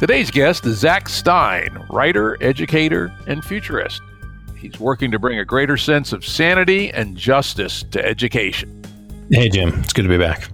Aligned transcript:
Today's 0.00 0.30
guest 0.30 0.64
is 0.64 0.78
Zak 0.78 1.10
Stein, 1.10 1.84
writer, 1.90 2.42
educator, 2.42 3.12
and 3.26 3.44
futurist. 3.44 4.00
He's 4.56 4.80
working 4.80 5.10
to 5.10 5.18
bring 5.18 5.38
a 5.38 5.44
greater 5.44 5.76
sense 5.76 6.14
of 6.14 6.24
sanity 6.24 6.90
and 6.90 7.18
justice 7.18 7.82
to 7.90 8.02
education. 8.02 8.82
Hey, 9.30 9.50
Jim. 9.50 9.78
It's 9.80 9.92
good 9.92 10.04
to 10.04 10.08
be 10.08 10.16
back. 10.16 10.48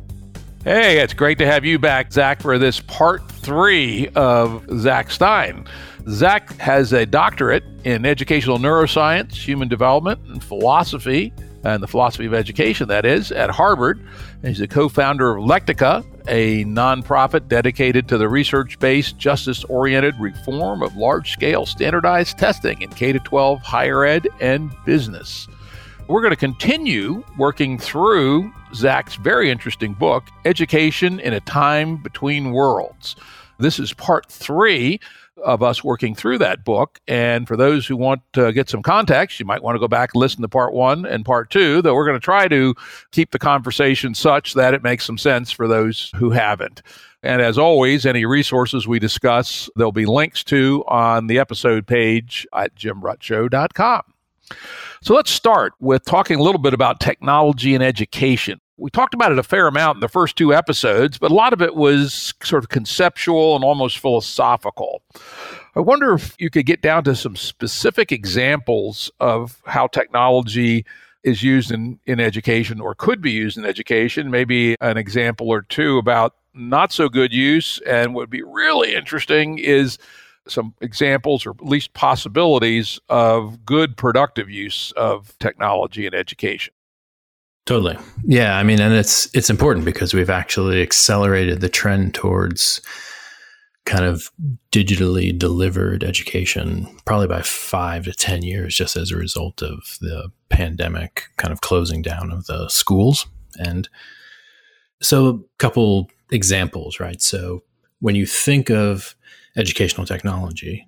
Hey, 0.64 0.98
it's 0.98 1.14
great 1.14 1.38
to 1.38 1.46
have 1.46 1.64
you 1.64 1.78
back, 1.78 2.12
Zak, 2.12 2.42
for 2.42 2.58
this 2.58 2.80
part 2.80 3.30
three 3.30 4.08
of 4.16 4.66
Zak 4.80 5.12
Stein. 5.12 5.64
Zak 6.08 6.52
has 6.58 6.92
a 6.92 7.06
doctorate 7.06 7.62
in 7.84 8.04
educational 8.04 8.58
neuroscience, 8.58 9.34
human 9.34 9.68
development, 9.68 10.18
and 10.26 10.42
philosophy, 10.42 11.32
and 11.62 11.80
the 11.80 11.86
philosophy 11.86 12.26
of 12.26 12.34
education, 12.34 12.88
that 12.88 13.06
is, 13.06 13.30
at 13.30 13.50
Harvard. 13.50 14.00
And 14.42 14.48
He's 14.48 14.58
the 14.58 14.66
co 14.66 14.88
founder 14.88 15.36
of 15.36 15.44
Lectica, 15.44 16.04
a 16.28 16.64
nonprofit 16.64 17.48
dedicated 17.48 18.08
to 18.08 18.18
the 18.18 18.28
research 18.28 18.78
based, 18.78 19.18
justice 19.18 19.64
oriented 19.64 20.14
reform 20.18 20.82
of 20.82 20.96
large 20.96 21.32
scale 21.32 21.66
standardized 21.66 22.38
testing 22.38 22.82
in 22.82 22.90
K 22.90 23.12
12 23.12 23.62
higher 23.62 24.04
ed 24.04 24.28
and 24.40 24.70
business. 24.84 25.48
We're 26.08 26.20
going 26.20 26.32
to 26.32 26.36
continue 26.36 27.24
working 27.36 27.78
through 27.78 28.52
Zak's 28.74 29.16
very 29.16 29.50
interesting 29.50 29.92
book, 29.94 30.24
Education 30.44 31.18
in 31.20 31.32
a 31.32 31.40
Time 31.40 31.96
Between 31.96 32.52
Worlds. 32.52 33.16
This 33.58 33.78
is 33.78 33.92
part 33.92 34.26
three 34.30 35.00
of 35.44 35.62
us 35.62 35.84
working 35.84 36.14
through 36.14 36.38
that 36.38 36.64
book. 36.64 37.00
And 37.06 37.46
for 37.46 37.56
those 37.56 37.86
who 37.86 37.96
want 37.96 38.22
to 38.32 38.52
get 38.52 38.68
some 38.68 38.82
context, 38.82 39.38
you 39.38 39.46
might 39.46 39.62
want 39.62 39.76
to 39.76 39.80
go 39.80 39.88
back 39.88 40.14
and 40.14 40.20
listen 40.20 40.42
to 40.42 40.48
part 40.48 40.72
one 40.72 41.04
and 41.04 41.24
part 41.24 41.50
two, 41.50 41.82
though 41.82 41.94
we're 41.94 42.06
going 42.06 42.18
to 42.18 42.24
try 42.24 42.48
to 42.48 42.74
keep 43.12 43.30
the 43.30 43.38
conversation 43.38 44.14
such 44.14 44.54
that 44.54 44.74
it 44.74 44.82
makes 44.82 45.04
some 45.04 45.18
sense 45.18 45.50
for 45.50 45.68
those 45.68 46.10
who 46.16 46.30
haven't. 46.30 46.82
And 47.22 47.42
as 47.42 47.58
always, 47.58 48.06
any 48.06 48.24
resources 48.24 48.86
we 48.86 48.98
discuss, 48.98 49.68
there'll 49.76 49.92
be 49.92 50.06
links 50.06 50.44
to 50.44 50.84
on 50.86 51.26
the 51.26 51.38
episode 51.38 51.86
page 51.86 52.46
at 52.52 52.74
jimruttshow.com. 52.76 54.02
So 55.02 55.14
let's 55.14 55.30
start 55.30 55.74
with 55.80 56.04
talking 56.04 56.38
a 56.38 56.42
little 56.42 56.60
bit 56.60 56.72
about 56.72 57.00
technology 57.00 57.74
and 57.74 57.82
education. 57.82 58.60
We 58.78 58.90
talked 58.90 59.14
about 59.14 59.32
it 59.32 59.38
a 59.38 59.42
fair 59.42 59.66
amount 59.66 59.96
in 59.96 60.00
the 60.00 60.08
first 60.08 60.36
two 60.36 60.52
episodes, 60.52 61.16
but 61.16 61.30
a 61.30 61.34
lot 61.34 61.52
of 61.52 61.62
it 61.62 61.74
was 61.74 62.34
sort 62.42 62.62
of 62.62 62.68
conceptual 62.68 63.56
and 63.56 63.64
almost 63.64 63.98
philosophical. 63.98 65.02
I 65.74 65.80
wonder 65.80 66.14
if 66.14 66.34
you 66.38 66.50
could 66.50 66.66
get 66.66 66.82
down 66.82 67.04
to 67.04 67.14
some 67.14 67.36
specific 67.36 68.12
examples 68.12 69.10
of 69.18 69.62
how 69.66 69.86
technology 69.86 70.84
is 71.22 71.42
used 71.42 71.72
in, 71.72 71.98
in 72.06 72.20
education 72.20 72.80
or 72.80 72.94
could 72.94 73.20
be 73.20 73.32
used 73.32 73.58
in 73.58 73.64
education, 73.64 74.30
maybe 74.30 74.76
an 74.80 74.96
example 74.96 75.48
or 75.48 75.62
two 75.62 75.98
about 75.98 76.34
not 76.54 76.92
so 76.92 77.08
good 77.08 77.32
use. 77.32 77.80
And 77.86 78.14
would 78.14 78.30
be 78.30 78.42
really 78.42 78.94
interesting 78.94 79.58
is 79.58 79.98
some 80.48 80.74
examples 80.80 81.44
or 81.44 81.50
at 81.50 81.64
least 81.64 81.92
possibilities 81.94 83.00
of 83.08 83.64
good 83.64 83.96
productive 83.96 84.48
use 84.48 84.92
of 84.92 85.36
technology 85.40 86.06
in 86.06 86.14
education. 86.14 86.72
Totally. 87.66 87.98
Yeah, 88.24 88.56
I 88.56 88.62
mean 88.62 88.80
and 88.80 88.94
it's 88.94 89.28
it's 89.34 89.50
important 89.50 89.84
because 89.84 90.14
we've 90.14 90.30
actually 90.30 90.80
accelerated 90.82 91.60
the 91.60 91.68
trend 91.68 92.14
towards 92.14 92.80
kind 93.84 94.04
of 94.04 94.30
digitally 94.72 95.36
delivered 95.36 96.02
education 96.02 96.88
probably 97.04 97.28
by 97.28 97.40
5 97.40 98.04
to 98.04 98.12
10 98.12 98.42
years 98.42 98.74
just 98.74 98.96
as 98.96 99.12
a 99.12 99.16
result 99.16 99.62
of 99.62 99.96
the 100.00 100.30
pandemic 100.48 101.24
kind 101.36 101.52
of 101.52 101.60
closing 101.60 102.02
down 102.02 102.32
of 102.32 102.46
the 102.46 102.68
schools 102.68 103.26
and 103.58 103.88
so 105.02 105.26
a 105.28 105.38
couple 105.58 106.08
examples, 106.30 107.00
right? 107.00 107.20
So 107.20 107.62
when 108.00 108.14
you 108.14 108.26
think 108.26 108.70
of 108.70 109.14
educational 109.56 110.06
technology, 110.06 110.86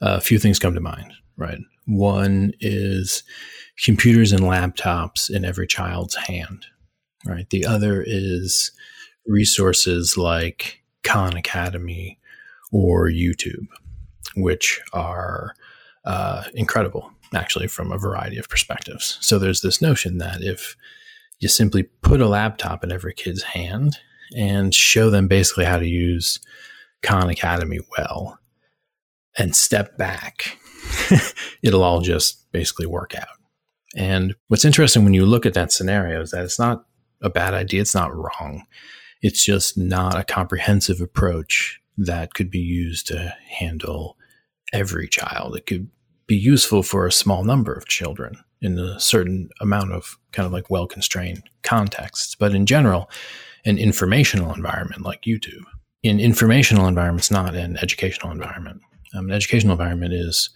a 0.00 0.20
few 0.20 0.38
things 0.38 0.58
come 0.58 0.74
to 0.74 0.80
mind, 0.80 1.12
right? 1.36 1.58
One 1.86 2.52
is 2.60 3.22
computers 3.82 4.32
and 4.32 4.42
laptops 4.42 5.30
in 5.30 5.44
every 5.44 5.66
child's 5.66 6.14
hand, 6.14 6.66
right? 7.26 7.48
The 7.50 7.66
other 7.66 8.02
is 8.06 8.70
resources 9.26 10.16
like 10.16 10.82
Khan 11.02 11.36
Academy 11.36 12.18
or 12.72 13.08
YouTube, 13.08 13.66
which 14.36 14.80
are 14.92 15.54
uh, 16.04 16.44
incredible, 16.54 17.10
actually, 17.34 17.66
from 17.66 17.92
a 17.92 17.98
variety 17.98 18.38
of 18.38 18.48
perspectives. 18.48 19.18
So 19.20 19.38
there's 19.38 19.62
this 19.62 19.80
notion 19.80 20.18
that 20.18 20.42
if 20.42 20.76
you 21.40 21.48
simply 21.48 21.82
put 21.82 22.20
a 22.20 22.28
laptop 22.28 22.84
in 22.84 22.92
every 22.92 23.14
kid's 23.14 23.42
hand 23.42 23.98
and 24.36 24.74
show 24.74 25.10
them 25.10 25.28
basically 25.28 25.64
how 25.64 25.78
to 25.78 25.86
use 25.86 26.40
Khan 27.02 27.28
Academy 27.28 27.80
well 27.96 28.38
and 29.36 29.54
step 29.54 29.96
back, 29.96 30.58
it'll 31.62 31.82
all 31.82 32.00
just 32.00 32.50
basically 32.52 32.86
work 32.86 33.14
out. 33.14 33.28
And 33.96 34.34
what's 34.48 34.64
interesting 34.64 35.04
when 35.04 35.14
you 35.14 35.26
look 35.26 35.46
at 35.46 35.54
that 35.54 35.72
scenario 35.72 36.20
is 36.20 36.30
that 36.32 36.44
it's 36.44 36.58
not 36.58 36.84
a 37.22 37.30
bad 37.30 37.54
idea, 37.54 37.80
it's 37.80 37.94
not 37.94 38.14
wrong. 38.14 38.64
It's 39.22 39.44
just 39.44 39.78
not 39.78 40.18
a 40.18 40.24
comprehensive 40.24 41.00
approach 41.00 41.80
that 41.96 42.34
could 42.34 42.50
be 42.50 42.58
used 42.58 43.06
to 43.06 43.34
handle 43.48 44.16
every 44.72 45.08
child. 45.08 45.56
It 45.56 45.66
could 45.66 45.88
be 46.26 46.36
useful 46.36 46.82
for 46.82 47.06
a 47.06 47.12
small 47.12 47.44
number 47.44 47.72
of 47.72 47.86
children 47.86 48.36
in 48.60 48.78
a 48.78 48.98
certain 48.98 49.48
amount 49.60 49.92
of 49.92 50.18
kind 50.32 50.46
of 50.46 50.52
like 50.52 50.70
well 50.70 50.86
constrained 50.86 51.42
contexts. 51.62 52.34
But 52.34 52.54
in 52.54 52.66
general, 52.66 53.08
an 53.64 53.78
informational 53.78 54.52
environment 54.52 55.02
like 55.02 55.22
YouTube 55.22 55.64
in 56.04 56.20
informational 56.20 56.86
environments, 56.86 57.30
not 57.30 57.54
an 57.54 57.78
educational 57.78 58.30
environment. 58.30 58.82
Um, 59.14 59.26
an 59.26 59.32
educational 59.32 59.72
environment 59.72 60.12
is 60.12 60.50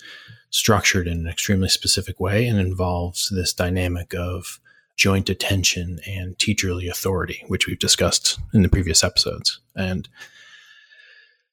structured 0.50 1.06
in 1.06 1.18
an 1.18 1.28
extremely 1.28 1.68
specific 1.68 2.18
way 2.20 2.46
and 2.46 2.58
involves 2.58 3.28
this 3.30 3.52
dynamic 3.52 4.14
of 4.14 4.60
joint 4.96 5.28
attention 5.28 6.00
and 6.06 6.36
teacherly 6.38 6.90
authority, 6.90 7.44
which 7.46 7.66
we've 7.66 7.78
discussed 7.78 8.38
in 8.52 8.62
the 8.62 8.68
previous 8.68 9.04
episodes. 9.04 9.60
And 9.76 10.08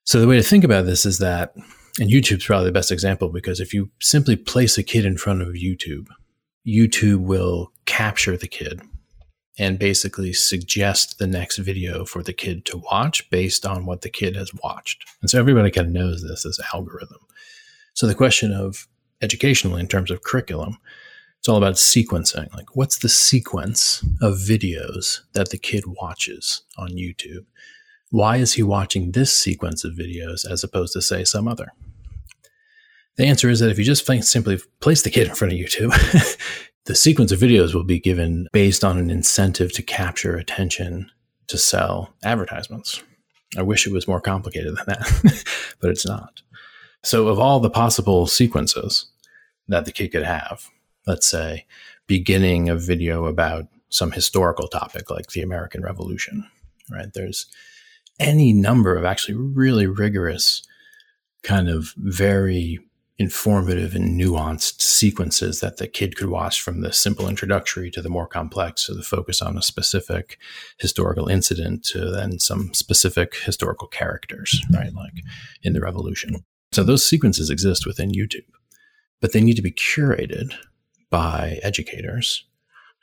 so 0.04 0.20
the 0.20 0.28
way 0.28 0.38
to 0.38 0.44
think 0.44 0.64
about 0.64 0.86
this 0.86 1.06
is 1.06 1.20
that, 1.20 1.54
and 2.00 2.10
YouTube's 2.10 2.46
probably 2.46 2.66
the 2.66 2.72
best 2.72 2.92
example 2.92 3.30
because 3.30 3.60
if 3.60 3.74
you 3.74 3.90
simply 4.02 4.36
place 4.36 4.78
a 4.78 4.84
kid 4.84 5.06
in 5.06 5.18
front 5.18 5.42
of 5.42 5.50
YouTube, 5.50 6.08
YouTube 6.66 7.20
will 7.20 7.72
capture 7.86 8.36
the 8.36 8.48
kid 8.48 8.82
and 9.58 9.80
basically 9.80 10.34
suggest 10.34 11.18
the 11.18 11.28
next 11.28 11.58
video 11.58 12.04
for 12.04 12.22
the 12.22 12.34
kid 12.34 12.66
to 12.66 12.78
watch 12.92 13.30
based 13.30 13.66
on 13.66 13.86
what 13.86 14.02
the 14.02 14.10
kid 14.10 14.36
has 14.36 14.52
watched. 14.64 15.06
And 15.22 15.30
so 15.30 15.40
everybody 15.40 15.72
kind 15.72 15.88
of 15.88 15.94
knows 15.94 16.24
this 16.24 16.46
as 16.46 16.60
algorithm. 16.74 17.20
So 17.96 18.08
the 18.08 18.14
question 18.14 18.52
of 18.52 18.88
educationally 19.22 19.80
in 19.80 19.88
terms 19.88 20.12
of 20.12 20.22
curriculum, 20.22 20.78
it's 21.40 21.48
all 21.48 21.58
about 21.58 21.76
sequencing. 21.76 22.54
Like 22.54 22.76
what's 22.76 23.00
the 23.00 23.10
sequence 23.10 24.06
of 24.22 24.36
videos 24.36 25.22
that 25.34 25.50
the 25.50 25.58
kid 25.58 25.86
watches 25.88 26.64
on 26.78 26.90
YouTube? 26.90 27.46
Why 28.12 28.38
is 28.38 28.54
he 28.54 28.64
watching 28.64 29.12
this 29.12 29.36
sequence 29.36 29.86
of 29.86 29.94
videos 29.94 30.50
as 30.50 30.64
opposed 30.64 30.92
to 30.94 31.02
say 31.02 31.24
some 31.24 31.48
other? 31.48 31.72
The 33.16 33.26
answer 33.26 33.50
is 33.50 33.62
that 33.62 33.70
if 33.70 33.80
you 33.80 33.86
just 33.86 34.06
simply 34.06 34.60
place 34.82 35.02
the 35.02 35.10
kid 35.10 35.30
in 35.30 35.36
front 35.36 35.54
of 35.54 35.60
YouTube, 35.60 36.38
the 36.86 36.96
sequence 36.96 37.32
of 37.32 37.40
videos 37.40 37.74
will 37.74 37.86
be 37.86 38.00
given 38.00 38.48
based 38.52 38.84
on 38.84 38.98
an 38.98 39.10
incentive 39.10 39.72
to 39.72 39.82
capture 39.82 40.36
attention 40.36 41.10
to 41.48 41.58
sell 41.58 42.14
advertisements. 42.24 43.02
I 43.58 43.62
wish 43.62 43.88
it 43.88 43.94
was 43.94 44.06
more 44.06 44.20
complicated 44.20 44.76
than 44.76 44.86
that, 44.88 45.46
but 45.80 45.92
it's 45.92 46.06
not. 46.06 46.42
So, 47.06 47.28
of 47.28 47.38
all 47.38 47.60
the 47.60 47.70
possible 47.70 48.26
sequences 48.26 49.06
that 49.68 49.86
the 49.86 49.92
kid 49.92 50.12
could 50.12 50.24
have, 50.24 50.70
let's 51.06 51.28
say 51.28 51.68
beginning 52.08 52.68
a 52.68 52.76
video 52.76 53.26
about 53.26 53.68
some 53.90 54.12
historical 54.12 54.68
topic 54.68 55.12
like 55.12 55.28
the 55.28 55.44
American 55.44 55.84
Revolution, 55.84 56.50
right? 56.90 57.14
There's 57.14 57.46
any 58.20 58.54
number 58.54 58.96
of 58.96 59.06
actually 59.06 59.36
really 59.36 59.86
rigorous, 59.86 60.64
kind 61.44 61.70
of 61.70 61.94
very 61.98 62.80
informative 63.20 63.94
and 63.94 64.20
nuanced 64.20 64.82
sequences 64.82 65.60
that 65.60 65.78
the 65.78 65.88
kid 65.88 66.18
could 66.18 66.30
watch 66.30 66.60
from 66.60 66.82
the 66.82 66.92
simple 66.92 67.30
introductory 67.30 67.92
to 67.92 68.02
the 68.02 68.10
more 68.10 68.28
complex, 68.28 68.88
to 68.88 68.96
the 68.96 69.04
focus 69.04 69.44
on 69.44 69.60
a 69.60 69.62
specific 69.62 70.40
historical 70.80 71.28
incident 71.28 71.86
to 71.86 72.10
then 72.10 72.40
some 72.40 72.74
specific 72.74 73.36
historical 73.36 73.88
characters, 73.88 74.60
right? 74.74 74.92
Like 74.92 75.22
in 75.62 75.74
the 75.74 75.82
revolution. 75.82 76.44
So 76.76 76.84
those 76.84 77.06
sequences 77.06 77.50
exist 77.50 77.88
within 77.88 78.12
YouTube, 78.12 78.52
but 79.22 79.32
they 79.32 79.40
need 79.40 79.56
to 79.56 79.62
be 79.62 79.72
curated 79.72 80.54
by 81.10 81.58
educators, 81.64 82.44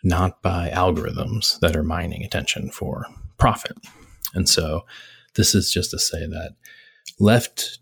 not 0.04 0.42
by 0.42 0.68
algorithms 0.68 1.58
that 1.60 1.74
are 1.74 1.82
mining 1.82 2.22
attention 2.22 2.70
for 2.70 3.06
profit. 3.38 3.78
And 4.34 4.46
so 4.46 4.82
this 5.36 5.54
is 5.54 5.72
just 5.72 5.90
to 5.92 5.98
say 5.98 6.26
that 6.26 6.56
left 7.18 7.78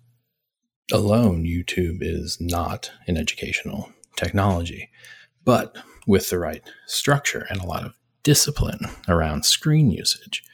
alone, 0.92 1.42
YouTube 1.42 1.98
is 2.02 2.38
not 2.40 2.92
an 3.08 3.16
educational 3.16 3.90
technology. 4.14 4.90
But 5.44 5.76
with 6.06 6.30
the 6.30 6.38
right 6.38 6.62
structure 6.86 7.48
and 7.50 7.60
a 7.60 7.66
lot 7.66 7.84
of 7.84 7.94
discipline 8.22 8.86
around 9.08 9.44
screen 9.44 9.90
usage, 9.90 10.44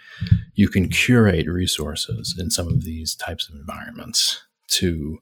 you 0.55 0.71
can 0.71 0.88
curate 0.88 1.47
resources 1.47 2.35
in 2.41 2.50
some 2.50 2.69
of 2.69 2.85
these 2.85 3.15
types 3.15 3.50
of 3.50 3.55
environments 3.55 4.45
to 4.68 5.18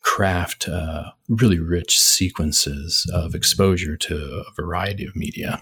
craft 0.00 0.68
uh, 0.68 1.04
really 1.28 1.58
rich 1.58 2.00
sequences 2.00 3.08
of 3.12 3.34
exposure 3.34 3.96
to 3.96 4.44
a 4.46 4.52
variety 4.54 5.04
of 5.04 5.16
media 5.16 5.60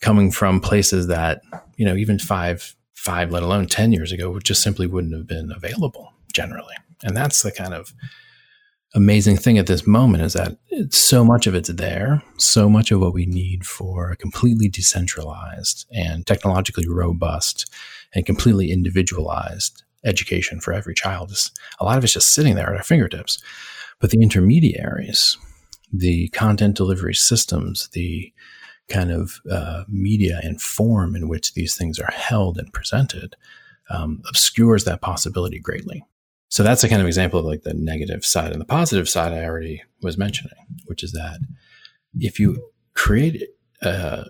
coming 0.00 0.30
from 0.30 0.60
places 0.60 1.06
that 1.06 1.40
you 1.76 1.86
know 1.86 1.94
even 1.94 2.18
five 2.18 2.74
five 2.94 3.30
let 3.30 3.42
alone 3.42 3.66
10 3.66 3.92
years 3.92 4.12
ago 4.12 4.38
just 4.40 4.62
simply 4.62 4.86
wouldn't 4.86 5.14
have 5.14 5.26
been 5.26 5.52
available 5.52 6.12
generally 6.32 6.74
and 7.02 7.16
that's 7.16 7.42
the 7.42 7.52
kind 7.52 7.72
of 7.72 7.94
amazing 8.94 9.36
thing 9.36 9.58
at 9.58 9.66
this 9.66 9.86
moment 9.86 10.24
is 10.24 10.32
that 10.32 10.56
so 10.90 11.24
much 11.24 11.46
of 11.46 11.54
it's 11.54 11.68
there. 11.68 12.22
So 12.38 12.68
much 12.68 12.90
of 12.90 13.00
what 13.00 13.14
we 13.14 13.26
need 13.26 13.66
for 13.66 14.10
a 14.10 14.16
completely 14.16 14.68
decentralized 14.68 15.86
and 15.92 16.26
technologically 16.26 16.88
robust 16.88 17.70
and 18.14 18.24
completely 18.24 18.70
individualized 18.70 19.82
education 20.04 20.60
for 20.60 20.72
every 20.72 20.94
child 20.94 21.30
is 21.30 21.50
a 21.80 21.84
lot 21.84 21.98
of 21.98 22.04
it's 22.04 22.12
just 22.12 22.32
sitting 22.32 22.54
there 22.54 22.68
at 22.68 22.76
our 22.76 22.82
fingertips. 22.82 23.42
But 24.00 24.10
the 24.10 24.22
intermediaries, 24.22 25.36
the 25.92 26.28
content 26.28 26.76
delivery 26.76 27.14
systems, 27.14 27.88
the 27.92 28.32
kind 28.88 29.10
of 29.10 29.40
uh, 29.50 29.84
media 29.88 30.40
and 30.42 30.60
form 30.60 31.14
in 31.14 31.28
which 31.28 31.54
these 31.54 31.74
things 31.76 31.98
are 31.98 32.10
held 32.12 32.58
and 32.58 32.72
presented 32.72 33.36
um, 33.90 34.22
obscures 34.28 34.84
that 34.84 35.00
possibility 35.00 35.58
greatly. 35.58 36.04
So 36.50 36.62
that's 36.62 36.84
a 36.84 36.88
kind 36.88 37.02
of 37.02 37.06
example 37.08 37.40
of 37.40 37.46
like 37.46 37.62
the 37.62 37.74
negative 37.74 38.24
side. 38.24 38.52
And 38.52 38.60
the 38.60 38.66
positive 38.66 39.08
side 39.08 39.32
I 39.32 39.44
already 39.44 39.82
was 40.02 40.16
mentioning, 40.16 40.54
which 40.86 41.02
is 41.02 41.12
that 41.12 41.40
if 42.18 42.40
you 42.40 42.70
create 42.94 43.42
a, 43.82 44.26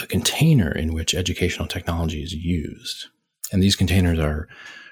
a 0.00 0.06
container 0.06 0.72
in 0.72 0.92
which 0.92 1.14
educational 1.14 1.68
technology 1.68 2.22
is 2.22 2.32
used, 2.32 3.06
and 3.52 3.62
these 3.62 3.76
containers 3.76 4.18
are 4.18 4.48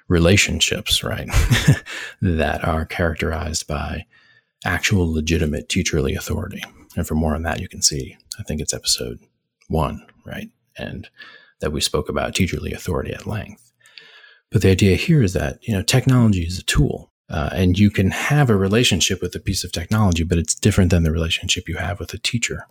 relationships, 0.08 1.02
right, 1.02 1.28
that 2.22 2.64
are 2.64 2.84
characterized 2.84 3.66
by 3.66 4.06
actual 4.64 5.12
legitimate 5.12 5.68
teacherly 5.68 6.16
authority. 6.16 6.62
And 6.96 7.06
for 7.06 7.14
more 7.14 7.34
on 7.34 7.42
that, 7.42 7.60
you 7.60 7.68
can 7.68 7.82
see, 7.82 8.16
I 8.38 8.42
think 8.42 8.60
it's 8.60 8.74
episode 8.74 9.18
one, 9.68 10.06
right? 10.24 10.48
And 10.78 11.08
that 11.60 11.72
we 11.72 11.80
spoke 11.80 12.08
about 12.08 12.34
teacherly 12.34 12.72
authority 12.72 13.12
at 13.12 13.26
length. 13.26 13.72
But 14.50 14.62
the 14.62 14.70
idea 14.70 14.96
here 14.96 15.22
is 15.22 15.32
that, 15.32 15.58
you 15.62 15.74
know, 15.74 15.82
technology 15.82 16.42
is 16.42 16.58
a 16.58 16.64
tool. 16.64 17.12
Uh, 17.28 17.50
and 17.52 17.78
you 17.78 17.90
can 17.90 18.10
have 18.10 18.48
a 18.48 18.56
relationship 18.56 19.20
with 19.20 19.34
a 19.34 19.40
piece 19.40 19.64
of 19.64 19.72
technology, 19.72 20.22
but 20.22 20.38
it's 20.38 20.54
different 20.54 20.90
than 20.90 21.02
the 21.02 21.10
relationship 21.10 21.68
you 21.68 21.76
have 21.76 21.98
with 21.98 22.14
a 22.14 22.18
teacher, 22.18 22.66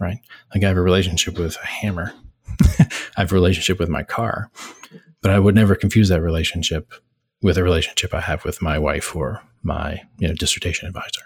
right? 0.00 0.18
Like 0.52 0.64
I 0.64 0.68
have 0.68 0.76
a 0.76 0.82
relationship 0.82 1.38
with 1.38 1.56
a 1.62 1.66
hammer. 1.66 2.12
I 2.78 3.20
have 3.20 3.30
a 3.30 3.34
relationship 3.34 3.78
with 3.78 3.88
my 3.88 4.02
car, 4.02 4.50
but 5.22 5.30
I 5.30 5.38
would 5.38 5.54
never 5.54 5.74
confuse 5.74 6.08
that 6.08 6.22
relationship 6.22 6.92
with 7.42 7.56
a 7.56 7.62
relationship 7.62 8.14
I 8.14 8.20
have 8.20 8.44
with 8.44 8.62
my 8.62 8.78
wife 8.78 9.14
or 9.14 9.42
my, 9.62 10.00
you 10.18 10.28
know, 10.28 10.34
dissertation 10.34 10.88
advisor. 10.88 11.22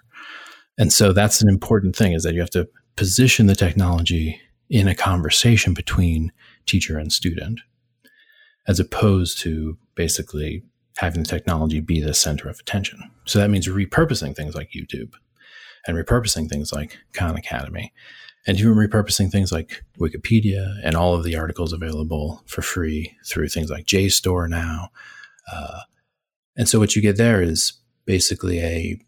And 0.78 0.92
so 0.92 1.12
that's 1.12 1.42
an 1.42 1.48
important 1.48 1.94
thing 1.94 2.12
is 2.12 2.22
that 2.24 2.34
you 2.34 2.40
have 2.40 2.50
to 2.50 2.68
position 2.96 3.46
the 3.46 3.54
technology 3.54 4.40
in 4.70 4.88
a 4.88 4.94
conversation 4.94 5.74
between 5.74 6.32
teacher 6.66 6.98
and 6.98 7.12
student 7.12 7.60
as 8.66 8.80
opposed 8.80 9.38
to 9.38 9.76
basically 9.94 10.62
having 10.96 11.22
the 11.22 11.28
technology 11.28 11.80
be 11.80 12.00
the 12.00 12.14
center 12.14 12.48
of 12.48 12.58
attention. 12.60 12.98
So 13.24 13.38
that 13.38 13.50
means 13.50 13.68
repurposing 13.68 14.34
things 14.34 14.54
like 14.54 14.70
YouTube 14.70 15.12
and 15.86 15.96
repurposing 15.96 16.48
things 16.48 16.72
like 16.72 16.98
Khan 17.12 17.36
Academy 17.36 17.92
and 18.46 18.58
even 18.58 18.74
repurposing 18.74 19.30
things 19.30 19.50
like 19.50 19.82
Wikipedia 19.98 20.78
and 20.82 20.94
all 20.94 21.14
of 21.14 21.24
the 21.24 21.36
articles 21.36 21.72
available 21.72 22.42
for 22.46 22.62
free 22.62 23.16
through 23.26 23.48
things 23.48 23.70
like 23.70 23.86
JSTOR 23.86 24.48
now. 24.48 24.90
Uh, 25.52 25.80
and 26.56 26.68
so 26.68 26.78
what 26.78 26.94
you 26.94 27.02
get 27.02 27.16
there 27.16 27.42
is 27.42 27.72
basically 28.04 28.60
a 28.60 29.00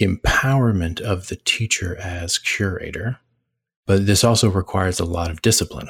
empowerment 0.00 1.00
of 1.00 1.28
the 1.28 1.36
teacher 1.36 1.96
as 1.96 2.38
curator, 2.38 3.18
but 3.86 4.06
this 4.06 4.24
also 4.24 4.50
requires 4.50 5.00
a 5.00 5.04
lot 5.04 5.30
of 5.30 5.42
discipline. 5.42 5.88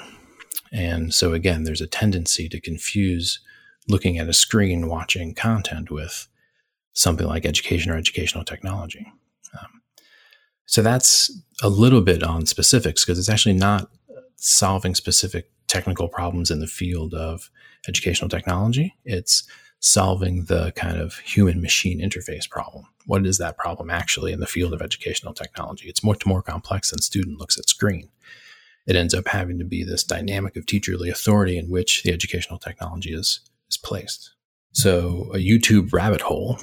And 0.73 1.13
so 1.13 1.35
again, 1.35 1.65
there's 1.65 1.81
a 1.81 1.87
tendency 1.87 2.49
to 2.49 2.61
confuse 2.61 3.41
looking 3.89 4.19
at 4.19 4.29
a 4.29 4.33
screen 4.33 4.89
watching 4.89 5.35
content 5.35 5.91
with 5.91 6.29
something 6.95 7.27
like 7.27 7.45
education 7.45 7.91
or 7.91 7.97
educational 7.97 8.45
technology. 8.45 9.07
Um, 9.61 9.82
so 10.67 10.83
that's 10.83 11.31
a 11.63 11.69
little 11.69 12.01
bit 12.01 12.23
on 12.23 12.47
specifics 12.47 13.05
because 13.05 13.19
it's 13.19 13.29
actually 13.29 13.55
not 13.55 13.91
solving 14.37 14.95
specific 14.95 15.51
technical 15.69 16.09
problems 16.09 16.51
in 16.51 16.61
the 16.61 16.67
field 16.67 17.15
of 17.15 17.51
educational 17.89 18.29
technology. 18.29 18.95
It's 19.05 19.45
solving 19.81 20.45
the 20.45 20.73
kind 20.73 20.99
of 20.99 21.17
human 21.19 21.61
machine 21.61 22.01
interface 22.01 22.49
problem. 22.49 22.87
What 23.07 23.27
is 23.27 23.39
that 23.39 23.59
problem 23.59 23.91
actually 23.91 24.33
in 24.33 24.41
the 24.41 24.47
field 24.47 24.73
of 24.73 24.81
educational 24.81 25.35
technology? 25.35 25.89
It's 25.89 26.05
much 26.05 26.25
more 26.25 26.43
complex 26.43 26.91
than 26.91 27.01
student 27.01 27.41
looks 27.41 27.59
at 27.59 27.69
screen. 27.69 28.09
It 28.87 28.97
ends 28.97 29.15
up 29.15 29.29
having 29.29 29.59
to 29.59 29.65
be 29.65 29.85
this 29.85 30.05
dynamic 30.05 30.57
of 30.57 30.67
teacherly 30.67 31.11
authority 31.11 31.57
in 31.57 31.69
which 31.69 32.03
the 32.03 32.13
educational 32.13 32.59
technology 32.59 33.13
is 33.13 33.41
is 33.69 33.77
placed. 33.77 34.33
So 34.73 35.31
a 35.33 35.39
YouTube 35.39 35.93
rabbit 35.93 36.21
hole, 36.21 36.59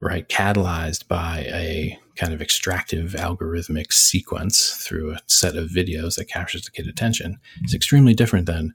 right, 0.00 0.28
catalyzed 0.28 1.08
by 1.08 1.46
a 1.48 1.98
kind 2.16 2.32
of 2.32 2.40
extractive 2.40 3.12
algorithmic 3.12 3.92
sequence 3.92 4.84
through 4.86 5.12
a 5.12 5.20
set 5.26 5.56
of 5.56 5.70
videos 5.70 6.16
that 6.16 6.28
captures 6.28 6.64
the 6.64 6.70
kid 6.70 6.86
attention 6.86 7.38
is 7.62 7.70
mm-hmm. 7.70 7.76
extremely 7.76 8.14
different 8.14 8.46
than 8.46 8.74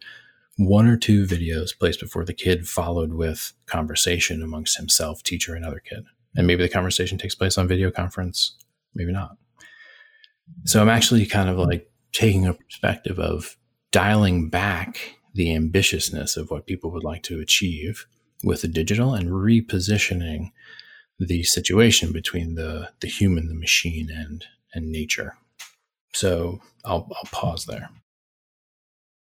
one 0.57 0.87
or 0.87 0.97
two 0.97 1.25
videos 1.25 1.77
placed 1.77 1.99
before 1.99 2.25
the 2.25 2.33
kid 2.33 2.67
followed 2.67 3.13
with 3.13 3.53
conversation 3.65 4.41
amongst 4.43 4.77
himself, 4.77 5.23
teacher, 5.23 5.55
and 5.55 5.65
other 5.65 5.79
kid. 5.79 6.05
And 6.35 6.45
maybe 6.45 6.63
the 6.63 6.69
conversation 6.69 7.17
takes 7.17 7.35
place 7.35 7.57
on 7.57 7.67
video 7.67 7.89
conference, 7.89 8.55
maybe 8.93 9.11
not. 9.11 9.37
So 10.65 10.81
I'm 10.81 10.89
actually 10.89 11.25
kind 11.25 11.49
of 11.49 11.57
like 11.57 11.89
taking 12.11 12.45
a 12.45 12.53
perspective 12.53 13.19
of 13.19 13.57
dialing 13.91 14.49
back 14.49 15.17
the 15.33 15.47
ambitiousness 15.47 16.37
of 16.37 16.51
what 16.51 16.67
people 16.67 16.91
would 16.91 17.03
like 17.03 17.23
to 17.23 17.39
achieve 17.39 18.05
with 18.43 18.61
the 18.61 18.67
digital 18.67 19.13
and 19.13 19.29
repositioning 19.29 20.51
the 21.19 21.43
situation 21.43 22.11
between 22.11 22.55
the 22.55 22.89
the 23.01 23.07
human, 23.07 23.47
the 23.47 23.55
machine, 23.55 24.09
and 24.09 24.45
and 24.73 24.91
nature. 24.91 25.35
So 26.13 26.59
I'll 26.85 27.09
I'll 27.15 27.29
pause 27.31 27.65
there. 27.65 27.89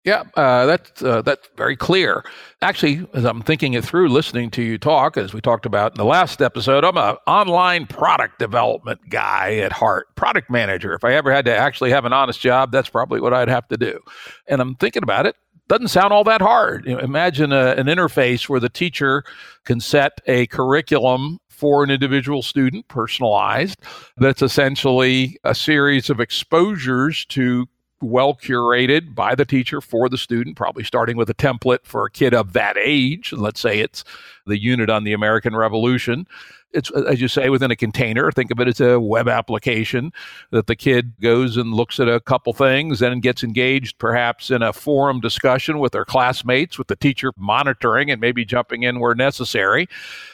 Yeah, 0.03 0.23
uh, 0.35 0.65
that's 0.65 1.03
uh, 1.03 1.21
that's 1.21 1.47
very 1.55 1.75
clear. 1.75 2.25
Actually, 2.63 3.07
as 3.13 3.23
I'm 3.23 3.43
thinking 3.43 3.75
it 3.75 3.85
through, 3.85 4.09
listening 4.09 4.49
to 4.51 4.63
you 4.63 4.79
talk, 4.79 5.15
as 5.15 5.31
we 5.31 5.41
talked 5.41 5.67
about 5.67 5.91
in 5.91 5.97
the 5.97 6.05
last 6.05 6.41
episode, 6.41 6.83
I'm 6.83 6.97
an 6.97 7.17
online 7.27 7.85
product 7.85 8.39
development 8.39 8.99
guy 9.09 9.57
at 9.57 9.71
heart, 9.71 10.07
product 10.15 10.49
manager. 10.49 10.95
If 10.95 11.03
I 11.03 11.13
ever 11.13 11.31
had 11.31 11.45
to 11.45 11.55
actually 11.55 11.91
have 11.91 12.05
an 12.05 12.13
honest 12.13 12.39
job, 12.39 12.71
that's 12.71 12.89
probably 12.89 13.21
what 13.21 13.31
I'd 13.31 13.47
have 13.47 13.67
to 13.67 13.77
do. 13.77 13.99
And 14.47 14.59
I'm 14.59 14.73
thinking 14.73 15.03
about 15.03 15.27
it 15.27 15.35
doesn't 15.67 15.87
sound 15.87 16.11
all 16.11 16.23
that 16.25 16.41
hard. 16.41 16.85
You 16.85 16.95
know, 16.95 16.99
imagine 16.99 17.53
a, 17.53 17.75
an 17.77 17.85
interface 17.85 18.49
where 18.49 18.59
the 18.59 18.69
teacher 18.69 19.23
can 19.63 19.79
set 19.79 20.19
a 20.25 20.47
curriculum 20.47 21.39
for 21.61 21.83
an 21.83 21.91
individual 21.91 22.41
student, 22.41 22.87
personalized, 22.87 23.79
that's 24.17 24.41
essentially 24.41 25.37
a 25.43 25.53
series 25.53 26.09
of 26.09 26.19
exposures 26.19 27.23
to 27.25 27.67
well 28.01 28.33
curated 28.33 29.15
by 29.15 29.35
the 29.35 29.45
teacher 29.45 29.81
for 29.81 30.09
the 30.09 30.17
student, 30.17 30.57
probably 30.57 30.83
starting 30.83 31.17
with 31.17 31.29
a 31.29 31.33
template 31.33 31.83
for 31.83 32.05
a 32.05 32.11
kid 32.11 32.33
of 32.33 32.53
that 32.53 32.77
age. 32.77 33.33
Let's 33.33 33.59
say 33.59 33.79
it's 33.79 34.03
the 34.45 34.59
unit 34.59 34.89
on 34.89 35.03
the 35.03 35.13
American 35.13 35.55
Revolution. 35.55 36.27
It's, 36.73 36.89
as 36.91 37.19
you 37.19 37.27
say, 37.27 37.49
within 37.49 37.69
a 37.69 37.75
container. 37.75 38.31
Think 38.31 38.49
of 38.49 38.59
it 38.61 38.67
as 38.69 38.79
a 38.79 38.97
web 38.97 39.27
application 39.27 40.13
that 40.51 40.67
the 40.67 40.75
kid 40.75 41.13
goes 41.21 41.57
and 41.57 41.73
looks 41.73 41.99
at 41.99 42.07
a 42.07 42.21
couple 42.21 42.53
things 42.53 43.01
and 43.01 43.21
gets 43.21 43.43
engaged 43.43 43.99
perhaps 43.99 44.49
in 44.49 44.61
a 44.61 44.71
forum 44.71 45.19
discussion 45.19 45.79
with 45.79 45.91
their 45.91 46.05
classmates, 46.05 46.77
with 46.77 46.87
the 46.87 46.95
teacher 46.95 47.33
monitoring 47.37 48.09
and 48.09 48.21
maybe 48.21 48.45
jumping 48.45 48.83
in 48.83 49.01
where 49.01 49.15
necessary. 49.15 49.87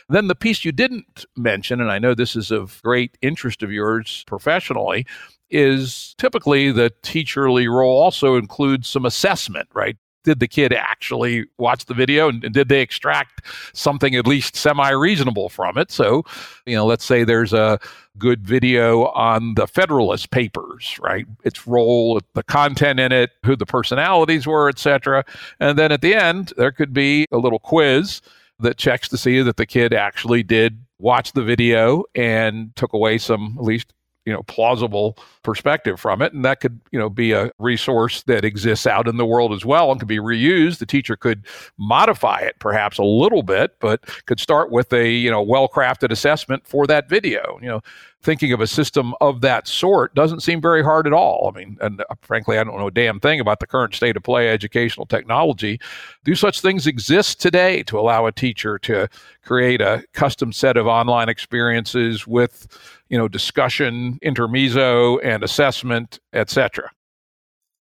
Then 0.10 0.28
the 0.28 0.36
piece 0.36 0.64
you 0.64 0.72
didn't 0.72 1.26
mention, 1.36 1.82
and 1.82 1.92
I 1.92 1.98
know 1.98 2.14
this 2.14 2.36
is 2.36 2.52
of 2.52 2.82
great 2.84 3.18
interest 3.24 3.64
of 3.64 3.72
yours 3.72 4.24
professionally, 4.28 5.08
is 5.50 6.16
typically 6.18 6.72
the 6.72 6.92
teacherly 7.04 7.72
role 7.72 8.02
also 8.02 8.36
includes 8.36 8.88
some 8.88 9.06
assessment, 9.06 9.70
right? 9.74 9.98
did 10.28 10.42
the 10.42 10.48
kid 10.48 10.74
actually 10.74 11.46
watch 11.58 11.86
the 11.86 11.94
video 11.94 12.28
and, 12.28 12.44
and 12.44 12.54
did 12.54 12.68
they 12.68 12.82
extract 12.82 13.46
something 13.72 14.14
at 14.14 14.28
least 14.28 14.58
semi 14.58 14.90
reasonable 14.90 15.48
from 15.48 15.78
it? 15.78 15.90
So, 15.90 16.26
you 16.66 16.76
know, 16.76 16.86
let's 16.86 17.06
say 17.06 17.24
there's 17.24 17.54
a 17.54 17.80
good 18.18 18.46
video 18.46 19.06
on 19.06 19.54
the 19.54 19.68
Federalist 19.68 20.30
Papers, 20.32 21.00
right? 21.00 21.26
Its 21.46 21.66
role, 21.66 22.20
the 22.34 22.44
content 22.44 23.00
in 23.00 23.14
it, 23.14 23.32
who 23.46 23.56
the 23.56 23.66
personalities 23.66 24.46
were, 24.46 24.68
etc. 24.68 25.24
And 25.62 25.80
then 25.80 25.94
at 25.94 26.02
the 26.02 26.14
end, 26.14 26.52
there 26.58 26.74
could 26.74 26.94
be 26.94 27.26
a 27.32 27.38
little 27.38 27.60
quiz 27.60 28.22
that 28.60 28.76
checks 28.76 29.08
to 29.10 29.18
see 29.18 29.42
that 29.42 29.56
the 29.56 29.66
kid 29.66 29.94
actually 29.94 30.44
did 30.44 30.84
watch 31.00 31.32
the 31.32 31.44
video 31.44 32.04
and 32.16 32.76
took 32.76 32.92
away 32.92 33.18
some 33.18 33.56
at 33.58 33.64
least 33.64 33.94
you 34.28 34.34
know 34.34 34.44
plausible 34.44 35.18
perspective 35.42 36.00
from 36.00 36.22
it. 36.22 36.34
And 36.34 36.44
that 36.44 36.60
could 36.60 36.82
you 36.92 37.00
know 37.00 37.10
be 37.10 37.32
a 37.32 37.50
resource 37.60 38.24
that 38.24 38.44
exists 38.44 38.86
out 38.86 39.08
in 39.08 39.16
the 39.16 39.26
world 39.26 39.54
as 39.54 39.64
well 39.64 39.90
and 39.90 40.00
could 40.00 40.10
be 40.10 40.20
reused. 40.20 40.80
The 40.80 40.86
teacher 40.86 41.16
could 41.16 41.48
modify 41.78 42.40
it 42.40 42.60
perhaps 42.60 42.98
a 42.98 43.04
little 43.04 43.42
bit 43.42 43.80
but 43.80 44.06
could 44.26 44.42
start 44.42 44.70
with 44.70 44.92
a 44.92 45.10
you 45.10 45.32
know 45.32 45.42
well 45.42 45.70
crafted 45.70 46.12
assessment 46.12 46.68
for 46.68 46.86
that 46.88 47.08
video. 47.08 47.58
You 47.62 47.70
know 47.70 47.82
thinking 48.22 48.52
of 48.52 48.60
a 48.60 48.68
system 48.68 49.14
of 49.22 49.42
that 49.42 49.68
sort 49.68 50.14
doesn't 50.16 50.42
seem 50.42 50.62
very 50.62 50.84
hard 50.84 51.08
at 51.08 51.14
all. 51.14 51.52
I 51.54 51.58
mean, 51.58 51.78
and 51.82 52.02
uh, 52.02 52.16
frankly, 52.22 52.58
I 52.58 52.64
don't 52.64 52.78
know 52.78 52.88
a 52.88 52.92
damn 52.92 53.20
thing 53.20 53.40
about 53.40 53.60
the 53.60 53.68
current 53.68 53.94
state 53.94 54.18
of 54.18 54.24
play 54.24 54.50
educational 54.50 55.06
technology. 55.06 55.80
Do 56.24 56.36
such 56.36 56.62
things 56.62 56.88
exist 56.88 57.40
today 57.40 57.84
to 57.84 58.00
allow 58.00 58.26
a 58.26 58.32
teacher 58.32 58.80
to 58.80 59.08
create 59.44 59.82
a 59.82 60.04
custom 60.14 60.52
set 60.52 60.78
of 60.78 60.88
online 60.88 61.30
experiences 61.30 62.26
with, 62.26 62.68
you 63.10 63.18
know, 63.18 63.28
discussion, 63.28 64.18
intermezzo, 64.22 65.20
and 65.20 65.44
assessment, 65.44 66.20
etc.? 66.34 66.92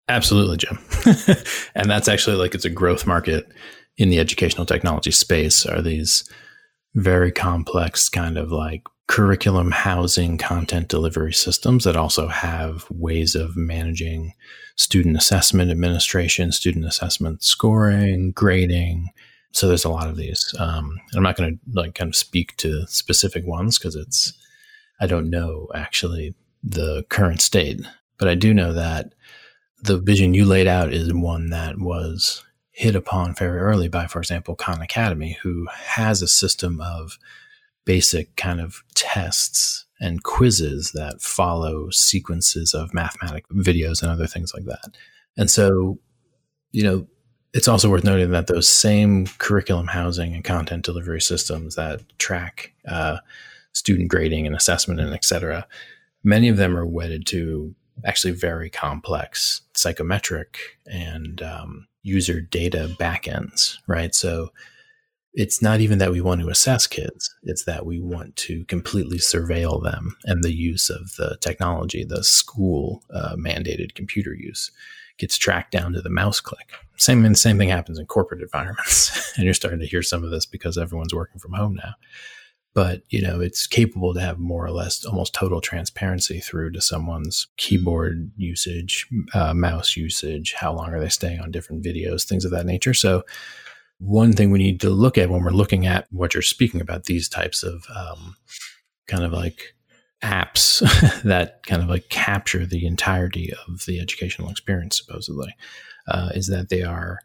Absolutely, 0.07 0.57
Jim. 0.57 0.77
and 1.75 1.89
that's 1.89 2.07
actually 2.07 2.35
like 2.35 2.53
it's 2.53 2.65
a 2.65 2.69
growth 2.69 3.07
market 3.07 3.51
in 3.97 4.09
the 4.09 4.19
educational 4.19 4.65
technology 4.65 5.11
space. 5.11 5.65
Are 5.65 5.81
these 5.81 6.29
very 6.95 7.31
complex 7.31 8.09
kind 8.09 8.37
of 8.37 8.51
like 8.51 8.83
curriculum 9.07 9.69
housing 9.71 10.37
content 10.37 10.87
delivery 10.87 11.33
systems 11.33 11.83
that 11.83 11.95
also 11.95 12.27
have 12.27 12.87
ways 12.89 13.35
of 13.35 13.55
managing 13.55 14.33
student 14.75 15.15
assessment 15.15 15.69
administration, 15.69 16.51
student 16.51 16.85
assessment 16.85 17.43
scoring, 17.43 18.31
grading. 18.31 19.09
So 19.51 19.67
there's 19.67 19.85
a 19.85 19.89
lot 19.89 20.09
of 20.09 20.17
these. 20.17 20.53
Um, 20.57 20.99
I'm 21.15 21.23
not 21.23 21.35
going 21.35 21.57
to 21.57 21.79
like 21.79 21.95
kind 21.95 22.09
of 22.09 22.15
speak 22.15 22.57
to 22.57 22.87
specific 22.87 23.45
ones 23.45 23.77
because 23.77 23.95
it's 23.95 24.33
I 24.99 25.07
don't 25.07 25.29
know 25.29 25.67
actually 25.75 26.33
the 26.63 27.05
current 27.09 27.41
state, 27.41 27.81
but 28.17 28.27
I 28.27 28.35
do 28.35 28.53
know 28.53 28.73
that 28.73 29.13
the 29.83 29.97
vision 29.97 30.33
you 30.33 30.45
laid 30.45 30.67
out 30.67 30.91
is 30.91 31.13
one 31.13 31.51
that 31.51 31.77
was 31.77 32.43
hit 32.75 32.93
upon 32.93 33.33
very 33.33 33.57
early 33.57 33.87
by, 33.87 34.05
for 34.05 34.19
example, 34.19 34.53
Khan 34.53 34.81
Academy, 34.81 35.37
who 35.41 35.65
has 35.71 36.21
a 36.21 36.27
system 36.27 36.81
of 36.81 37.17
basic 37.85 38.35
kind 38.35 38.59
of 38.59 38.83
tests 38.95 39.85
and 40.01 40.23
quizzes 40.23 40.91
that 40.91 41.21
follow 41.21 41.89
sequences 41.89 42.73
of 42.73 42.93
mathematic 42.93 43.47
videos 43.47 44.01
and 44.01 44.11
other 44.11 44.27
things 44.27 44.53
like 44.53 44.65
that. 44.65 44.97
And 45.37 45.49
so, 45.49 45.99
you 46.73 46.83
know, 46.83 47.07
it's 47.53 47.69
also 47.69 47.89
worth 47.89 48.03
noting 48.03 48.31
that 48.31 48.47
those 48.47 48.67
same 48.67 49.27
curriculum 49.37 49.87
housing 49.87 50.33
and 50.33 50.43
content 50.43 50.83
delivery 50.83 51.21
systems 51.21 51.75
that 51.75 52.01
track 52.19 52.73
uh, 52.89 53.19
student 53.71 54.09
grading 54.09 54.45
and 54.45 54.55
assessment 54.55 54.99
and 54.99 55.13
et 55.13 55.23
cetera, 55.23 55.65
many 56.25 56.49
of 56.49 56.57
them 56.57 56.75
are 56.75 56.85
wedded 56.85 57.25
to 57.27 57.73
actually 58.03 58.33
very 58.33 58.69
complex 58.69 59.61
psychometric 59.73 60.57
and 60.85 61.41
um, 61.41 61.87
user 62.05 62.39
data 62.39 62.95
backends, 62.99 63.77
right? 63.87 64.13
So 64.13 64.49
it's 65.33 65.61
not 65.61 65.81
even 65.81 65.97
that 65.97 66.11
we 66.11 66.21
want 66.21 66.39
to 66.41 66.49
assess 66.49 66.87
kids, 66.87 67.33
it's 67.43 67.65
that 67.65 67.85
we 67.85 67.99
want 67.99 68.35
to 68.37 68.63
completely 68.65 69.17
surveil 69.17 69.83
them 69.83 70.15
and 70.23 70.43
the 70.43 70.53
use 70.53 70.89
of 70.89 71.15
the 71.17 71.37
technology, 71.41 72.05
the 72.05 72.23
school 72.23 73.03
uh, 73.13 73.35
mandated 73.35 73.95
computer 73.95 74.33
use 74.33 74.71
gets 75.17 75.37
tracked 75.37 75.71
down 75.71 75.93
to 75.93 76.01
the 76.01 76.09
mouse 76.09 76.39
click. 76.39 76.71
Same 76.97 77.23
the 77.23 77.35
same 77.35 77.57
thing 77.57 77.69
happens 77.69 77.99
in 77.99 78.05
corporate 78.05 78.41
environments. 78.41 79.33
and 79.35 79.45
you're 79.45 79.53
starting 79.53 79.79
to 79.79 79.87
hear 79.87 80.03
some 80.03 80.23
of 80.23 80.29
this 80.29 80.45
because 80.45 80.77
everyone's 80.77 81.13
working 81.13 81.39
from 81.39 81.53
home 81.53 81.75
now. 81.75 81.93
But 82.75 83.03
you 83.09 83.21
know, 83.21 83.39
it's 83.39 83.65
capable 83.65 84.13
to 84.13 84.19
have 84.21 84.37
more 84.37 84.65
or 84.65 84.71
less 84.71 85.03
almost 85.05 85.33
total 85.33 85.61
transparency 85.61 86.39
through 86.39 86.71
to 86.73 86.81
someone's 86.81 87.47
keyboard 87.57 88.31
usage, 88.35 89.07
uh, 89.33 89.53
mouse 89.53 89.95
usage, 89.95 90.53
how 90.53 90.73
long 90.73 90.93
are 90.93 90.99
they 90.99 91.09
staying 91.09 91.39
on 91.39 91.51
different 91.51 91.83
videos, 91.83 92.25
things 92.25 92.45
of 92.45 92.51
that 92.51 92.65
nature. 92.65 92.93
So 92.93 93.23
one 93.99 94.33
thing 94.33 94.51
we 94.51 94.59
need 94.59 94.81
to 94.81 94.89
look 94.89 95.17
at 95.17 95.29
when 95.29 95.43
we're 95.43 95.51
looking 95.51 95.85
at 95.85 96.05
what 96.11 96.33
you're 96.33 96.43
speaking 96.43 96.81
about, 96.81 97.05
these 97.05 97.29
types 97.29 97.63
of 97.63 97.85
um, 97.95 98.35
kind 99.07 99.23
of 99.23 99.31
like 99.31 99.73
apps 100.21 100.79
that 101.23 101.63
kind 101.65 101.81
of 101.81 101.89
like 101.89 102.09
capture 102.09 102.65
the 102.65 102.85
entirety 102.85 103.53
of 103.67 103.85
the 103.85 103.99
educational 103.99 104.49
experience, 104.49 104.97
supposedly, 104.97 105.55
uh, 106.07 106.29
is 106.33 106.47
that 106.47 106.69
they 106.69 106.81
are, 106.81 107.19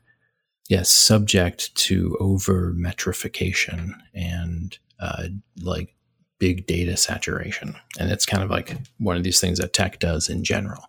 yes, 0.69 0.91
subject 0.91 1.75
to 1.75 2.17
over 2.21 2.73
metrification 2.73 3.95
and 4.15 4.79
uh, 5.01 5.25
like 5.63 5.95
big 6.39 6.67
data 6.67 6.97
saturation. 6.97 7.77
And 7.99 8.11
it's 8.11 8.27
kind 8.27 8.43
of 8.43 8.51
like 8.51 8.77
one 8.99 9.17
of 9.17 9.23
these 9.23 9.41
things 9.41 9.59
that 9.59 9.73
tech 9.73 9.99
does 9.99 10.29
in 10.29 10.43
general 10.43 10.85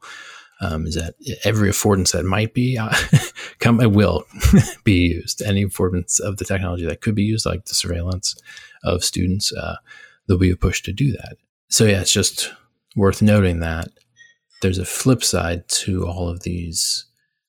um, 0.61 0.85
is 0.85 0.95
that 0.95 1.15
every 1.43 1.69
affordance 1.69 2.11
that 2.11 2.23
might 2.23 2.53
be 2.53 2.77
uh, 2.77 2.93
come 3.59 3.81
it 3.81 3.91
will 3.91 4.25
be 4.83 5.07
used. 5.09 5.41
Any 5.41 5.65
affordance 5.65 6.19
of 6.19 6.37
the 6.37 6.45
technology 6.45 6.85
that 6.85 7.01
could 7.01 7.15
be 7.15 7.23
used, 7.23 7.45
like 7.45 7.65
the 7.65 7.75
surveillance 7.75 8.35
of 8.83 9.03
students, 9.03 9.51
uh, 9.53 9.75
there'll 10.27 10.39
be 10.39 10.51
a 10.51 10.55
push 10.55 10.81
to 10.83 10.93
do 10.93 11.11
that. 11.11 11.37
So 11.69 11.85
yeah, 11.85 12.01
it's 12.01 12.13
just 12.13 12.53
worth 12.95 13.21
noting 13.21 13.59
that 13.59 13.89
there's 14.61 14.77
a 14.77 14.85
flip 14.85 15.23
side 15.23 15.67
to 15.67 16.07
all 16.07 16.29
of 16.29 16.43
these 16.43 17.05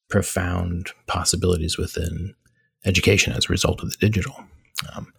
profound 0.09 0.90
possibilities 1.07 1.76
within 1.76 2.35
education 2.85 3.33
as 3.33 3.47
a 3.47 3.52
result 3.52 3.83
of 3.83 3.90
the 3.90 3.97
digital. 3.99 4.35
Um, 4.95 5.12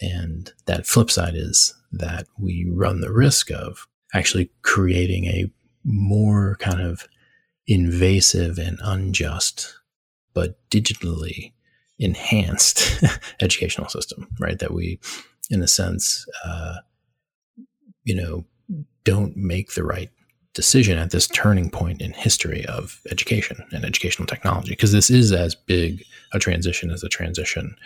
and 0.00 0.52
that 0.66 0.86
flip 0.86 1.10
side 1.10 1.34
is 1.34 1.74
that 1.92 2.26
we 2.38 2.66
run 2.70 3.00
the 3.00 3.12
risk 3.12 3.50
of 3.50 3.86
actually 4.14 4.50
creating 4.62 5.26
a 5.26 5.50
more 5.84 6.56
kind 6.60 6.80
of 6.80 7.06
invasive 7.66 8.58
and 8.58 8.78
unjust, 8.82 9.74
but 10.34 10.58
digitally 10.70 11.52
enhanced 11.98 13.02
educational 13.40 13.88
system, 13.88 14.28
right? 14.38 14.58
That 14.58 14.72
we, 14.72 15.00
in 15.50 15.62
a 15.62 15.68
sense, 15.68 16.26
uh, 16.44 16.76
you 18.04 18.14
know, 18.14 18.44
don't 19.04 19.36
make 19.36 19.72
the 19.72 19.84
right 19.84 20.10
decision 20.54 20.98
at 20.98 21.10
this 21.10 21.28
turning 21.28 21.70
point 21.70 22.00
in 22.00 22.12
history 22.12 22.64
of 22.66 23.00
education 23.10 23.62
and 23.72 23.84
educational 23.84 24.26
technology, 24.26 24.70
because 24.70 24.92
this 24.92 25.10
is 25.10 25.32
as 25.32 25.54
big 25.54 26.02
a 26.32 26.38
transition 26.38 26.90
as 26.90 27.00
the 27.00 27.08
transition 27.08 27.76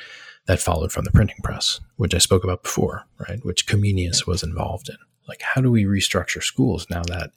that 0.47 0.61
followed 0.61 0.93
from 0.93 1.05
the 1.05 1.11
printing 1.11 1.37
press, 1.43 1.81
which 1.97 2.15
I 2.15 2.19
spoke 2.19 2.45
about 2.45 2.63
before, 2.63 3.05
right? 3.29 3.45
Which 3.45 3.67
Comenius 3.67 4.27
was 4.27 4.43
involved 4.43 4.89
in. 4.89 4.97
Like, 5.29 5.43
how 5.43 5.61
do 5.61 5.71
we 5.71 5.85
restructure 5.85 6.43
schools 6.43 6.89
now 6.91 7.03
that 7.05 7.31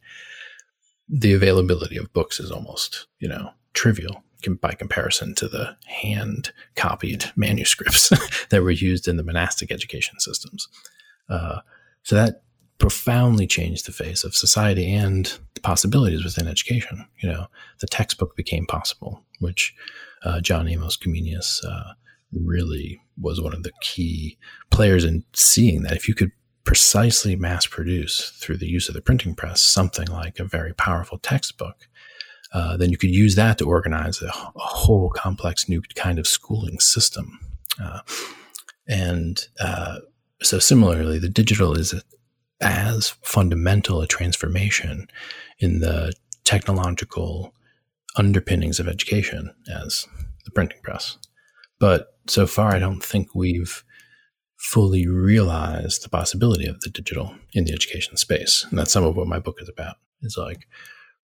the 1.08 1.34
availability 1.34 1.98
of 1.98 2.12
books 2.14 2.40
is 2.40 2.52
almost, 2.52 3.08
you 3.20 3.28
know, 3.28 3.52
trivial 3.74 4.24
by 4.62 4.74
comparison 4.74 5.34
to 5.34 5.48
the 5.48 5.76
hand 5.88 6.52
copied 6.76 7.26
manuscripts 7.36 8.10
that 8.50 8.62
were 8.62 8.72
used 8.72 9.08
in 9.08 9.18
the 9.18 9.24
monastic 9.24 9.72
education 9.72 10.20
systems. 10.20 10.68
Uh, 11.30 11.60
so 12.04 12.16
that 12.16 12.44
profoundly 12.78 13.48
changed 13.48 13.88
the 13.88 13.92
face 13.92 14.24
of 14.24 14.36
society 14.36 14.94
and 14.94 15.40
the 15.54 15.62
possibilities 15.62 16.24
within 16.24 16.48
education. 16.48 17.06
You 17.22 17.30
know, 17.30 17.48
the 17.80 17.88
textbook 17.88 18.36
became 18.36 18.66
possible, 18.66 19.24
which 19.40 19.74
uh, 20.24 20.42
John 20.42 20.68
Amos 20.68 20.98
Comenius 20.98 21.64
uh, 21.66 21.94
really 22.44 23.02
was 23.20 23.42
one 23.42 23.54
of 23.54 23.64
the 23.64 23.72
key 23.82 24.38
players 24.70 25.04
in 25.04 25.24
seeing 25.34 25.84
that 25.84 25.96
if 25.96 26.08
you 26.08 26.14
could 26.14 26.32
precisely 26.64 27.36
mass 27.36 27.68
produce 27.68 28.32
through 28.32 28.58
the 28.58 28.68
use 28.68 28.90
of 28.90 28.96
the 28.96 29.02
printing 29.02 29.36
press 29.36 29.62
something 29.62 30.08
like 30.08 30.40
a 30.40 30.44
very 30.44 30.74
powerful 30.74 31.20
textbook, 31.20 31.88
uh, 32.54 32.76
then 32.78 32.90
you 32.90 32.98
could 32.98 33.12
use 33.12 33.36
that 33.36 33.58
to 33.58 33.66
organize 33.66 34.22
a, 34.22 34.28
a, 34.28 34.32
whole 34.56 35.10
complex 35.10 35.70
new 35.70 35.82
kind 35.96 36.18
of 36.20 36.28
schooling 36.28 36.80
system. 36.80 37.40
Uh, 37.82 38.00
and 38.88 39.48
uh, 39.60 40.00
so 40.42 40.60
similarly, 40.60 41.20
the 41.20 41.30
digital 41.30 41.78
is 41.78 41.94
a, 41.94 42.02
as 42.62 43.10
fundamental 43.22 44.02
a 44.02 44.08
transformation 44.08 45.08
in 45.60 45.80
the 45.80 46.14
technological 46.46 47.54
underpinnings 48.16 48.80
of 48.80 48.88
education 48.88 49.54
as 49.70 50.08
the 50.46 50.52
printing 50.52 50.80
press. 50.82 51.18
But 51.80 52.15
so 52.28 52.48
far, 52.48 52.76
I 52.76 52.80
don't 52.80 53.04
think 53.04 53.36
we've 53.36 53.84
fully 54.58 55.08
realized 55.08 56.04
the 56.04 56.10
possibility 56.10 56.66
of 56.66 56.80
the 56.82 56.90
digital 56.90 57.36
in 57.54 57.66
the 57.66 57.74
education 57.74 58.18
space. 58.18 58.66
And 58.70 58.80
that's 58.80 58.92
some 58.92 59.04
of 59.04 59.16
what 59.16 59.28
my 59.28 59.40
book 59.40 59.62
is 59.62 59.70
about. 59.70 59.98
Is 60.22 60.38
like 60.38 60.68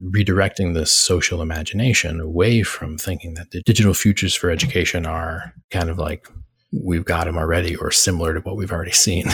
redirecting 0.03 0.73
the 0.73 0.85
social 0.85 1.41
imagination 1.41 2.19
away 2.19 2.63
from 2.63 2.97
thinking 2.97 3.35
that 3.35 3.51
the 3.51 3.61
digital 3.61 3.93
futures 3.93 4.35
for 4.35 4.49
education 4.49 5.05
are 5.05 5.53
kind 5.69 5.89
of 5.89 5.97
like 5.97 6.27
we've 6.71 7.05
got 7.05 7.25
them 7.25 7.37
already 7.37 7.75
or 7.75 7.91
similar 7.91 8.33
to 8.33 8.39
what 8.41 8.57
we've 8.57 8.71
already 8.71 8.91
seen. 8.91 9.25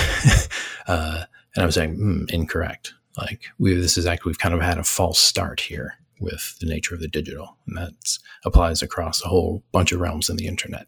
uh, 0.87 1.23
and 1.55 1.63
I'm 1.63 1.71
saying 1.71 1.97
mm, 1.97 2.31
incorrect. 2.31 2.93
Like 3.17 3.45
we, 3.57 3.73
this 3.73 3.97
is 3.97 4.05
actually 4.05 4.31
we've 4.31 4.39
kind 4.39 4.53
of 4.53 4.61
had 4.61 4.77
a 4.77 4.83
false 4.83 5.19
start 5.19 5.59
here 5.59 5.95
with 6.19 6.57
the 6.59 6.67
nature 6.67 6.95
of 6.95 7.01
the 7.01 7.07
digital, 7.07 7.57
and 7.67 7.77
that 7.77 8.17
applies 8.45 8.81
across 8.81 9.23
a 9.23 9.27
whole 9.27 9.63
bunch 9.71 9.91
of 9.91 9.99
realms 9.99 10.29
in 10.29 10.37
the 10.37 10.47
internet. 10.47 10.87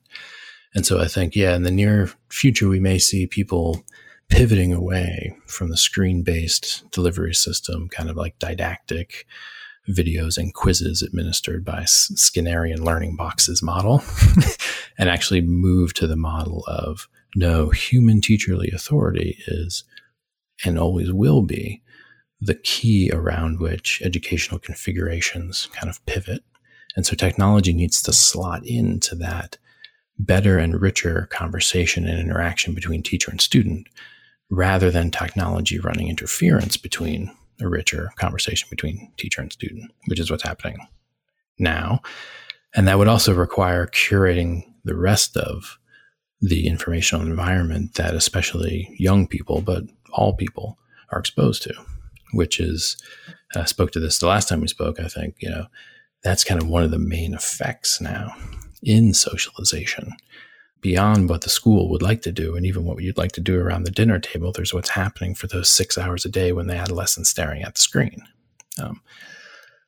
And 0.76 0.86
so 0.86 1.00
I 1.00 1.08
think, 1.08 1.36
yeah, 1.36 1.56
in 1.56 1.64
the 1.64 1.72
near 1.72 2.12
future, 2.30 2.68
we 2.68 2.80
may 2.80 3.00
see 3.00 3.26
people 3.26 3.84
pivoting 4.30 4.72
away 4.72 5.36
from 5.48 5.70
the 5.70 5.78
screen 5.78 6.22
based 6.22 6.90
delivery 6.92 7.34
system, 7.34 7.90
kind 7.90 8.10
of 8.10 8.16
like 8.16 8.38
didactic 8.40 9.26
videos 9.90 10.38
and 10.38 10.54
quizzes 10.54 11.02
administered 11.02 11.66
by 11.66 11.82
Skinnerian 11.82 12.80
learning 12.80 13.16
boxes 13.16 13.64
model, 13.64 14.04
and 15.00 15.10
actually 15.10 15.42
move 15.42 15.94
to 15.96 16.06
the 16.06 16.16
model 16.16 16.64
of 16.68 17.08
no, 17.36 17.70
human 17.70 18.22
teacherly 18.22 18.74
authority 18.74 19.38
is 19.48 19.84
and 20.66 20.78
always 20.78 21.12
will 21.12 21.42
be 21.42 21.82
the 22.42 22.56
key 22.56 23.10
around 23.14 23.60
which 23.60 24.02
educational 24.04 24.60
configurations 24.60 25.68
kind 25.74 25.90
of 25.90 26.04
pivot. 26.06 26.44
And 26.96 27.06
so 27.06 27.16
technology 27.16 27.74
needs 27.74 28.02
to 28.04 28.14
slot 28.14 28.66
into 28.66 29.16
that 29.16 29.58
better 30.20 30.58
and 30.58 30.82
richer 30.82 31.28
conversation 31.32 32.06
and 32.06 32.20
interaction 32.20 32.76
between 32.76 33.02
teacher 33.02 33.32
and 33.32 33.40
student 33.40 33.88
rather 34.50 34.92
than 34.92 35.10
technology 35.10 35.80
running 35.80 36.10
interference 36.10 36.76
between 36.76 37.32
a 37.62 37.68
richer 37.68 38.12
conversation 38.18 38.68
between 38.70 39.12
teacher 39.18 39.42
and 39.42 39.52
student, 39.52 39.92
which 40.08 40.20
is 40.20 40.30
what's 40.30 40.44
happening 40.44 40.78
now. 41.58 42.02
And 42.76 42.88
that 42.88 42.98
would 42.98 43.08
also 43.08 43.34
require 43.34 43.88
curating 43.88 44.64
the 44.84 44.96
rest 44.96 45.38
of 45.38 45.78
the 46.42 46.68
informational 46.68 47.26
environment 47.26 47.96
that 47.96 48.14
especially 48.14 48.96
young 48.98 49.28
people, 49.28 49.62
but 49.62 49.84
all 50.12 50.34
people 50.34 50.78
are 51.12 51.20
exposed 51.20 51.64
to, 51.64 51.74
which 52.34 52.60
is, 52.60 52.98
I 53.56 53.66
spoke 53.66 53.92
to 53.92 54.00
this 54.00 54.20
the 54.20 54.28
last 54.28 54.48
time 54.48 54.62
we 54.62 54.68
spoke, 54.68 55.00
I 55.00 55.08
think, 55.08 55.36
you 55.40 55.50
know, 55.50 55.66
that's 56.24 56.44
kind 56.44 56.62
of 56.62 56.68
one 56.68 56.84
of 56.84 56.92
the 56.92 57.00
main 57.00 57.34
effects 57.34 58.00
now 58.00 58.34
in 58.82 59.14
socialization. 59.14 60.14
Beyond 60.82 61.28
what 61.28 61.42
the 61.42 61.50
school 61.50 61.90
would 61.90 62.02
like 62.02 62.22
to 62.22 62.32
do, 62.32 62.56
and 62.56 62.66
even 62.66 62.86
what 62.86 63.02
you'd 63.04 63.18
like 63.18 63.34
to 63.34 63.42
do 63.42 63.60
around 63.60 63.84
the 63.84 63.92
dinner 63.92 64.20
table, 64.20 64.52
there's 64.52 64.74
what's 64.74 64.90
happening 64.90 65.36
for 65.36 65.48
those 65.48 65.70
six 65.70 65.98
hours 65.98 66.24
a 66.24 66.30
day 66.30 66.54
when 66.54 66.68
the 66.68 66.76
adolescent's 66.76 67.30
staring 67.30 67.64
at 67.64 67.76
the 67.76 67.82
screen. 67.82 68.22
Um, 68.82 69.02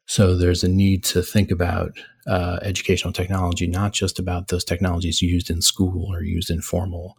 so 0.05 0.36
there's 0.36 0.63
a 0.63 0.67
need 0.67 1.05
to 1.05 1.21
think 1.21 1.51
about 1.51 1.93
uh, 2.27 2.60
educational 2.62 3.13
technology, 3.13 3.67
not 3.67 3.93
just 3.93 4.19
about 4.19 4.50
those 4.50 4.65
technologies 4.65 5.21
used 5.21 5.50
in 5.50 5.62
school 5.62 6.13
or 6.13 6.21
used 6.21 6.50
in 6.50 6.62
formal 6.62 7.17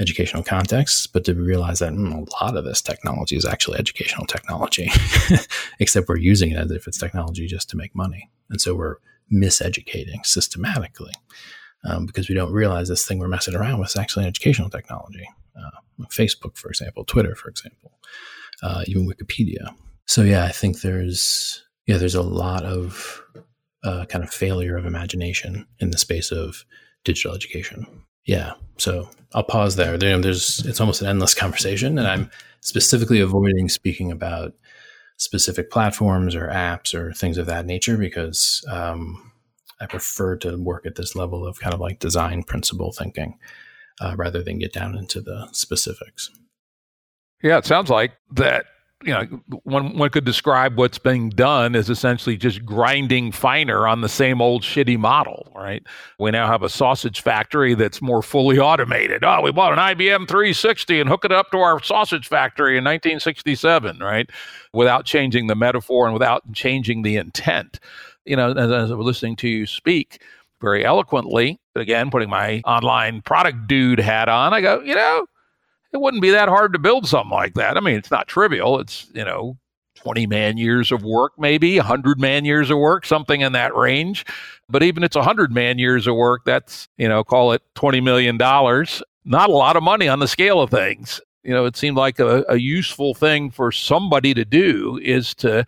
educational 0.00 0.42
contexts, 0.42 1.06
but 1.06 1.24
to 1.24 1.34
realize 1.34 1.78
that 1.78 1.92
mm, 1.92 2.12
a 2.12 2.44
lot 2.44 2.56
of 2.56 2.64
this 2.64 2.82
technology 2.82 3.36
is 3.36 3.44
actually 3.44 3.78
educational 3.78 4.26
technology, 4.26 4.90
except 5.78 6.08
we're 6.08 6.16
using 6.16 6.50
it 6.50 6.56
as 6.56 6.70
if 6.70 6.88
it's 6.88 6.98
technology 6.98 7.46
just 7.46 7.70
to 7.70 7.76
make 7.76 7.94
money. 7.94 8.30
And 8.50 8.60
so 8.60 8.74
we're 8.74 8.96
miseducating 9.32 10.24
systematically 10.24 11.12
um, 11.84 12.06
because 12.06 12.28
we 12.28 12.34
don't 12.34 12.52
realize 12.52 12.88
this 12.88 13.06
thing 13.06 13.18
we're 13.18 13.28
messing 13.28 13.54
around 13.54 13.78
with 13.78 13.90
is 13.90 13.96
actually 13.96 14.24
an 14.24 14.28
educational 14.28 14.70
technology. 14.70 15.28
Uh, 15.56 16.04
Facebook, 16.10 16.56
for 16.56 16.68
example, 16.68 17.04
Twitter, 17.04 17.34
for 17.34 17.48
example, 17.48 17.92
uh, 18.62 18.82
even 18.86 19.08
Wikipedia. 19.08 19.74
So 20.06 20.22
yeah, 20.22 20.44
I 20.44 20.50
think 20.50 20.80
there's 20.80 21.64
yeah 21.86 21.98
there's 21.98 22.14
a 22.14 22.22
lot 22.22 22.64
of 22.64 23.22
uh, 23.84 24.06
kind 24.06 24.24
of 24.24 24.30
failure 24.30 24.76
of 24.76 24.86
imagination 24.86 25.66
in 25.78 25.90
the 25.90 25.98
space 25.98 26.32
of 26.32 26.64
digital 27.04 27.34
education. 27.34 27.86
Yeah, 28.26 28.54
so 28.78 29.08
I'll 29.34 29.42
pause 29.42 29.76
there. 29.76 29.98
There's 29.98 30.64
it's 30.66 30.80
almost 30.80 31.02
an 31.02 31.08
endless 31.08 31.34
conversation, 31.44 31.98
and 31.98 32.08
I'm 32.08 32.30
specifically 32.60 33.20
avoiding 33.20 33.68
speaking 33.68 34.10
about 34.10 34.54
specific 35.16 35.70
platforms 35.70 36.34
or 36.34 36.48
apps 36.48 36.94
or 36.94 37.12
things 37.12 37.38
of 37.38 37.46
that 37.46 37.66
nature 37.66 37.96
because 37.96 38.64
um, 38.68 39.32
I 39.80 39.86
prefer 39.86 40.36
to 40.38 40.56
work 40.56 40.86
at 40.86 40.96
this 40.96 41.14
level 41.14 41.46
of 41.46 41.60
kind 41.60 41.74
of 41.74 41.80
like 41.80 41.98
design 41.98 42.42
principle 42.42 42.92
thinking 42.92 43.38
uh, 44.00 44.14
rather 44.16 44.42
than 44.42 44.58
get 44.58 44.72
down 44.72 44.96
into 44.96 45.20
the 45.20 45.48
specifics. 45.52 46.30
Yeah, 47.42 47.58
it 47.58 47.66
sounds 47.66 47.90
like 47.90 48.12
that 48.32 48.66
you 49.02 49.12
know, 49.12 49.26
one 49.64 49.98
one 49.98 50.08
could 50.10 50.24
describe 50.24 50.78
what's 50.78 50.98
being 50.98 51.28
done 51.28 51.74
as 51.76 51.90
essentially 51.90 52.36
just 52.36 52.64
grinding 52.64 53.32
finer 53.32 53.86
on 53.86 54.00
the 54.00 54.08
same 54.08 54.40
old 54.40 54.62
shitty 54.62 54.98
model, 54.98 55.50
right? 55.54 55.82
We 56.18 56.30
now 56.30 56.46
have 56.46 56.62
a 56.62 56.68
sausage 56.68 57.20
factory 57.20 57.74
that's 57.74 58.00
more 58.00 58.22
fully 58.22 58.58
automated. 58.58 59.22
Oh, 59.22 59.42
we 59.42 59.52
bought 59.52 59.72
an 59.72 59.78
IBM 59.78 60.28
360 60.28 61.00
and 61.00 61.08
hook 61.08 61.24
it 61.24 61.32
up 61.32 61.50
to 61.50 61.58
our 61.58 61.82
sausage 61.82 62.28
factory 62.28 62.78
in 62.78 62.84
1967, 62.84 63.98
right? 63.98 64.30
Without 64.72 65.04
changing 65.04 65.48
the 65.48 65.54
metaphor 65.54 66.06
and 66.06 66.14
without 66.14 66.50
changing 66.52 67.02
the 67.02 67.16
intent. 67.16 67.80
You 68.24 68.36
know, 68.36 68.52
as, 68.52 68.70
as 68.70 68.90
I 68.90 68.94
was 68.94 69.04
listening 69.04 69.36
to 69.36 69.48
you 69.48 69.66
speak 69.66 70.22
very 70.62 70.82
eloquently, 70.82 71.60
again, 71.74 72.10
putting 72.10 72.30
my 72.30 72.62
online 72.64 73.20
product 73.20 73.66
dude 73.66 73.98
hat 73.98 74.30
on, 74.30 74.54
I 74.54 74.62
go, 74.62 74.80
you 74.80 74.94
know, 74.94 75.26
it 75.94 76.00
wouldn't 76.00 76.22
be 76.22 76.30
that 76.30 76.48
hard 76.48 76.72
to 76.72 76.78
build 76.78 77.06
something 77.06 77.30
like 77.30 77.54
that. 77.54 77.76
I 77.76 77.80
mean, 77.80 77.94
it's 77.94 78.10
not 78.10 78.26
trivial. 78.26 78.80
It's, 78.80 79.06
you 79.14 79.24
know, 79.24 79.56
20 79.94 80.26
man 80.26 80.58
years 80.58 80.90
of 80.90 81.04
work, 81.04 81.32
maybe 81.38 81.76
100 81.76 82.20
man 82.20 82.44
years 82.44 82.68
of 82.68 82.78
work, 82.78 83.06
something 83.06 83.40
in 83.40 83.52
that 83.52 83.74
range. 83.76 84.26
But 84.68 84.82
even 84.82 85.04
it's 85.04 85.14
100 85.14 85.52
man 85.52 85.78
years 85.78 86.08
of 86.08 86.16
work, 86.16 86.44
that's, 86.44 86.88
you 86.98 87.08
know, 87.08 87.22
call 87.22 87.52
it 87.52 87.62
$20 87.76 88.02
million. 88.02 88.36
Not 88.36 89.48
a 89.48 89.52
lot 89.52 89.76
of 89.76 89.84
money 89.84 90.08
on 90.08 90.18
the 90.18 90.28
scale 90.28 90.60
of 90.60 90.70
things. 90.70 91.20
You 91.44 91.52
know, 91.52 91.64
it 91.64 91.76
seemed 91.76 91.96
like 91.96 92.18
a, 92.18 92.44
a 92.48 92.56
useful 92.56 93.14
thing 93.14 93.50
for 93.50 93.70
somebody 93.70 94.34
to 94.34 94.44
do 94.44 94.98
is 95.00 95.32
to 95.36 95.64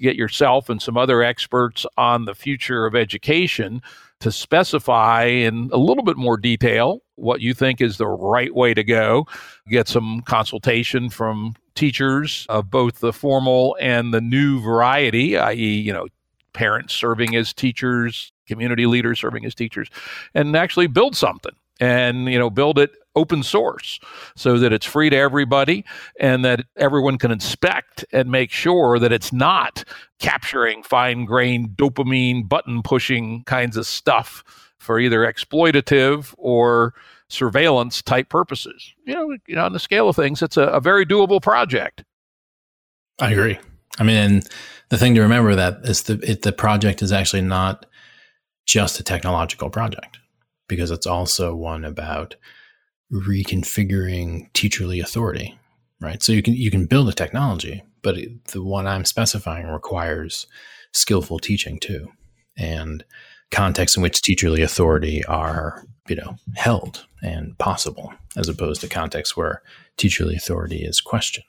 get 0.00 0.14
yourself 0.14 0.68
and 0.68 0.80
some 0.80 0.96
other 0.96 1.22
experts 1.22 1.84
on 1.96 2.26
the 2.26 2.34
future 2.34 2.86
of 2.86 2.94
education 2.94 3.82
to 4.20 4.32
specify 4.32 5.24
in 5.24 5.68
a 5.72 5.78
little 5.78 6.04
bit 6.04 6.16
more 6.16 6.36
detail 6.36 7.00
what 7.16 7.40
you 7.40 7.54
think 7.54 7.80
is 7.80 7.98
the 7.98 8.06
right 8.06 8.54
way 8.54 8.74
to 8.74 8.82
go. 8.82 9.26
Get 9.68 9.88
some 9.88 10.22
consultation 10.22 11.10
from 11.10 11.54
teachers 11.74 12.46
of 12.48 12.70
both 12.70 13.00
the 13.00 13.12
formal 13.12 13.76
and 13.80 14.14
the 14.14 14.20
new 14.20 14.60
variety, 14.60 15.36
i.e., 15.36 15.76
you 15.76 15.92
know, 15.92 16.06
parents 16.52 16.94
serving 16.94 17.34
as 17.36 17.52
teachers, 17.52 18.32
community 18.46 18.86
leaders 18.86 19.20
serving 19.20 19.44
as 19.44 19.54
teachers, 19.54 19.88
and 20.34 20.56
actually 20.56 20.86
build 20.86 21.16
something 21.16 21.54
and 21.80 22.26
you 22.26 22.38
know 22.38 22.50
build 22.50 22.78
it 22.78 22.92
open 23.16 23.42
source 23.42 24.00
so 24.36 24.58
that 24.58 24.72
it's 24.72 24.86
free 24.86 25.08
to 25.08 25.16
everybody 25.16 25.84
and 26.18 26.44
that 26.44 26.64
everyone 26.76 27.16
can 27.16 27.30
inspect 27.30 28.04
and 28.12 28.30
make 28.30 28.50
sure 28.50 28.98
that 28.98 29.12
it's 29.12 29.32
not 29.32 29.84
capturing 30.18 30.82
fine 30.82 31.24
grained 31.24 31.70
dopamine 31.70 32.48
button 32.48 32.82
pushing 32.82 33.44
kinds 33.44 33.76
of 33.76 33.86
stuff 33.86 34.42
for 34.78 34.98
either 34.98 35.20
exploitative 35.20 36.34
or 36.36 36.94
surveillance 37.28 38.02
type 38.02 38.28
purposes. 38.28 38.92
You 39.06 39.14
know, 39.14 39.36
you 39.46 39.54
know, 39.54 39.64
on 39.64 39.72
the 39.72 39.78
scale 39.78 40.08
of 40.08 40.16
things, 40.16 40.42
it's 40.42 40.56
a, 40.56 40.64
a 40.64 40.80
very 40.80 41.06
doable 41.06 41.40
project. 41.40 42.04
I 43.20 43.30
agree. 43.30 43.58
I 43.98 44.02
mean, 44.02 44.42
the 44.88 44.98
thing 44.98 45.14
to 45.14 45.22
remember 45.22 45.54
that 45.54 45.78
is 45.84 46.02
the 46.02 46.18
it, 46.28 46.42
the 46.42 46.52
project 46.52 47.00
is 47.00 47.12
actually 47.12 47.42
not 47.42 47.86
just 48.66 48.98
a 48.98 49.04
technological 49.04 49.70
project 49.70 50.18
because 50.68 50.90
it's 50.90 51.06
also 51.06 51.54
one 51.54 51.84
about 51.84 52.36
reconfiguring 53.12 54.50
teacherly 54.52 55.02
authority, 55.02 55.58
right? 56.00 56.22
So 56.22 56.32
you 56.32 56.42
can 56.42 56.54
you 56.54 56.70
can 56.70 56.86
build 56.86 57.08
a 57.08 57.12
technology, 57.12 57.82
but 58.02 58.16
the 58.52 58.62
one 58.62 58.86
I'm 58.86 59.04
specifying 59.04 59.66
requires 59.66 60.46
skillful 60.92 61.38
teaching 61.38 61.78
too, 61.78 62.08
and 62.56 63.04
contexts 63.50 63.96
in 63.96 64.02
which 64.02 64.20
teacherly 64.20 64.62
authority 64.62 65.24
are 65.26 65.84
you 66.08 66.16
know 66.16 66.36
held 66.56 67.06
and 67.22 67.56
possible, 67.58 68.12
as 68.36 68.48
opposed 68.48 68.80
to 68.80 68.88
contexts 68.88 69.36
where 69.36 69.62
teacherly 69.96 70.36
authority 70.36 70.82
is 70.84 71.00
questioned. 71.00 71.46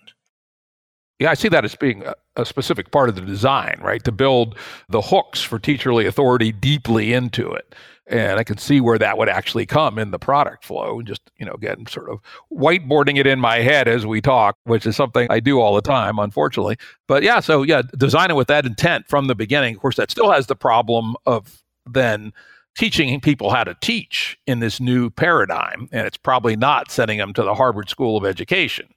Yeah, 1.20 1.32
I 1.32 1.36
see 1.36 1.48
that 1.48 1.64
as 1.64 1.76
being 1.76 2.04
a 2.36 2.46
specific 2.46 2.92
part 2.92 3.08
of 3.08 3.16
the 3.16 3.22
design, 3.22 3.80
right? 3.82 4.04
To 4.04 4.12
build 4.12 4.58
the 4.90 5.02
hooks 5.02 5.42
for 5.42 5.60
teacherly 5.60 6.06
authority 6.06 6.52
deeply 6.52 7.14
into 7.14 7.50
it. 7.52 7.74
And 8.08 8.40
I 8.40 8.44
can 8.44 8.58
see 8.58 8.82
where 8.82 9.00
that 9.00 9.18
would 9.18 9.30
actually 9.30 9.66
come 9.66 9.98
in 9.98 10.12
the 10.12 10.20
product 10.20 10.64
flow. 10.64 11.00
And 11.00 11.08
just, 11.08 11.22
you 11.38 11.46
know, 11.46 11.54
again, 11.54 11.88
sort 11.88 12.10
of 12.10 12.20
whiteboarding 12.52 13.18
it 13.18 13.26
in 13.26 13.40
my 13.40 13.58
head 13.58 13.88
as 13.88 14.06
we 14.06 14.22
talk, 14.22 14.58
which 14.64 14.86
is 14.86 14.96
something 14.96 15.28
I 15.32 15.40
do 15.40 15.60
all 15.60 15.74
the 15.74 15.82
time, 15.82 16.20
unfortunately. 16.20 16.78
But 17.08 17.24
yeah, 17.24 17.40
so 17.40 17.64
yeah, 17.64 17.82
design 17.98 18.30
it 18.30 18.36
with 18.36 18.48
that 18.48 18.66
intent 18.66 19.08
from 19.08 19.26
the 19.26 19.36
beginning. 19.36 19.76
Of 19.76 19.82
course, 19.82 19.96
that 19.96 20.12
still 20.12 20.32
has 20.32 20.46
the 20.46 20.56
problem 20.56 21.16
of 21.26 21.64
then 21.88 22.32
teaching 22.76 23.20
people 23.22 23.50
how 23.50 23.64
to 23.64 23.76
teach 23.82 24.38
in 24.46 24.60
this 24.60 24.80
new 24.80 25.10
paradigm. 25.10 25.88
And 25.92 26.06
it's 26.06 26.18
probably 26.18 26.56
not 26.56 26.92
sending 26.92 27.18
them 27.18 27.34
to 27.34 27.44
the 27.44 27.56
Harvard 27.56 27.90
School 27.90 28.18
of 28.18 28.26
Education 28.26 28.88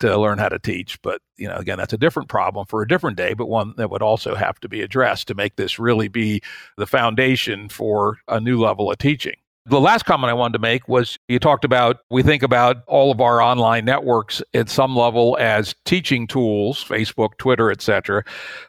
to 0.00 0.16
learn 0.18 0.38
how 0.38 0.48
to 0.48 0.58
teach. 0.58 1.00
But, 1.02 1.20
you 1.36 1.48
know, 1.48 1.56
again, 1.56 1.78
that's 1.78 1.92
a 1.92 1.98
different 1.98 2.28
problem 2.28 2.66
for 2.66 2.82
a 2.82 2.88
different 2.88 3.16
day, 3.16 3.34
but 3.34 3.46
one 3.46 3.74
that 3.76 3.90
would 3.90 4.02
also 4.02 4.34
have 4.34 4.60
to 4.60 4.68
be 4.68 4.82
addressed 4.82 5.28
to 5.28 5.34
make 5.34 5.56
this 5.56 5.78
really 5.78 6.08
be 6.08 6.40
the 6.76 6.86
foundation 6.86 7.68
for 7.68 8.18
a 8.28 8.40
new 8.40 8.60
level 8.60 8.90
of 8.90 8.98
teaching. 8.98 9.34
The 9.66 9.80
last 9.80 10.04
comment 10.04 10.28
I 10.28 10.34
wanted 10.34 10.52
to 10.54 10.58
make 10.58 10.88
was 10.88 11.18
you 11.26 11.38
talked 11.38 11.64
about 11.64 12.00
we 12.10 12.22
think 12.22 12.42
about 12.42 12.84
all 12.86 13.10
of 13.10 13.22
our 13.22 13.40
online 13.40 13.86
networks 13.86 14.42
at 14.52 14.68
some 14.68 14.94
level 14.94 15.38
as 15.40 15.74
teaching 15.86 16.26
tools, 16.26 16.84
Facebook, 16.84 17.38
Twitter, 17.38 17.70
etc. 17.70 18.24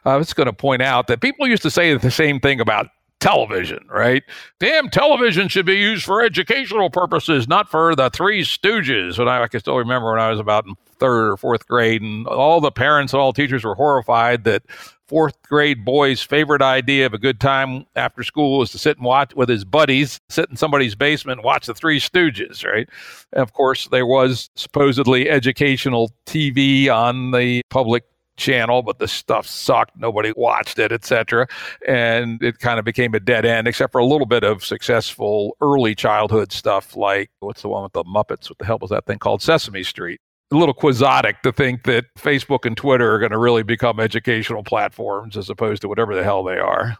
I 0.06 0.16
was 0.16 0.32
going 0.32 0.46
to 0.46 0.54
point 0.54 0.80
out 0.80 1.06
that 1.08 1.20
people 1.20 1.46
used 1.46 1.62
to 1.64 1.70
say 1.70 1.94
the 1.94 2.10
same 2.10 2.40
thing 2.40 2.60
about 2.60 2.88
television, 3.20 3.86
right? 3.88 4.22
Damn, 4.60 4.88
television 4.90 5.48
should 5.48 5.66
be 5.66 5.76
used 5.76 6.04
for 6.04 6.22
educational 6.22 6.90
purposes, 6.90 7.48
not 7.48 7.70
for 7.70 7.94
the 7.94 8.10
Three 8.10 8.42
Stooges. 8.42 9.18
And 9.18 9.28
I, 9.28 9.42
I 9.42 9.48
can 9.48 9.60
still 9.60 9.76
remember 9.76 10.10
when 10.10 10.20
I 10.20 10.30
was 10.30 10.40
about 10.40 10.66
in 10.66 10.74
third 10.98 11.32
or 11.32 11.36
fourth 11.36 11.66
grade, 11.66 12.02
and 12.02 12.26
all 12.26 12.60
the 12.60 12.70
parents 12.70 13.12
and 13.12 13.20
all 13.20 13.32
teachers 13.32 13.64
were 13.64 13.74
horrified 13.74 14.44
that 14.44 14.62
fourth 15.06 15.40
grade 15.42 15.84
boy's 15.84 16.20
favorite 16.20 16.62
idea 16.62 17.06
of 17.06 17.14
a 17.14 17.18
good 17.18 17.40
time 17.40 17.86
after 17.94 18.22
school 18.22 18.58
was 18.58 18.70
to 18.72 18.78
sit 18.78 18.96
and 18.96 19.06
watch 19.06 19.34
with 19.34 19.48
his 19.48 19.64
buddies, 19.64 20.18
sit 20.28 20.50
in 20.50 20.56
somebody's 20.56 20.94
basement 20.94 21.42
watch 21.42 21.66
the 21.66 21.74
Three 21.74 22.00
Stooges, 22.00 22.64
right? 22.64 22.88
And 23.32 23.42
of 23.42 23.52
course, 23.52 23.88
there 23.88 24.06
was 24.06 24.50
supposedly 24.56 25.30
educational 25.30 26.10
TV 26.26 26.88
on 26.88 27.30
the 27.30 27.62
public 27.70 28.04
channel, 28.36 28.82
but 28.82 28.98
the 28.98 29.08
stuff 29.08 29.46
sucked. 29.46 29.96
Nobody 29.96 30.32
watched 30.36 30.78
it, 30.78 30.92
etc. 30.92 31.46
And 31.86 32.42
it 32.42 32.58
kind 32.58 32.78
of 32.78 32.84
became 32.84 33.14
a 33.14 33.20
dead 33.20 33.44
end, 33.44 33.66
except 33.66 33.92
for 33.92 33.98
a 33.98 34.06
little 34.06 34.26
bit 34.26 34.44
of 34.44 34.64
successful 34.64 35.56
early 35.60 35.94
childhood 35.94 36.52
stuff 36.52 36.96
like 36.96 37.30
what's 37.40 37.62
the 37.62 37.68
one 37.68 37.82
with 37.82 37.92
the 37.92 38.04
Muppets? 38.04 38.48
What 38.48 38.58
the 38.58 38.64
hell 38.64 38.78
was 38.80 38.90
that 38.90 39.06
thing 39.06 39.18
called? 39.18 39.42
Sesame 39.42 39.82
Street. 39.82 40.20
A 40.52 40.56
little 40.56 40.74
quixotic 40.74 41.42
to 41.42 41.52
think 41.52 41.84
that 41.84 42.04
Facebook 42.16 42.64
and 42.64 42.76
Twitter 42.76 43.12
are 43.12 43.18
going 43.18 43.32
to 43.32 43.38
really 43.38 43.64
become 43.64 43.98
educational 43.98 44.62
platforms 44.62 45.36
as 45.36 45.50
opposed 45.50 45.82
to 45.82 45.88
whatever 45.88 46.14
the 46.14 46.22
hell 46.22 46.44
they 46.44 46.58
are. 46.58 46.96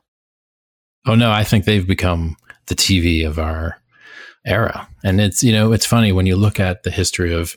Oh 1.06 1.14
no, 1.14 1.30
I 1.30 1.44
think 1.44 1.64
they've 1.64 1.86
become 1.86 2.36
the 2.66 2.74
TV 2.74 3.24
of 3.26 3.38
our 3.38 3.80
era. 4.44 4.88
And 5.04 5.20
it's, 5.20 5.44
you 5.44 5.52
know, 5.52 5.72
it's 5.72 5.86
funny 5.86 6.10
when 6.10 6.26
you 6.26 6.34
look 6.36 6.58
at 6.58 6.82
the 6.82 6.90
history 6.90 7.32
of 7.32 7.56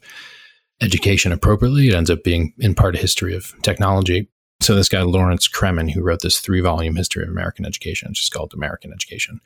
education 0.82 1.32
appropriately. 1.32 1.90
It 1.90 1.96
ends 1.96 2.10
up 2.10 2.24
being 2.24 2.54
in 2.60 2.76
part 2.76 2.96
a 2.96 3.00
history 3.00 3.36
of 3.36 3.54
technology. 3.62 4.30
So 4.62 4.76
this 4.76 4.90
guy 4.90 5.02
Lawrence 5.02 5.48
Cremin, 5.48 5.92
who 5.92 6.02
wrote 6.02 6.22
this 6.22 6.40
three-volume 6.40 6.96
history 6.96 7.24
of 7.24 7.30
American 7.30 7.66
education, 7.66 8.10
it's 8.10 8.20
just 8.20 8.34
called 8.34 8.54
American 8.54 8.92
Education, 8.92 9.40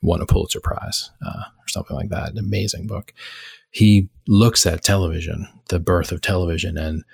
won 0.00 0.20
a 0.20 0.26
Pulitzer 0.26 0.60
Prize 0.60 1.10
uh, 1.26 1.42
or 1.58 1.68
something 1.68 1.96
like 1.96 2.10
that. 2.10 2.30
An 2.30 2.38
amazing 2.38 2.86
book. 2.86 3.12
He 3.72 4.08
looks 4.28 4.66
at 4.66 4.84
television, 4.84 5.48
the 5.68 5.80
birth 5.80 6.12
of 6.12 6.20
television, 6.20 6.78
and 6.78 7.04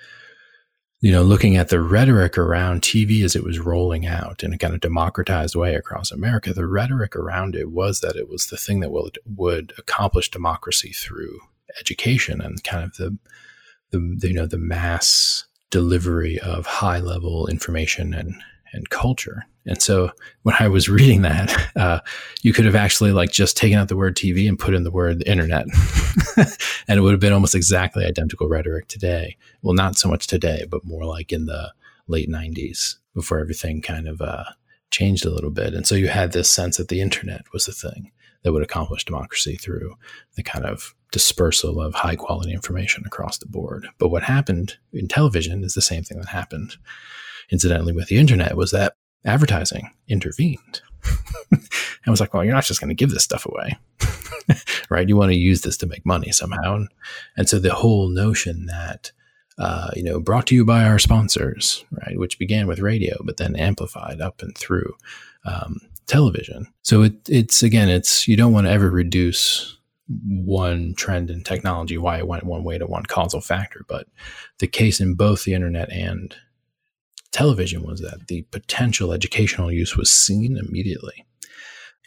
you 0.99 1.11
know, 1.11 1.21
looking 1.21 1.57
at 1.57 1.69
the 1.69 1.79
rhetoric 1.79 2.39
around 2.39 2.81
TV 2.81 3.23
as 3.23 3.35
it 3.35 3.43
was 3.43 3.59
rolling 3.59 4.07
out 4.07 4.43
in 4.43 4.51
a 4.51 4.57
kind 4.57 4.73
of 4.73 4.79
democratized 4.79 5.55
way 5.55 5.75
across 5.75 6.11
America, 6.11 6.53
the 6.53 6.65
rhetoric 6.65 7.15
around 7.15 7.55
it 7.55 7.69
was 7.69 8.01
that 8.01 8.15
it 8.15 8.27
was 8.27 8.47
the 8.47 8.57
thing 8.57 8.79
that 8.79 8.91
would 8.91 9.19
would 9.25 9.73
accomplish 9.77 10.31
democracy 10.31 10.91
through 10.91 11.39
education 11.79 12.41
and 12.41 12.63
kind 12.63 12.83
of 12.83 12.95
the 12.95 13.15
the, 13.91 14.17
you 14.27 14.33
know 14.33 14.45
the 14.45 14.57
mass 14.57 15.45
delivery 15.69 16.39
of 16.39 16.65
high 16.65 16.99
level 16.99 17.47
information 17.47 18.13
and 18.13 18.35
and 18.73 18.89
culture. 18.89 19.45
And 19.65 19.81
so 19.81 20.11
when 20.43 20.55
I 20.59 20.67
was 20.67 20.89
reading 20.89 21.21
that, 21.21 21.71
uh, 21.75 21.99
you 22.41 22.53
could 22.53 22.65
have 22.65 22.75
actually 22.75 23.11
like 23.11 23.31
just 23.31 23.57
taken 23.57 23.77
out 23.77 23.87
the 23.87 23.95
word 23.95 24.15
TV 24.15 24.47
and 24.47 24.59
put 24.59 24.73
in 24.73 24.83
the 24.83 24.91
word 24.91 25.23
internet, 25.25 25.65
and 26.87 26.97
it 26.97 27.01
would 27.01 27.11
have 27.11 27.19
been 27.19 27.33
almost 27.33 27.55
exactly 27.55 28.05
identical 28.05 28.47
rhetoric 28.47 28.87
today. 28.87 29.37
Well, 29.61 29.73
not 29.73 29.97
so 29.97 30.09
much 30.09 30.27
today, 30.27 30.65
but 30.69 30.85
more 30.85 31.05
like 31.05 31.31
in 31.31 31.45
the 31.45 31.73
late 32.07 32.29
'90s 32.29 32.95
before 33.13 33.39
everything 33.39 33.81
kind 33.81 34.07
of 34.07 34.21
uh, 34.21 34.43
changed 34.91 35.25
a 35.25 35.31
little 35.31 35.51
bit. 35.51 35.73
And 35.73 35.85
so 35.85 35.95
you 35.95 36.07
had 36.07 36.31
this 36.31 36.49
sense 36.49 36.77
that 36.77 36.87
the 36.87 37.01
internet 37.01 37.45
was 37.51 37.65
the 37.65 37.71
thing 37.71 38.11
that 38.43 38.53
would 38.53 38.63
accomplish 38.63 39.03
democracy 39.03 39.55
through 39.55 39.95
the 40.35 40.43
kind 40.43 40.65
of 40.65 40.93
dispersal 41.11 41.81
of 41.81 41.93
high 41.93 42.15
quality 42.15 42.51
information 42.51 43.03
across 43.05 43.37
the 43.37 43.47
board. 43.47 43.87
But 43.97 44.09
what 44.09 44.23
happened 44.23 44.77
in 44.93 45.07
television 45.07 45.63
is 45.63 45.73
the 45.73 45.81
same 45.81 46.03
thing 46.03 46.19
that 46.19 46.29
happened, 46.29 46.77
incidentally, 47.49 47.93
with 47.93 48.07
the 48.07 48.17
internet 48.17 48.57
was 48.57 48.71
that 48.71 48.95
advertising 49.25 49.91
intervened. 50.07 50.81
and 51.51 51.61
was 52.07 52.19
like, 52.19 52.33
well, 52.33 52.43
you're 52.43 52.53
not 52.53 52.65
just 52.65 52.79
going 52.79 52.89
to 52.89 52.95
give 52.95 53.11
this 53.11 53.23
stuff 53.23 53.45
away, 53.45 53.77
right? 54.89 55.07
You 55.07 55.15
want 55.15 55.31
to 55.31 55.37
use 55.37 55.61
this 55.61 55.77
to 55.77 55.87
make 55.87 56.05
money 56.05 56.31
somehow. 56.31 56.75
And, 56.75 56.89
and 57.37 57.49
so 57.49 57.59
the 57.59 57.73
whole 57.73 58.09
notion 58.09 58.65
that, 58.65 59.11
uh, 59.57 59.91
you 59.95 60.03
know, 60.03 60.19
brought 60.19 60.47
to 60.47 60.55
you 60.55 60.65
by 60.65 60.83
our 60.83 60.99
sponsors, 60.99 61.85
right, 61.91 62.17
which 62.17 62.39
began 62.39 62.67
with 62.67 62.79
radio, 62.79 63.17
but 63.23 63.37
then 63.37 63.55
amplified 63.55 64.21
up 64.21 64.41
and 64.41 64.57
through 64.57 64.95
um, 65.45 65.79
television. 66.07 66.67
So 66.81 67.03
it, 67.03 67.13
it's 67.27 67.63
again, 67.63 67.89
it's 67.89 68.27
you 68.27 68.35
don't 68.35 68.53
want 68.53 68.67
to 68.67 68.71
ever 68.71 68.89
reduce 68.89 69.76
one 70.07 70.93
trend 70.95 71.29
in 71.29 71.43
technology, 71.43 71.97
why 71.97 72.17
it 72.17 72.27
went 72.27 72.45
one 72.45 72.63
way 72.63 72.77
to 72.77 72.85
one 72.85 73.03
causal 73.03 73.41
factor. 73.41 73.85
But 73.87 74.07
the 74.59 74.67
case 74.67 74.99
in 74.99 75.15
both 75.15 75.43
the 75.43 75.53
internet 75.53 75.91
and 75.91 76.35
television 77.31 77.83
was 77.83 78.01
that 78.01 78.27
the 78.27 78.43
potential 78.43 79.11
educational 79.11 79.71
use 79.71 79.97
was 79.97 80.09
seen 80.09 80.57
immediately 80.57 81.25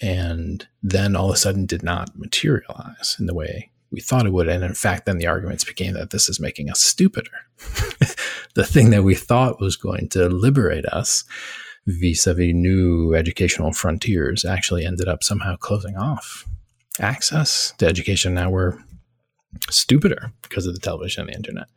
and 0.00 0.66
then 0.82 1.14
all 1.14 1.28
of 1.28 1.34
a 1.34 1.38
sudden 1.38 1.66
did 1.66 1.82
not 1.82 2.16
materialize 2.16 3.16
in 3.18 3.26
the 3.26 3.34
way 3.34 3.70
we 3.90 4.00
thought 4.00 4.26
it 4.26 4.32
would. 4.32 4.48
And 4.48 4.64
in 4.64 4.74
fact, 4.74 5.04
then 5.04 5.18
the 5.18 5.26
arguments 5.26 5.64
became 5.64 5.94
that 5.94 6.10
this 6.10 6.28
is 6.28 6.40
making 6.40 6.70
us 6.70 6.80
stupider. 6.80 7.30
the 8.54 8.64
thing 8.64 8.90
that 8.90 9.02
we 9.02 9.14
thought 9.14 9.60
was 9.60 9.76
going 9.76 10.08
to 10.10 10.28
liberate 10.28 10.86
us 10.86 11.24
vis 11.86 12.26
a 12.26 12.34
vis 12.34 12.54
new 12.54 13.14
educational 13.14 13.72
frontiers 13.72 14.44
actually 14.44 14.84
ended 14.84 15.08
up 15.08 15.22
somehow 15.22 15.56
closing 15.56 15.96
off 15.96 16.46
access 17.00 17.72
to 17.78 17.86
education. 17.86 18.34
Now 18.34 18.50
we're 18.50 18.78
stupider 19.70 20.32
because 20.42 20.66
of 20.66 20.74
the 20.74 20.80
television 20.80 21.22
and 21.22 21.30
the 21.30 21.36
internet. 21.36 21.68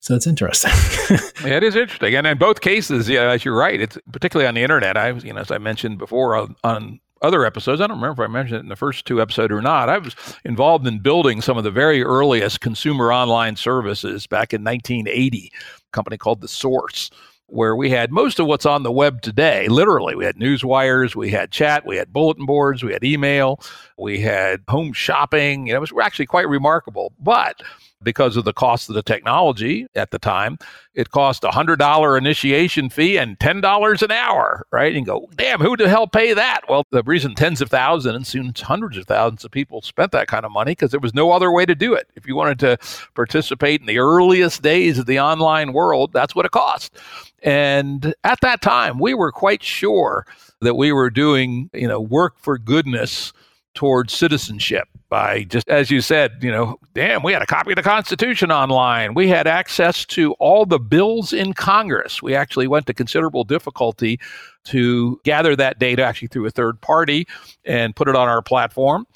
So 0.00 0.14
it's 0.14 0.26
interesting. 0.26 0.70
yeah, 1.44 1.56
it 1.56 1.62
is 1.62 1.76
interesting, 1.76 2.14
and 2.14 2.26
in 2.26 2.38
both 2.38 2.62
cases, 2.62 3.08
yeah, 3.08 3.30
as 3.30 3.44
you're 3.44 3.56
right, 3.56 3.78
it's 3.78 3.98
particularly 4.10 4.48
on 4.48 4.54
the 4.54 4.62
internet. 4.62 4.96
I, 4.96 5.10
you 5.10 5.32
know, 5.34 5.40
as 5.40 5.50
I 5.50 5.58
mentioned 5.58 5.98
before 5.98 6.36
on, 6.36 6.56
on 6.64 7.00
other 7.20 7.44
episodes, 7.44 7.82
I 7.82 7.86
don't 7.86 8.00
remember 8.00 8.22
if 8.22 8.30
I 8.30 8.32
mentioned 8.32 8.56
it 8.56 8.62
in 8.62 8.68
the 8.70 8.76
first 8.76 9.04
two 9.04 9.20
episodes 9.20 9.52
or 9.52 9.60
not. 9.60 9.90
I 9.90 9.98
was 9.98 10.16
involved 10.44 10.86
in 10.86 11.00
building 11.00 11.42
some 11.42 11.58
of 11.58 11.64
the 11.64 11.70
very 11.70 12.02
earliest 12.02 12.62
consumer 12.62 13.12
online 13.12 13.56
services 13.56 14.26
back 14.26 14.54
in 14.54 14.64
1980. 14.64 15.52
A 15.54 15.90
company 15.92 16.16
called 16.16 16.40
The 16.40 16.48
Source, 16.48 17.10
where 17.50 17.74
we 17.74 17.90
had 17.90 18.12
most 18.12 18.38
of 18.38 18.46
what's 18.46 18.66
on 18.66 18.82
the 18.82 18.92
web 18.92 19.22
today. 19.22 19.68
Literally, 19.68 20.14
we 20.14 20.24
had 20.24 20.38
news 20.38 20.64
wires, 20.64 21.16
we 21.16 21.30
had 21.30 21.50
chat, 21.50 21.84
we 21.84 21.96
had 21.96 22.12
bulletin 22.12 22.46
boards, 22.46 22.82
we 22.82 22.92
had 22.92 23.04
email, 23.04 23.60
we 23.98 24.20
had 24.20 24.62
home 24.68 24.92
shopping. 24.92 25.66
You 25.66 25.72
know, 25.72 25.78
it 25.78 25.80
was 25.80 25.92
actually 26.02 26.26
quite 26.26 26.48
remarkable. 26.48 27.12
But 27.18 27.62
because 28.02 28.36
of 28.36 28.44
the 28.44 28.52
cost 28.52 28.88
of 28.88 28.94
the 28.94 29.02
technology 29.02 29.86
at 29.94 30.10
the 30.10 30.18
time. 30.18 30.58
It 30.94 31.10
cost 31.10 31.44
a 31.44 31.48
$100 31.48 32.18
initiation 32.18 32.90
fee 32.90 33.18
and 33.18 33.38
$10 33.38 34.02
an 34.02 34.10
hour, 34.10 34.66
right? 34.72 34.94
And 34.94 35.06
go, 35.06 35.28
damn, 35.36 35.60
who 35.60 35.76
the 35.76 35.88
hell 35.88 36.06
pay 36.06 36.32
that? 36.34 36.62
Well, 36.68 36.84
the 36.90 37.02
reason 37.02 37.34
tens 37.34 37.60
of 37.60 37.68
thousands 37.68 38.16
and 38.16 38.26
soon 38.26 38.52
hundreds 38.56 38.96
of 38.96 39.06
thousands 39.06 39.44
of 39.44 39.50
people 39.50 39.82
spent 39.82 40.12
that 40.12 40.28
kind 40.28 40.44
of 40.44 40.52
money 40.52 40.72
because 40.72 40.90
there 40.90 41.00
was 41.00 41.14
no 41.14 41.30
other 41.30 41.52
way 41.52 41.66
to 41.66 41.74
do 41.74 41.94
it. 41.94 42.08
If 42.16 42.26
you 42.26 42.34
wanted 42.34 42.58
to 42.60 42.78
participate 43.14 43.80
in 43.80 43.86
the 43.86 43.98
earliest 43.98 44.62
days 44.62 44.98
of 44.98 45.06
the 45.06 45.20
online 45.20 45.72
world, 45.72 46.12
that's 46.12 46.34
what 46.34 46.46
it 46.46 46.52
cost. 46.52 46.96
And 47.42 48.14
at 48.24 48.40
that 48.40 48.60
time, 48.60 48.98
we 48.98 49.14
were 49.14 49.32
quite 49.32 49.62
sure 49.62 50.26
that 50.60 50.74
we 50.74 50.92
were 50.92 51.10
doing, 51.10 51.70
you 51.72 51.88
know, 51.88 52.00
work 52.00 52.38
for 52.38 52.58
goodness 52.58 53.32
towards 53.74 54.12
citizenship 54.12 54.88
by 55.10 55.44
just 55.44 55.68
as 55.68 55.90
you 55.90 56.00
said, 56.00 56.38
you 56.40 56.50
know, 56.50 56.78
damn, 56.94 57.22
we 57.22 57.32
had 57.32 57.42
a 57.42 57.46
copy 57.46 57.72
of 57.72 57.76
the 57.76 57.82
Constitution 57.82 58.50
online. 58.50 59.12
We 59.12 59.28
had 59.28 59.46
access 59.46 60.06
to 60.06 60.32
all 60.34 60.64
the 60.64 60.78
bills 60.78 61.34
in 61.34 61.52
Congress. 61.52 62.22
We 62.22 62.34
actually 62.34 62.68
went 62.68 62.86
to 62.86 62.94
considerable 62.94 63.44
difficulty 63.44 64.18
to 64.64 65.20
gather 65.24 65.54
that 65.56 65.78
data 65.78 66.02
actually 66.02 66.28
through 66.28 66.46
a 66.46 66.50
third 66.50 66.80
party 66.80 67.26
and 67.66 67.94
put 67.94 68.08
it 68.08 68.16
on 68.16 68.28
our 68.28 68.40
platform. 68.40 69.06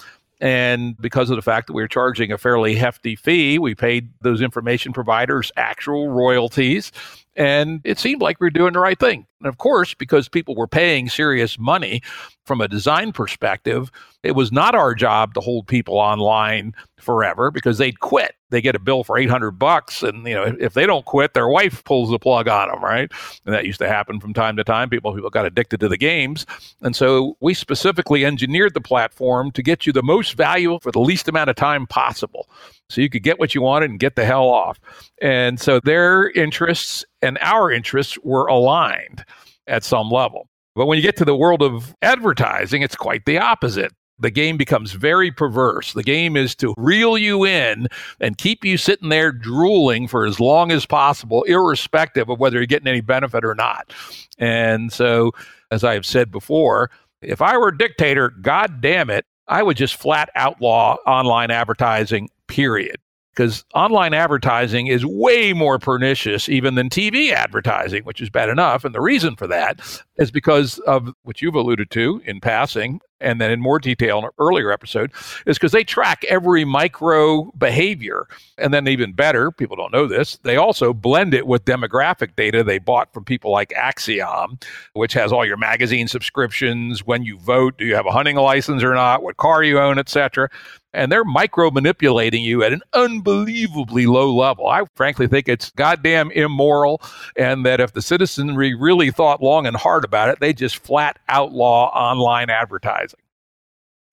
And 0.40 1.00
because 1.00 1.30
of 1.30 1.36
the 1.36 1.42
fact 1.42 1.68
that 1.68 1.72
we 1.72 1.80
were 1.80 1.88
charging 1.88 2.32
a 2.32 2.36
fairly 2.36 2.74
hefty 2.74 3.16
fee, 3.16 3.58
we 3.58 3.74
paid 3.74 4.10
those 4.20 4.42
information 4.42 4.92
providers 4.92 5.50
actual 5.56 6.10
royalties. 6.10 6.92
And 7.36 7.80
it 7.84 7.98
seemed 7.98 8.22
like 8.22 8.40
we 8.40 8.46
were 8.46 8.50
doing 8.50 8.74
the 8.74 8.80
right 8.80 8.98
thing. 8.98 9.26
And 9.40 9.48
of 9.48 9.58
course, 9.58 9.92
because 9.92 10.28
people 10.28 10.54
were 10.54 10.66
paying 10.66 11.08
serious 11.08 11.58
money 11.58 12.00
from 12.46 12.60
a 12.60 12.68
design 12.68 13.12
perspective, 13.12 13.90
it 14.22 14.32
was 14.32 14.52
not 14.52 14.74
our 14.74 14.94
job 14.94 15.34
to 15.34 15.40
hold 15.40 15.66
people 15.66 15.98
online 15.98 16.74
forever 16.98 17.50
because 17.50 17.76
they'd 17.76 18.00
quit. 18.00 18.36
They 18.50 18.62
get 18.62 18.74
a 18.74 18.78
bill 18.78 19.04
for 19.04 19.18
800 19.18 19.52
bucks 19.52 20.02
and 20.02 20.26
you 20.26 20.34
know 20.34 20.56
if 20.58 20.74
they 20.74 20.86
don't 20.86 21.04
quit 21.04 21.34
their 21.34 21.48
wife 21.48 21.84
pulls 21.84 22.08
the 22.10 22.18
plug 22.18 22.48
on 22.48 22.68
them, 22.68 22.82
right? 22.82 23.10
And 23.44 23.54
that 23.54 23.66
used 23.66 23.80
to 23.80 23.88
happen 23.88 24.20
from 24.20 24.32
time 24.32 24.56
to 24.56 24.64
time. 24.64 24.88
People 24.88 25.12
people 25.14 25.28
got 25.28 25.44
addicted 25.44 25.80
to 25.80 25.88
the 25.88 25.98
games. 25.98 26.46
And 26.80 26.94
so 26.96 27.36
we 27.40 27.52
specifically 27.52 28.24
engineered 28.24 28.74
the 28.74 28.80
platform 28.80 29.50
to 29.52 29.62
get 29.62 29.86
you 29.86 29.92
the 29.92 30.02
most 30.02 30.34
value 30.34 30.78
for 30.80 30.92
the 30.92 31.00
least 31.00 31.28
amount 31.28 31.50
of 31.50 31.56
time 31.56 31.86
possible. 31.86 32.48
So 32.90 33.00
you 33.00 33.08
could 33.08 33.22
get 33.22 33.38
what 33.38 33.54
you 33.54 33.62
wanted 33.62 33.90
and 33.90 33.98
get 33.98 34.16
the 34.16 34.24
hell 34.24 34.48
off. 34.48 34.78
And 35.20 35.60
so 35.60 35.80
their 35.80 36.30
interests 36.30 37.04
and 37.22 37.38
our 37.40 37.70
interests 37.70 38.18
were 38.22 38.46
aligned 38.46 39.24
at 39.66 39.84
some 39.84 40.10
level. 40.10 40.48
But 40.74 40.86
when 40.86 40.96
you 40.96 41.02
get 41.02 41.16
to 41.18 41.24
the 41.24 41.36
world 41.36 41.62
of 41.62 41.94
advertising, 42.02 42.82
it's 42.82 42.96
quite 42.96 43.24
the 43.24 43.38
opposite. 43.38 43.92
The 44.18 44.30
game 44.30 44.56
becomes 44.56 44.92
very 44.92 45.30
perverse. 45.30 45.92
The 45.92 46.02
game 46.02 46.36
is 46.36 46.54
to 46.56 46.74
reel 46.76 47.18
you 47.18 47.44
in 47.44 47.88
and 48.20 48.38
keep 48.38 48.64
you 48.64 48.76
sitting 48.76 49.08
there 49.08 49.32
drooling 49.32 50.06
for 50.06 50.24
as 50.24 50.38
long 50.38 50.70
as 50.70 50.86
possible, 50.86 51.42
irrespective 51.44 52.28
of 52.28 52.38
whether 52.38 52.58
you're 52.58 52.66
getting 52.66 52.86
any 52.86 53.00
benefit 53.00 53.44
or 53.44 53.54
not. 53.54 53.92
And 54.38 54.92
so, 54.92 55.32
as 55.70 55.82
I 55.82 55.94
have 55.94 56.06
said 56.06 56.30
before, 56.30 56.90
if 57.22 57.42
I 57.42 57.56
were 57.56 57.68
a 57.68 57.78
dictator, 57.78 58.30
God 58.30 58.80
damn 58.80 59.10
it, 59.10 59.26
I 59.48 59.62
would 59.62 59.76
just 59.76 59.96
flat 59.96 60.30
outlaw 60.36 60.96
online 61.06 61.50
advertising, 61.50 62.30
period 62.54 62.96
because 63.34 63.64
online 63.74 64.14
advertising 64.14 64.86
is 64.86 65.04
way 65.04 65.52
more 65.52 65.76
pernicious 65.76 66.48
even 66.48 66.76
than 66.76 66.88
TV 66.88 67.32
advertising, 67.32 68.04
which 68.04 68.20
is 68.20 68.30
bad 68.30 68.48
enough. 68.48 68.84
And 68.84 68.94
the 68.94 69.00
reason 69.00 69.34
for 69.34 69.48
that 69.48 69.80
is 70.18 70.30
because 70.30 70.78
of 70.80 71.08
what 71.24 71.42
you've 71.42 71.56
alluded 71.56 71.90
to 71.90 72.22
in 72.24 72.40
passing 72.40 73.00
and 73.20 73.40
then 73.40 73.50
in 73.50 73.60
more 73.60 73.78
detail 73.78 74.18
in 74.18 74.24
an 74.24 74.30
earlier 74.38 74.72
episode, 74.72 75.12
is 75.46 75.56
because 75.56 75.72
they 75.72 75.84
track 75.84 76.24
every 76.24 76.64
micro 76.64 77.50
behavior. 77.58 78.26
And 78.58 78.72
then, 78.72 78.86
even 78.88 79.12
better, 79.12 79.50
people 79.50 79.76
don't 79.76 79.92
know 79.92 80.06
this, 80.06 80.38
they 80.42 80.56
also 80.56 80.92
blend 80.92 81.34
it 81.34 81.46
with 81.46 81.64
demographic 81.64 82.36
data 82.36 82.62
they 82.62 82.78
bought 82.78 83.12
from 83.12 83.24
people 83.24 83.50
like 83.50 83.70
Acxiom, 83.70 84.62
which 84.92 85.12
has 85.14 85.32
all 85.32 85.44
your 85.44 85.56
magazine 85.56 86.08
subscriptions, 86.08 87.04
when 87.04 87.22
you 87.24 87.38
vote, 87.38 87.78
do 87.78 87.84
you 87.84 87.94
have 87.94 88.06
a 88.06 88.12
hunting 88.12 88.36
license 88.36 88.82
or 88.82 88.94
not, 88.94 89.22
what 89.22 89.36
car 89.36 89.62
you 89.62 89.78
own, 89.78 89.98
etc 89.98 90.48
and 90.94 91.10
they're 91.10 91.24
micro 91.24 91.70
manipulating 91.70 92.42
you 92.42 92.62
at 92.62 92.72
an 92.72 92.80
unbelievably 92.92 94.06
low 94.06 94.34
level. 94.34 94.68
I 94.68 94.84
frankly 94.94 95.26
think 95.26 95.48
it's 95.48 95.70
goddamn 95.70 96.30
immoral, 96.30 97.02
and 97.36 97.66
that 97.66 97.80
if 97.80 97.92
the 97.92 98.00
citizenry 98.00 98.74
really 98.74 99.10
thought 99.10 99.42
long 99.42 99.66
and 99.66 99.76
hard 99.76 100.04
about 100.04 100.28
it, 100.28 100.40
they 100.40 100.52
just 100.52 100.78
flat 100.78 101.18
outlaw 101.28 101.88
online 101.88 102.48
advertising. 102.48 103.13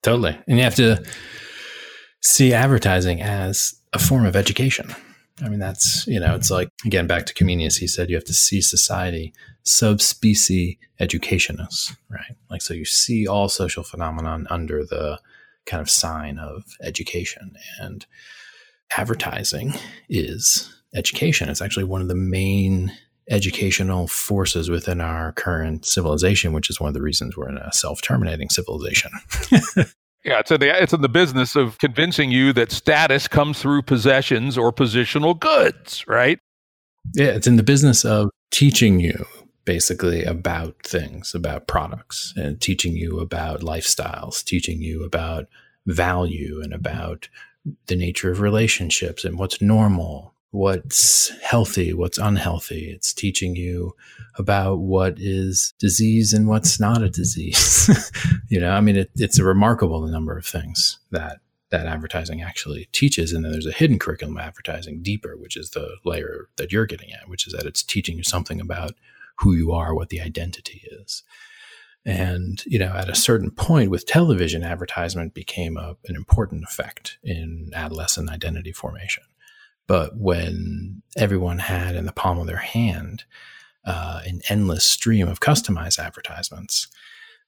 Totally. 0.03 0.37
And 0.47 0.57
you 0.57 0.63
have 0.63 0.75
to 0.75 1.03
see 2.21 2.53
advertising 2.53 3.21
as 3.21 3.75
a 3.93 3.99
form 3.99 4.25
of 4.25 4.35
education. 4.35 4.93
I 5.43 5.49
mean, 5.49 5.59
that's, 5.59 6.05
you 6.07 6.19
know, 6.19 6.35
it's 6.35 6.51
like, 6.51 6.69
again, 6.85 7.07
back 7.07 7.25
to 7.25 7.33
Comenius, 7.33 7.79
he 7.79 7.87
said 7.87 8.09
you 8.09 8.15
have 8.15 8.25
to 8.25 8.33
see 8.33 8.61
society 8.61 9.33
sub 9.63 10.01
specie 10.01 10.79
educationis, 10.99 11.95
right? 12.09 12.35
Like, 12.49 12.61
so 12.61 12.73
you 12.73 12.85
see 12.85 13.27
all 13.27 13.49
social 13.49 13.83
phenomenon 13.83 14.47
under 14.49 14.83
the 14.83 15.19
kind 15.65 15.81
of 15.81 15.89
sign 15.89 16.37
of 16.37 16.63
education. 16.83 17.55
And 17.79 18.05
advertising 18.97 19.73
is 20.09 20.71
education. 20.93 21.49
It's 21.49 21.61
actually 21.61 21.85
one 21.85 22.01
of 22.01 22.07
the 22.07 22.15
main 22.15 22.91
educational 23.29 24.07
forces 24.07 24.69
within 24.69 24.99
our 24.99 25.31
current 25.33 25.85
civilization, 25.85 26.53
which 26.53 26.69
is 26.69 26.79
one 26.79 26.87
of 26.89 26.93
the 26.93 27.01
reasons 27.01 27.37
we're 27.37 27.49
in 27.49 27.57
a 27.57 27.71
self-terminating 27.71 28.49
civilization. 28.49 29.11
yeah, 30.23 30.39
it's 30.39 30.51
in 30.51 30.59
the 30.59 30.81
it's 30.81 30.93
in 30.93 31.01
the 31.01 31.09
business 31.09 31.55
of 31.55 31.77
convincing 31.77 32.31
you 32.31 32.53
that 32.53 32.71
status 32.71 33.27
comes 33.27 33.61
through 33.61 33.83
possessions 33.83 34.57
or 34.57 34.71
positional 34.71 35.39
goods, 35.39 36.05
right? 36.07 36.39
Yeah, 37.13 37.27
it's 37.27 37.47
in 37.47 37.55
the 37.55 37.63
business 37.63 38.05
of 38.05 38.29
teaching 38.51 38.99
you 38.99 39.25
basically 39.65 40.23
about 40.23 40.75
things, 40.83 41.33
about 41.35 41.67
products, 41.67 42.33
and 42.35 42.59
teaching 42.59 42.95
you 42.95 43.19
about 43.19 43.61
lifestyles, 43.61 44.43
teaching 44.43 44.81
you 44.81 45.03
about 45.03 45.47
value 45.85 46.61
and 46.61 46.73
about 46.73 47.29
the 47.87 47.95
nature 47.95 48.31
of 48.31 48.41
relationships 48.41 49.23
and 49.23 49.37
what's 49.37 49.61
normal 49.61 50.30
what's 50.51 51.29
healthy, 51.39 51.93
what's 51.93 52.17
unhealthy. 52.17 52.91
It's 52.91 53.13
teaching 53.13 53.55
you 53.55 53.95
about 54.37 54.79
what 54.79 55.15
is 55.17 55.73
disease 55.79 56.33
and 56.33 56.47
what's 56.47 56.79
not 56.79 57.01
a 57.01 57.09
disease. 57.09 58.11
you 58.49 58.59
know, 58.59 58.71
I 58.71 58.81
mean, 58.81 58.97
it, 58.97 59.11
it's 59.15 59.39
a 59.39 59.43
remarkable 59.43 60.05
number 60.07 60.37
of 60.37 60.45
things 60.45 60.99
that 61.11 61.39
that 61.71 61.87
advertising 61.87 62.41
actually 62.41 62.89
teaches. 62.91 63.31
And 63.31 63.45
then 63.45 63.53
there's 63.53 63.65
a 63.65 63.71
hidden 63.71 63.97
curriculum 63.97 64.37
of 64.37 64.43
advertising 64.43 65.01
deeper, 65.01 65.37
which 65.37 65.55
is 65.55 65.69
the 65.69 65.95
layer 66.03 66.49
that 66.57 66.71
you're 66.71 66.85
getting 66.85 67.13
at, 67.13 67.29
which 67.29 67.47
is 67.47 67.53
that 67.53 67.65
it's 67.65 67.81
teaching 67.81 68.17
you 68.17 68.23
something 68.23 68.59
about 68.59 68.95
who 69.37 69.53
you 69.53 69.71
are, 69.71 69.95
what 69.95 70.09
the 70.09 70.19
identity 70.19 70.83
is. 70.91 71.23
And, 72.03 72.61
you 72.65 72.77
know, 72.77 72.93
at 72.93 73.09
a 73.09 73.15
certain 73.15 73.51
point 73.51 73.89
with 73.89 74.05
television, 74.05 74.63
advertisement 74.63 75.33
became 75.33 75.77
a, 75.77 75.95
an 76.07 76.15
important 76.15 76.63
effect 76.63 77.17
in 77.23 77.71
adolescent 77.73 78.29
identity 78.29 78.73
formation. 78.73 79.23
But 79.91 80.15
when 80.15 81.01
everyone 81.17 81.59
had 81.59 81.97
in 81.97 82.05
the 82.05 82.13
palm 82.13 82.39
of 82.39 82.47
their 82.47 82.55
hand 82.55 83.25
uh, 83.83 84.21
an 84.25 84.39
endless 84.47 84.85
stream 84.85 85.27
of 85.27 85.41
customized 85.41 85.99
advertisements, 85.99 86.87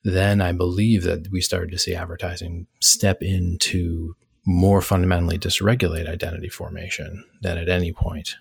then 0.03 0.41
I 0.41 0.51
believe 0.51 1.03
that 1.03 1.31
we 1.31 1.39
started 1.39 1.71
to 1.71 1.79
see 1.79 1.95
advertising 1.95 2.67
step 2.81 3.21
into 3.21 4.17
more 4.45 4.81
fundamentally 4.81 5.39
dysregulate 5.39 6.05
identity 6.05 6.49
formation 6.49 7.23
than 7.41 7.57
at 7.57 7.69
any 7.69 7.93
point 7.93 8.35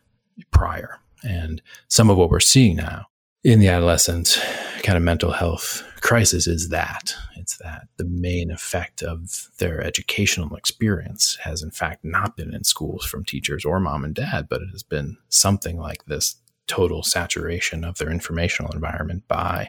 prior. 0.50 0.98
And 1.22 1.62
some 1.86 2.10
of 2.10 2.16
what 2.16 2.28
we're 2.28 2.40
seeing 2.40 2.74
now 2.74 3.06
in 3.44 3.58
the 3.58 3.68
adolescent 3.68 4.40
kind 4.82 4.96
of 4.96 5.02
mental 5.02 5.32
health 5.32 5.82
crisis 6.00 6.46
is 6.46 6.68
that 6.68 7.14
it's 7.36 7.56
that 7.58 7.88
the 7.96 8.04
main 8.04 8.50
effect 8.50 9.02
of 9.02 9.50
their 9.58 9.80
educational 9.80 10.54
experience 10.56 11.36
has 11.42 11.62
in 11.62 11.70
fact 11.70 12.04
not 12.04 12.36
been 12.36 12.54
in 12.54 12.64
schools 12.64 13.04
from 13.04 13.24
teachers 13.24 13.64
or 13.64 13.78
mom 13.80 14.04
and 14.04 14.14
dad 14.14 14.48
but 14.48 14.62
it 14.62 14.68
has 14.72 14.82
been 14.82 15.16
something 15.28 15.78
like 15.78 16.04
this 16.06 16.36
total 16.66 17.02
saturation 17.02 17.84
of 17.84 17.98
their 17.98 18.10
informational 18.10 18.72
environment 18.72 19.26
by 19.28 19.68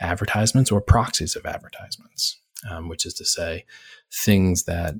advertisements 0.00 0.70
or 0.70 0.80
proxies 0.80 1.36
of 1.36 1.46
advertisements 1.46 2.40
um, 2.70 2.88
which 2.88 3.06
is 3.06 3.14
to 3.14 3.24
say 3.24 3.64
things 4.12 4.64
that 4.64 4.94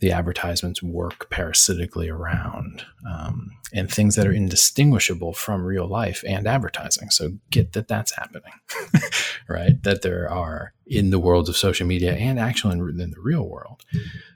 the 0.00 0.12
advertisements 0.12 0.82
work 0.82 1.30
parasitically 1.30 2.08
around 2.08 2.84
um, 3.08 3.50
and 3.72 3.90
things 3.90 4.14
that 4.14 4.26
are 4.26 4.32
indistinguishable 4.32 5.32
from 5.32 5.64
real 5.64 5.86
life 5.86 6.22
and 6.26 6.46
advertising. 6.46 7.10
So 7.10 7.32
get 7.50 7.72
that 7.72 7.88
that's 7.88 8.14
happening, 8.14 8.52
right? 9.48 9.82
That 9.82 10.02
there 10.02 10.30
are 10.30 10.74
in 10.86 11.10
the 11.10 11.18
world 11.18 11.48
of 11.48 11.56
social 11.56 11.86
media 11.86 12.14
and 12.14 12.38
actually 12.38 12.74
in, 12.74 13.00
in 13.00 13.10
the 13.10 13.20
real 13.20 13.48
world, 13.48 13.84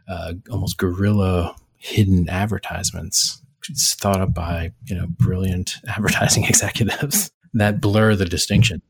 uh, 0.09 0.35
almost 0.51 0.79
guerrilla 0.79 1.55
hidden 1.77 2.29
advertisements 2.29 3.41
it's 3.69 3.95
thought 3.95 4.21
up 4.21 4.35
by 4.35 4.73
you 4.87 4.97
know 4.97 5.07
brilliant 5.07 5.77
advertising 5.89 6.45
executives 6.45 7.31
that 7.55 7.81
blur 7.81 8.15
the 8.15 8.25
distinction 8.25 8.83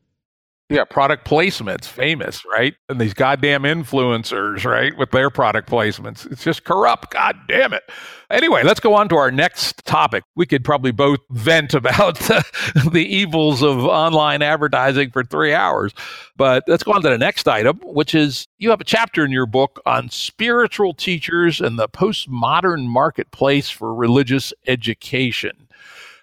yeah, 0.71 0.85
product 0.85 1.27
placements, 1.27 1.85
famous, 1.85 2.45
right? 2.45 2.73
And 2.87 2.99
these 2.99 3.13
goddamn 3.13 3.63
influencers, 3.63 4.63
right, 4.63 4.97
with 4.97 5.11
their 5.11 5.29
product 5.29 5.69
placements. 5.69 6.31
It's 6.31 6.45
just 6.45 6.63
corrupt. 6.63 7.11
God 7.11 7.35
damn 7.49 7.73
it. 7.73 7.83
Anyway, 8.29 8.63
let's 8.63 8.79
go 8.79 8.93
on 8.93 9.09
to 9.09 9.17
our 9.17 9.31
next 9.31 9.83
topic. 9.83 10.23
We 10.37 10.45
could 10.45 10.63
probably 10.63 10.91
both 10.91 11.19
vent 11.29 11.73
about 11.73 12.15
the 12.19 13.05
evils 13.05 13.61
of 13.61 13.79
online 13.79 14.41
advertising 14.41 15.11
for 15.11 15.25
three 15.25 15.53
hours. 15.53 15.93
But 16.37 16.63
let's 16.67 16.83
go 16.83 16.93
on 16.93 17.01
to 17.01 17.09
the 17.09 17.17
next 17.17 17.49
item, 17.49 17.81
which 17.83 18.15
is 18.15 18.47
you 18.57 18.69
have 18.69 18.79
a 18.79 18.85
chapter 18.85 19.25
in 19.25 19.31
your 19.31 19.47
book 19.47 19.81
on 19.85 20.09
spiritual 20.09 20.93
teachers 20.93 21.59
and 21.59 21.77
the 21.77 21.89
postmodern 21.89 22.85
marketplace 22.85 23.69
for 23.69 23.93
religious 23.93 24.53
education. 24.67 25.67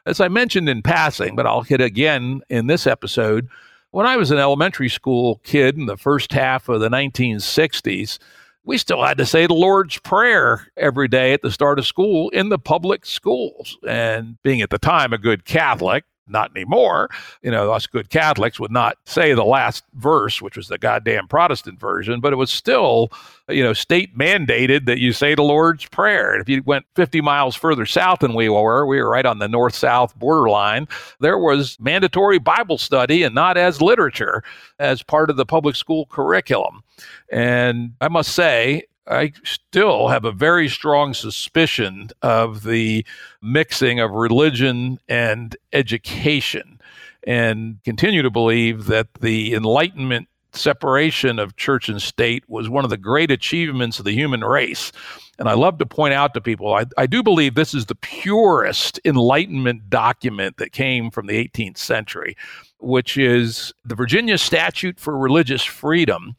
As 0.06 0.20
I 0.22 0.28
mentioned 0.28 0.70
in 0.70 0.80
passing, 0.80 1.36
but 1.36 1.46
I'll 1.46 1.60
hit 1.60 1.82
again 1.82 2.40
in 2.48 2.66
this 2.66 2.86
episode 2.86 3.46
when 3.90 4.06
I 4.06 4.16
was 4.16 4.30
an 4.30 4.38
elementary 4.38 4.88
school 4.88 5.40
kid 5.44 5.76
in 5.76 5.86
the 5.86 5.96
first 5.96 6.32
half 6.32 6.68
of 6.68 6.80
the 6.80 6.88
1960s, 6.88 8.18
we 8.64 8.76
still 8.76 9.02
had 9.02 9.18
to 9.18 9.26
say 9.26 9.46
the 9.46 9.54
Lord's 9.54 9.98
Prayer 9.98 10.68
every 10.76 11.08
day 11.08 11.32
at 11.32 11.42
the 11.42 11.50
start 11.50 11.78
of 11.78 11.86
school 11.86 12.28
in 12.30 12.50
the 12.50 12.58
public 12.58 13.06
schools. 13.06 13.78
And 13.88 14.36
being 14.42 14.60
at 14.60 14.70
the 14.70 14.78
time 14.78 15.12
a 15.12 15.18
good 15.18 15.44
Catholic, 15.46 16.04
not 16.30 16.50
anymore. 16.54 17.08
You 17.42 17.50
know, 17.50 17.72
us 17.72 17.86
good 17.86 18.10
Catholics 18.10 18.58
would 18.60 18.70
not 18.70 18.98
say 19.04 19.34
the 19.34 19.44
last 19.44 19.84
verse, 19.94 20.42
which 20.42 20.56
was 20.56 20.68
the 20.68 20.78
goddamn 20.78 21.28
Protestant 21.28 21.80
version, 21.80 22.20
but 22.20 22.32
it 22.32 22.36
was 22.36 22.50
still, 22.50 23.10
you 23.48 23.62
know, 23.62 23.72
state 23.72 24.16
mandated 24.16 24.86
that 24.86 24.98
you 24.98 25.12
say 25.12 25.34
the 25.34 25.42
Lord's 25.42 25.86
Prayer. 25.86 26.32
And 26.32 26.42
if 26.42 26.48
you 26.48 26.62
went 26.64 26.86
50 26.96 27.20
miles 27.20 27.54
further 27.54 27.86
south 27.86 28.20
than 28.20 28.34
we 28.34 28.48
were, 28.48 28.86
we 28.86 29.00
were 29.00 29.10
right 29.10 29.26
on 29.26 29.38
the 29.38 29.48
north 29.48 29.74
south 29.74 30.18
borderline, 30.18 30.88
there 31.20 31.38
was 31.38 31.78
mandatory 31.80 32.38
Bible 32.38 32.78
study 32.78 33.22
and 33.22 33.34
not 33.34 33.56
as 33.56 33.80
literature 33.80 34.42
as 34.78 35.02
part 35.02 35.30
of 35.30 35.36
the 35.36 35.46
public 35.46 35.76
school 35.76 36.06
curriculum. 36.06 36.82
And 37.30 37.94
I 38.00 38.08
must 38.08 38.32
say, 38.34 38.84
I 39.08 39.32
still 39.44 40.08
have 40.08 40.24
a 40.24 40.32
very 40.32 40.68
strong 40.68 41.14
suspicion 41.14 42.10
of 42.22 42.62
the 42.62 43.06
mixing 43.40 44.00
of 44.00 44.10
religion 44.10 44.98
and 45.08 45.56
education, 45.72 46.80
and 47.24 47.78
continue 47.84 48.22
to 48.22 48.30
believe 48.30 48.86
that 48.86 49.14
the 49.14 49.54
Enlightenment 49.54 50.28
separation 50.52 51.38
of 51.38 51.56
church 51.56 51.88
and 51.88 52.00
state 52.00 52.44
was 52.48 52.68
one 52.68 52.84
of 52.84 52.90
the 52.90 52.96
great 52.96 53.30
achievements 53.30 53.98
of 53.98 54.04
the 54.04 54.12
human 54.12 54.42
race. 54.42 54.92
And 55.38 55.48
I 55.48 55.54
love 55.54 55.78
to 55.78 55.86
point 55.86 56.14
out 56.14 56.34
to 56.34 56.40
people, 56.40 56.74
I, 56.74 56.84
I, 56.96 57.06
do 57.06 57.22
believe 57.22 57.54
this 57.54 57.74
is 57.74 57.86
the 57.86 57.94
purest 57.94 58.98
Enlightenment 59.04 59.88
document 59.88 60.56
that 60.56 60.72
came 60.72 61.10
from 61.10 61.26
the 61.26 61.48
18th 61.48 61.78
century, 61.78 62.36
which 62.80 63.16
is 63.16 63.72
the 63.84 63.94
Virginia 63.94 64.36
Statute 64.36 64.98
for 64.98 65.16
Religious 65.16 65.62
Freedom, 65.62 66.34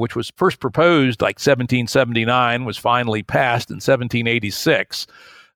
which 0.00 0.16
was 0.16 0.32
first 0.36 0.58
proposed 0.60 1.20
like 1.20 1.38
1779, 1.38 2.64
was 2.64 2.78
finally 2.78 3.22
passed 3.22 3.70
in 3.70 3.76
1786. 3.76 5.06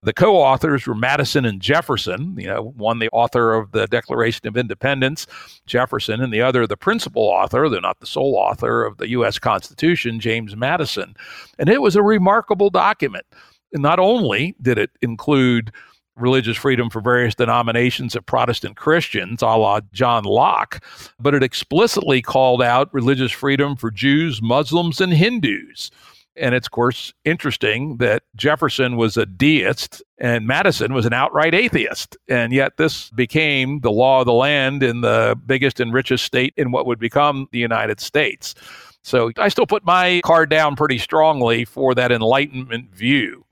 The 0.03 0.13
co-authors 0.13 0.87
were 0.87 0.95
Madison 0.95 1.47
and 1.47 1.63
Jefferson, 1.63 2.37
you 2.39 2.47
know, 2.47 2.75
one 2.77 2.99
the 2.99 3.09
author 3.09 3.55
of 3.55 3.73
the 3.73 3.87
Declaration 3.87 4.47
of 4.47 4.55
Independence, 4.55 5.27
Jefferson, 5.65 6.21
and 6.21 6.31
the 6.31 6.43
other 6.43 6.67
the 6.67 6.77
principal 6.77 7.23
author, 7.23 7.71
they're 7.71 7.81
not 7.81 8.01
the 8.01 8.07
sole 8.07 8.37
author 8.37 8.85
of 8.85 8.99
the 8.99 9.09
US 9.09 9.39
Constitution, 9.39 10.21
James 10.21 10.55
Madison. 10.55 11.17
And 11.59 11.71
it 11.71 11.81
was 11.81 11.97
a 11.97 12.03
remarkable 12.03 12.69
document. 12.69 13.25
And 13.73 13.83
not 13.83 13.99
only 13.99 14.55
did 14.61 14.77
it 14.77 14.91
include 15.01 15.73
religious 16.17 16.57
freedom 16.57 16.91
for 16.91 17.01
various 17.01 17.35
denominations 17.35 18.15
of 18.15 18.25
Protestant 18.27 18.77
Christians, 18.77 19.43
a 19.43 19.47
la 19.47 19.81
John 19.93 20.25
Locke, 20.25 20.83
but 21.19 21.35
it 21.35 21.43
explicitly 21.43 22.23
called 22.23 22.63
out 22.63 22.93
religious 22.93 23.33
freedom 23.33 23.77
for 23.77 23.91
Jews, 23.91 24.41
Muslims, 24.41 25.01
and 25.01 25.13
Hindus. 25.13 25.91
And 26.37 26.55
it's, 26.55 26.67
of 26.67 26.73
course, 26.73 27.13
interesting 27.25 27.99
that 27.99 28.25
Jefferson 28.35 28.97
was 28.97 29.17
a 29.17 29.25
deist 29.25 30.03
and 30.19 30.47
Madison 30.47 30.93
was 30.93 31.07
an 31.07 31.13
outright 31.13 31.55
atheist. 31.55 32.17
And 32.29 32.53
yet, 32.53 32.77
this 32.77 33.11
became 33.11 33.81
the 33.81 33.93
law 33.93 34.21
of 34.21 34.27
the 34.27 34.33
land 34.33 34.83
in 34.83 35.01
the 35.01 35.39
biggest 35.47 35.79
and 35.79 35.93
richest 35.93 36.25
state 36.25 36.53
in 36.57 36.73
what 36.73 36.87
would 36.87 36.99
become 36.99 37.49
the 37.53 37.61
United 37.61 38.01
States. 38.01 38.55
So 39.03 39.31
I 39.37 39.49
still 39.49 39.67
put 39.67 39.85
my 39.85 40.23
card 40.25 40.51
down 40.51 40.75
pretty 40.77 40.99
strongly 40.99 41.65
for 41.65 41.95
that 41.95 42.11
Enlightenment 42.11 42.93
view. 42.93 43.45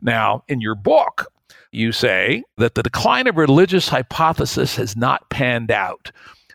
Now, 0.00 0.44
in 0.46 0.60
your 0.60 0.74
book, 0.74 1.32
you 1.74 1.92
say 1.92 2.42
that 2.56 2.74
the 2.74 2.82
decline 2.82 3.26
of 3.26 3.36
religious 3.36 3.88
hypothesis 3.88 4.76
has 4.76 4.96
not 4.96 5.28
panned 5.30 5.70
out, 5.70 6.12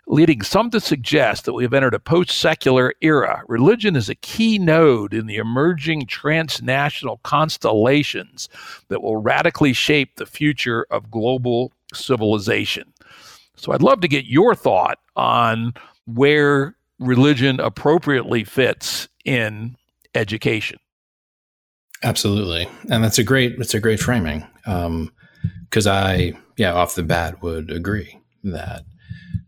leading 0.08 0.41
some 0.41 0.69
to 0.71 0.79
suggest 0.79 1.45
that 1.45 1.53
we 1.53 1.63
have 1.63 1.73
entered 1.73 1.93
a 1.93 1.99
post 1.99 2.32
secular 2.32 2.93
era. 3.01 3.43
Religion 3.47 3.95
is 3.95 4.10
a 4.10 4.15
key 4.15 4.58
node 4.58 5.13
in 5.13 5.27
the 5.27 5.38
emerging 5.38 6.08
transnational 6.08 7.19
constellations 7.23 8.49
that 8.88 9.01
will 9.01 9.17
radically 9.17 9.73
shape 9.73 10.15
the 10.15 10.25
future 10.25 10.86
of 10.89 11.12
global 11.12 11.71
civilization. 11.93 12.93
So 13.55 13.73
I'd 13.73 13.82
love 13.82 14.01
to 14.01 14.08
get 14.08 14.25
your 14.25 14.55
thought 14.55 14.99
on 15.15 15.73
where 16.05 16.75
religion 16.97 17.60
appropriately 17.60 18.43
fits 18.43 19.10
in 19.25 19.75
education. 20.15 20.79
Absolutely, 22.01 22.69
and 22.89 23.03
that's 23.03 23.17
a 23.19 23.23
great 23.23 23.58
that's 23.58 23.73
a 23.73 23.79
great 23.79 23.99
framing 23.99 24.47
because 24.63 25.88
um, 25.88 25.95
I 25.95 26.34
yeah 26.58 26.74
off 26.74 26.95
the 26.95 27.04
bat 27.04 27.41
would 27.41 27.72
agree 27.72 28.19
that 28.43 28.84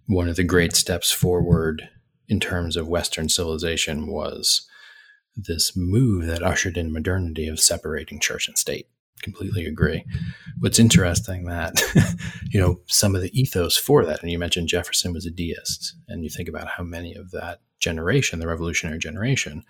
one 0.07 0.27
of 0.27 0.35
the 0.35 0.43
great 0.43 0.75
steps 0.75 1.11
forward 1.11 1.89
in 2.27 2.39
terms 2.39 2.75
of 2.75 2.87
Western 2.87 3.29
civilization 3.29 4.07
was 4.07 4.67
this 5.35 5.73
move 5.75 6.25
that 6.27 6.43
ushered 6.43 6.77
in 6.77 6.91
modernity 6.91 7.47
of 7.47 7.59
separating 7.59 8.19
church 8.19 8.47
and 8.47 8.57
state. 8.57 8.87
Completely 9.21 9.65
agree. 9.65 10.03
What's 10.59 10.79
interesting 10.79 11.45
that 11.45 11.81
you 12.49 12.59
know 12.59 12.81
some 12.87 13.15
of 13.15 13.21
the 13.21 13.39
ethos 13.39 13.77
for 13.77 14.03
that, 14.05 14.21
and 14.21 14.31
you 14.31 14.39
mentioned 14.39 14.67
Jefferson 14.67 15.13
was 15.13 15.25
a 15.25 15.31
deist, 15.31 15.95
and 16.07 16.23
you 16.23 16.29
think 16.29 16.49
about 16.49 16.69
how 16.69 16.83
many 16.83 17.13
of 17.13 17.31
that 17.31 17.59
generation, 17.79 18.39
the 18.39 18.47
revolutionary 18.47 18.97
generation, 18.97 19.63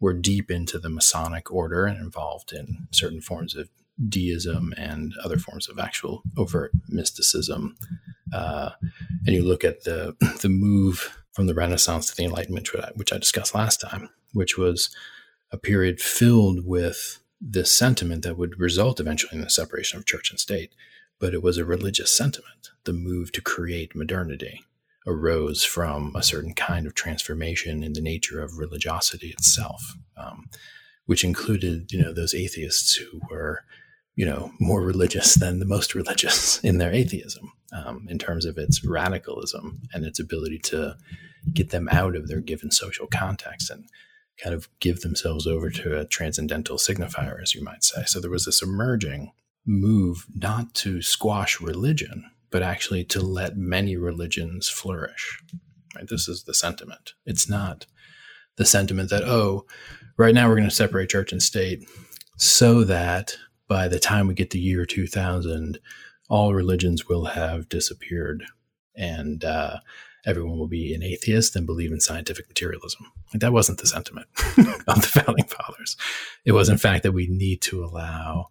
were 0.00 0.14
deep 0.14 0.50
into 0.50 0.78
the 0.78 0.88
Masonic 0.88 1.52
order 1.52 1.84
and 1.84 1.98
involved 1.98 2.52
in 2.52 2.88
certain 2.90 3.20
forms 3.20 3.54
of 3.54 3.68
deism 4.08 4.72
and 4.76 5.12
other 5.22 5.38
forms 5.38 5.68
of 5.68 5.78
actual 5.78 6.22
overt 6.36 6.72
mysticism. 6.88 7.76
Uh, 8.32 8.70
and 9.26 9.34
you 9.34 9.42
look 9.42 9.64
at 9.64 9.84
the 9.84 10.16
the 10.42 10.48
move 10.48 11.16
from 11.32 11.46
the 11.46 11.54
Renaissance 11.54 12.10
to 12.10 12.16
the 12.16 12.24
Enlightenment, 12.24 12.68
which 12.94 13.12
I 13.12 13.18
discussed 13.18 13.54
last 13.54 13.80
time, 13.80 14.10
which 14.32 14.58
was 14.58 14.94
a 15.52 15.58
period 15.58 16.00
filled 16.00 16.66
with 16.66 17.20
this 17.40 17.72
sentiment 17.72 18.22
that 18.24 18.36
would 18.36 18.58
result 18.58 19.00
eventually 19.00 19.36
in 19.38 19.44
the 19.44 19.50
separation 19.50 19.98
of 19.98 20.06
church 20.06 20.30
and 20.30 20.38
state. 20.38 20.72
But 21.18 21.34
it 21.34 21.42
was 21.42 21.58
a 21.58 21.64
religious 21.64 22.16
sentiment, 22.16 22.70
the 22.84 22.92
move 22.92 23.32
to 23.32 23.42
create 23.42 23.94
modernity 23.94 24.64
arose 25.06 25.64
from 25.64 26.14
a 26.14 26.22
certain 26.22 26.54
kind 26.54 26.86
of 26.86 26.94
transformation 26.94 27.82
in 27.82 27.92
the 27.94 28.00
nature 28.00 28.42
of 28.42 28.58
religiosity 28.58 29.28
itself, 29.28 29.96
um, 30.16 30.48
which 31.06 31.24
included, 31.24 31.90
you 31.92 32.00
know, 32.00 32.12
those 32.12 32.34
atheists 32.34 32.94
who 32.94 33.20
were, 33.30 33.64
you 34.16 34.26
know, 34.26 34.52
more 34.60 34.82
religious 34.82 35.34
than 35.34 35.58
the 35.58 35.66
most 35.66 35.94
religious 35.94 36.58
in 36.64 36.78
their 36.78 36.92
atheism, 36.92 37.52
um, 37.72 38.06
in 38.08 38.18
terms 38.18 38.44
of 38.44 38.58
its 38.58 38.84
radicalism 38.84 39.80
and 39.92 40.04
its 40.04 40.18
ability 40.18 40.58
to 40.58 40.96
get 41.52 41.70
them 41.70 41.88
out 41.90 42.14
of 42.16 42.28
their 42.28 42.40
given 42.40 42.70
social 42.70 43.06
context 43.06 43.70
and 43.70 43.88
kind 44.42 44.54
of 44.54 44.68
give 44.80 45.00
themselves 45.00 45.46
over 45.46 45.70
to 45.70 45.98
a 45.98 46.06
transcendental 46.06 46.76
signifier, 46.76 47.40
as 47.42 47.54
you 47.54 47.62
might 47.62 47.84
say. 47.84 48.02
So 48.06 48.20
there 48.20 48.30
was 48.30 48.46
this 48.46 48.62
emerging 48.62 49.32
move 49.66 50.26
not 50.34 50.74
to 50.74 51.02
squash 51.02 51.60
religion, 51.60 52.30
but 52.50 52.62
actually 52.62 53.04
to 53.04 53.20
let 53.20 53.56
many 53.56 53.96
religions 53.96 54.68
flourish. 54.68 55.42
Right? 55.94 56.08
This 56.08 56.28
is 56.28 56.44
the 56.44 56.54
sentiment. 56.54 57.14
It's 57.26 57.48
not 57.48 57.86
the 58.56 58.64
sentiment 58.64 59.10
that, 59.10 59.22
oh, 59.24 59.66
right 60.16 60.34
now 60.34 60.48
we're 60.48 60.56
going 60.56 60.68
to 60.68 60.74
separate 60.74 61.10
church 61.10 61.32
and 61.32 61.42
state 61.42 61.88
so 62.36 62.84
that 62.84 63.36
by 63.70 63.86
the 63.86 64.00
time 64.00 64.26
we 64.26 64.34
get 64.34 64.50
to 64.50 64.58
year 64.58 64.84
2000, 64.84 65.78
all 66.28 66.54
religions 66.54 67.08
will 67.08 67.26
have 67.26 67.68
disappeared 67.68 68.42
and 68.96 69.44
uh, 69.44 69.78
everyone 70.26 70.58
will 70.58 70.66
be 70.66 70.92
an 70.92 71.04
atheist 71.04 71.54
and 71.54 71.66
believe 71.66 71.92
in 71.92 72.00
scientific 72.00 72.48
materialism. 72.48 73.06
Like, 73.32 73.40
that 73.40 73.52
wasn't 73.52 73.78
the 73.78 73.86
sentiment 73.86 74.26
of 74.88 75.02
the 75.02 75.22
founding 75.24 75.44
fathers. 75.44 75.96
It 76.44 76.50
was, 76.50 76.68
in 76.68 76.78
fact, 76.78 77.04
that 77.04 77.12
we 77.12 77.28
need 77.28 77.62
to 77.62 77.84
allow 77.84 78.48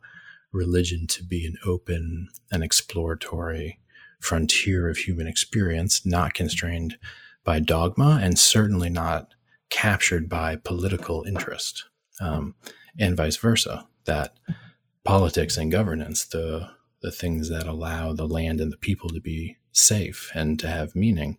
religion 0.53 1.05
to 1.07 1.23
be 1.23 1.45
an 1.45 1.57
open 1.65 2.29
and 2.49 2.63
exploratory 2.63 3.77
frontier 4.21 4.87
of 4.87 4.99
human 4.99 5.27
experience, 5.27 6.05
not 6.05 6.33
constrained 6.33 6.97
by 7.43 7.59
dogma 7.59 8.21
and 8.23 8.39
certainly 8.39 8.89
not 8.89 9.33
captured 9.69 10.29
by 10.29 10.55
political 10.55 11.23
interest, 11.25 11.83
um, 12.21 12.55
and 12.97 13.17
vice 13.17 13.35
versa. 13.35 13.85
That 14.05 14.33
politics 15.03 15.57
and 15.57 15.71
governance, 15.71 16.25
the 16.25 16.69
the 17.01 17.11
things 17.11 17.49
that 17.49 17.65
allow 17.65 18.11
the 18.11 18.27
land 18.27 18.59
and 18.59 18.71
the 18.71 18.77
people 18.77 19.09
to 19.09 19.21
be 19.21 19.55
safe 19.71 20.31
and 20.35 20.59
to 20.59 20.67
have 20.67 20.95
meaning, 20.95 21.37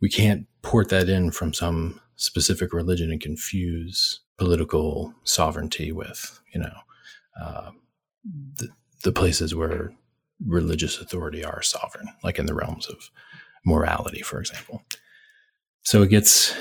we 0.00 0.08
can't 0.08 0.46
port 0.62 0.88
that 0.88 1.08
in 1.08 1.30
from 1.30 1.54
some 1.54 2.00
specific 2.16 2.72
religion 2.72 3.10
and 3.10 3.20
confuse 3.20 4.20
political 4.36 5.14
sovereignty 5.22 5.92
with, 5.92 6.40
you 6.52 6.60
know, 6.60 6.74
uh, 7.40 7.70
the, 8.56 8.68
the 9.04 9.12
places 9.12 9.54
where 9.54 9.94
religious 10.44 11.00
authority 11.00 11.44
are 11.44 11.62
sovereign, 11.62 12.08
like 12.24 12.38
in 12.38 12.46
the 12.46 12.54
realms 12.54 12.88
of 12.88 13.10
morality, 13.64 14.22
for 14.22 14.40
example. 14.40 14.82
So 15.82 16.02
it 16.02 16.10
gets 16.10 16.56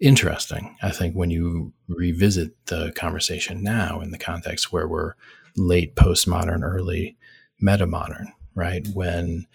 interesting, 0.00 0.76
I 0.82 0.90
think, 0.90 1.14
when 1.14 1.30
you 1.30 1.72
revisit 1.88 2.52
the 2.66 2.92
conversation 2.92 3.62
now 3.62 4.00
in 4.00 4.10
the 4.10 4.18
context 4.18 4.72
where 4.72 4.88
we're 4.88 5.14
late 5.58 5.96
postmodern, 5.96 6.62
early 6.62 7.16
metamodern, 7.62 8.26
right? 8.54 8.86
When 8.94 9.46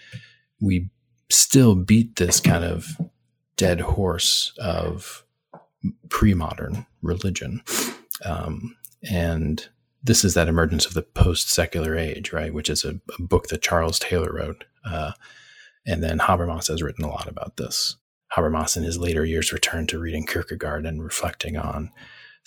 we 0.61 0.89
still 1.29 1.75
beat 1.75 2.15
this 2.17 2.39
kind 2.39 2.63
of 2.63 2.99
dead 3.57 3.81
horse 3.81 4.53
of 4.57 5.23
pre 6.09 6.33
modern 6.33 6.85
religion. 7.01 7.61
Um, 8.25 8.75
and 9.09 9.67
this 10.03 10.23
is 10.23 10.33
that 10.33 10.47
emergence 10.47 10.85
of 10.85 10.93
the 10.93 11.01
post 11.01 11.49
secular 11.49 11.97
age, 11.97 12.33
right? 12.33 12.53
Which 12.53 12.69
is 12.69 12.83
a, 12.83 12.99
a, 13.17 13.21
book 13.21 13.47
that 13.47 13.61
Charles 13.61 13.99
Taylor 13.99 14.33
wrote. 14.33 14.63
Uh, 14.85 15.11
And 15.85 16.03
then 16.03 16.19
Habermas 16.19 16.67
has 16.67 16.81
written 16.81 17.03
a 17.03 17.09
lot 17.09 17.27
about 17.27 17.57
this. 17.57 17.97
Habermas 18.35 18.77
in 18.77 18.83
his 18.83 18.97
later 18.97 19.25
years 19.25 19.53
returned 19.53 19.89
to 19.89 19.99
reading 19.99 20.25
Kierkegaard 20.25 20.85
and 20.85 21.03
reflecting 21.03 21.57
on 21.57 21.91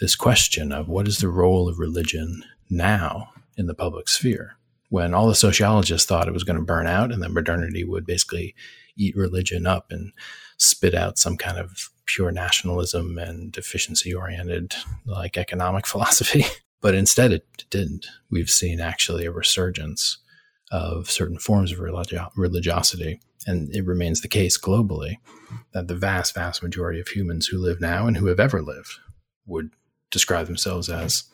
this 0.00 0.16
question 0.16 0.72
of 0.72 0.88
what 0.88 1.06
is 1.06 1.18
the 1.18 1.28
role 1.28 1.68
of 1.68 1.78
religion 1.78 2.42
now 2.68 3.30
in 3.56 3.66
the 3.66 3.74
public 3.74 4.08
sphere? 4.08 4.56
When 4.88 5.14
all 5.14 5.26
the 5.26 5.34
sociologists 5.34 6.06
thought 6.06 6.28
it 6.28 6.34
was 6.34 6.44
going 6.44 6.58
to 6.58 6.64
burn 6.64 6.86
out 6.86 7.12
and 7.12 7.22
that 7.22 7.32
modernity 7.32 7.84
would 7.84 8.06
basically 8.06 8.54
eat 8.96 9.16
religion 9.16 9.66
up 9.66 9.86
and 9.90 10.12
spit 10.58 10.94
out 10.94 11.18
some 11.18 11.36
kind 11.36 11.58
of 11.58 11.90
pure 12.06 12.30
nationalism 12.30 13.18
and 13.18 13.56
efficiency 13.56 14.14
oriented 14.14 14.74
like 15.04 15.36
economic 15.36 15.86
philosophy. 15.88 16.44
but 16.80 16.94
instead, 16.94 17.32
it 17.32 17.46
didn't. 17.70 18.06
We've 18.30 18.50
seen 18.50 18.80
actually 18.80 19.26
a 19.26 19.32
resurgence 19.32 20.18
of 20.70 21.10
certain 21.10 21.38
forms 21.38 21.72
of 21.72 21.78
religi- 21.78 22.30
religiosity. 22.36 23.20
And 23.46 23.72
it 23.74 23.86
remains 23.86 24.20
the 24.20 24.28
case 24.28 24.58
globally 24.58 25.16
that 25.72 25.86
the 25.86 25.94
vast, 25.94 26.34
vast 26.34 26.62
majority 26.62 27.00
of 27.00 27.08
humans 27.08 27.46
who 27.46 27.58
live 27.58 27.80
now 27.80 28.06
and 28.06 28.16
who 28.16 28.26
have 28.26 28.40
ever 28.40 28.62
lived 28.62 28.98
would 29.46 29.70
describe 30.10 30.46
themselves 30.46 30.88
as 30.88 31.24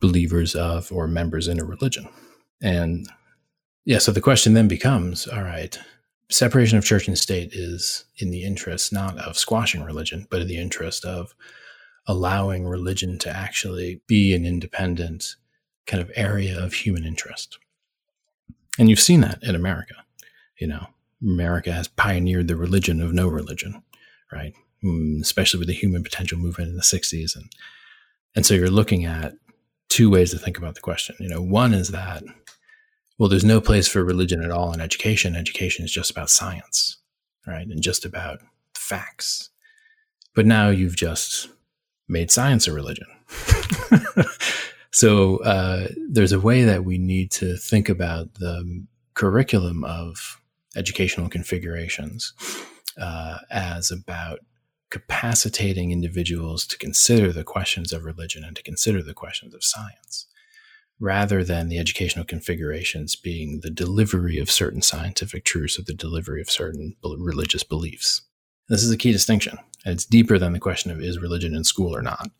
believers 0.00 0.54
of 0.54 0.90
or 0.92 1.06
members 1.06 1.48
in 1.48 1.60
a 1.60 1.64
religion. 1.64 2.08
And 2.62 3.06
yeah, 3.84 3.98
so 3.98 4.12
the 4.12 4.20
question 4.20 4.54
then 4.54 4.68
becomes 4.68 5.26
all 5.26 5.42
right, 5.42 5.78
separation 6.30 6.78
of 6.78 6.84
church 6.84 7.08
and 7.08 7.18
state 7.18 7.50
is 7.52 8.04
in 8.18 8.30
the 8.30 8.44
interest 8.44 8.92
not 8.92 9.18
of 9.18 9.38
squashing 9.38 9.82
religion, 9.82 10.26
but 10.30 10.40
in 10.40 10.48
the 10.48 10.58
interest 10.58 11.04
of 11.04 11.34
allowing 12.06 12.66
religion 12.66 13.18
to 13.18 13.30
actually 13.30 14.00
be 14.06 14.34
an 14.34 14.44
independent 14.44 15.36
kind 15.86 16.02
of 16.02 16.10
area 16.14 16.58
of 16.58 16.72
human 16.72 17.04
interest. 17.04 17.58
And 18.78 18.88
you've 18.88 19.00
seen 19.00 19.20
that 19.20 19.42
in 19.42 19.54
America. 19.54 19.94
You 20.58 20.68
know, 20.68 20.86
America 21.22 21.72
has 21.72 21.88
pioneered 21.88 22.48
the 22.48 22.56
religion 22.56 23.00
of 23.00 23.12
no 23.12 23.28
religion, 23.28 23.82
right? 24.32 24.54
Mm, 24.84 25.20
especially 25.20 25.58
with 25.58 25.68
the 25.68 25.74
human 25.74 26.02
potential 26.02 26.38
movement 26.38 26.70
in 26.70 26.76
the 26.76 26.82
60s. 26.82 27.36
And, 27.36 27.52
and 28.34 28.46
so 28.46 28.54
you're 28.54 28.70
looking 28.70 29.04
at 29.04 29.34
two 29.90 30.08
ways 30.08 30.30
to 30.30 30.38
think 30.38 30.56
about 30.56 30.74
the 30.74 30.80
question. 30.80 31.16
You 31.18 31.28
know, 31.28 31.42
one 31.42 31.74
is 31.74 31.88
that, 31.88 32.22
well, 33.18 33.28
there's 33.28 33.44
no 33.44 33.60
place 33.60 33.86
for 33.86 34.02
religion 34.02 34.42
at 34.42 34.50
all 34.50 34.72
in 34.72 34.80
education. 34.80 35.36
Education 35.36 35.84
is 35.84 35.92
just 35.92 36.10
about 36.10 36.30
science, 36.30 36.96
right? 37.46 37.66
And 37.66 37.82
just 37.82 38.06
about 38.06 38.38
facts. 38.74 39.50
But 40.34 40.46
now 40.46 40.70
you've 40.70 40.96
just 40.96 41.50
made 42.08 42.30
science 42.30 42.66
a 42.66 42.72
religion. 42.72 43.06
so 44.92 45.38
uh, 45.38 45.88
there's 46.08 46.32
a 46.32 46.40
way 46.40 46.64
that 46.64 46.84
we 46.84 46.96
need 46.96 47.30
to 47.32 47.56
think 47.56 47.88
about 47.88 48.34
the 48.34 48.86
curriculum 49.14 49.84
of 49.84 50.40
educational 50.76 51.28
configurations 51.28 52.32
uh, 53.00 53.38
as 53.50 53.90
about 53.90 54.38
capacitating 54.90 55.90
individuals 55.90 56.66
to 56.66 56.78
consider 56.78 57.32
the 57.32 57.44
questions 57.44 57.92
of 57.92 58.04
religion 58.04 58.44
and 58.44 58.56
to 58.56 58.62
consider 58.62 59.02
the 59.02 59.14
questions 59.14 59.54
of 59.54 59.64
science, 59.64 60.26
rather 60.98 61.42
than 61.44 61.68
the 61.68 61.78
educational 61.78 62.24
configurations 62.24 63.16
being 63.16 63.60
the 63.62 63.70
delivery 63.70 64.38
of 64.38 64.50
certain 64.50 64.82
scientific 64.82 65.44
truths 65.44 65.78
or 65.78 65.82
the 65.82 65.94
delivery 65.94 66.40
of 66.40 66.50
certain 66.50 66.96
religious 67.02 67.62
beliefs. 67.62 68.22
This 68.68 68.82
is 68.82 68.90
a 68.90 68.96
key 68.96 69.12
distinction. 69.12 69.58
And 69.84 69.94
it's 69.94 70.04
deeper 70.04 70.38
than 70.38 70.52
the 70.52 70.60
question 70.60 70.90
of 70.90 71.00
is 71.00 71.18
religion 71.18 71.54
in 71.54 71.64
school 71.64 71.96
or 71.96 72.02
not, 72.02 72.30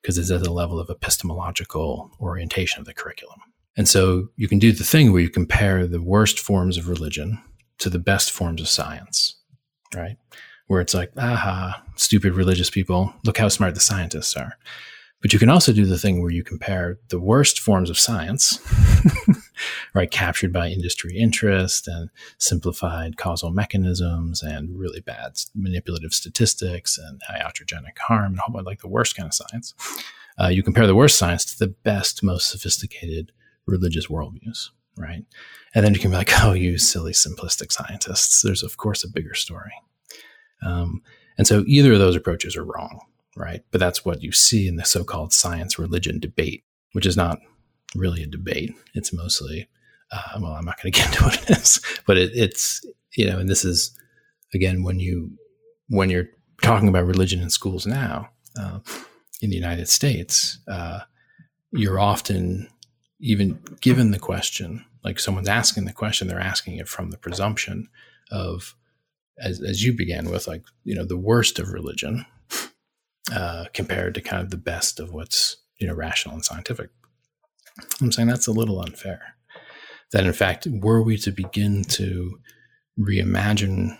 because 0.00 0.18
it's 0.18 0.30
at 0.30 0.42
the 0.42 0.52
level 0.52 0.78
of 0.78 0.90
epistemological 0.90 2.10
orientation 2.20 2.80
of 2.80 2.86
the 2.86 2.92
curriculum. 2.92 3.40
And 3.76 3.88
so 3.88 4.28
you 4.36 4.46
can 4.46 4.58
do 4.58 4.72
the 4.72 4.84
thing 4.84 5.10
where 5.10 5.22
you 5.22 5.30
compare 5.30 5.86
the 5.86 6.02
worst 6.02 6.38
forms 6.38 6.76
of 6.76 6.88
religion 6.88 7.42
to 7.78 7.88
the 7.88 7.98
best 7.98 8.30
forms 8.30 8.60
of 8.60 8.68
science, 8.68 9.36
right? 9.94 10.18
Where 10.72 10.80
it's 10.80 10.94
like, 10.94 11.12
aha, 11.18 11.84
stupid 11.96 12.32
religious 12.32 12.70
people, 12.70 13.12
look 13.26 13.36
how 13.36 13.48
smart 13.48 13.74
the 13.74 13.80
scientists 13.80 14.34
are. 14.38 14.56
But 15.20 15.34
you 15.34 15.38
can 15.38 15.50
also 15.50 15.70
do 15.70 15.84
the 15.84 15.98
thing 15.98 16.22
where 16.22 16.30
you 16.30 16.42
compare 16.42 16.98
the 17.10 17.20
worst 17.20 17.60
forms 17.60 17.90
of 17.90 17.98
science, 17.98 18.58
right, 19.94 20.10
captured 20.10 20.50
by 20.50 20.68
industry 20.68 21.14
interest 21.14 21.86
and 21.86 22.08
simplified 22.38 23.18
causal 23.18 23.50
mechanisms 23.50 24.42
and 24.42 24.70
really 24.78 25.00
bad 25.00 25.32
manipulative 25.54 26.14
statistics 26.14 26.96
and 26.96 27.20
iatrogenic 27.30 27.98
harm 27.98 28.32
and 28.32 28.40
all 28.40 28.64
like 28.64 28.80
the 28.80 28.88
worst 28.88 29.14
kind 29.14 29.26
of 29.26 29.34
science. 29.34 29.74
Uh, 30.40 30.48
you 30.48 30.62
compare 30.62 30.86
the 30.86 30.94
worst 30.94 31.18
science 31.18 31.44
to 31.44 31.58
the 31.58 31.74
best, 31.84 32.22
most 32.22 32.48
sophisticated 32.50 33.30
religious 33.66 34.06
worldviews, 34.06 34.70
right? 34.96 35.26
And 35.74 35.84
then 35.84 35.92
you 35.92 36.00
can 36.00 36.12
be 36.12 36.16
like, 36.16 36.32
oh, 36.42 36.54
you 36.54 36.78
silly 36.78 37.12
simplistic 37.12 37.72
scientists. 37.72 38.40
There's, 38.40 38.62
of 38.62 38.78
course, 38.78 39.04
a 39.04 39.08
bigger 39.08 39.34
story. 39.34 39.72
Um, 40.64 41.02
and 41.38 41.46
so 41.46 41.64
either 41.66 41.92
of 41.92 41.98
those 41.98 42.16
approaches 42.16 42.56
are 42.56 42.64
wrong, 42.64 43.00
right? 43.36 43.64
But 43.70 43.80
that's 43.80 44.04
what 44.04 44.22
you 44.22 44.32
see 44.32 44.68
in 44.68 44.76
the 44.76 44.84
so 44.84 45.04
called 45.04 45.32
science 45.32 45.78
religion 45.78 46.20
debate, 46.20 46.64
which 46.92 47.06
is 47.06 47.16
not 47.16 47.38
really 47.94 48.22
a 48.22 48.26
debate. 48.26 48.74
It's 48.94 49.12
mostly, 49.12 49.68
uh, 50.10 50.38
well, 50.40 50.52
I'm 50.52 50.64
not 50.64 50.80
going 50.80 50.92
to 50.92 50.98
get 50.98 51.08
into 51.08 51.24
what 51.24 51.42
it 51.42 51.50
is, 51.58 51.80
but 52.06 52.16
it, 52.16 52.30
it's, 52.34 52.84
you 53.16 53.26
know, 53.26 53.38
and 53.38 53.48
this 53.48 53.64
is, 53.64 53.96
again, 54.54 54.82
when 54.82 55.00
you, 55.00 55.32
when 55.88 56.10
you're 56.10 56.28
talking 56.62 56.88
about 56.88 57.06
religion 57.06 57.40
in 57.40 57.50
schools 57.50 57.86
now 57.86 58.28
uh, 58.58 58.78
in 59.40 59.50
the 59.50 59.56
United 59.56 59.88
States, 59.88 60.58
uh, 60.68 61.00
you're 61.72 61.98
often 61.98 62.68
even 63.20 63.58
given 63.80 64.10
the 64.10 64.18
question, 64.18 64.84
like 65.04 65.18
someone's 65.18 65.48
asking 65.48 65.84
the 65.84 65.92
question, 65.92 66.28
they're 66.28 66.40
asking 66.40 66.76
it 66.76 66.88
from 66.88 67.10
the 67.10 67.16
presumption 67.16 67.88
of 68.30 68.74
as, 69.42 69.62
as 69.62 69.84
you 69.84 69.92
began 69.92 70.30
with, 70.30 70.46
like, 70.46 70.64
you 70.84 70.94
know, 70.94 71.04
the 71.04 71.16
worst 71.16 71.58
of 71.58 71.72
religion 71.72 72.24
uh, 73.32 73.66
compared 73.72 74.14
to 74.14 74.20
kind 74.20 74.42
of 74.42 74.50
the 74.50 74.56
best 74.56 75.00
of 75.00 75.12
what's, 75.12 75.58
you 75.78 75.86
know, 75.86 75.94
rational 75.94 76.34
and 76.34 76.44
scientific. 76.44 76.90
I'm 78.00 78.12
saying 78.12 78.28
that's 78.28 78.46
a 78.46 78.52
little 78.52 78.80
unfair. 78.80 79.34
That 80.12 80.26
in 80.26 80.32
fact, 80.32 80.66
were 80.70 81.02
we 81.02 81.16
to 81.18 81.32
begin 81.32 81.84
to 81.84 82.38
reimagine 82.98 83.98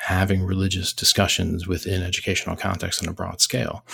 having 0.00 0.42
religious 0.42 0.92
discussions 0.92 1.66
within 1.66 2.02
educational 2.02 2.56
context 2.56 3.02
on 3.02 3.08
a 3.08 3.14
broad 3.14 3.40
scale, 3.40 3.84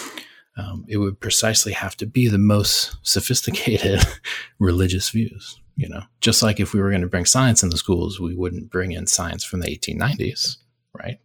um, 0.56 0.84
it 0.88 0.98
would 0.98 1.20
precisely 1.20 1.72
have 1.72 1.96
to 1.96 2.06
be 2.06 2.28
the 2.28 2.38
most 2.38 2.96
sophisticated 3.02 4.04
religious 4.58 5.10
views. 5.10 5.58
You 5.76 5.88
know, 5.88 6.02
just 6.20 6.42
like 6.42 6.60
if 6.60 6.72
we 6.72 6.80
were 6.80 6.90
going 6.90 7.02
to 7.02 7.08
bring 7.08 7.24
science 7.24 7.62
in 7.64 7.70
the 7.70 7.76
schools, 7.76 8.20
we 8.20 8.34
wouldn't 8.34 8.70
bring 8.70 8.92
in 8.92 9.08
science 9.08 9.42
from 9.42 9.60
the 9.60 9.76
1890s 9.76 10.58
right? 10.98 11.18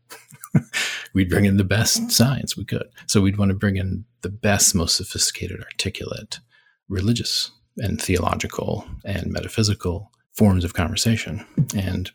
we'd 1.14 1.30
bring 1.30 1.46
in 1.46 1.58
the 1.58 1.64
best 1.64 2.12
science 2.12 2.58
we 2.58 2.66
could. 2.66 2.88
So 3.08 3.22
we'd 3.22 3.38
want 3.38 3.50
to 3.50 3.58
bring 3.58 3.78
in 3.78 4.06
the 4.22 4.30
best, 4.30 4.76
most 4.76 4.98
sophisticated, 4.98 5.62
articulate, 5.62 6.40
religious 6.88 7.52
and 7.78 8.02
theological 8.02 8.86
and 9.06 9.32
metaphysical 9.32 10.12
forms 10.34 10.64
of 10.64 10.74
conversation. 10.74 11.46
And 11.76 12.12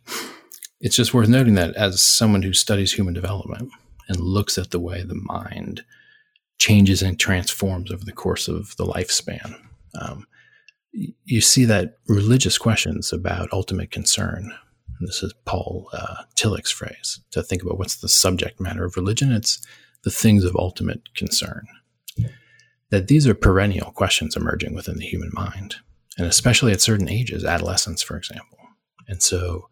it's 0.81 0.97
just 0.97 1.15
worth 1.15 1.29
noting 1.29 1.55
that 1.55 1.75
as 1.77 2.03
someone 2.03 2.43
who 2.43 2.53
studies 2.53 2.93
human 2.93 3.15
development 3.15 3.71
and 4.09 4.21
looks 4.21 4.59
at 4.59 4.71
the 4.71 4.81
way 4.81 5.03
the 5.03 5.15
mind 5.15 5.85
changes 6.59 7.03
and 7.03 7.19
transforms 7.19 7.91
over 7.91 8.05
the 8.05 8.13
course 8.13 8.49
of 8.49 8.77
the 8.77 8.85
lifespan, 8.85 9.59
um, 10.01 10.27
you 10.93 11.41
see 11.41 11.65
that 11.65 11.99
religious 12.07 12.59
questions 12.59 13.13
about 13.13 13.53
ultimate 13.53 13.91
concern 13.91 14.55
this 15.07 15.23
is 15.23 15.35
Paul 15.45 15.89
uh, 15.93 16.23
Tillich's 16.35 16.71
phrase, 16.71 17.21
to 17.31 17.43
think 17.43 17.63
about 17.63 17.79
what's 17.79 17.97
the 17.97 18.09
subject 18.09 18.61
matter 18.61 18.85
of 18.85 18.97
religion. 18.97 19.33
It's 19.33 19.65
the 20.03 20.11
things 20.11 20.45
of 20.45 20.57
ultimate 20.57 21.15
concern. 21.15 21.67
That 22.91 23.09
these 23.09 23.27
are 23.27 23.35
perennial 23.35 23.91
questions 23.91 24.37
emerging 24.37 24.75
within 24.75 24.99
the 24.99 25.07
human 25.07 25.31
mind, 25.33 25.77
and 26.17 26.27
especially 26.27 26.73
at 26.73 26.81
certain 26.81 27.09
ages, 27.09 27.45
adolescence, 27.45 28.03
for 28.03 28.17
example. 28.17 28.59
And 29.09 29.23
so 29.23 29.69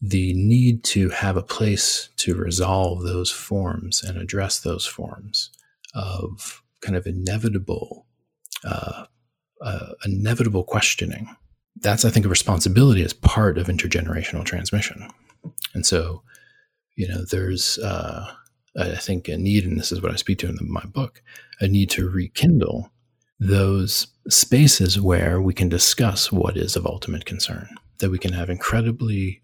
the 0.00 0.32
need 0.34 0.84
to 0.84 1.08
have 1.10 1.36
a 1.36 1.42
place 1.42 2.10
to 2.16 2.34
resolve 2.34 3.02
those 3.02 3.30
forms 3.30 4.02
and 4.02 4.18
address 4.18 4.60
those 4.60 4.86
forms 4.86 5.50
of 5.94 6.62
kind 6.80 6.96
of 6.96 7.06
inevitable, 7.06 8.06
uh, 8.64 9.06
uh, 9.60 9.92
inevitable 10.04 10.64
questioning 10.64 11.34
that's, 11.76 12.04
I 12.04 12.10
think, 12.10 12.26
a 12.26 12.30
responsibility 12.30 13.02
as 13.02 13.12
part 13.12 13.58
of 13.58 13.66
intergenerational 13.66 14.44
transmission. 14.44 15.08
And 15.74 15.84
so, 15.86 16.22
you 16.96 17.08
know, 17.08 17.24
there's, 17.30 17.78
uh, 17.78 18.30
I 18.78 18.96
think, 18.96 19.28
a 19.28 19.36
need, 19.36 19.64
and 19.64 19.78
this 19.78 19.92
is 19.92 20.02
what 20.02 20.12
I 20.12 20.16
speak 20.16 20.38
to 20.38 20.48
in 20.48 20.56
the, 20.56 20.64
my 20.64 20.84
book, 20.84 21.22
a 21.60 21.68
need 21.68 21.90
to 21.90 22.08
rekindle 22.08 22.90
those 23.40 24.06
spaces 24.28 25.00
where 25.00 25.40
we 25.40 25.52
can 25.52 25.68
discuss 25.68 26.30
what 26.30 26.56
is 26.56 26.76
of 26.76 26.86
ultimate 26.86 27.24
concern, 27.24 27.68
that 27.98 28.10
we 28.10 28.18
can 28.18 28.32
have 28.32 28.48
incredibly 28.48 29.42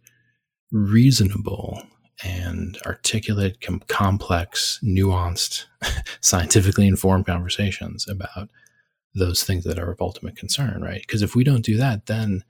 reasonable 0.70 1.83
and 2.24 2.79
articulate, 2.87 3.61
com- 3.61 3.83
complex, 3.89 4.81
nuanced, 4.85 5.64
scientifically 6.20 6.87
informed 6.87 7.26
conversations 7.26 8.07
about 8.09 8.49
those 9.18 9.42
things 9.42 9.64
that 9.64 9.78
are 9.78 9.90
of 9.90 10.00
ultimate 10.00 10.36
concern, 10.36 10.82
right? 10.82 11.00
Because 11.00 11.22
if 11.22 11.34
we 11.34 11.44
don't 11.44 11.64
do 11.64 11.76
that, 11.76 12.06
then 12.06 12.44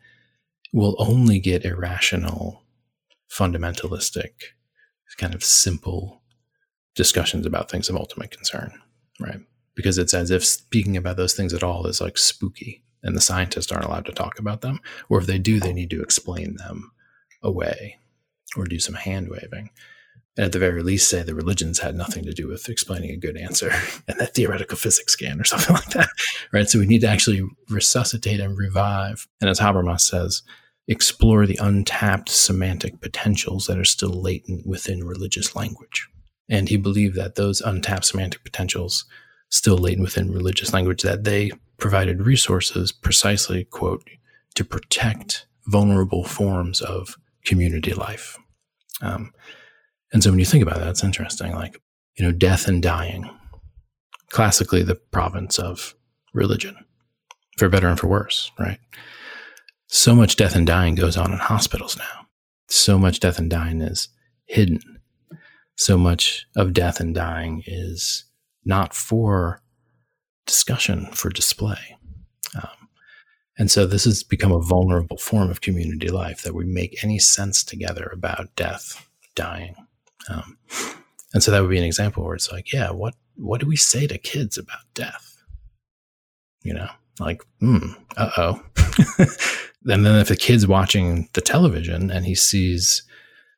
we'll 0.72 0.96
only 0.98 1.38
get 1.38 1.64
irrational 1.64 2.62
fundamentalistic, 3.30 4.30
kind 5.18 5.34
of 5.34 5.44
simple 5.44 6.22
discussions 6.94 7.46
about 7.46 7.70
things 7.70 7.88
of 7.88 7.96
ultimate 7.96 8.30
concern, 8.30 8.72
right? 9.20 9.40
Because 9.74 9.98
it's 9.98 10.14
as 10.14 10.30
if 10.30 10.44
speaking 10.44 10.96
about 10.96 11.16
those 11.16 11.34
things 11.34 11.54
at 11.54 11.62
all 11.62 11.86
is 11.86 12.00
like 12.00 12.18
spooky 12.18 12.82
and 13.02 13.16
the 13.16 13.20
scientists 13.20 13.70
aren't 13.70 13.84
allowed 13.84 14.06
to 14.06 14.12
talk 14.12 14.38
about 14.38 14.60
them. 14.60 14.80
Or 15.08 15.20
if 15.20 15.26
they 15.26 15.38
do, 15.38 15.60
they 15.60 15.72
need 15.72 15.90
to 15.90 16.02
explain 16.02 16.56
them 16.56 16.90
away 17.42 17.98
or 18.56 18.64
do 18.64 18.78
some 18.78 18.96
hand 18.96 19.28
waving. 19.28 19.70
And 20.38 20.44
at 20.44 20.52
the 20.52 20.60
very 20.60 20.84
least, 20.84 21.10
say 21.10 21.24
the 21.24 21.34
religions 21.34 21.80
had 21.80 21.96
nothing 21.96 22.22
to 22.24 22.32
do 22.32 22.46
with 22.46 22.68
explaining 22.68 23.10
a 23.10 23.16
good 23.16 23.36
answer 23.36 23.72
and 24.08 24.20
that 24.20 24.34
theoretical 24.34 24.78
physics 24.78 25.16
can 25.16 25.40
or 25.40 25.44
something 25.44 25.74
like 25.74 25.90
that. 25.90 26.08
Right. 26.52 26.68
So 26.68 26.78
we 26.78 26.86
need 26.86 27.00
to 27.00 27.08
actually 27.08 27.42
resuscitate 27.68 28.38
and 28.38 28.56
revive. 28.56 29.26
And 29.40 29.50
as 29.50 29.58
Habermas 29.58 30.02
says, 30.02 30.42
explore 30.86 31.44
the 31.44 31.58
untapped 31.60 32.28
semantic 32.28 33.00
potentials 33.00 33.66
that 33.66 33.78
are 33.78 33.84
still 33.84 34.10
latent 34.10 34.64
within 34.64 35.04
religious 35.04 35.56
language. 35.56 36.08
And 36.48 36.68
he 36.68 36.76
believed 36.76 37.16
that 37.16 37.34
those 37.34 37.60
untapped 37.60 38.06
semantic 38.06 38.44
potentials 38.44 39.04
still 39.50 39.76
latent 39.76 40.04
within 40.04 40.32
religious 40.32 40.72
language 40.72 41.02
that 41.02 41.24
they 41.24 41.50
provided 41.78 42.22
resources 42.22 42.92
precisely 42.92 43.64
quote 43.64 44.08
to 44.54 44.64
protect 44.64 45.46
vulnerable 45.66 46.24
forms 46.24 46.80
of 46.80 47.16
community 47.44 47.92
life 47.92 48.38
um, 49.02 49.32
and 50.12 50.22
so 50.22 50.30
when 50.30 50.38
you 50.38 50.44
think 50.44 50.62
about 50.62 50.78
that, 50.78 50.88
it's 50.88 51.04
interesting. 51.04 51.52
Like, 51.52 51.80
you 52.16 52.24
know, 52.24 52.32
death 52.32 52.66
and 52.66 52.82
dying, 52.82 53.28
classically 54.30 54.82
the 54.82 54.94
province 54.94 55.58
of 55.58 55.94
religion, 56.32 56.76
for 57.58 57.68
better 57.68 57.88
and 57.88 57.98
for 57.98 58.08
worse, 58.08 58.50
right? 58.58 58.78
So 59.88 60.14
much 60.14 60.36
death 60.36 60.54
and 60.54 60.66
dying 60.66 60.94
goes 60.94 61.16
on 61.16 61.32
in 61.32 61.38
hospitals 61.38 61.96
now. 61.96 62.26
So 62.68 62.98
much 62.98 63.20
death 63.20 63.38
and 63.38 63.50
dying 63.50 63.80
is 63.80 64.08
hidden. 64.46 64.80
So 65.76 65.96
much 65.96 66.46
of 66.56 66.72
death 66.72 67.00
and 67.00 67.14
dying 67.14 67.62
is 67.66 68.24
not 68.64 68.94
for 68.94 69.62
discussion, 70.46 71.06
for 71.12 71.30
display. 71.30 71.96
Um, 72.56 72.88
and 73.58 73.70
so 73.70 73.86
this 73.86 74.04
has 74.04 74.22
become 74.22 74.52
a 74.52 74.60
vulnerable 74.60 75.16
form 75.16 75.50
of 75.50 75.60
community 75.60 76.08
life 76.08 76.42
that 76.42 76.54
we 76.54 76.64
make 76.64 77.02
any 77.02 77.18
sense 77.18 77.62
together 77.62 78.10
about 78.12 78.54
death, 78.56 79.08
dying, 79.34 79.74
um, 80.28 80.58
and 81.34 81.42
so 81.42 81.50
that 81.50 81.60
would 81.60 81.70
be 81.70 81.78
an 81.78 81.84
example 81.84 82.24
where 82.24 82.34
it's 82.34 82.50
like, 82.50 82.72
yeah, 82.72 82.90
what 82.90 83.14
what 83.36 83.60
do 83.60 83.66
we 83.66 83.76
say 83.76 84.06
to 84.06 84.18
kids 84.18 84.58
about 84.58 84.80
death? 84.94 85.36
You 86.62 86.74
know, 86.74 86.88
like, 87.20 87.42
hmm, 87.60 87.92
uh 88.16 88.30
oh. 88.36 88.62
and 89.88 90.04
then 90.04 90.20
if 90.20 90.28
the 90.28 90.36
kid's 90.36 90.66
watching 90.66 91.28
the 91.34 91.40
television 91.40 92.10
and 92.10 92.26
he 92.26 92.34
sees 92.34 93.02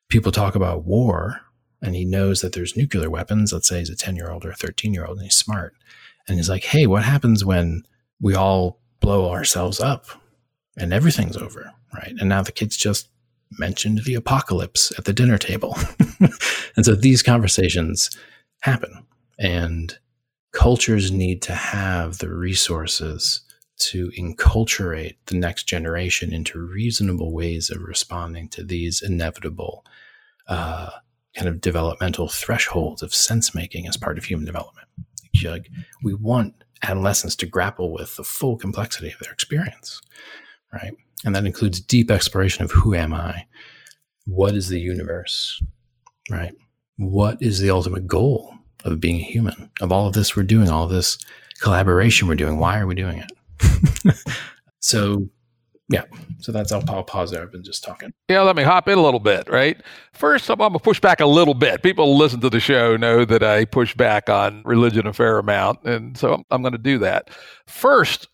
people 0.09 0.33
talk 0.33 0.55
about 0.55 0.85
war 0.85 1.41
and 1.83 1.95
he 1.95 2.05
knows 2.05 2.41
that 2.41 2.53
there's 2.53 2.77
nuclear 2.77 3.09
weapons, 3.09 3.53
let's 3.53 3.69
say 3.69 3.79
he's 3.79 3.91
a 3.91 3.97
10 3.97 4.17
year 4.17 4.31
old 4.31 4.45
or 4.45 4.51
a 4.51 4.57
13 4.57 4.93
year 4.93 5.07
old 5.07 5.19
and 5.19 5.25
he's 5.25 5.37
smart, 5.37 5.75
and 6.29 6.37
he's 6.37 6.49
like, 6.49 6.65
hey, 6.65 6.87
what 6.87 7.05
happens 7.05 7.45
when 7.45 7.83
we 8.21 8.35
all 8.35 8.81
blow 9.01 9.31
ourselves 9.31 9.81
up 9.81 10.07
and 10.77 10.93
everything's 10.93 11.37
over? 11.37 11.73
Right. 11.95 12.15
And 12.21 12.29
now 12.29 12.43
the 12.43 12.53
kid's 12.53 12.77
just 12.77 13.09
mentioned 13.59 14.05
the 14.05 14.15
apocalypse 14.15 14.93
at 14.99 15.05
the 15.05 15.13
dinner 15.13 15.39
table. 15.39 15.77
and 16.77 16.85
so 16.85 16.95
these 16.95 17.23
conversations 17.23 18.11
happen, 18.61 19.05
and 19.39 19.99
cultures 20.53 21.11
need 21.11 21.43
to 21.43 21.55
have 21.55 22.19
the 22.19 22.29
resources 22.29 23.43
to 23.79 24.11
enculturate 24.19 25.17
the 25.27 25.37
next 25.37 25.65
generation 25.65 26.33
into 26.33 26.61
reasonable 26.61 27.33
ways 27.33 27.71
of 27.71 27.83
responding 27.83 28.49
to 28.49 28.63
these 28.63 29.01
inevitable 29.01 29.85
uh, 30.49 30.91
kind 31.35 31.49
of 31.49 31.61
developmental 31.61 32.29
thresholds 32.29 33.03
of 33.03 33.15
sense 33.15 33.55
making 33.55 33.87
as 33.87 33.97
part 33.97 34.19
of 34.19 34.25
human 34.25 34.45
development. 34.45 34.87
Like, 35.43 35.71
we 36.03 36.13
want 36.13 36.65
adolescents 36.83 37.37
to 37.37 37.47
grapple 37.47 37.93
with 37.93 38.17
the 38.17 38.25
full 38.25 38.57
complexity 38.57 39.11
of 39.11 39.19
their 39.21 39.33
experience, 39.33 40.01
right? 40.73 40.93
And 41.25 41.35
that 41.35 41.47
includes 41.47 41.81
deep 41.81 42.11
exploration 42.11 42.65
of 42.65 42.71
who 42.71 42.95
am 42.95 43.13
I? 43.13 43.47
What 44.27 44.55
is 44.55 44.69
the 44.69 44.81
universe? 44.81 45.63
Right? 46.31 46.55
What 46.97 47.43
is 47.43 47.61
the 47.61 47.71
ultimate 47.71 48.07
goal 48.07 48.55
of 48.85 49.01
being 49.01 49.17
a 49.17 49.25
human? 49.25 49.71
Of 49.81 49.93
all 49.93 50.07
of 50.07 50.15
this 50.15 50.37
we're 50.37 50.43
doing, 50.45 50.71
all 50.71 50.85
of 50.85 50.91
this 50.91 51.19
collaboration 51.61 52.29
we're 52.29 52.35
doing, 52.37 52.59
why 52.59 52.79
are 52.79 52.87
we 52.87 52.95
doing 52.95 53.19
it? 53.19 54.17
so 54.81 55.29
yeah. 55.91 56.05
So 56.39 56.53
that's 56.53 56.71
I'll, 56.71 56.85
I'll 56.89 57.03
pause 57.03 57.33
there. 57.33 57.43
I've 57.43 57.51
been 57.51 57.65
just 57.65 57.83
talking. 57.83 58.13
Yeah, 58.29 58.43
let 58.43 58.55
me 58.55 58.63
hop 58.63 58.89
in 58.89 58.97
a 58.97 59.03
little 59.03 59.19
bit, 59.19 59.51
right? 59.51 59.77
First, 60.13 60.49
I'm, 60.49 60.55
I'm 60.61 60.71
going 60.71 60.79
to 60.79 60.85
push 60.85 61.01
back 61.01 61.21
a 61.21 61.27
little 61.27 61.53
bit. 61.53 61.83
People 61.83 62.17
listen 62.17 62.41
to 62.41 62.49
the 62.49 62.61
show 62.61 62.97
know 62.97 63.25
that 63.25 63.43
I 63.43 63.65
push 63.65 63.95
back 63.95 64.31
on 64.31 64.63
religion 64.65 65.09
a 65.09 65.13
fair 65.13 65.39
amount. 65.39 65.83
And 65.85 66.17
so 66.17 66.35
I'm, 66.35 66.45
I'm 66.53 66.63
going 66.63 66.73
to 66.73 66.79
do 66.79 66.99
that. 66.99 67.31
First, 67.67 68.29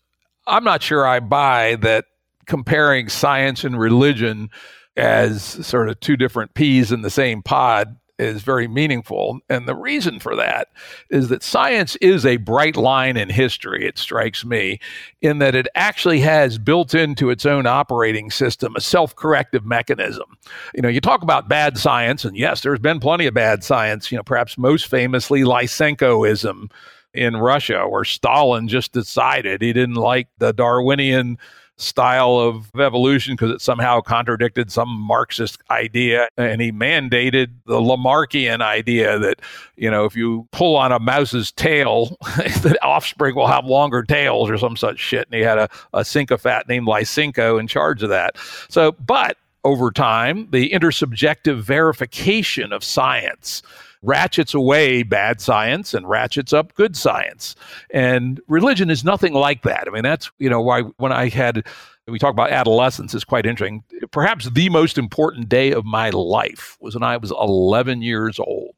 I'm 0.45 0.63
not 0.63 0.83
sure 0.83 1.05
I 1.05 1.19
buy 1.19 1.77
that 1.77 2.05
comparing 2.47 3.09
science 3.09 3.63
and 3.63 3.79
religion 3.79 4.49
as 4.95 5.43
sort 5.43 5.89
of 5.89 5.99
two 5.99 6.17
different 6.17 6.53
peas 6.55 6.91
in 6.91 7.01
the 7.01 7.09
same 7.09 7.43
pod 7.43 7.97
is 8.19 8.41
very 8.41 8.67
meaningful. 8.67 9.39
And 9.49 9.67
the 9.67 9.75
reason 9.75 10.19
for 10.19 10.35
that 10.35 10.69
is 11.09 11.29
that 11.29 11.43
science 11.43 11.95
is 11.97 12.25
a 12.25 12.37
bright 12.37 12.75
line 12.75 13.15
in 13.15 13.29
history, 13.29 13.85
it 13.85 13.97
strikes 13.97 14.43
me, 14.43 14.79
in 15.21 15.39
that 15.39 15.55
it 15.55 15.67
actually 15.75 16.19
has 16.21 16.57
built 16.57 16.95
into 16.95 17.29
its 17.29 17.45
own 17.45 17.67
operating 17.67 18.31
system 18.31 18.75
a 18.75 18.81
self 18.81 19.15
corrective 19.15 19.65
mechanism. 19.65 20.37
You 20.73 20.81
know, 20.81 20.89
you 20.89 21.01
talk 21.01 21.21
about 21.21 21.49
bad 21.49 21.77
science, 21.77 22.25
and 22.25 22.35
yes, 22.35 22.61
there's 22.61 22.79
been 22.79 22.99
plenty 22.99 23.27
of 23.27 23.33
bad 23.33 23.63
science, 23.63 24.11
you 24.11 24.17
know, 24.17 24.23
perhaps 24.23 24.57
most 24.57 24.87
famously 24.87 25.41
Lysenkoism 25.41 26.71
in 27.13 27.37
Russia, 27.37 27.87
where 27.87 28.03
Stalin 28.03 28.67
just 28.67 28.93
decided 28.93 29.61
he 29.61 29.73
didn't 29.73 29.95
like 29.95 30.27
the 30.39 30.53
Darwinian 30.53 31.37
style 31.77 32.39
of 32.39 32.73
evolution 32.79 33.35
because 33.35 33.51
it 33.51 33.61
somehow 33.61 34.01
contradicted 34.01 34.71
some 34.71 34.89
Marxist 34.89 35.61
idea. 35.69 36.27
And 36.37 36.59
he 36.59 36.71
mandated 36.71 37.49
the 37.65 37.79
Lamarckian 37.79 38.61
idea 38.61 39.19
that, 39.19 39.41
you 39.75 39.89
know, 39.89 40.05
if 40.05 40.15
you 40.15 40.47
pull 40.51 40.75
on 40.75 40.91
a 40.91 40.99
mouse's 40.99 41.51
tail, 41.51 42.17
the 42.61 42.77
offspring 42.81 43.35
will 43.35 43.47
have 43.47 43.65
longer 43.65 44.03
tails 44.03 44.49
or 44.49 44.57
some 44.57 44.75
such 44.75 44.99
shit. 44.99 45.27
And 45.27 45.35
he 45.35 45.41
had 45.41 45.57
a, 45.59 45.69
a 45.93 46.03
sycophant 46.03 46.67
named 46.67 46.87
Lysenko 46.87 47.59
in 47.59 47.67
charge 47.67 48.01
of 48.01 48.09
that. 48.09 48.37
So, 48.69 48.93
but 48.93 49.37
over 49.63 49.91
time, 49.91 50.47
the 50.51 50.69
intersubjective 50.69 51.61
verification 51.61 52.71
of 52.71 52.83
science 52.83 53.61
ratchets 54.07 54.53
away 54.53 55.03
bad 55.03 55.41
science 55.41 55.93
and 55.93 56.09
ratchets 56.09 56.53
up 56.53 56.73
good 56.75 56.95
science. 56.95 57.55
And 57.91 58.39
religion 58.47 58.89
is 58.89 59.03
nothing 59.03 59.33
like 59.33 59.63
that. 59.63 59.83
I 59.85 59.91
mean, 59.91 60.03
that's, 60.03 60.31
you 60.39 60.49
know, 60.49 60.61
why 60.61 60.81
when 60.97 61.11
I 61.11 61.27
had, 61.27 61.67
we 62.07 62.17
talk 62.17 62.31
about 62.31 62.51
adolescence 62.51 63.13
is 63.13 63.25
quite 63.25 63.45
interesting. 63.45 63.83
Perhaps 64.11 64.49
the 64.49 64.69
most 64.69 64.97
important 64.97 65.49
day 65.49 65.71
of 65.71 65.83
my 65.83 66.09
life 66.11 66.77
was 66.79 66.95
when 66.95 67.03
I 67.03 67.17
was 67.17 67.31
11 67.31 68.01
years 68.01 68.39
old. 68.39 68.76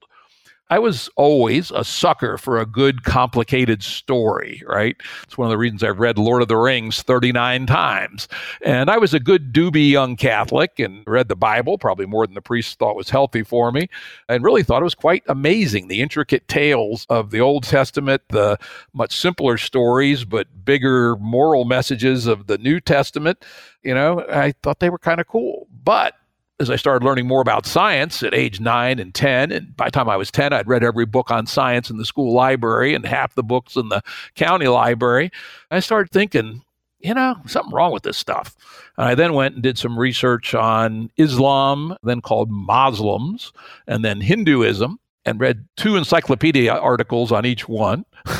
I 0.71 0.77
was 0.77 1.09
always 1.15 1.71
a 1.71 1.83
sucker 1.83 2.37
for 2.37 2.59
a 2.59 2.65
good, 2.65 3.03
complicated 3.03 3.81
story, 3.81 4.61
right? 4.67 4.95
It's 5.23 5.37
one 5.37 5.47
of 5.47 5.49
the 5.49 5.57
reasons 5.57 5.83
I've 5.83 5.99
read 5.99 6.19
Lord 6.19 6.43
of 6.43 6.47
the 6.47 6.57
Rings 6.57 7.01
39 7.01 7.65
times. 7.65 8.27
And 8.61 8.89
I 8.89 8.99
was 8.99 9.15
a 9.15 9.19
good, 9.19 9.51
doobie 9.51 9.89
young 9.89 10.15
Catholic 10.15 10.77
and 10.77 11.03
read 11.07 11.27
the 11.27 11.35
Bible, 11.35 11.79
probably 11.79 12.05
more 12.05 12.27
than 12.27 12.35
the 12.35 12.41
priest 12.41 12.77
thought 12.77 12.95
was 12.95 13.09
healthy 13.09 13.41
for 13.41 13.71
me, 13.71 13.89
and 14.27 14.43
really 14.43 14.61
thought 14.61 14.81
it 14.81 14.83
was 14.83 14.93
quite 14.93 15.23
amazing. 15.27 15.87
The 15.87 16.01
intricate 16.01 16.47
tales 16.47 17.07
of 17.09 17.31
the 17.31 17.41
Old 17.41 17.63
Testament, 17.63 18.21
the 18.29 18.59
much 18.93 19.17
simpler 19.17 19.57
stories, 19.57 20.23
but 20.23 20.65
bigger 20.65 21.15
moral 21.15 21.65
messages 21.65 22.27
of 22.27 22.45
the 22.45 22.59
New 22.59 22.79
Testament. 22.79 23.43
You 23.81 23.95
know, 23.95 24.23
I 24.29 24.53
thought 24.61 24.79
they 24.79 24.91
were 24.91 24.99
kind 24.99 25.19
of 25.19 25.27
cool. 25.27 25.67
But 25.83 26.13
as 26.59 26.69
I 26.69 26.75
started 26.75 27.05
learning 27.05 27.25
more 27.25 27.41
about 27.41 27.65
science 27.65 28.21
at 28.21 28.33
age 28.33 28.59
nine 28.59 28.99
and 28.99 29.13
10, 29.13 29.51
and 29.51 29.75
by 29.77 29.85
the 29.85 29.91
time 29.91 30.09
I 30.09 30.17
was 30.17 30.29
10, 30.29 30.51
I'd 30.51 30.67
read 30.67 30.83
every 30.83 31.05
book 31.05 31.31
on 31.31 31.45
science 31.45 31.89
in 31.89 31.97
the 31.97 32.05
school 32.05 32.33
library 32.33 32.93
and 32.93 33.05
half 33.05 33.35
the 33.35 33.43
books 33.43 33.75
in 33.75 33.89
the 33.89 34.01
county 34.35 34.67
library, 34.67 35.31
I 35.71 35.79
started 35.79 36.11
thinking, 36.11 36.63
you 36.99 37.13
know, 37.13 37.35
something 37.47 37.73
wrong 37.73 37.93
with 37.93 38.03
this 38.03 38.17
stuff. 38.17 38.57
And 38.97 39.07
I 39.07 39.15
then 39.15 39.33
went 39.33 39.55
and 39.55 39.63
did 39.63 39.77
some 39.77 39.97
research 39.97 40.53
on 40.53 41.09
Islam, 41.17 41.95
then 42.03 42.19
called 42.21 42.51
Muslims, 42.51 43.53
and 43.87 44.03
then 44.03 44.19
Hinduism, 44.19 44.99
and 45.25 45.39
read 45.39 45.65
two 45.77 45.95
encyclopedia 45.95 46.73
articles 46.73 47.31
on 47.31 47.45
each 47.45 47.69
one. 47.69 48.03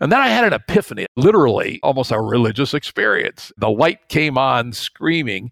and 0.00 0.12
then 0.12 0.20
I 0.20 0.28
had 0.28 0.44
an 0.44 0.52
epiphany, 0.52 1.06
literally 1.16 1.80
almost 1.82 2.10
a 2.10 2.20
religious 2.20 2.74
experience. 2.74 3.52
The 3.56 3.70
light 3.70 4.08
came 4.08 4.36
on 4.36 4.72
screaming 4.74 5.50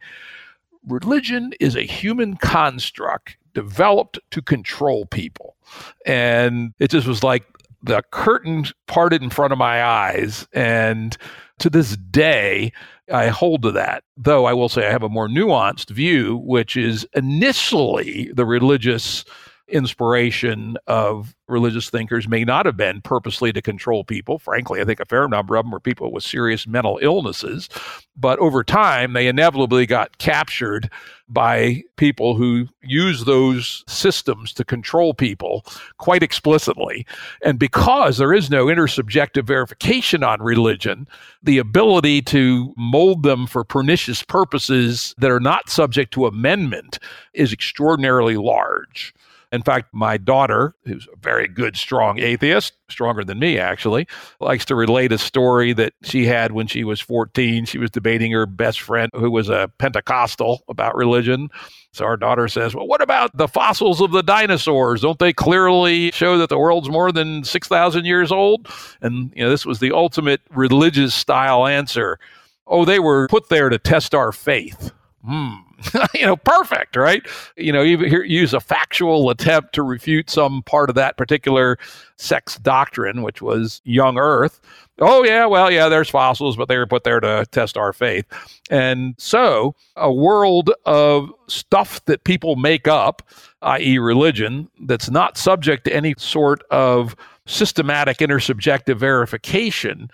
religion 0.87 1.53
is 1.61 1.77
a 1.77 1.83
human 1.83 2.37
construct 2.37 3.37
developed 3.55 4.19
to 4.31 4.43
control 4.43 5.07
people. 5.07 5.57
And 6.05 6.75
it 6.79 6.91
just 6.91 7.07
was 7.07 7.23
like 7.23 7.45
the 7.83 8.03
curtain 8.11 8.67
parted 8.87 9.23
in 9.23 9.31
front 9.31 9.53
of 9.53 9.59
my 9.59 9.83
eyes. 9.83 10.47
And 10.53 11.17
to 11.61 11.71
this 11.71 11.97
day, 11.97 12.73
I 13.13 13.29
hold 13.29 13.63
to 13.63 13.73
that. 13.73 14.05
Though 14.17 14.45
I 14.45 14.53
will 14.53 14.69
say 14.69 14.87
I 14.87 14.91
have 14.91 15.03
a 15.03 15.09
more 15.09 15.29
nuanced 15.29 15.91
view, 15.91 16.37
which 16.39 16.77
is 16.77 17.07
initially 17.15 18.31
the 18.35 18.45
religious 18.45 19.25
inspiration 19.69 20.77
of 20.87 21.35
religious 21.49 21.91
thinkers 21.91 22.29
may 22.29 22.45
not 22.45 22.67
have 22.67 22.77
been 22.77 23.01
purposely 23.01 23.53
to 23.53 23.63
control 23.63 24.05
people. 24.05 24.39
Frankly, 24.39 24.81
I 24.81 24.85
think 24.85 25.01
a 25.01 25.05
fair 25.05 25.29
number 25.29 25.57
of 25.57 25.65
them 25.65 25.73
were 25.73 25.81
people 25.81 26.13
with 26.13 26.25
serious 26.25 26.67
mental 26.67 26.99
illnesses. 27.03 27.69
But 28.17 28.39
over 28.39 28.65
time, 28.65 29.13
they 29.13 29.27
inevitably 29.27 29.87
got 29.87 30.19
captured 30.19 30.91
by 31.29 31.83
people 31.97 32.37
who 32.37 32.69
use 32.83 33.25
those 33.25 33.85
systems 33.89 34.53
to 34.55 34.65
control 34.65 35.13
people 35.13 35.65
quite 35.99 36.23
explicitly. 36.23 37.05
And 37.43 37.59
because 37.59 38.19
there 38.19 38.33
is 38.33 38.49
no 38.49 38.67
intersubjective 38.67 39.45
verification 39.45 40.23
on 40.23 40.41
religion, 40.41 41.09
the 41.43 41.59
ability 41.59 42.23
to 42.23 42.73
mold 42.77 43.23
them 43.23 43.47
for 43.47 43.65
pernicious 43.65 44.23
purposes 44.23 45.15
that 45.19 45.31
are 45.31 45.41
not 45.41 45.69
subject 45.69 46.13
to 46.15 46.27
amendment 46.27 46.99
is 47.35 47.53
extraordinarily 47.53 48.37
large. 48.37 49.13
In 49.53 49.63
fact, 49.63 49.89
my 49.93 50.17
daughter, 50.17 50.75
who's 50.85 51.07
a 51.13 51.17
very 51.17 51.47
good, 51.49 51.77
strong 51.77 52.19
atheist, 52.19 52.73
stronger 52.89 53.25
than 53.25 53.39
me 53.39 53.59
actually, 53.59 54.07
likes 54.41 54.65
to 54.67 54.75
relate 54.75 55.13
a 55.13 55.19
story 55.19 55.73
that 55.73 55.95
she 56.03 56.27
had 56.27 56.53
when 56.53 56.67
she 56.67 56.85
was 56.85 57.01
14. 57.01 57.65
She 57.65 57.79
was 57.79 57.91
debating 57.91 58.33
her 58.33 58.47
best 58.47 58.81
friend, 58.81 59.11
who 59.15 59.31
was 59.31 59.49
a 59.49 59.71
Pentecostal, 59.79 60.63
about 60.69 60.97
religion. 60.97 61.49
So 61.93 62.05
our 62.05 62.17
daughter 62.17 62.49
says, 62.49 62.75
Well, 62.75 62.87
what 62.87 63.01
about 63.01 63.37
the 63.37 63.49
fossils 63.49 64.01
of 64.01 64.13
the 64.13 64.23
dinosaurs? 64.23 65.01
Don't 65.01 65.19
they 65.19 65.33
clearly 65.33 66.11
show 66.11 66.39
that 66.39 66.49
the 66.49 66.59
world's 66.59 66.91
more 66.91 67.13
than 67.13 67.45
6,000 67.45 68.05
years 68.05 68.33
old? 68.33 68.69
And, 69.01 69.33
you 69.35 69.45
know, 69.45 69.51
this 69.51 69.65
was 69.65 69.79
the 69.79 69.93
ultimate 69.93 70.41
religious 70.51 71.15
style 71.15 71.67
answer. 71.67 72.19
Oh, 72.67 72.85
they 72.85 72.99
were 72.99 73.29
put 73.29 73.49
there 73.49 73.69
to 73.69 73.79
test 73.79 74.15
our 74.15 74.33
faith. 74.33 74.93
Hmm. 75.27 75.55
you 76.15 76.25
know, 76.25 76.37
perfect, 76.37 76.95
right? 76.95 77.27
You 77.57 77.73
know, 77.73 77.83
even 77.83 78.09
use 78.31 78.55
a 78.55 78.61
factual 78.61 79.29
attempt 79.29 79.75
to 79.75 79.83
refute 79.83 80.31
some 80.31 80.63
part 80.63 80.89
of 80.89 80.95
that 80.95 81.17
particular 81.17 81.79
sex 82.17 82.59
doctrine, 82.59 83.23
which 83.23 83.43
was 83.43 83.83
young 83.85 84.19
Earth. 84.19 84.61
Oh, 85.01 85.25
yeah, 85.25 85.45
well, 85.45 85.71
yeah, 85.71 85.89
there's 85.89 86.09
fossils, 86.09 86.57
but 86.57 86.69
they 86.69 86.79
were 86.79 86.87
put 86.87 87.05
there 87.05 87.21
to 87.21 87.45
test 87.51 87.77
our 87.77 87.93
faith. 87.93 88.25
And 88.71 89.15
so, 89.19 89.75
a 89.97 90.13
world 90.13 90.71
of 90.87 91.31
stuff 91.49 92.03
that 92.07 92.25
people 92.25 92.57
make 92.57 92.87
up, 92.89 93.23
i.e., 93.63 93.99
religion, 93.99 94.71
that's 94.83 95.11
not 95.11 95.37
subject 95.37 95.85
to 95.85 95.95
any 95.95 96.15
sort 96.19 96.63
of 96.71 97.17
systematic 97.47 98.19
intersubjective 98.19 98.97
verification, 98.97 100.09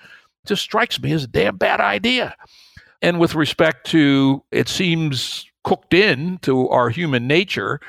just 0.46 0.62
strikes 0.62 1.00
me 1.00 1.12
as 1.12 1.24
a 1.24 1.28
damn 1.28 1.56
bad 1.56 1.80
idea. 1.80 2.34
And 3.02 3.18
with 3.18 3.34
respect 3.34 3.86
to, 3.88 4.44
it 4.52 4.68
seems 4.68 5.44
cooked 5.64 5.92
in 5.92 6.38
to 6.38 6.68
our 6.68 6.88
human 6.88 7.26
nature. 7.26 7.80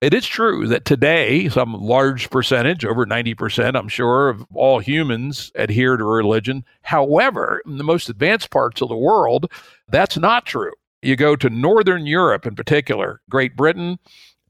It 0.00 0.14
is 0.14 0.26
true 0.26 0.66
that 0.66 0.84
today, 0.84 1.48
some 1.48 1.74
large 1.74 2.28
percentage, 2.30 2.84
over 2.84 3.06
90%, 3.06 3.76
I'm 3.76 3.88
sure, 3.88 4.28
of 4.30 4.44
all 4.54 4.80
humans 4.80 5.52
adhere 5.54 5.96
to 5.96 6.04
religion. 6.04 6.64
However, 6.82 7.62
in 7.66 7.76
the 7.76 7.84
most 7.84 8.08
advanced 8.08 8.50
parts 8.50 8.80
of 8.80 8.88
the 8.88 8.96
world, 8.96 9.50
that's 9.88 10.16
not 10.16 10.46
true. 10.46 10.72
You 11.02 11.16
go 11.16 11.36
to 11.36 11.50
Northern 11.50 12.06
Europe 12.06 12.46
in 12.46 12.54
particular, 12.54 13.20
Great 13.28 13.56
Britain, 13.56 13.98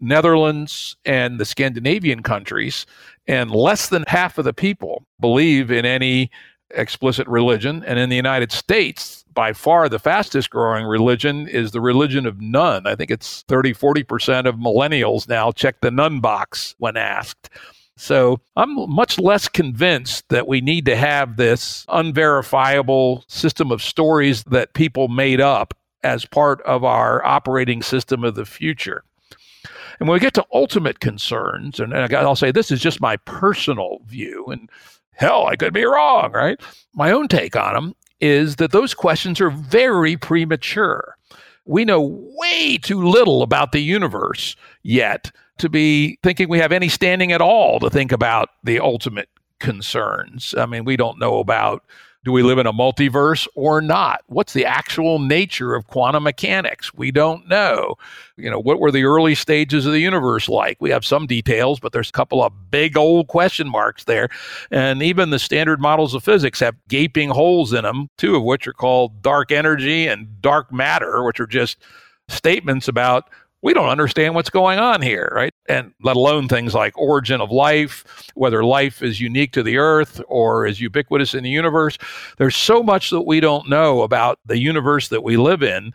Netherlands, 0.01 0.97
and 1.05 1.39
the 1.39 1.45
Scandinavian 1.45 2.23
countries, 2.23 2.87
and 3.27 3.51
less 3.51 3.89
than 3.89 4.05
half 4.07 4.39
of 4.39 4.45
the 4.45 4.53
people 4.53 5.05
believe 5.20 5.70
in 5.70 5.85
any 5.85 6.31
explicit 6.70 7.27
religion. 7.29 7.85
And 7.87 7.99
in 7.99 8.09
the 8.09 8.16
United 8.16 8.53
States, 8.53 9.22
by 9.35 9.53
far 9.53 9.89
the 9.89 9.99
fastest 9.99 10.51
growing 10.51 10.87
religion 10.87 11.49
is 11.49 11.70
the 11.70 11.80
religion 11.80 12.26
of 12.26 12.41
none. 12.41 12.87
I 12.87 12.95
think 12.95 13.11
it's 13.11 13.43
30, 13.49 13.74
40% 13.74 14.47
of 14.47 14.57
millennials 14.57 15.28
now 15.28 15.53
check 15.53 15.80
the 15.80 15.91
none 15.91 16.20
box 16.20 16.74
when 16.78 16.97
asked. 16.97 17.51
So 17.97 18.41
I'm 18.57 18.91
much 18.91 19.18
less 19.18 19.49
convinced 19.49 20.28
that 20.30 20.49
we 20.49 20.61
need 20.61 20.87
to 20.87 20.97
have 20.97 21.37
this 21.37 21.85
unverifiable 21.89 23.24
system 23.28 23.70
of 23.70 23.83
stories 23.83 24.45
that 24.45 24.74
people 24.74 25.09
made 25.09 25.41
up 25.41 25.74
as 26.03 26.24
part 26.24 26.61
of 26.62 26.83
our 26.83 27.24
operating 27.24 27.83
system 27.83 28.24
of 28.24 28.35
the 28.35 28.47
future. 28.47 29.05
And 30.01 30.09
when 30.09 30.16
we 30.16 30.20
get 30.20 30.35
to 30.35 30.47
ultimate 30.53 30.99
concerns, 30.99 31.78
and 31.78 31.95
I'll 31.95 32.35
say 32.35 32.51
this 32.51 32.72
is 32.72 32.80
just 32.80 33.01
my 33.01 33.18
personal 33.18 34.01
view, 34.07 34.47
and 34.47 34.68
hell, 35.12 35.47
I 35.47 35.55
could 35.55 35.72
be 35.72 35.85
wrong, 35.85 36.33
right? 36.33 36.61
My 36.95 37.12
own 37.12 37.28
take 37.28 37.55
on 37.55 37.74
them 37.74 37.95
is 38.23 38.57
that 38.57 38.70
those 38.70 38.95
questions 38.95 39.41
are 39.41 39.51
very 39.51 40.16
premature. 40.16 41.16
We 41.66 41.85
know 41.85 42.01
way 42.39 42.79
too 42.79 43.03
little 43.03 43.43
about 43.43 43.73
the 43.73 43.83
universe 43.83 44.57
yet 44.83 45.31
to 45.59 45.68
be 45.68 46.18
thinking 46.23 46.49
we 46.49 46.59
have 46.59 46.73
any 46.73 46.89
standing 46.89 47.33
at 47.33 47.41
all 47.41 47.79
to 47.81 47.91
think 47.91 48.12
about 48.12 48.51
the 48.64 48.81
ultimate 48.81 49.29
concerns. 49.59 50.55
I 50.57 50.66
mean, 50.66 50.85
we 50.85 50.97
don't 50.97 51.18
know 51.18 51.39
about 51.39 51.85
do 52.25 52.31
we 52.31 52.43
live 52.43 52.59
in 52.59 52.66
a 52.66 52.73
multiverse 52.73 53.49
or 53.57 53.81
not? 53.81 54.23
What's 54.27 54.53
the 54.53 54.64
actual 54.64 55.18
nature 55.18 55.75
of 55.75 55.89
quantum 55.89 56.23
mechanics? 56.23 56.95
We 56.95 57.11
don't 57.11 57.49
know. 57.49 57.97
You 58.37 58.49
know, 58.49 58.61
what 58.61 58.79
were 58.79 58.93
the 58.93 59.05
early 59.05 59.35
stages 59.35 59.87
of 59.87 59.93
the 59.93 60.01
universe 60.01 60.49
like? 60.49 60.77
We 60.81 60.91
have 60.91 61.05
some 61.05 61.27
details, 61.27 61.81
but 61.81 61.93
there's 61.93 62.11
a 62.11 62.12
couple 62.12 62.43
of 62.43 62.70
big 62.70 62.97
old 62.97 63.27
question 63.27 63.68
marks 63.68 64.05
there. 64.05 64.29
And 64.70 65.03
even 65.03 65.31
the 65.31 65.39
standard 65.39 65.81
models 65.81 66.14
of 66.14 66.23
physics 66.23 66.61
have 66.61 66.77
gaping 66.89 67.31
holes 67.31 67.73
in 67.73 67.83
them, 67.83 68.09
two 68.18 68.37
of 68.37 68.45
which 68.45 68.68
are 68.68 68.73
called 68.73 69.20
dark 69.23 69.51
energy 69.51 70.07
and 70.07 70.41
dark 70.41 70.73
matter, 70.73 71.25
which 71.25 71.41
are 71.41 71.47
just 71.47 71.79
statements 72.29 72.87
about 72.87 73.31
we 73.63 73.73
don't 73.73 73.89
understand 73.89 74.35
what's 74.35 74.51
going 74.51 74.79
on 74.79 75.01
here, 75.01 75.31
right? 75.33 75.55
And 75.69 75.93
let 76.03 76.17
alone 76.17 76.49
things 76.49 76.75
like 76.75 76.99
origin 76.99 77.41
of 77.41 77.51
life, 77.51 78.05
whether 78.35 78.65
life 78.65 79.03
is 79.03 79.21
unique 79.21 79.53
to 79.53 79.63
the 79.63 79.79
earth 79.79 80.21
or 80.27 80.67
is 80.67 80.81
ubiquitous 80.81 81.33
in 81.35 81.45
the 81.45 81.51
universe. 81.51 81.97
There's 82.39 82.57
so 82.57 82.83
much 82.83 83.11
that 83.11 83.23
we 83.23 83.39
don't 83.41 83.69
know 83.69 84.03
about 84.03 84.41
the 84.45 84.59
universe 84.59 85.09
that 85.09 85.23
we 85.23 85.37
live 85.37 85.63
in 85.63 85.93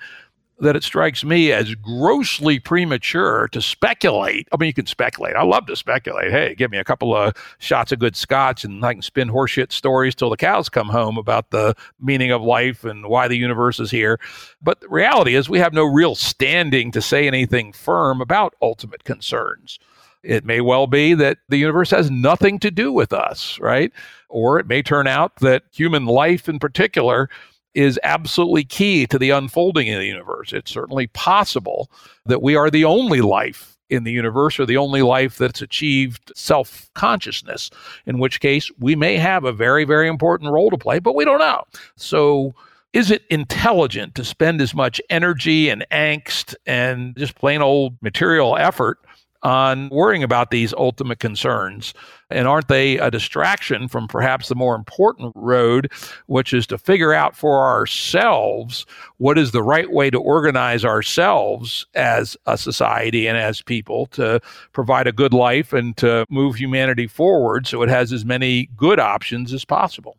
that 0.60 0.76
it 0.76 0.84
strikes 0.84 1.24
me 1.24 1.52
as 1.52 1.76
grossly 1.76 2.60
premature 2.60 3.48
to 3.50 3.62
speculate. 3.62 4.48
I 4.52 4.58
mean, 4.58 4.68
you 4.68 4.74
can 4.74 4.88
speculate. 4.88 5.36
I 5.36 5.44
love 5.44 5.68
to 5.68 5.76
speculate. 5.76 6.32
Hey, 6.32 6.56
give 6.56 6.72
me 6.72 6.80
a 6.80 6.84
couple 6.84 7.16
of 7.16 7.36
shots 7.60 7.92
of 7.92 8.00
good 8.00 8.16
scotch 8.16 8.64
and 8.64 8.84
I 8.84 8.94
can 8.94 9.02
spin 9.02 9.30
horseshit 9.30 9.72
stories 9.72 10.16
till 10.16 10.30
the 10.30 10.38
cows 10.38 10.70
come 10.70 10.90
home 10.90 11.18
about 11.18 11.52
the 11.52 11.76
meaning 12.00 12.32
of 12.32 12.42
life 12.42 12.84
and 12.84 13.06
why 13.06 13.28
the 13.28 13.38
universe 13.38 13.80
is 13.80 13.92
here. 13.92 14.20
But 14.62 14.82
the 14.82 14.90
reality 14.90 15.36
is, 15.36 15.48
we 15.48 15.60
have 15.60 15.74
no 15.74 15.86
real 15.86 16.16
standing 16.16 16.92
to 16.92 17.02
say 17.02 17.28
anything 17.28 17.72
firm 17.72 18.22
about 18.22 18.56
ultimate 18.62 19.04
concerns. 19.04 19.80
It 20.24 20.44
may 20.44 20.62
well 20.62 20.88
be 20.88 21.14
that 21.14 21.38
the 21.48 21.58
universe 21.58 21.92
has 21.92 22.10
nothing 22.10 22.60
to 22.60 22.72
do 22.72 22.92
with 22.92 23.14
us, 23.14 23.60
right? 23.60 23.94
Or 24.30 24.60
it 24.60 24.68
may 24.68 24.82
turn 24.82 25.08
out 25.08 25.36
that 25.38 25.64
human 25.72 26.06
life 26.06 26.50
in 26.50 26.60
particular 26.60 27.30
is 27.78 28.00
absolutely 28.02 28.64
key 28.64 29.06
to 29.06 29.20
the 29.20 29.30
unfolding 29.30 29.94
of 29.94 30.00
the 30.00 30.08
universe. 30.08 30.52
It's 30.52 30.72
certainly 30.72 31.06
possible 31.08 31.92
that 32.26 32.42
we 32.42 32.56
are 32.56 32.72
the 32.72 32.84
only 32.84 33.22
life 33.22 33.78
in 33.92 34.04
the 34.04 34.12
universe 34.12 34.60
or 34.60 34.66
the 34.66 34.78
only 34.78 35.04
life 35.04 35.38
that's 35.38 35.62
achieved 35.62 36.32
self 36.36 36.90
consciousness, 36.96 37.70
in 38.08 38.18
which 38.18 38.40
case 38.40 38.72
we 38.80 38.96
may 38.96 39.16
have 39.18 39.44
a 39.44 39.54
very, 39.54 39.86
very 39.86 40.08
important 40.08 40.52
role 40.52 40.72
to 40.72 40.78
play, 40.78 40.98
but 40.98 41.14
we 41.14 41.24
don't 41.24 41.38
know. 41.38 41.66
So, 41.96 42.56
is 42.94 43.12
it 43.12 43.22
intelligent 43.30 44.16
to 44.16 44.26
spend 44.26 44.60
as 44.60 44.74
much 44.74 45.00
energy 45.12 45.70
and 45.70 45.86
angst 45.92 46.56
and 46.66 47.16
just 47.16 47.36
plain 47.36 47.62
old 47.62 47.96
material 48.02 48.58
effort 48.58 48.98
on 49.44 49.90
worrying 49.90 50.24
about 50.24 50.52
these 50.52 50.74
ultimate 50.74 51.20
concerns? 51.20 51.94
And 52.30 52.48
aren't 52.48 52.68
they 52.68 52.98
a 52.98 53.10
distraction 53.10 53.88
from 53.88 54.08
perhaps 54.08 54.50
the 54.50 54.56
more 54.56 54.76
important 54.76 55.32
road, 55.36 55.92
which 56.26 56.54
is 56.54 56.68
to 56.68 56.78
figure 56.78 57.14
out 57.14 57.36
for 57.36 57.66
ourselves 57.66 58.86
what 59.18 59.38
is 59.38 59.52
the 59.52 59.64
right 59.64 59.92
way 59.92 60.10
to 60.10 60.20
organize 60.20 60.84
ourselves 60.84 61.86
as 61.96 62.36
a 62.46 62.58
society 62.58 63.28
and 63.28 63.38
as 63.38 63.62
people 63.62 64.08
to 64.08 64.42
provide 64.74 65.08
a 65.08 65.12
good 65.14 65.34
life 65.34 65.72
and 65.74 65.96
to 65.98 66.26
move 66.30 66.56
humanity 66.56 67.08
forward 67.08 67.68
so 67.68 67.82
it 67.82 67.90
has 67.90 68.12
as 68.12 68.26
many 68.26 68.70
good 68.76 69.00
options 69.00 69.54
as 69.54 69.64
possible? 69.64 70.18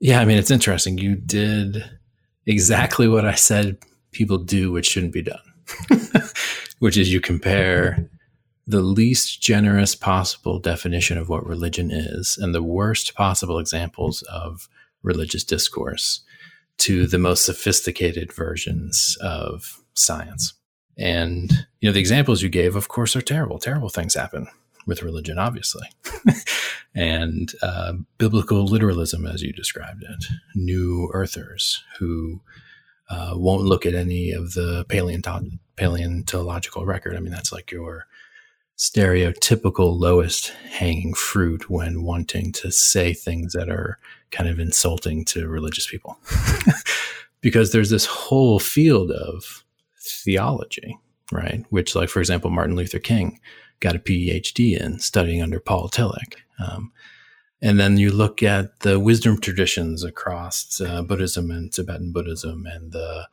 Yeah, 0.00 0.20
I 0.20 0.24
mean, 0.24 0.36
it's 0.36 0.50
interesting. 0.50 0.98
You 0.98 1.14
did 1.14 1.84
exactly 2.44 3.06
what 3.06 3.24
I 3.24 3.34
said 3.34 3.78
people 4.10 4.38
do, 4.38 4.72
which 4.72 4.86
shouldn't 4.86 5.12
be 5.12 5.22
done. 5.22 5.38
which 6.82 6.96
is 6.96 7.12
you 7.12 7.20
compare 7.20 8.10
the 8.66 8.80
least 8.80 9.40
generous 9.40 9.94
possible 9.94 10.58
definition 10.58 11.16
of 11.16 11.28
what 11.28 11.46
religion 11.46 11.92
is 11.92 12.36
and 12.36 12.52
the 12.52 12.62
worst 12.62 13.14
possible 13.14 13.60
examples 13.60 14.22
of 14.22 14.68
religious 15.04 15.44
discourse 15.44 16.22
to 16.78 17.06
the 17.06 17.20
most 17.20 17.46
sophisticated 17.46 18.32
versions 18.32 19.16
of 19.20 19.80
science. 19.94 20.54
And 20.98 21.52
you 21.80 21.88
know 21.88 21.92
the 21.92 22.00
examples 22.00 22.42
you 22.42 22.48
gave, 22.48 22.74
of 22.74 22.88
course, 22.88 23.14
are 23.14 23.22
terrible. 23.22 23.60
Terrible 23.60 23.88
things 23.88 24.14
happen 24.14 24.48
with 24.84 25.04
religion, 25.04 25.38
obviously, 25.38 25.86
and 26.96 27.52
uh, 27.62 27.92
biblical 28.18 28.66
literalism, 28.66 29.24
as 29.24 29.40
you 29.40 29.52
described 29.52 30.02
it, 30.02 30.24
new 30.56 31.08
earthers 31.12 31.84
who 32.00 32.40
uh, 33.08 33.34
won't 33.36 33.62
look 33.62 33.86
at 33.86 33.94
any 33.94 34.32
of 34.32 34.54
the 34.54 34.84
paleonto- 34.88 35.60
paleontological 35.82 36.86
record. 36.86 37.16
I 37.16 37.18
mean, 37.18 37.32
that's 37.32 37.52
like 37.52 37.72
your 37.72 38.06
stereotypical 38.78 39.98
lowest 39.98 40.52
hanging 40.70 41.12
fruit 41.12 41.68
when 41.68 42.04
wanting 42.04 42.52
to 42.52 42.70
say 42.70 43.12
things 43.12 43.52
that 43.52 43.68
are 43.68 43.98
kind 44.30 44.48
of 44.48 44.60
insulting 44.60 45.24
to 45.24 45.48
religious 45.48 45.88
people. 45.88 46.20
because 47.40 47.72
there's 47.72 47.90
this 47.90 48.06
whole 48.06 48.60
field 48.60 49.10
of 49.10 49.64
theology, 49.98 50.96
right? 51.32 51.64
Which, 51.70 51.96
like, 51.96 52.08
for 52.08 52.20
example, 52.20 52.50
Martin 52.50 52.76
Luther 52.76 53.00
King 53.00 53.40
got 53.80 53.96
a 53.96 53.98
PhD 53.98 54.80
in 54.80 55.00
studying 55.00 55.42
under 55.42 55.58
Paul 55.58 55.88
Tillich. 55.88 56.36
Um, 56.64 56.92
and 57.60 57.80
then 57.80 57.96
you 57.96 58.12
look 58.12 58.40
at 58.40 58.78
the 58.80 59.00
wisdom 59.00 59.40
traditions 59.40 60.04
across 60.04 60.80
uh, 60.80 61.02
Buddhism 61.02 61.50
and 61.50 61.72
Tibetan 61.72 62.12
Buddhism 62.12 62.66
and 62.66 62.92
the 62.92 63.26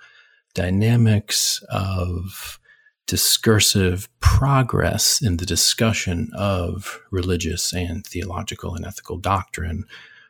dynamics 0.60 1.64
of 1.70 2.60
discursive 3.08 4.10
progress 4.20 5.22
in 5.22 5.38
the 5.38 5.46
discussion 5.46 6.30
of 6.36 7.00
religious 7.12 7.72
and 7.72 8.06
theological 8.06 8.76
and 8.76 8.86
ethical 8.86 9.16
doctrine 9.18 9.86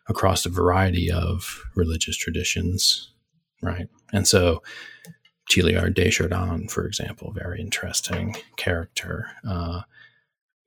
across 0.08 0.46
a 0.46 0.50
variety 0.50 1.12
of 1.12 1.64
religious 1.76 2.16
traditions, 2.16 3.12
right? 3.64 3.90
And 4.14 4.28
so 4.28 4.62
Teilhard 5.50 5.96
de 5.96 6.12
Chardin, 6.12 6.68
for 6.70 6.86
example, 6.86 7.32
very 7.32 7.60
interesting 7.60 8.36
character, 8.56 9.32
uh, 9.50 9.82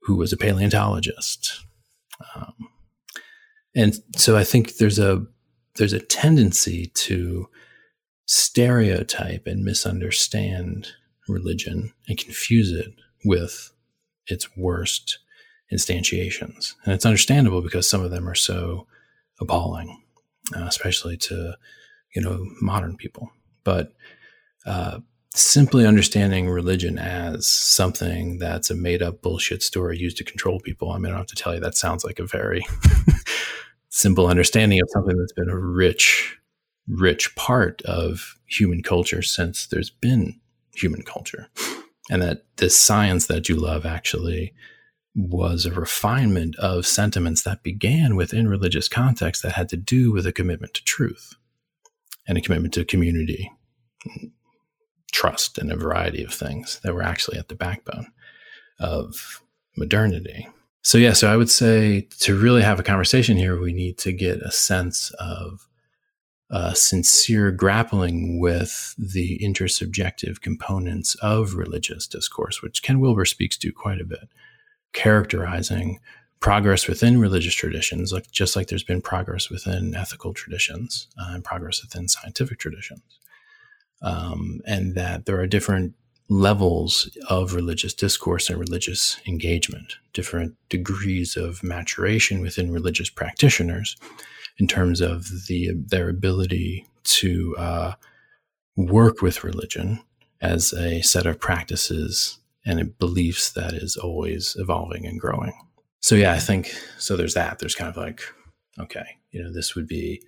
who 0.01 0.17
was 0.17 0.33
a 0.33 0.37
paleontologist. 0.37 1.65
Um, 2.35 2.53
and 3.73 3.93
so 4.17 4.35
I 4.35 4.43
think 4.43 4.75
there's 4.75 4.99
a 4.99 5.25
there's 5.77 5.93
a 5.93 5.99
tendency 5.99 6.87
to 6.87 7.47
stereotype 8.25 9.47
and 9.47 9.63
misunderstand 9.63 10.89
religion 11.27 11.93
and 12.07 12.17
confuse 12.17 12.71
it 12.71 12.93
with 13.25 13.71
its 14.27 14.55
worst 14.55 15.19
instantiations. 15.71 16.75
And 16.85 16.93
it's 16.93 17.05
understandable 17.05 17.61
because 17.61 17.89
some 17.89 18.03
of 18.03 18.11
them 18.11 18.27
are 18.27 18.35
so 18.35 18.87
appalling, 19.39 20.01
uh, 20.55 20.65
especially 20.65 21.17
to 21.17 21.55
you 22.15 22.21
know 22.21 22.45
modern 22.61 22.95
people. 22.95 23.31
But 23.63 23.93
uh, 24.65 24.99
simply 25.35 25.85
understanding 25.85 26.47
religion 26.47 26.99
as 26.99 27.47
something 27.47 28.37
that's 28.37 28.69
a 28.69 28.75
made 28.75 29.01
up 29.01 29.21
bullshit 29.21 29.63
story 29.63 29.97
used 29.97 30.17
to 30.17 30.23
control 30.23 30.59
people. 30.59 30.91
I 30.91 30.97
mean, 30.97 31.07
I 31.07 31.09
don't 31.09 31.19
have 31.19 31.27
to 31.27 31.35
tell 31.35 31.53
you 31.53 31.59
that 31.61 31.75
sounds 31.75 32.03
like 32.03 32.19
a 32.19 32.25
very 32.25 32.63
simple 33.89 34.27
understanding 34.27 34.79
of 34.79 34.89
something 34.91 35.17
that's 35.17 35.33
been 35.33 35.49
a 35.49 35.57
rich, 35.57 36.37
rich 36.87 37.35
part 37.35 37.81
of 37.83 38.35
human 38.45 38.83
culture 38.83 39.21
since 39.21 39.67
there's 39.67 39.89
been 39.89 40.39
human 40.75 41.01
culture. 41.01 41.47
And 42.09 42.21
that 42.21 42.45
this 42.57 42.79
science 42.79 43.27
that 43.27 43.47
you 43.47 43.55
love 43.55 43.85
actually 43.85 44.53
was 45.15 45.65
a 45.65 45.71
refinement 45.71 46.55
of 46.57 46.85
sentiments 46.85 47.43
that 47.43 47.63
began 47.63 48.15
within 48.15 48.47
religious 48.47 48.87
context 48.87 49.43
that 49.43 49.53
had 49.53 49.69
to 49.69 49.77
do 49.77 50.11
with 50.11 50.25
a 50.25 50.33
commitment 50.33 50.73
to 50.73 50.83
truth 50.83 51.35
and 52.27 52.37
a 52.37 52.41
commitment 52.41 52.73
to 52.73 52.83
community, 52.83 53.51
trust, 55.11 55.57
and 55.57 55.71
a 55.71 55.77
variety 55.77 56.23
of 56.23 56.33
things 56.33 56.79
that 56.83 56.93
were 56.93 57.03
actually 57.03 57.37
at 57.37 57.47
the 57.47 57.55
backbone 57.55 58.07
of 58.79 59.41
modernity. 59.77 60.47
So, 60.81 60.97
yeah, 60.97 61.13
so 61.13 61.31
I 61.31 61.37
would 61.37 61.49
say 61.49 62.07
to 62.19 62.37
really 62.37 62.61
have 62.61 62.79
a 62.79 62.83
conversation 62.83 63.37
here, 63.37 63.59
we 63.59 63.71
need 63.71 63.97
to 63.99 64.11
get 64.11 64.41
a 64.41 64.51
sense 64.51 65.11
of 65.19 65.67
a 66.53 66.75
sincere 66.75 67.49
grappling 67.49 68.39
with 68.39 68.93
the 68.95 69.39
intersubjective 69.39 70.39
components 70.39 71.15
of 71.15 71.55
religious 71.55 72.05
discourse, 72.05 72.61
which 72.61 72.83
Ken 72.83 72.99
Wilber 72.99 73.25
speaks 73.25 73.57
to 73.57 73.71
quite 73.71 73.99
a 73.99 74.05
bit, 74.05 74.29
characterizing 74.93 75.99
progress 76.39 76.87
within 76.87 77.19
religious 77.19 77.55
traditions, 77.55 78.13
like 78.13 78.29
just 78.29 78.55
like 78.55 78.67
there's 78.67 78.83
been 78.83 79.01
progress 79.01 79.49
within 79.49 79.95
ethical 79.95 80.31
traditions 80.31 81.07
uh, 81.19 81.31
and 81.31 81.43
progress 81.43 81.81
within 81.81 82.07
scientific 82.07 82.59
traditions, 82.59 83.01
um, 84.03 84.61
and 84.67 84.93
that 84.93 85.25
there 85.25 85.39
are 85.39 85.47
different 85.47 85.95
levels 86.29 87.17
of 87.29 87.55
religious 87.55 87.95
discourse 87.95 88.47
and 88.47 88.59
religious 88.59 89.19
engagement, 89.25 89.95
different 90.13 90.53
degrees 90.69 91.35
of 91.35 91.63
maturation 91.63 92.41
within 92.41 92.71
religious 92.71 93.09
practitioners 93.09 93.95
in 94.57 94.67
terms 94.67 95.01
of 95.01 95.27
the 95.47 95.71
their 95.73 96.09
ability 96.09 96.87
to 97.03 97.55
uh, 97.57 97.93
work 98.75 99.21
with 99.21 99.43
religion 99.43 100.01
as 100.41 100.73
a 100.73 101.01
set 101.01 101.25
of 101.25 101.39
practices 101.39 102.39
and 102.65 102.97
beliefs 102.97 103.51
that 103.51 103.73
is 103.73 103.97
always 103.97 104.55
evolving 104.59 105.05
and 105.05 105.19
growing. 105.19 105.53
So 105.99 106.15
yeah, 106.15 106.33
I 106.33 106.39
think 106.39 106.73
so. 106.97 107.15
There's 107.15 107.33
that. 107.33 107.59
There's 107.59 107.75
kind 107.75 107.89
of 107.89 107.97
like, 107.97 108.21
okay, 108.79 109.05
you 109.31 109.41
know, 109.43 109.51
this 109.51 109.75
would 109.75 109.87
be 109.87 110.21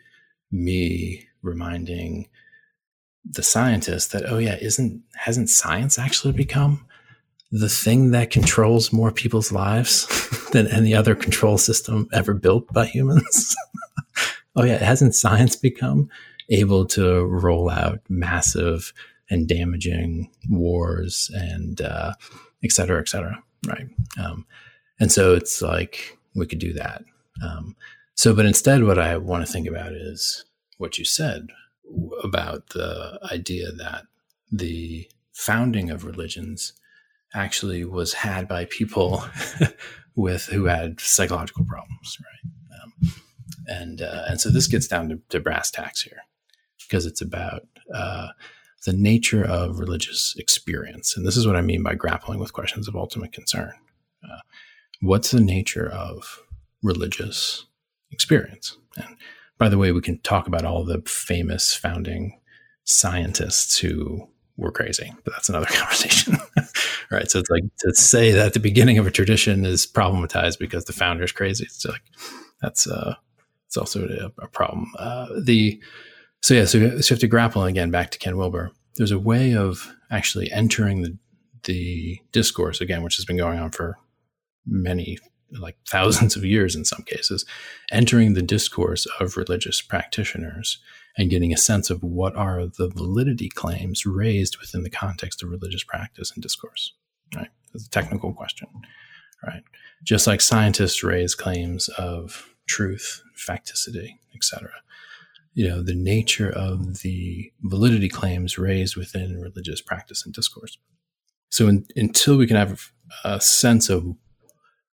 me 0.52 1.28
reminding 1.42 2.30
the 3.26 3.44
scientist 3.44 4.12
that 4.12 4.24
oh 4.28 4.38
yeah 4.38 4.56
isn't 4.62 5.02
hasn't 5.16 5.50
science 5.50 5.98
actually 5.98 6.32
become 6.32 6.86
the 7.56 7.70
thing 7.70 8.12
that 8.12 8.32
controls 8.32 8.92
more 8.92 9.12
people's 9.12 9.50
lives 9.50 10.08
than 10.52 10.68
any 10.68 10.94
other 10.94 11.16
control 11.16 11.58
system 11.58 12.10
ever 12.12 12.34
built 12.34 12.72
by 12.74 12.86
humans. 12.86 13.56
Oh 14.58 14.64
yeah 14.64 14.78
hasn't 14.78 15.16
science 15.16 15.58
become 15.58 16.10
able 16.50 16.86
to 16.86 17.26
roll 17.26 17.70
out 17.70 18.00
massive 18.08 18.94
and 19.30 19.50
damaging 19.50 20.32
wars 20.50 21.30
and 21.34 21.82
uh, 21.82 22.14
et 22.64 22.72
cetera 22.72 23.02
et 23.02 23.10
cetera 23.10 23.44
right? 23.68 23.88
Um, 24.18 24.46
and 24.98 25.12
so 25.12 25.34
it's 25.34 25.62
like 25.62 26.18
we 26.36 26.48
could 26.48 26.60
do 26.60 26.72
that. 26.72 27.04
Um, 27.44 27.76
so 28.14 28.34
but 28.34 28.46
instead 28.46 28.86
what 28.86 28.98
i 28.98 29.18
want 29.18 29.46
to 29.46 29.52
think 29.52 29.68
about 29.68 29.92
is 29.92 30.46
what 30.78 30.98
you 30.98 31.04
said 31.06 31.50
about 32.24 32.70
the 32.70 33.20
idea 33.32 33.74
that 33.74 34.04
the 34.52 35.08
founding 35.34 35.90
of 35.90 36.06
religions 36.06 36.74
actually 37.36 37.86
was 37.86 38.14
had 38.14 38.48
by 38.48 38.66
people 38.66 39.24
with 40.16 40.46
who 40.46 40.66
had 40.66 41.00
psychological 41.00 41.66
problems, 41.66 42.18
right? 42.22 42.82
Um, 42.82 43.14
and 43.68 44.02
uh, 44.02 44.24
and 44.28 44.42
so 44.42 44.50
this 44.50 44.68
gets 44.68 44.88
down 44.88 45.10
to, 45.10 45.20
to, 45.30 45.40
brass 45.40 45.70
tacks 45.70 46.02
here 46.02 46.22
because 46.88 47.06
it's 47.06 47.22
about 47.22 47.64
uh, 47.94 48.30
the 48.86 48.94
nature 48.94 49.44
of 49.44 49.80
religious 49.80 50.36
experience, 50.38 51.16
and 51.16 51.26
this 51.26 51.38
is 51.38 51.46
what 51.46 51.56
I 51.56 51.62
mean 51.62 51.84
by 51.84 51.96
grappling 51.96 52.40
with 52.40 52.54
questions 52.54 52.88
of 52.88 52.96
ultimate 52.96 53.34
concern. 53.34 53.74
Uh, 54.24 54.40
what's 55.02 55.32
the 55.32 55.42
nature 55.42 55.90
of 55.90 56.42
religious 56.82 57.66
experience? 58.12 58.78
And 58.98 59.18
by 59.58 59.70
the 59.70 59.78
way, 59.78 59.92
we 59.92 60.02
can 60.02 60.20
talk 60.20 60.48
about 60.48 60.66
all 60.66 60.84
the 60.84 61.02
famous 61.06 61.74
founding 61.74 62.40
scientists 62.86 63.78
who 63.78 64.30
were 64.58 64.72
crazy, 64.72 65.14
but 65.24 65.34
that's 65.34 65.50
another 65.50 65.66
conversation. 65.70 66.38
Right. 67.12 67.30
So 67.30 67.40
it's 67.40 67.50
like 67.50 67.64
to 67.80 67.94
say 67.94 68.32
that 68.32 68.54
the 68.54 68.60
beginning 68.60 68.98
of 68.98 69.08
a 69.08 69.12
tradition 69.12 69.66
is 69.66 69.86
problematized 69.86 70.60
because 70.60 70.86
the 70.86 70.94
founder 70.94 71.24
is 71.24 71.32
crazy. 71.32 71.66
It's 71.66 71.86
like 71.86 72.04
that's 72.62 72.88
uh 72.88 73.16
it's 73.68 73.78
also 73.78 74.08
a, 74.08 74.44
a 74.44 74.48
problem. 74.48 74.92
Uh, 74.98 75.28
the 75.42 75.82
so 76.42 76.54
yeah, 76.54 76.66
so, 76.66 76.80
have 76.80 77.20
to 77.20 77.28
grapple 77.28 77.64
again 77.64 77.92
back 77.92 78.12
to 78.12 78.20
Ken 78.20 78.38
Wilber. 78.38 78.72
There's 78.96 79.12
a 79.12 79.20
way 79.20 79.56
of 79.56 79.94
actually 80.12 80.52
entering 80.52 81.02
the 81.02 81.18
the 81.64 82.20
discourse 82.32 82.82
again, 82.82 83.02
which 83.04 83.16
has 83.16 83.26
been 83.26 83.38
going 83.38 83.60
on 83.60 83.72
for 83.72 83.98
many 84.66 85.18
like 85.52 85.78
thousands 85.88 86.36
of 86.36 86.46
years 86.46 86.76
in 86.76 86.86
some 86.86 87.04
cases, 87.04 87.46
entering 87.92 88.34
the 88.34 88.42
discourse 88.42 89.08
of 89.20 89.38
religious 89.38 89.82
practitioners 89.82 90.80
and 91.18 91.30
getting 91.30 91.54
a 91.54 91.58
sense 91.58 91.90
of 91.90 92.04
what 92.04 92.36
are 92.36 92.66
the 92.66 92.90
validity 92.90 93.50
claims 93.50 94.06
raised 94.06 94.58
within 94.60 94.84
the 94.84 94.90
context 94.90 95.42
of 95.42 95.50
religious 95.50 95.84
practice 95.84 96.32
and 96.32 96.44
discourse. 96.44 96.94
Right, 97.36 97.50
it's 97.74 97.88
a 97.88 97.90
technical 97.90 98.34
question. 98.34 98.68
Right, 99.46 99.64
just 100.04 100.28
like 100.28 100.42
scientists 100.42 101.04
raise 101.04 101.36
claims 101.36 101.88
of 101.90 102.50
truth, 102.68 103.22
facticity, 103.38 104.20
etc. 104.36 104.70
You 105.54 105.70
know, 105.70 105.82
the 105.82 105.96
nature 105.96 106.50
of 106.50 107.00
the 107.00 107.52
validity 107.62 108.10
claims 108.10 108.58
raised 108.58 108.98
within 108.98 109.40
religious 109.40 109.82
practice 109.82 110.26
and 110.26 110.34
discourse. 110.34 110.78
So, 111.50 111.68
in, 111.68 111.86
until 111.96 112.38
we 112.38 112.48
can 112.48 112.58
have 112.58 112.92
a 113.24 113.40
sense 113.40 113.90
of 113.90 114.16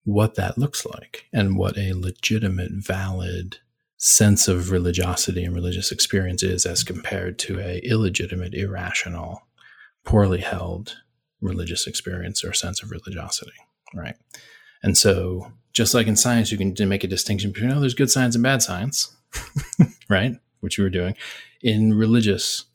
what 0.04 0.36
that 0.36 0.58
looks 0.58 0.86
like 0.86 1.26
and 1.32 1.58
what 1.58 1.78
a 1.78 1.94
legitimate, 1.94 2.72
valid 2.74 3.60
sense 4.00 4.48
of 4.48 4.72
religiosity 4.72 5.44
and 5.44 5.54
religious 5.54 5.92
experience 5.92 6.42
is 6.42 6.66
as 6.66 6.84
compared 6.84 7.38
to 7.38 7.60
a 7.60 7.80
illegitimate, 7.80 8.54
irrational, 8.54 9.44
poorly 10.06 10.40
held 10.40 10.96
religious 11.42 11.86
experience 11.86 12.44
or 12.44 12.54
sense 12.54 12.82
of 12.82 12.92
religiosity, 12.92 13.52
right? 13.94 14.16
And 14.82 14.98
so, 14.98 15.52
just 15.74 15.94
like 15.94 16.08
in 16.08 16.16
science, 16.16 16.52
you 16.52 16.58
can 16.58 16.90
make 16.90 17.04
a 17.04 17.08
distinction 17.08 17.52
between 17.52 17.72
oh, 17.72 17.80
there's 17.80 17.94
good 17.94 18.10
science 18.10 18.36
and 18.36 18.44
bad 18.44 18.62
science, 18.62 19.16
right? 20.10 20.34
Which 20.62 20.78
you 20.78 20.84
were 20.84 20.90
doing. 20.90 21.16
In 21.62 21.94
religious 21.94 22.66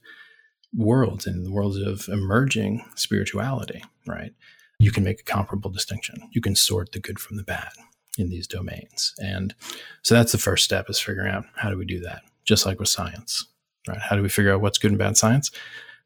worlds, 0.76 1.26
in 1.26 1.44
the 1.44 1.50
worlds 1.50 1.78
of 1.78 2.06
emerging 2.08 2.84
spirituality, 2.96 3.82
right? 4.06 4.34
You 4.78 4.90
can 4.90 5.04
make 5.04 5.20
a 5.20 5.24
comparable 5.24 5.70
distinction. 5.70 6.28
You 6.32 6.42
can 6.42 6.54
sort 6.54 6.92
the 6.92 7.00
good 7.00 7.18
from 7.18 7.38
the 7.38 7.44
bad 7.44 7.70
in 8.18 8.28
these 8.28 8.46
domains. 8.46 9.14
And 9.18 9.54
so 10.02 10.14
that's 10.14 10.32
the 10.32 10.38
first 10.38 10.64
step 10.64 10.88
is 10.88 11.00
figuring 11.00 11.32
out 11.32 11.44
how 11.56 11.70
do 11.70 11.76
we 11.76 11.84
do 11.84 12.00
that? 12.00 12.22
Just 12.44 12.66
like 12.66 12.78
with 12.78 12.88
science, 12.88 13.46
right? 13.88 13.98
How 13.98 14.16
do 14.16 14.22
we 14.22 14.28
figure 14.28 14.52
out 14.52 14.60
what's 14.60 14.78
good 14.78 14.90
and 14.90 14.98
bad 14.98 15.16
science? 15.16 15.50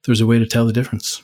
There's 0.04 0.20
a 0.20 0.26
way 0.26 0.38
to 0.38 0.46
tell 0.46 0.66
the 0.66 0.72
difference. 0.72 1.22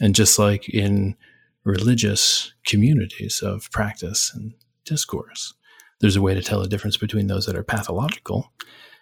And 0.00 0.14
just 0.14 0.38
like 0.38 0.68
in 0.68 1.16
religious 1.64 2.52
communities 2.64 3.40
of 3.40 3.70
practice 3.70 4.32
and 4.34 4.54
discourse, 4.84 5.54
there's 6.00 6.16
a 6.16 6.22
way 6.22 6.34
to 6.34 6.42
tell 6.42 6.60
the 6.60 6.68
difference 6.68 6.96
between 6.96 7.28
those 7.28 7.46
that 7.46 7.56
are 7.56 7.62
pathological 7.62 8.52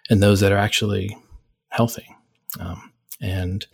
and 0.09 0.21
those 0.21 0.39
that 0.41 0.51
are 0.51 0.57
actually 0.57 1.17
healthy. 1.69 2.05
Um, 2.59 2.91
and, 3.21 3.65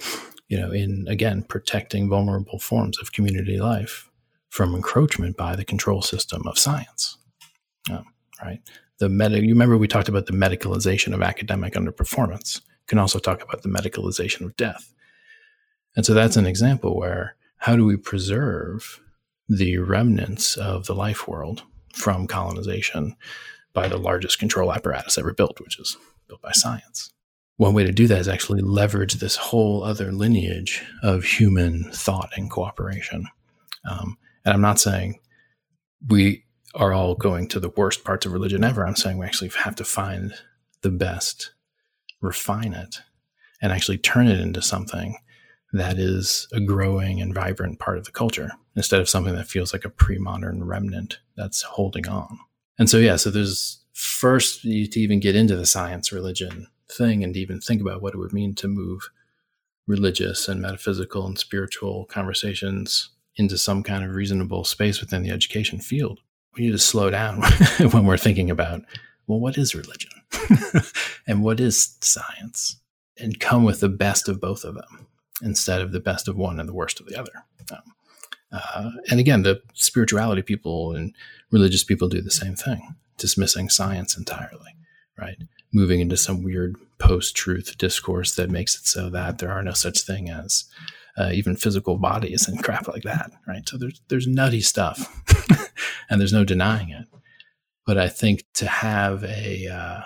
you 0.48 0.58
know, 0.58 0.72
in 0.72 1.06
again, 1.08 1.44
protecting 1.44 2.10
vulnerable 2.10 2.60
forms 2.60 3.00
of 3.00 3.12
community 3.12 3.58
life 3.58 4.10
from 4.50 4.76
encroachment 4.76 5.36
by 5.36 5.56
the 5.56 5.66
control 5.66 6.02
system 6.02 6.48
of 6.48 6.58
science. 6.58 7.18
Um, 7.90 8.06
right? 8.44 8.60
The 9.00 9.10
med- 9.10 9.34
you 9.34 9.50
remember 9.50 9.78
we 9.78 9.88
talked 9.88 10.10
about 10.10 10.26
the 10.26 10.34
medicalization 10.34 11.14
of 11.14 11.22
academic 11.22 11.74
underperformance. 11.74 12.58
You 12.58 12.88
can 12.88 13.00
also 13.00 13.20
talk 13.20 13.44
about 13.44 13.62
the 13.62 13.70
medicalization 13.70 14.42
of 14.42 14.56
death. 14.58 14.94
And 15.96 16.06
so 16.06 16.14
that's 16.14 16.38
an 16.38 16.46
example 16.46 16.98
where 16.98 17.36
how 17.58 17.76
do 17.76 17.86
we 17.86 17.98
preserve 17.98 19.02
the 19.50 19.78
remnants 19.78 20.58
of 20.58 20.86
the 20.86 20.96
life 20.96 21.28
world 21.28 21.64
from 21.94 22.28
colonization 22.28 23.16
by 23.74 23.88
the 23.88 23.98
largest 23.98 24.40
control 24.40 24.72
apparatus 24.72 25.18
ever 25.18 25.34
built, 25.34 25.60
which 25.60 25.80
is 25.80 25.98
built 26.28 26.42
by 26.42 26.52
science? 26.52 27.12
One 27.58 27.74
way 27.74 27.84
to 27.84 27.92
do 27.92 28.06
that 28.08 28.20
is 28.20 28.28
actually 28.28 28.62
leverage 28.62 29.16
this 29.16 29.36
whole 29.36 29.84
other 29.84 30.12
lineage 30.12 30.84
of 31.02 31.24
human 31.24 31.92
thought 31.92 32.30
and 32.38 32.52
cooperation. 32.52 33.28
Um, 33.90 34.18
and 34.46 34.54
I'm 34.54 34.62
not 34.62 34.80
saying 34.80 35.20
we 36.08 36.44
are 36.78 36.94
all 36.94 37.16
going 37.16 37.48
to 37.50 37.60
the 37.60 37.70
worst 37.70 38.04
parts 38.04 38.26
of 38.26 38.32
religion 38.32 38.64
ever. 38.64 38.86
I'm 38.86 38.96
saying 38.96 39.18
we 39.18 39.26
actually 39.26 39.50
have 39.50 39.76
to 39.76 39.84
find 39.84 40.34
the 40.82 40.92
best, 40.92 41.52
refine 42.22 42.74
it, 42.74 43.02
and 43.62 43.72
actually 43.72 43.98
turn 43.98 44.28
it 44.28 44.40
into 44.40 44.62
something 44.62 45.18
that 45.74 45.98
is 45.98 46.48
a 46.54 46.62
growing 46.62 47.20
and 47.20 47.34
vibrant 47.34 47.80
part 47.80 47.98
of 47.98 48.06
the 48.06 48.12
culture 48.12 48.52
instead 48.76 49.02
of 49.02 49.10
something 49.10 49.36
that 49.36 49.48
feels 49.48 49.74
like 49.74 49.84
a 49.84 49.90
pre-modern 49.90 50.64
remnant 50.64 51.20
that's 51.36 51.64
holding 51.64 52.08
on. 52.08 52.40
And 52.80 52.90
so, 52.90 52.98
yeah, 52.98 53.16
so 53.16 53.32
there's 53.32 53.84
first 53.94 54.64
you 54.64 54.88
to 54.88 55.00
even 55.00 55.20
get 55.20 55.36
into 55.36 55.56
the 55.56 55.66
science 55.66 56.12
religion 56.12 56.68
thing 56.90 57.24
and 57.24 57.36
even 57.36 57.60
think 57.60 57.82
about 57.82 58.02
what 58.02 58.14
it 58.14 58.18
would 58.18 58.32
mean 58.32 58.54
to 58.56 58.68
move 58.68 59.10
religious 59.88 60.48
and 60.48 60.62
metaphysical 60.62 61.26
and 61.26 61.40
spiritual 61.40 62.06
conversations 62.06 63.10
into 63.36 63.58
some 63.58 63.84
kind 63.84 64.04
of 64.04 64.12
reasonable 64.12 64.64
space 64.64 65.02
within 65.02 65.24
the 65.24 65.32
education 65.32 65.80
field. 65.80 66.20
We 66.58 66.66
need 66.66 66.72
to 66.72 66.80
slow 66.80 67.10
down 67.10 67.42
when 67.92 68.06
we're 68.06 68.18
thinking 68.18 68.50
about, 68.50 68.82
well, 69.28 69.40
what 69.40 69.58
is 69.58 69.76
religion? 69.76 70.12
and 71.28 71.44
what 71.44 71.60
is 71.60 71.98
science? 72.02 72.80
And 73.20 73.40
come 73.40 73.64
with 73.64 73.80
the 73.80 73.90
best 73.90 74.28
of 74.28 74.42
both 74.42 74.64
of 74.64 74.76
them 74.76 75.08
instead 75.42 75.82
of 75.82 75.92
the 75.92 76.00
best 76.00 76.28
of 76.28 76.36
one 76.36 76.60
and 76.60 76.68
the 76.68 76.74
worst 76.74 77.00
of 77.00 77.08
the 77.08 77.20
other. 77.20 77.46
Um, 77.72 77.82
uh, 78.52 78.92
and 79.10 79.20
again, 79.20 79.44
the 79.44 79.62
spirituality 79.74 80.42
people 80.42 80.96
and 80.96 81.14
religious 81.52 81.84
people 81.84 82.08
do 82.08 82.22
the 82.22 82.32
same 82.32 82.56
thing, 82.56 82.96
dismissing 83.18 83.70
science 83.70 84.18
entirely, 84.18 84.76
right? 85.18 85.38
Moving 85.74 86.00
into 86.00 86.18
some 86.18 86.44
weird 86.44 86.76
post 86.98 87.36
truth 87.36 87.78
discourse 87.78 88.36
that 88.36 88.50
makes 88.50 88.76
it 88.76 88.86
so 88.86 89.10
that 89.10 89.38
there 89.38 89.52
are 89.52 89.64
no 89.64 89.74
such 89.74 90.02
thing 90.02 90.30
as 90.30 90.66
uh, 91.18 91.32
even 91.34 91.56
physical 91.56 91.98
bodies 91.98 92.48
and 92.48 92.64
crap 92.64 92.88
like 92.88 93.04
that, 93.04 93.32
right? 93.48 93.68
So 93.68 93.78
there's 93.78 94.02
there's 94.08 94.28
nutty 94.28 94.62
stuff, 94.62 95.24
and 96.10 96.20
there's 96.20 96.34
no 96.34 96.44
denying 96.44 96.90
it. 96.90 97.06
But 97.86 97.98
I 97.98 98.08
think 98.10 98.44
to 98.56 98.68
have 98.68 99.24
a 99.24 99.68
uh, 99.68 100.02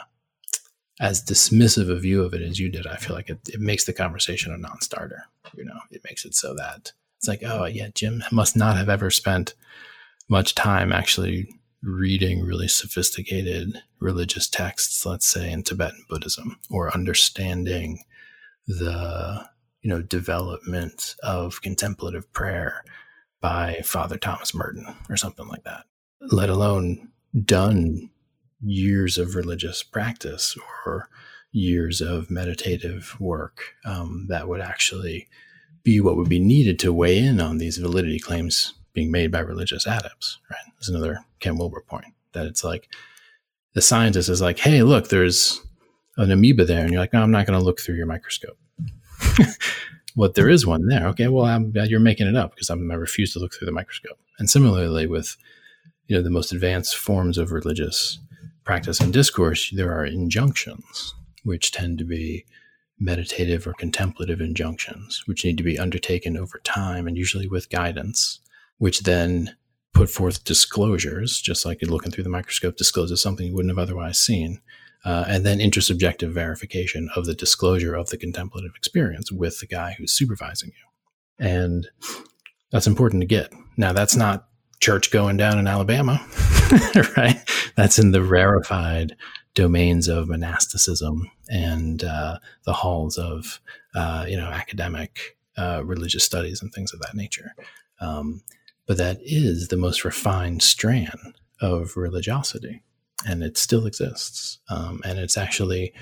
as 1.00 1.24
dismissive 1.24 1.92
a 1.92 2.00
view 2.00 2.24
of 2.24 2.34
it 2.34 2.42
as 2.42 2.60
you 2.60 2.70
did, 2.70 2.88
I 2.88 2.96
feel 2.96 3.16
like 3.16 3.30
it, 3.30 3.40
it 3.50 3.60
makes 3.60 3.86
the 3.86 3.94
conversation 3.94 4.54
a 4.54 4.58
non-starter. 4.58 5.26
You 5.56 5.66
know, 5.66 5.80
it 5.90 6.04
makes 6.04 6.26
it 6.26 6.36
so 6.36 6.54
that 6.56 6.92
it's 7.18 7.28
like, 7.28 7.42
oh 7.46 7.66
yeah, 7.66 7.90
Jim 7.94 8.24
must 8.32 8.56
not 8.56 8.78
have 8.78 8.90
ever 8.90 9.10
spent 9.12 9.54
much 10.30 10.56
time 10.56 10.94
actually 10.94 11.50
reading 11.84 12.46
really 12.46 12.68
sophisticated 12.68 13.82
religious 14.00 14.48
texts, 14.48 15.06
let's 15.06 15.26
say 15.26 15.52
in 15.52 15.64
Tibetan 15.64 16.06
Buddhism, 16.08 16.58
or 16.70 16.94
understanding 16.94 18.04
the 18.68 19.48
you 19.82 19.90
know 19.90 20.02
development 20.02 21.16
of 21.24 21.62
contemplative 21.62 22.32
prayer 22.34 22.84
by 23.42 23.82
Father 23.84 24.18
Thomas 24.18 24.54
Merton 24.54 24.86
or 25.10 25.18
something 25.18 25.48
like 25.48 25.64
that. 25.64 25.86
Let 26.22 26.50
alone 26.50 27.10
done 27.46 28.10
years 28.62 29.18
of 29.18 29.36
religious 29.36 29.82
practice 29.82 30.56
or 30.86 31.10
years 31.52 32.02
of 32.02 32.30
meditative 32.30 33.20
work 33.20 33.74
um, 33.84 34.28
that 34.30 34.48
would 34.48 34.62
actually 34.62 35.28
be 35.84 36.00
what 36.00 36.16
would 36.16 36.30
be 36.30 36.40
needed 36.40 36.78
to 36.80 36.94
weigh 36.94 37.18
in 37.18 37.42
on 37.42 37.58
these 37.58 37.78
validity 37.78 38.20
claims 38.20 38.76
being 38.94 39.12
made 39.12 39.32
by 39.32 39.40
religious 39.40 39.88
adepts. 39.88 40.38
Right? 40.50 40.60
There's 40.76 40.90
another 40.90 41.26
Ken 41.40 41.58
Wilber 41.58 41.84
point 41.88 42.14
that 42.34 42.46
it's 42.46 42.64
like 42.64 42.88
the 43.74 43.82
scientist 43.82 44.30
is 44.30 44.42
like, 44.42 44.60
hey, 44.60 44.84
look, 44.84 45.10
there's 45.10 45.62
an 46.18 46.32
amoeba 46.32 46.66
there, 46.66 46.84
and 46.84 46.92
you're 46.92 47.02
like, 47.02 47.14
no, 47.14 47.22
I'm 47.22 47.32
not 47.32 47.48
going 47.48 47.58
to 47.58 47.66
look 47.66 47.80
through 47.80 47.96
your 47.96 48.06
microscope. 48.06 48.58
what 50.16 50.36
there 50.36 50.50
is 50.50 50.66
one 50.66 50.88
there. 50.88 51.08
Okay, 51.08 51.28
well, 51.28 51.46
I'm, 51.46 51.72
you're 51.76 52.00
making 52.00 52.28
it 52.28 52.36
up 52.36 52.52
because 52.52 52.70
I'm, 52.70 52.90
I 52.92 52.96
refuse 52.96 53.34
to 53.34 53.40
look 53.40 53.54
through 53.54 53.68
the 53.68 53.72
microscope. 53.72 54.20
And 54.40 54.50
similarly, 54.50 55.08
with 55.08 55.38
you 56.08 56.16
know 56.16 56.22
the 56.22 56.30
most 56.30 56.52
advanced 56.52 56.98
forms 56.98 57.38
of 57.38 57.52
religious 57.52 58.20
practice 58.64 59.00
and 59.00 59.14
discourse, 59.14 59.72
there 59.72 59.94
are 59.94 60.06
injunctions 60.06 61.14
which 61.44 61.72
tend 61.72 61.98
to 61.98 62.06
be 62.06 62.46
meditative 63.00 63.66
or 63.66 63.74
contemplative 63.74 64.40
injunctions, 64.40 65.24
which 65.26 65.44
need 65.44 65.58
to 65.58 65.64
be 65.64 65.80
undertaken 65.80 66.38
over 66.38 66.60
time 66.64 67.08
and 67.08 67.18
usually 67.18 67.48
with 67.48 67.70
guidance, 67.70 68.40
which 68.78 69.02
then 69.02 69.56
put 69.94 70.10
forth 70.10 70.44
disclosures, 70.44 71.42
just 71.42 71.66
like 71.66 71.82
looking 71.82 72.12
through 72.12 72.24
the 72.24 72.30
microscope 72.30 72.78
discloses 72.78 73.22
something 73.22 73.48
you 73.48 73.56
wouldn't 73.56 73.72
have 73.72 73.82
otherwise 73.82 74.20
seen, 74.20 74.62
uh, 75.04 75.26
and 75.28 75.46
then 75.46 75.60
intersubjective 75.60 76.32
verification 76.32 77.10
of 77.16 77.26
the 77.26 77.34
disclosure 77.34 77.96
of 77.96 78.10
the 78.10 78.18
contemplative 78.18 78.72
experience 78.76 79.32
with 79.32 79.60
the 79.60 79.66
guy 79.66 79.96
who's 79.98 80.12
supervising 80.12 80.70
you. 80.70 81.46
And 81.46 81.88
that's 82.72 82.88
important 82.88 83.22
to 83.22 83.28
get. 83.28 83.52
Now, 83.78 83.94
that's 83.94 84.16
not 84.16 84.48
church 84.80 85.12
going 85.12 85.38
down 85.38 85.60
in 85.60 85.68
Alabama, 85.68 86.26
right? 87.18 87.40
That's 87.76 88.00
in 88.00 88.12
the 88.12 88.24
rarefied 88.24 89.16
domains 89.54 90.08
of 90.08 90.30
monasticism 90.30 91.30
and 91.50 92.04
uh, 92.04 92.38
the 92.66 92.74
halls 92.74 93.18
of, 93.18 93.60
uh, 93.96 94.26
you 94.28 94.38
know, 94.38 94.48
academic 94.48 95.38
uh, 95.58 95.82
religious 95.84 96.24
studies 96.24 96.62
and 96.62 96.72
things 96.72 96.94
of 96.94 97.02
that 97.02 97.16
nature. 97.16 97.54
Um, 98.00 98.44
but 98.88 98.98
that 98.98 99.20
is 99.22 99.68
the 99.68 99.78
most 99.78 100.04
refined 100.04 100.64
strand 100.64 101.40
of 101.60 101.96
religiosity 101.98 102.82
and 103.26 103.44
it 103.44 103.58
still 103.58 103.86
exists. 103.86 104.60
Um, 104.70 105.02
and 105.06 105.20
it's 105.20 105.38
actually 105.38 105.94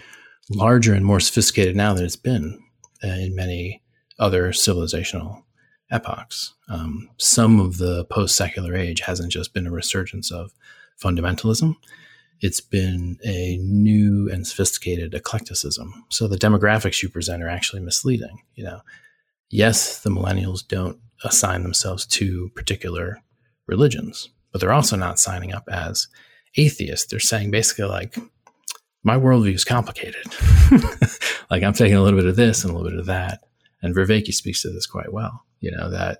larger 0.50 0.94
and 0.94 1.06
more 1.06 1.20
sophisticated 1.20 1.76
now 1.76 1.94
than 1.94 2.06
it's 2.06 2.16
been 2.16 2.60
uh, 3.04 3.08
in 3.08 3.36
many 3.36 3.82
other 4.18 4.50
civilizational 4.50 5.44
epochs. 5.92 6.54
Um, 6.68 7.10
some 7.18 7.60
of 7.60 7.78
the 7.78 8.06
post 8.06 8.36
secular 8.36 8.76
age 8.76 9.02
hasn't 9.02 9.32
just 9.32 9.54
been 9.54 9.68
a 9.68 9.72
resurgence 9.72 10.32
of 10.32 10.52
fundamentalism, 11.02 11.76
it's 12.42 12.62
been 12.62 13.18
a 13.26 13.58
new 13.58 14.30
and 14.32 14.48
sophisticated 14.48 15.14
eclecticism. 15.14 16.06
So 16.10 16.28
the 16.28 16.38
demographics 16.38 17.04
you 17.04 17.10
present 17.10 17.44
are 17.44 17.50
actually 17.50 17.82
misleading. 17.82 18.42
You 18.56 18.64
know, 18.66 18.82
yes, 19.50 20.00
the 20.00 20.10
millennials 20.10 20.66
don't 20.66 21.00
assign 21.24 21.64
themselves 21.64 22.06
to 22.06 22.50
particular 22.56 23.22
religions, 23.68 24.30
but 24.52 24.62
they're 24.62 24.72
also 24.72 24.96
not 24.96 25.20
signing 25.20 25.54
up 25.54 25.68
as 25.70 26.08
atheists. 26.56 27.08
They're 27.08 27.20
saying 27.20 27.52
basically 27.52 27.86
like, 27.86 28.18
my 29.04 29.16
worldview 29.16 29.54
is 29.54 29.64
complicated. 29.64 30.26
like 31.50 31.64
I'm 31.64 31.74
taking 31.74 31.96
a 31.96 32.04
little 32.04 32.20
bit 32.20 32.28
of 32.28 32.36
this 32.36 32.64
and 32.64 32.72
a 32.72 32.76
little 32.76 32.90
bit 32.90 33.00
of 33.00 33.06
that. 33.06 33.46
And 33.82 33.96
Vervaeke 33.96 34.34
speaks 34.34 34.62
to 34.64 34.70
this 34.70 34.86
quite 34.86 35.14
well, 35.14 35.46
you 35.62 35.72
know, 35.72 35.90
that 35.90 36.20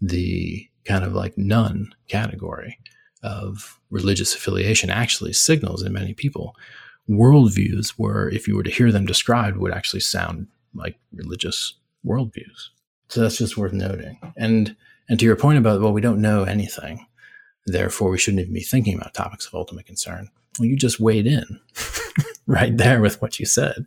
the 0.00 0.68
kind 0.84 1.04
of 1.04 1.12
like 1.12 1.36
none 1.36 1.94
category 2.08 2.78
of 3.22 3.78
religious 3.90 4.34
affiliation 4.34 4.90
actually 4.90 5.32
signals 5.32 5.82
in 5.82 5.92
many 5.92 6.14
people 6.14 6.54
worldviews 7.08 7.90
where 7.90 8.28
if 8.28 8.48
you 8.48 8.56
were 8.56 8.62
to 8.62 8.70
hear 8.70 8.90
them 8.90 9.06
described 9.06 9.56
would 9.56 9.72
actually 9.72 10.00
sound 10.00 10.46
like 10.74 10.98
religious 11.12 11.74
worldviews. 12.04 12.68
So 13.08 13.20
that's 13.20 13.38
just 13.38 13.56
worth 13.56 13.72
noting. 13.72 14.18
And 14.36 14.76
and 15.08 15.18
to 15.18 15.26
your 15.26 15.36
point 15.36 15.58
about 15.58 15.80
well, 15.80 15.92
we 15.92 16.00
don't 16.00 16.22
know 16.22 16.44
anything. 16.44 17.06
Therefore, 17.66 18.10
we 18.10 18.18
shouldn't 18.18 18.40
even 18.42 18.54
be 18.54 18.60
thinking 18.60 18.94
about 18.94 19.14
topics 19.14 19.46
of 19.46 19.54
ultimate 19.54 19.86
concern. 19.86 20.28
Well, 20.58 20.68
you 20.68 20.76
just 20.76 21.00
weighed 21.00 21.26
in 21.26 21.60
right 22.46 22.76
there 22.76 23.00
with 23.00 23.20
what 23.22 23.40
you 23.40 23.46
said 23.46 23.86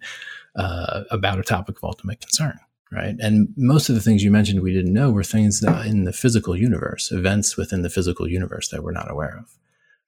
uh, 0.55 1.03
about 1.11 1.39
a 1.39 1.43
topic 1.43 1.77
of 1.77 1.83
ultimate 1.83 2.19
concern. 2.19 2.59
right? 2.91 3.15
And 3.19 3.49
most 3.55 3.89
of 3.89 3.95
the 3.95 4.01
things 4.01 4.23
you 4.23 4.31
mentioned 4.31 4.61
we 4.61 4.73
didn't 4.73 4.93
know 4.93 5.11
were 5.11 5.23
things 5.23 5.63
in 5.63 6.03
the 6.05 6.13
physical 6.13 6.55
universe, 6.57 7.11
events 7.11 7.57
within 7.57 7.81
the 7.83 7.89
physical 7.89 8.27
universe 8.27 8.69
that 8.69 8.83
we're 8.83 8.91
not 8.91 9.11
aware 9.11 9.37
of. 9.37 9.57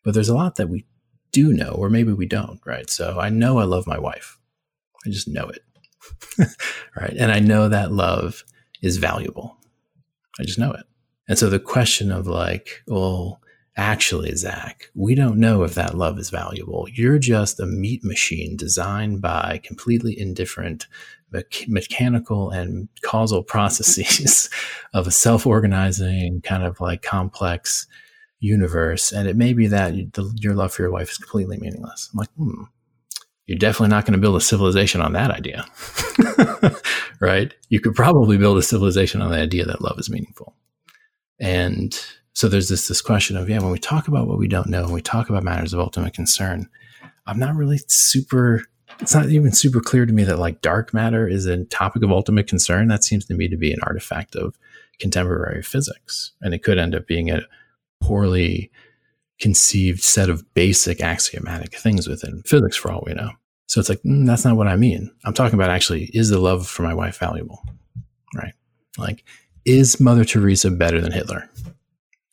But 0.04 0.14
there's 0.14 0.30
a 0.30 0.36
lot 0.36 0.56
that 0.56 0.70
we 0.70 0.86
do 1.32 1.54
know, 1.54 1.70
or 1.72 1.90
maybe 1.90 2.14
we 2.14 2.26
don't, 2.26 2.60
right? 2.66 2.90
So 2.90 3.20
I 3.20 3.30
know 3.30 3.60
I 3.60 3.64
love 3.64 3.86
my 3.86 4.00
wife. 4.00 4.40
I 5.06 5.10
just 5.10 5.28
know 5.28 5.50
it, 5.50 5.64
right? 6.96 7.16
And 7.18 7.32
I 7.32 7.40
know 7.40 7.70
that 7.70 7.92
love 7.92 8.44
is 8.82 8.98
valuable. 8.98 9.58
I 10.40 10.44
just 10.44 10.60
know 10.60 10.72
it. 10.72 10.86
And 11.28 11.38
so 11.38 11.50
the 11.50 11.60
question 11.60 12.12
of 12.12 12.28
like, 12.28 12.82
well, 12.88 13.40
actually, 13.80 14.36
Zak, 14.36 14.92
we 14.94 15.16
don't 15.16 15.40
know 15.40 15.64
if 15.64 15.74
that 15.76 15.96
love 15.98 16.20
is 16.20 16.30
valuable. 16.30 16.88
You're 16.92 17.20
just 17.20 17.60
a 17.60 17.66
meat 17.66 18.04
machine 18.04 18.58
designed 18.58 19.22
by 19.22 19.62
completely 19.64 20.20
indifferent 20.20 20.88
mechanical 21.68 22.50
and 22.50 22.90
causal 23.04 23.44
processes 23.44 24.50
of 24.94 25.08
a 25.08 25.12
self-organizing 25.12 26.42
kind 26.42 26.64
of 26.64 26.82
like 26.82 27.02
complex 27.02 27.88
universe. 28.40 29.12
And 29.12 29.28
it 29.28 29.36
may 29.36 29.54
be 29.54 29.68
that 29.68 29.94
the, 30.14 30.32
your 30.40 30.54
love 30.56 30.74
for 30.74 30.82
your 30.82 30.92
wife 30.92 31.12
is 31.12 31.18
completely 31.18 31.58
meaningless. 31.58 32.10
I'm 32.14 32.20
like 32.20 32.32
hmm 32.38 32.64
you're 33.46 33.58
definitely 33.58 33.90
not 33.90 34.06
going 34.06 34.14
to 34.14 34.20
build 34.20 34.36
a 34.36 34.42
civilization 34.42 35.02
on 35.02 35.14
that 35.14 35.32
idea. 35.32 35.66
Right? 37.20 37.54
You 37.68 37.82
could 37.82 37.96
probably 37.96 38.38
build 38.38 38.58
a 38.58 38.62
civilization 38.62 39.22
on 39.22 39.32
the 39.32 39.40
idea 39.40 39.66
that 39.66 39.82
love 39.82 40.00
is 40.00 40.10
meaningful. 40.10 40.56
And 41.38 42.00
so 42.40 42.48
there's 42.48 42.70
this 42.70 42.88
this 42.88 43.02
question 43.02 43.36
of 43.36 43.50
yeah 43.50 43.60
when 43.60 43.72
we 43.72 43.80
talk 43.80 44.08
about 44.08 44.28
what 44.28 44.38
we 44.38 44.48
don't 44.48 44.70
know 44.70 44.84
when 44.84 44.94
we 44.94 45.02
talk 45.02 45.30
about 45.30 45.44
matters 45.44 45.74
of 45.74 45.80
ultimate 45.80 46.14
concern 46.14 46.70
i'm 47.28 47.40
not 47.40 47.56
really 47.56 47.80
super 47.88 48.64
it's 49.00 49.14
not 49.14 49.30
even 49.30 49.52
super 49.52 49.80
clear 49.80 50.06
to 50.06 50.14
me 50.14 50.24
that 50.24 50.40
like 50.40 50.62
dark 50.62 50.94
matter 50.94 51.28
is 51.28 51.46
a 51.46 51.64
topic 51.66 52.04
of 52.04 52.12
ultimate 52.12 52.48
concern. 52.48 52.88
That 52.88 53.04
seems 53.04 53.26
to 53.26 53.34
me 53.34 53.48
to 53.48 53.58
be 53.58 53.72
an 53.72 53.80
artifact 53.84 54.36
of 54.36 54.58
contemporary 55.00 55.62
physics. 55.64 56.34
And 56.42 56.54
it 56.54 56.64
could 56.64 56.78
end 56.78 56.96
up 56.96 57.08
being 57.08 57.30
a 57.30 57.42
poorly 58.02 58.72
conceived 59.40 60.04
set 60.04 60.30
of 60.30 60.54
basic 60.54 61.02
axiomatic 61.02 61.76
things 61.76 62.08
within 62.08 62.44
physics 62.46 62.76
for 62.76 62.92
all 62.92 63.04
we 63.06 63.14
know. 63.14 63.32
So 63.68 63.80
it's 63.80 63.88
like, 63.90 64.02
mm, 64.04 64.26
that's 64.26 64.44
not 64.44 64.58
what 64.58 64.68
I 64.68 64.76
mean. 64.76 65.10
I'm 65.24 65.34
talking 65.34 65.58
about 65.58 65.70
actually, 65.70 66.06
is 66.14 66.30
the 66.30 66.40
love 66.40 66.68
for 66.68 66.84
my 66.84 66.94
wife 66.94 67.20
valuable? 67.20 67.64
Right. 68.36 68.54
Like, 68.98 69.24
is 69.64 70.00
Mother 70.00 70.26
Teresa 70.26 70.72
better 70.72 71.00
than 71.00 71.12
Hitler? 71.12 71.50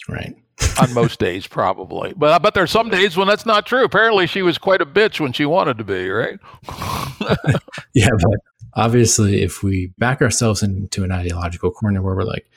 Right. 0.09 0.37
on 0.81 0.93
most 0.95 1.19
days, 1.19 1.47
probably. 1.47 2.15
But 2.17 2.41
but 2.43 2.55
there's 2.55 2.71
some 2.71 2.89
days 2.89 3.17
when 3.17 3.29
that's 3.29 3.47
not 3.47 3.67
true. 3.67 3.85
Apparently, 3.85 4.27
she 4.27 4.43
was 4.43 4.59
quite 4.59 4.81
a 4.81 4.87
bitch 4.87 5.21
when 5.21 5.33
she 5.33 5.45
wanted 5.45 5.79
to 5.79 5.85
be, 5.85 6.09
right? 6.09 6.39
yeah, 7.95 8.09
but 8.11 8.41
obviously, 8.75 9.43
if 9.43 9.63
we 9.63 9.93
back 9.99 10.23
ourselves 10.23 10.63
into 10.63 11.05
an 11.05 11.13
ideological 11.13 11.71
corner 11.71 12.01
where 12.01 12.15
we're 12.15 12.25
like, 12.25 12.49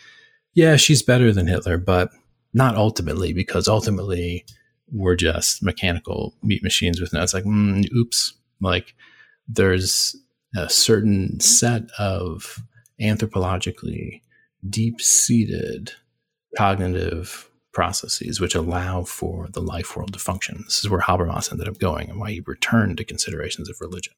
yeah, 0.53 0.77
she's 0.77 1.01
better 1.01 1.33
than 1.33 1.47
Hitler, 1.47 1.77
but 1.77 2.09
not 2.53 2.75
ultimately, 2.75 3.33
because 3.33 3.67
ultimately 3.67 4.45
we're 4.91 5.15
just 5.15 5.61
mechanical 5.61 6.33
meat 6.41 6.63
machines 6.63 7.01
with 7.01 7.11
no. 7.11 7.21
It's 7.21 7.33
like, 7.33 7.43
mm, 7.43 7.85
oops. 7.93 8.33
Like, 8.61 8.95
there's 9.47 10.15
a 10.55 10.69
certain 10.69 11.39
set 11.41 11.83
of 11.97 12.59
anthropologically 13.01 14.21
deep 14.69 15.01
seated 15.01 15.93
cognitive 16.57 17.49
processes 17.71 18.39
which 18.39 18.55
allow 18.55 19.03
for 19.03 19.47
the 19.51 19.61
life 19.61 19.95
world 19.95 20.13
to 20.13 20.19
function. 20.19 20.63
This 20.65 20.79
is 20.79 20.89
where 20.89 21.01
Habermas 21.01 21.51
ended 21.51 21.67
up 21.67 21.79
going 21.79 22.09
and 22.09 22.19
why 22.19 22.31
he 22.31 22.41
returned 22.45 22.97
to 22.97 23.03
considerations 23.03 23.69
of 23.69 23.79
religion. 23.79 24.13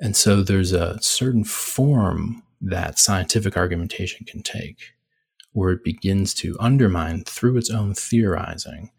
And 0.00 0.16
so 0.16 0.42
there's 0.42 0.72
a 0.72 1.00
certain 1.00 1.44
form 1.44 2.42
that 2.60 2.98
scientific 2.98 3.56
argumentation 3.56 4.26
can 4.26 4.42
take 4.42 4.78
where 5.52 5.70
it 5.70 5.84
begins 5.84 6.34
to 6.34 6.56
undermine 6.60 7.24
through 7.24 7.56
its 7.56 7.70
own 7.70 7.94
theorizing 7.94 8.90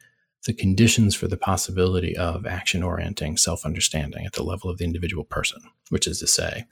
the 0.45 0.53
conditions 0.53 1.13
for 1.13 1.27
the 1.27 1.37
possibility 1.37 2.15
of 2.17 2.47
action 2.47 2.81
orienting 2.81 3.37
self 3.37 3.65
understanding 3.65 4.25
at 4.25 4.33
the 4.33 4.43
level 4.43 4.69
of 4.69 4.77
the 4.77 4.85
individual 4.85 5.23
person, 5.23 5.61
which 5.89 6.07
is 6.07 6.19
to 6.19 6.27
say, 6.27 6.65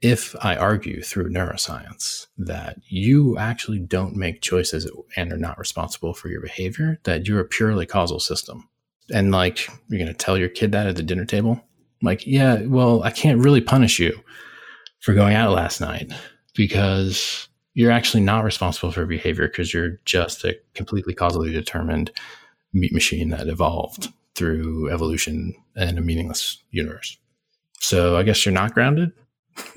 if 0.00 0.36
I 0.40 0.56
argue 0.56 1.02
through 1.02 1.30
neuroscience 1.30 2.26
that 2.38 2.78
you 2.88 3.36
actually 3.36 3.80
don't 3.80 4.14
make 4.14 4.42
choices 4.42 4.90
and 5.16 5.32
are 5.32 5.38
not 5.38 5.58
responsible 5.58 6.14
for 6.14 6.28
your 6.28 6.40
behavior, 6.40 7.00
that 7.02 7.26
you're 7.26 7.40
a 7.40 7.44
purely 7.44 7.84
causal 7.84 8.20
system. 8.20 8.68
And 9.12 9.32
like, 9.32 9.68
you're 9.88 9.98
going 9.98 10.06
to 10.06 10.14
tell 10.14 10.38
your 10.38 10.48
kid 10.48 10.72
that 10.72 10.86
at 10.86 10.96
the 10.96 11.02
dinner 11.02 11.24
table? 11.24 11.60
Like, 12.00 12.26
yeah, 12.26 12.62
well, 12.62 13.02
I 13.02 13.10
can't 13.10 13.42
really 13.42 13.60
punish 13.60 13.98
you 13.98 14.20
for 15.00 15.14
going 15.14 15.34
out 15.34 15.52
last 15.52 15.80
night 15.80 16.12
because 16.54 17.48
you're 17.74 17.90
actually 17.90 18.22
not 18.22 18.44
responsible 18.44 18.92
for 18.92 19.04
behavior 19.04 19.48
because 19.48 19.72
you're 19.74 19.98
just 20.04 20.44
a 20.44 20.56
completely 20.74 21.14
causally 21.14 21.52
determined 21.52 22.12
meat 22.72 22.92
machine 22.92 23.30
that 23.30 23.48
evolved 23.48 24.08
through 24.34 24.90
evolution 24.90 25.54
and 25.74 25.98
a 25.98 26.02
meaningless 26.02 26.62
universe. 26.70 27.16
So 27.80 28.16
I 28.16 28.22
guess 28.22 28.44
you're 28.44 28.52
not 28.52 28.74
grounded 28.74 29.12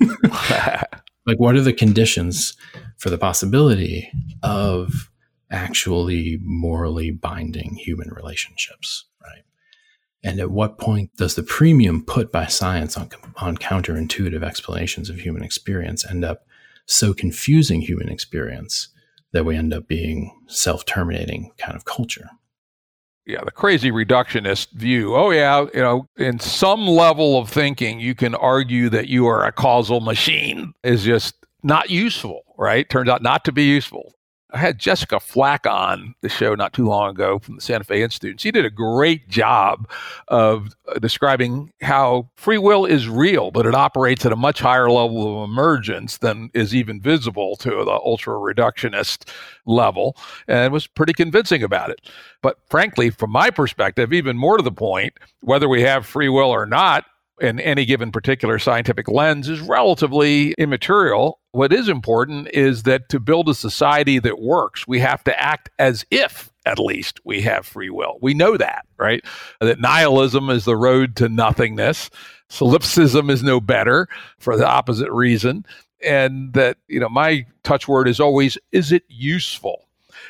like, 1.26 1.38
what 1.38 1.54
are 1.54 1.60
the 1.60 1.72
conditions 1.72 2.54
for 2.98 3.10
the 3.10 3.18
possibility 3.18 4.10
of 4.42 5.10
actually 5.50 6.38
morally 6.42 7.10
binding 7.10 7.74
human 7.74 8.08
relationships, 8.10 9.04
right? 9.22 9.42
And 10.24 10.40
at 10.40 10.50
what 10.50 10.78
point 10.78 11.14
does 11.16 11.34
the 11.34 11.42
premium 11.42 12.04
put 12.04 12.32
by 12.32 12.46
science 12.46 12.96
on, 12.96 13.10
on 13.36 13.56
counterintuitive 13.56 14.42
explanations 14.42 15.10
of 15.10 15.18
human 15.18 15.42
experience 15.42 16.06
end 16.08 16.24
up 16.24 16.46
so 16.86 17.12
confusing 17.12 17.80
human 17.80 18.08
experience 18.08 18.88
that 19.32 19.44
we 19.44 19.56
end 19.56 19.72
up 19.72 19.88
being 19.88 20.32
self 20.46 20.84
terminating 20.84 21.52
kind 21.58 21.76
of 21.76 21.84
culture? 21.84 22.30
Yeah, 23.26 23.44
the 23.44 23.50
crazy 23.50 23.90
reductionist 23.90 24.72
view. 24.72 25.14
Oh, 25.14 25.30
yeah, 25.30 25.66
you 25.74 25.80
know, 25.80 26.08
in 26.16 26.38
some 26.40 26.86
level 26.86 27.38
of 27.38 27.48
thinking, 27.48 28.00
you 28.00 28.14
can 28.14 28.34
argue 28.34 28.88
that 28.90 29.08
you 29.08 29.26
are 29.26 29.44
a 29.44 29.52
causal 29.52 30.00
machine 30.00 30.72
is 30.82 31.04
just 31.04 31.34
not 31.62 31.90
useful, 31.90 32.42
right? 32.58 32.88
Turns 32.88 33.08
out 33.08 33.22
not 33.22 33.44
to 33.44 33.52
be 33.52 33.64
useful. 33.64 34.14
I 34.52 34.58
had 34.58 34.78
Jessica 34.78 35.18
Flack 35.18 35.66
on 35.66 36.14
the 36.20 36.28
show 36.28 36.54
not 36.54 36.74
too 36.74 36.86
long 36.86 37.10
ago 37.10 37.38
from 37.38 37.56
the 37.56 37.62
Santa 37.62 37.84
Fe 37.84 38.02
Institute. 38.02 38.38
She 38.38 38.50
did 38.50 38.66
a 38.66 38.70
great 38.70 39.28
job 39.28 39.88
of 40.28 40.76
uh, 40.88 40.98
describing 40.98 41.72
how 41.80 42.28
free 42.36 42.58
will 42.58 42.84
is 42.84 43.08
real, 43.08 43.50
but 43.50 43.64
it 43.64 43.74
operates 43.74 44.26
at 44.26 44.32
a 44.32 44.36
much 44.36 44.60
higher 44.60 44.90
level 44.90 45.42
of 45.42 45.48
emergence 45.48 46.18
than 46.18 46.50
is 46.52 46.74
even 46.74 47.00
visible 47.00 47.56
to 47.56 47.70
the 47.70 47.98
ultra 48.04 48.34
reductionist 48.34 49.30
level, 49.64 50.16
and 50.46 50.72
was 50.72 50.86
pretty 50.86 51.14
convincing 51.14 51.62
about 51.62 51.88
it. 51.88 52.00
But 52.42 52.58
frankly, 52.68 53.08
from 53.08 53.30
my 53.30 53.48
perspective, 53.48 54.12
even 54.12 54.36
more 54.36 54.58
to 54.58 54.62
the 54.62 54.70
point, 54.70 55.14
whether 55.40 55.68
we 55.68 55.80
have 55.82 56.04
free 56.04 56.28
will 56.28 56.50
or 56.50 56.66
not, 56.66 57.06
in 57.40 57.58
any 57.60 57.84
given 57.84 58.12
particular 58.12 58.58
scientific 58.58 59.08
lens 59.08 59.48
is 59.48 59.60
relatively 59.60 60.52
immaterial. 60.52 61.40
What 61.52 61.72
is 61.72 61.88
important 61.88 62.48
is 62.48 62.84
that 62.84 63.10
to 63.10 63.20
build 63.20 63.48
a 63.48 63.54
society 63.54 64.18
that 64.18 64.40
works, 64.40 64.88
we 64.88 65.00
have 65.00 65.22
to 65.24 65.40
act 65.40 65.68
as 65.78 66.04
if 66.10 66.50
at 66.64 66.78
least 66.78 67.20
we 67.24 67.42
have 67.42 67.66
free 67.66 67.90
will. 67.90 68.18
We 68.22 68.32
know 68.32 68.56
that, 68.56 68.86
right? 68.98 69.22
That 69.60 69.80
nihilism 69.80 70.48
is 70.48 70.64
the 70.64 70.76
road 70.76 71.14
to 71.16 71.28
nothingness. 71.28 72.08
Solipsism 72.48 73.28
is 73.30 73.42
no 73.42 73.60
better 73.60 74.08
for 74.38 74.56
the 74.56 74.66
opposite 74.66 75.10
reason. 75.10 75.66
And 76.02 76.52
that, 76.54 76.78
you 76.88 77.00
know, 77.00 77.08
my 77.08 77.46
touchword 77.64 78.08
is 78.08 78.18
always, 78.18 78.56
is 78.72 78.90
it 78.90 79.04
useful? 79.08 79.84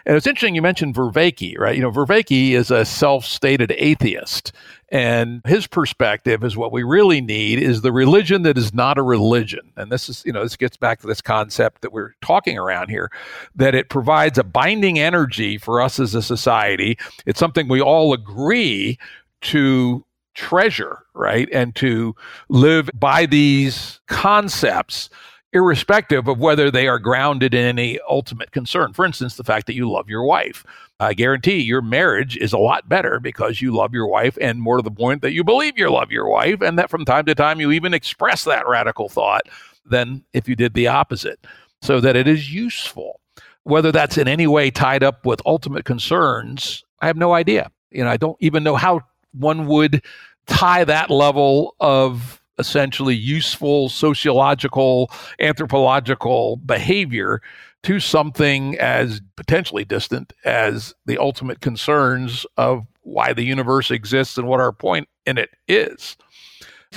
And 0.07 0.16
it's 0.16 0.26
interesting 0.26 0.55
you 0.55 0.62
mentioned 0.62 0.95
Vervaeke, 0.95 1.59
right? 1.59 1.76
You 1.76 1.82
know, 1.82 1.90
Vervaeke 1.90 2.53
is 2.53 2.70
a 2.70 2.84
self-stated 2.84 3.72
atheist, 3.76 4.53
and 4.90 5.40
his 5.47 5.66
perspective 5.66 6.45
is 6.45 6.57
what 6.57 6.72
we 6.72 6.82
really 6.82 7.20
need 7.20 7.59
is 7.59 7.80
the 7.80 7.93
religion 7.93 8.43
that 8.43 8.59
is 8.59 8.74
not 8.74 8.99
a 8.99 9.03
religion. 9.03 9.72
And 9.76 9.90
this 9.90 10.09
is, 10.09 10.22
you 10.26 10.32
know, 10.32 10.43
this 10.43 10.57
gets 10.57 10.76
back 10.76 11.01
to 11.01 11.07
this 11.07 11.22
concept 11.22 11.80
that 11.80 11.93
we're 11.93 12.14
talking 12.20 12.59
around 12.59 12.90
here, 12.90 13.11
that 13.55 13.74
it 13.74 13.88
provides 13.88 14.38
a 14.38 14.45
binding 14.45 14.99
energy 14.99 15.57
for 15.57 15.80
us 15.80 15.99
as 15.99 16.14
a 16.14 16.22
society. 16.22 16.99
It's 17.24 17.40
something 17.40 17.68
we 17.68 17.80
all 17.80 18.12
agree 18.12 18.99
to 19.43 20.05
treasure, 20.34 20.99
right? 21.14 21.49
And 21.53 21.74
to 21.76 22.14
live 22.49 22.90
by 22.95 23.26
these 23.26 24.01
concepts 24.09 25.11
irrespective 25.53 26.28
of 26.28 26.38
whether 26.38 26.70
they 26.70 26.88
are 26.88 26.98
grounded 26.98 27.53
in 27.53 27.64
any 27.64 27.98
ultimate 28.09 28.50
concern. 28.53 28.92
For 28.92 29.05
instance, 29.05 29.36
the 29.36 29.44
fact 29.44 29.66
that 29.66 29.74
you 29.74 29.90
love 29.90 30.09
your 30.09 30.24
wife. 30.24 30.64
I 30.98 31.14
guarantee 31.14 31.59
your 31.59 31.82
marriage 31.82 32.36
is 32.36 32.53
a 32.53 32.59
lot 32.59 32.88
better 32.88 33.20
because 33.20 33.61
you 33.61 33.74
love 33.74 33.92
your 33.92 34.07
wife, 34.07 34.38
and 34.40 34.61
more 34.61 34.78
to 34.78 34.82
the 34.82 34.90
point 34.90 35.20
that 35.22 35.32
you 35.32 35.44
believe 35.44 35.76
you 35.76 35.90
love 35.90 36.11
your 36.11 36.28
wife, 36.28 36.61
and 36.61 36.78
that 36.78 36.90
from 36.90 37.05
time 37.05 37.26
to 37.26 37.34
time 37.34 37.61
you 37.61 37.70
even 37.72 37.92
express 37.92 38.44
that 38.44 38.66
radical 38.66 39.09
thought 39.09 39.42
than 39.84 40.24
if 40.32 40.48
you 40.48 40.57
did 40.57 40.74
the 40.74 40.86
opposite, 40.86 41.44
so 41.82 42.00
that 42.00 42.16
it 42.16 42.28
is 42.28 42.53
useful. 42.53 43.20
Whether 43.64 43.92
that's 43.92 44.18
in 44.18 44.28
any 44.28 44.46
way 44.46 44.70
tied 44.70 45.03
up 45.03 45.24
with 45.26 45.40
ultimate 45.46 45.84
concerns, 45.84 46.84
I 47.00 47.07
have 47.07 47.16
no 47.16 47.32
idea. 47.32 47.70
You 47.90 48.05
know, 48.05 48.11
I 48.11 48.16
don't 48.16 48.36
even 48.40 48.64
know 48.64 48.76
how 48.76 49.03
one 49.32 49.66
would 49.66 50.03
tie 50.46 50.84
that 50.84 51.11
level 51.11 51.76
of 51.78 52.41
essentially 52.59 53.14
useful 53.14 53.88
sociological, 53.88 55.11
anthropological 55.40 56.57
behavior 56.57 57.40
to 57.82 57.98
something 57.98 58.78
as 58.78 59.20
potentially 59.36 59.84
distant 59.84 60.32
as 60.44 60.94
the 61.07 61.18
ultimate 61.18 61.61
concerns 61.61 62.46
of 62.57 62.86
why 63.03 63.32
the 63.32 63.42
universe 63.42 63.90
exists 63.90 64.38
and 64.38 64.46
what 64.46 64.61
our 64.61 64.72
point 64.72 65.09
in 65.26 65.38
it 65.38 65.50
is. 65.66 66.16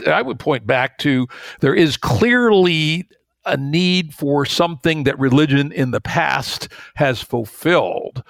I 0.06 0.22
would 0.22 0.40
point 0.40 0.68
back 0.68 0.98
to 1.00 1.28
there 1.62 1.74
is 1.74 1.98
clearly 1.98 3.08
a 3.46 3.58
need 3.58 4.14
for 4.14 4.46
something 4.46 5.04
that 5.04 5.18
religion 5.20 5.72
in 5.72 5.92
the 5.92 6.02
past 6.02 6.68
has 6.96 7.22
fulfilled. 7.22 8.24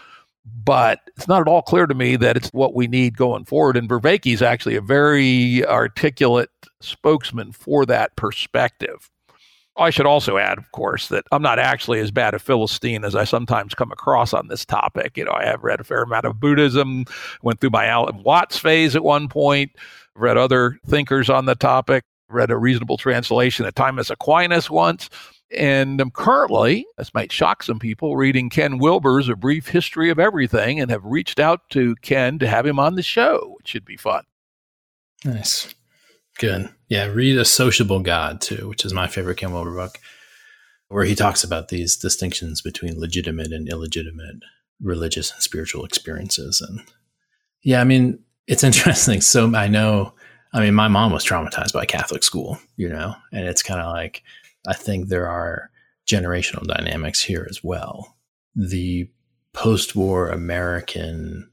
But 0.45 0.99
it's 1.15 1.27
not 1.27 1.41
at 1.41 1.47
all 1.47 1.61
clear 1.61 1.85
to 1.85 1.95
me 1.95 2.15
that 2.17 2.37
it's 2.37 2.49
what 2.49 2.75
we 2.75 2.87
need 2.87 3.17
going 3.17 3.45
forward. 3.45 3.77
And 3.77 3.89
Vervaeke 3.89 4.31
is 4.31 4.41
actually 4.41 4.75
a 4.75 4.81
very 4.81 5.65
articulate 5.65 6.49
spokesman 6.81 7.51
for 7.51 7.85
that 7.85 8.15
perspective. 8.15 9.09
I 9.77 9.89
should 9.89 10.05
also 10.05 10.37
add, 10.37 10.57
of 10.57 10.71
course, 10.71 11.09
that 11.09 11.25
I'm 11.31 11.41
not 11.41 11.59
actually 11.59 11.99
as 11.99 12.09
bad 12.09 12.33
a 12.33 12.39
Philistine 12.39 13.03
as 13.03 13.13
I 13.13 13.25
sometimes 13.25 13.75
come 13.75 13.91
across 13.91 14.33
on 14.33 14.47
this 14.47 14.65
topic. 14.65 15.17
You 15.17 15.25
know, 15.25 15.33
I 15.33 15.45
have 15.45 15.63
read 15.63 15.81
a 15.81 15.83
fair 15.83 16.03
amount 16.03 16.25
of 16.25 16.39
Buddhism, 16.39 17.05
went 17.41 17.59
through 17.59 17.71
my 17.71 17.85
Alan 17.85 18.23
Watts 18.23 18.57
phase 18.57 18.95
at 18.95 19.03
one 19.03 19.27
point, 19.27 19.71
read 20.15 20.37
other 20.37 20.79
thinkers 20.87 21.29
on 21.29 21.45
the 21.45 21.55
topic, 21.55 22.05
read 22.29 22.51
a 22.51 22.57
reasonable 22.57 22.97
translation 22.97 23.65
of 23.65 23.75
Thomas 23.75 24.09
Aquinas 24.09 24.69
once. 24.69 25.09
And 25.51 26.01
I'm 26.01 26.11
currently, 26.11 26.85
this 26.97 27.13
might 27.13 27.31
shock 27.31 27.63
some 27.63 27.79
people, 27.79 28.17
reading 28.17 28.49
Ken 28.49 28.77
Wilber's 28.79 29.29
A 29.29 29.35
Brief 29.35 29.67
History 29.67 30.09
of 30.09 30.19
Everything 30.19 30.79
and 30.79 30.89
have 30.89 31.05
reached 31.05 31.39
out 31.39 31.69
to 31.71 31.95
Ken 32.01 32.39
to 32.39 32.47
have 32.47 32.65
him 32.65 32.79
on 32.79 32.95
the 32.95 33.03
show, 33.03 33.53
which 33.57 33.69
should 33.69 33.85
be 33.85 33.97
fun. 33.97 34.23
Nice. 35.23 35.73
Good. 36.39 36.69
Yeah, 36.89 37.05
read 37.05 37.37
A 37.37 37.45
Sociable 37.45 37.99
God 37.99 38.41
too, 38.41 38.67
which 38.67 38.85
is 38.85 38.93
my 38.93 39.07
favorite 39.07 39.37
Ken 39.37 39.53
Wilber 39.53 39.73
book, 39.73 39.99
where 40.89 41.05
he 41.05 41.15
talks 41.15 41.43
about 41.43 41.69
these 41.69 41.95
distinctions 41.95 42.61
between 42.61 42.99
legitimate 42.99 43.51
and 43.51 43.69
illegitimate 43.69 44.37
religious 44.81 45.31
and 45.31 45.41
spiritual 45.41 45.85
experiences. 45.85 46.59
And 46.59 46.81
yeah, 47.63 47.81
I 47.81 47.83
mean, 47.83 48.19
it's 48.47 48.63
interesting. 48.65 49.21
So 49.21 49.55
I 49.55 49.67
know, 49.67 50.13
I 50.53 50.59
mean, 50.59 50.73
my 50.73 50.87
mom 50.87 51.11
was 51.11 51.25
traumatized 51.25 51.73
by 51.73 51.85
Catholic 51.85 52.23
school, 52.23 52.59
you 52.77 52.89
know, 52.89 53.15
and 53.31 53.45
it's 53.45 53.63
kind 53.63 53.81
of 53.81 53.91
like, 53.91 54.23
I 54.67 54.73
think 54.73 55.07
there 55.07 55.29
are 55.29 55.69
generational 56.07 56.67
dynamics 56.67 57.23
here 57.23 57.47
as 57.49 57.63
well. 57.63 58.15
The 58.55 59.09
post 59.53 59.95
war 59.95 60.29
American 60.29 61.49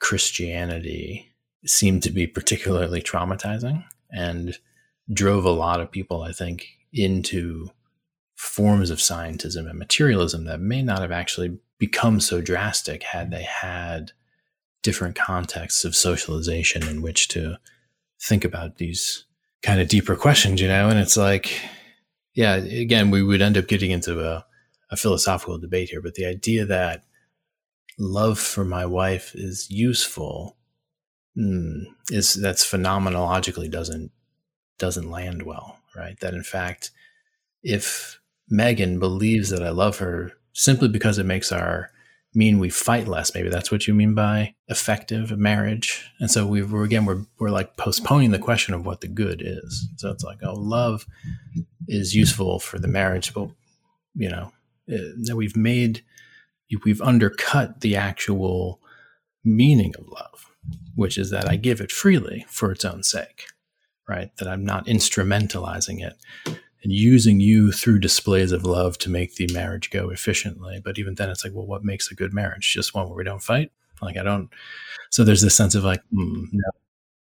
Christianity 0.00 1.32
seemed 1.64 2.02
to 2.02 2.10
be 2.10 2.26
particularly 2.26 3.00
traumatizing 3.00 3.84
and 4.10 4.58
drove 5.12 5.44
a 5.44 5.50
lot 5.50 5.80
of 5.80 5.90
people, 5.90 6.22
I 6.22 6.32
think, 6.32 6.66
into 6.92 7.70
forms 8.36 8.90
of 8.90 8.98
scientism 8.98 9.68
and 9.68 9.78
materialism 9.78 10.44
that 10.44 10.60
may 10.60 10.82
not 10.82 11.00
have 11.00 11.12
actually 11.12 11.58
become 11.78 12.20
so 12.20 12.40
drastic 12.40 13.02
had 13.02 13.30
they 13.30 13.42
had 13.44 14.12
different 14.82 15.14
contexts 15.14 15.84
of 15.84 15.94
socialization 15.94 16.86
in 16.88 17.02
which 17.02 17.28
to 17.28 17.56
think 18.20 18.44
about 18.44 18.78
these 18.78 19.24
kind 19.62 19.80
of 19.80 19.88
deeper 19.88 20.16
questions, 20.16 20.60
you 20.60 20.66
know? 20.66 20.88
And 20.88 20.98
it's 20.98 21.16
like, 21.16 21.60
yeah, 22.34 22.54
again, 22.54 23.10
we 23.10 23.22
would 23.22 23.42
end 23.42 23.58
up 23.58 23.66
getting 23.66 23.90
into 23.90 24.24
a, 24.26 24.44
a 24.90 24.96
philosophical 24.96 25.58
debate 25.58 25.90
here, 25.90 26.00
but 26.00 26.14
the 26.14 26.26
idea 26.26 26.64
that 26.66 27.04
love 27.98 28.38
for 28.38 28.64
my 28.64 28.86
wife 28.86 29.34
is 29.34 29.70
useful 29.70 30.56
mm, 31.36 31.84
is 32.10 32.34
that's 32.34 32.68
phenomenologically 32.68 33.70
doesn't 33.70 34.10
doesn't 34.78 35.10
land 35.10 35.42
well, 35.42 35.78
right? 35.94 36.18
That 36.20 36.34
in 36.34 36.42
fact, 36.42 36.90
if 37.62 38.20
Megan 38.48 38.98
believes 38.98 39.50
that 39.50 39.62
I 39.62 39.70
love 39.70 39.98
her 39.98 40.32
simply 40.52 40.88
because 40.88 41.18
it 41.18 41.26
makes 41.26 41.52
our 41.52 41.90
mean 42.34 42.58
we 42.58 42.70
fight 42.70 43.06
less, 43.08 43.34
maybe 43.34 43.48
that's 43.48 43.70
what 43.70 43.86
you 43.86 43.94
mean 43.94 44.14
by 44.14 44.54
effective 44.68 45.36
marriage. 45.38 46.10
And 46.18 46.30
so 46.30 46.46
we 46.46 46.62
are 46.62 46.82
again 46.82 47.04
we're 47.04 47.24
we're 47.38 47.50
like 47.50 47.76
postponing 47.76 48.30
the 48.30 48.38
question 48.38 48.74
of 48.74 48.86
what 48.86 49.00
the 49.00 49.08
good 49.08 49.42
is. 49.44 49.88
So 49.96 50.10
it's 50.10 50.24
like, 50.24 50.38
oh, 50.42 50.54
love 50.54 51.06
is 51.88 52.14
useful 52.14 52.58
for 52.58 52.78
the 52.78 52.88
marriage, 52.88 53.34
but 53.34 53.48
you 54.14 54.28
know, 54.28 54.52
eh, 54.88 55.12
that 55.24 55.36
we've 55.36 55.56
made 55.56 56.04
we've 56.84 57.02
undercut 57.02 57.82
the 57.82 57.96
actual 57.96 58.80
meaning 59.44 59.92
of 59.98 60.08
love 60.08 60.52
which 60.94 61.18
is 61.18 61.30
that 61.30 61.48
I 61.48 61.56
give 61.56 61.80
it 61.80 61.90
freely 61.90 62.44
for 62.48 62.72
its 62.72 62.84
own 62.84 63.02
sake, 63.02 63.46
right? 64.08 64.30
That 64.36 64.48
I'm 64.48 64.64
not 64.64 64.86
instrumentalizing 64.86 66.04
it 66.04 66.58
and 66.82 66.92
using 66.92 67.40
you 67.40 67.72
through 67.72 68.00
displays 68.00 68.52
of 68.52 68.64
love 68.64 68.98
to 68.98 69.10
make 69.10 69.36
the 69.36 69.48
marriage 69.52 69.90
go 69.90 70.10
efficiently. 70.10 70.80
But 70.82 70.98
even 70.98 71.14
then, 71.14 71.30
it's 71.30 71.44
like, 71.44 71.54
well, 71.54 71.66
what 71.66 71.84
makes 71.84 72.10
a 72.10 72.14
good 72.14 72.32
marriage? 72.32 72.72
Just 72.72 72.94
one 72.94 73.06
where 73.06 73.16
we 73.16 73.24
don't 73.24 73.42
fight? 73.42 73.70
Like, 74.00 74.16
I 74.16 74.22
don't. 74.22 74.50
So 75.10 75.22
there's 75.24 75.42
this 75.42 75.54
sense 75.54 75.74
of 75.74 75.84
like, 75.84 76.02
mm, 76.12 76.46
no. 76.52 76.70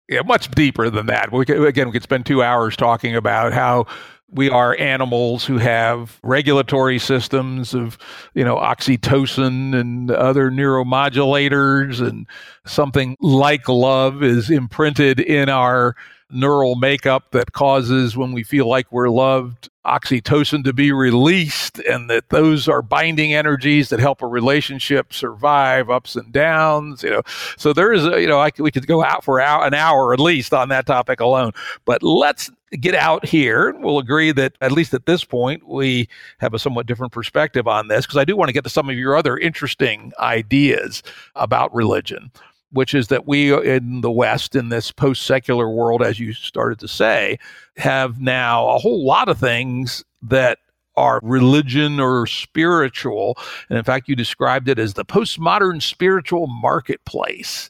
Yeah, 0.10 0.22
much 0.22 0.52
deeper 0.52 0.90
than 0.90 1.06
that. 1.08 1.32
We 1.32 1.46
could, 1.46 1.64
again, 1.66 1.88
we 1.88 1.94
could 1.94 2.04
spend 2.04 2.26
two 2.26 2.44
hours 2.44 2.76
talking 2.76 3.16
about 3.16 3.54
how 3.54 3.86
we 4.30 4.50
are 4.50 4.78
animals 4.78 5.46
who 5.46 5.58
have 5.58 6.20
regulatory 6.24 7.00
systems 7.00 7.74
of, 7.74 7.98
you 8.34 8.44
know, 8.44 8.58
oxytocin 8.58 9.80
and 9.80 10.12
other 10.12 10.52
neuromodulators, 10.52 12.06
and 12.06 12.28
something 12.66 13.16
like 13.22 13.70
love 13.70 14.24
is 14.24 14.50
imprinted 14.50 15.20
in 15.20 15.50
our 15.50 15.96
neural 16.34 16.76
makeup 16.76 17.32
that 17.32 17.54
causes 17.54 18.18
when 18.18 18.32
we 18.32 18.44
feel 18.44 18.68
like 18.68 18.92
we're 18.92 19.10
loved 19.10 19.70
oxytocin 19.86 20.64
to 20.64 20.72
be 20.72 20.92
released 20.92 21.80
and 21.80 22.10
that 22.10 22.30
those 22.30 22.70
are 22.70 22.82
binding 22.82 23.34
energies 23.34 23.90
that 23.90 24.00
help 24.00 24.22
a 24.22 24.28
relationship 24.28 25.14
survive 25.14 25.90
ups 25.90 26.16
and 26.16 26.32
downs 26.32 27.04
you 27.04 27.10
know. 27.10 27.22
So 27.58 27.74
there 27.74 27.92
is 27.92 28.06
a, 28.06 28.22
you 28.22 28.28
know 28.28 28.40
I, 28.40 28.52
we 28.58 28.72
could 28.72 28.88
go 28.88 29.04
out 29.04 29.24
for 29.24 29.42
an 29.42 29.74
hour 29.74 30.14
at 30.14 30.20
least 30.20 30.54
on 30.54 30.70
that 30.70 30.86
topic 30.86 31.20
alone. 31.20 31.52
But 31.86 32.02
let's 32.02 32.50
get 32.80 32.96
out 32.96 33.26
here. 33.26 33.74
We'll 33.78 34.00
agree 34.00 34.32
that 34.32 34.54
at 34.62 34.72
least 34.72 34.94
at 34.94 35.06
this 35.06 35.24
point 35.26 35.68
we 35.68 36.08
have 36.40 36.54
a 36.54 36.60
somewhat 36.60 36.86
different 36.86 37.12
perspective 37.12 37.68
on 37.68 37.88
this 37.88 38.06
because 38.06 38.18
i 38.18 38.26
do 38.26 38.36
want 38.36 38.50
to 38.50 38.54
get 38.54 38.64
to 38.64 38.70
some 38.70 38.90
of 38.90 38.96
your 38.96 39.16
other 39.16 39.38
interesting 39.38 40.12
ideas 40.20 41.04
about 41.36 41.74
religion 41.76 42.32
which 42.74 42.94
is 42.94 43.08
that 43.08 43.28
we 43.28 43.54
in 43.54 44.02
the 44.02 44.12
West, 44.12 44.56
in 44.56 44.70
this 44.70 44.92
post 44.92 45.24
secular 45.24 45.70
world, 45.70 46.02
as 46.02 46.20
you 46.20 46.34
started 46.34 46.80
to 46.80 46.88
say, 46.88 47.38
have 47.78 48.20
now 48.20 48.68
a 48.68 48.80
whole 48.80 49.06
lot 49.06 49.30
of 49.30 49.38
things 49.38 50.04
that 50.22 50.58
are 50.96 51.20
religion 51.24 52.00
or 52.00 52.28
spiritual. 52.28 53.38
And 53.70 53.78
in 53.78 53.84
fact, 53.84 54.08
you 54.08 54.16
described 54.16 54.68
it 54.68 54.80
as 54.80 54.94
the 54.94 55.06
postmodern 55.06 55.82
spiritual 55.82 56.48
marketplace. 56.48 57.70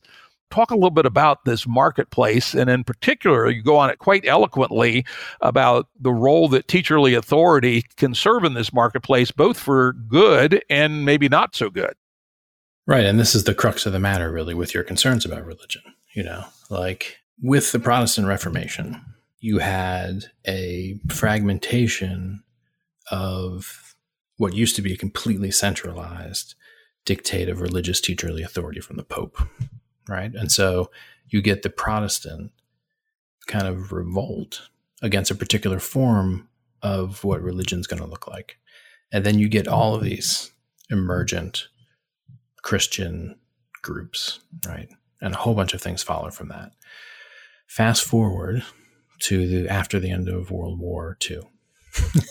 Talk 0.49 0.71
a 0.71 0.75
little 0.75 0.91
bit 0.91 1.07
about 1.07 1.45
this 1.45 1.65
marketplace, 1.65 2.53
and 2.53 2.69
in 2.69 2.83
particular, 2.83 3.49
you 3.49 3.63
go 3.63 3.75
on 3.75 3.89
it 3.89 3.97
quite 3.97 4.23
eloquently 4.27 5.03
about 5.41 5.87
the 5.99 6.13
role 6.13 6.47
that 6.49 6.67
teacherly 6.67 7.17
authority 7.17 7.83
can 7.97 8.13
serve 8.13 8.43
in 8.43 8.53
this 8.53 8.71
marketplace, 8.71 9.31
both 9.31 9.57
for 9.57 9.93
good 9.93 10.63
and 10.69 11.05
maybe 11.05 11.27
not 11.27 11.55
so 11.55 11.71
good. 11.71 11.95
Right. 12.85 13.05
And 13.05 13.19
this 13.19 13.33
is 13.33 13.45
the 13.45 13.55
crux 13.55 13.85
of 13.85 13.93
the 13.93 13.99
matter, 13.99 14.31
really, 14.31 14.53
with 14.53 14.73
your 14.73 14.83
concerns 14.83 15.25
about 15.25 15.45
religion. 15.45 15.81
You 16.13 16.23
know, 16.23 16.45
like 16.69 17.17
with 17.41 17.71
the 17.71 17.79
Protestant 17.79 18.27
Reformation, 18.27 19.01
you 19.39 19.59
had 19.59 20.25
a 20.47 20.99
fragmentation 21.09 22.43
of 23.11 23.95
what 24.37 24.53
used 24.53 24.75
to 24.75 24.81
be 24.81 24.93
a 24.93 24.97
completely 24.97 25.51
centralized 25.51 26.55
dictate 27.05 27.49
of 27.49 27.61
religious 27.61 27.99
teacherly 27.99 28.43
authority 28.43 28.79
from 28.79 28.97
the 28.97 29.03
Pope. 29.03 29.37
Right. 30.07 30.33
And 30.33 30.51
so 30.51 30.91
you 31.27 31.41
get 31.41 31.61
the 31.61 31.69
Protestant 31.69 32.51
kind 33.47 33.67
of 33.67 33.91
revolt 33.91 34.69
against 35.01 35.31
a 35.31 35.35
particular 35.35 35.79
form 35.79 36.47
of 36.81 37.23
what 37.23 37.41
religion's 37.41 37.87
going 37.87 38.01
to 38.01 38.07
look 38.07 38.27
like. 38.27 38.57
And 39.11 39.25
then 39.25 39.39
you 39.39 39.49
get 39.49 39.67
all 39.67 39.95
of 39.95 40.03
these 40.03 40.51
emergent 40.89 41.67
Christian 42.63 43.37
groups, 43.81 44.39
right? 44.65 44.89
And 45.21 45.35
a 45.35 45.37
whole 45.37 45.53
bunch 45.53 45.73
of 45.73 45.81
things 45.81 46.01
follow 46.01 46.31
from 46.31 46.49
that. 46.49 46.71
Fast 47.67 48.03
forward 48.03 48.63
to 49.19 49.47
the 49.47 49.69
after 49.69 49.99
the 49.99 50.09
end 50.09 50.27
of 50.27 50.51
World 50.51 50.79
War 50.79 51.17
II. 51.29 51.41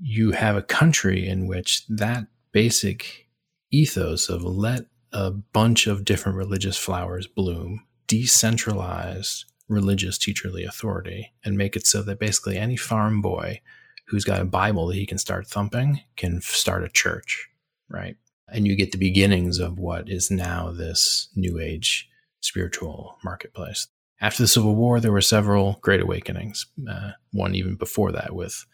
you 0.00 0.32
have 0.32 0.56
a 0.56 0.62
country 0.62 1.28
in 1.28 1.46
which 1.46 1.86
that 1.88 2.26
basic 2.52 3.28
ethos 3.70 4.28
of 4.28 4.42
let 4.42 4.86
a 5.12 5.30
bunch 5.30 5.86
of 5.86 6.04
different 6.04 6.38
religious 6.38 6.76
flowers 6.76 7.26
bloom, 7.26 7.84
decentralized 8.06 9.44
religious 9.68 10.16
teacherly 10.18 10.66
authority, 10.66 11.32
and 11.44 11.58
make 11.58 11.76
it 11.76 11.86
so 11.86 12.02
that 12.02 12.18
basically 12.18 12.56
any 12.56 12.76
farm 12.76 13.20
boy 13.20 13.60
who's 14.06 14.24
got 14.24 14.40
a 14.40 14.46
Bible 14.46 14.86
that 14.86 14.96
he 14.96 15.06
can 15.06 15.18
start 15.18 15.46
thumping 15.46 16.00
can 16.16 16.40
start 16.40 16.84
a 16.84 16.88
church, 16.88 17.48
right? 17.88 18.16
And 18.52 18.66
you 18.66 18.76
get 18.76 18.92
the 18.92 18.98
beginnings 18.98 19.58
of 19.58 19.78
what 19.78 20.08
is 20.08 20.30
now 20.30 20.70
this 20.70 21.28
new 21.34 21.58
age 21.58 22.08
spiritual 22.40 23.18
marketplace. 23.24 23.88
after 24.20 24.42
the 24.42 24.48
Civil 24.48 24.74
War, 24.74 25.00
there 25.00 25.12
were 25.12 25.20
several 25.20 25.78
Great 25.80 26.00
Awakenings. 26.00 26.66
Uh, 26.88 27.12
one 27.32 27.54
even 27.54 27.76
before 27.76 28.10
that 28.12 28.34
with 28.34 28.66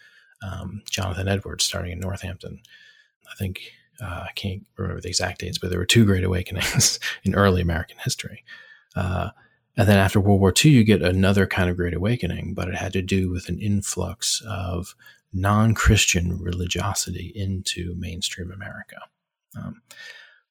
um, 0.43 0.83
Jonathan 0.91 1.29
Edwards 1.29 1.65
starting 1.65 1.93
in 1.93 2.01
Northampton. 2.01 2.61
I 3.31 3.35
think 3.37 3.61
uh, 4.01 4.25
I 4.29 4.33
can't 4.35 4.67
remember 4.77 5.01
the 5.01 5.09
exact 5.09 5.41
dates, 5.41 5.59
but 5.59 5.71
there 5.71 5.79
were 5.79 5.87
two 5.87 6.05
Great 6.05 6.25
Awakenings 6.25 6.99
in 7.25 7.35
early 7.35 7.63
American 7.63 7.99
history. 8.03 8.45
Uh, 8.97 9.31
and 9.77 9.89
then 9.89 9.99
after 9.99 10.21
World 10.21 10.41
War 10.41 10.53
II, 10.65 10.71
you 10.71 10.85
get 10.85 11.03
another 11.03 11.47
kind 11.47 11.69
of 11.69 11.77
Great 11.77 11.95
Awakening, 11.95 12.55
but 12.55 12.69
it 12.69 12.77
had 12.77 12.93
to 12.93 13.03
do 13.03 13.31
with 13.31 13.49
an 13.49 13.59
influx 13.61 14.43
of 14.47 14.95
non 15.33 15.75
Christian 15.75 16.39
religiosity 16.39 17.33
into 17.35 17.95
mainstream 17.97 18.53
America. 18.53 18.99
Um, 19.57 19.83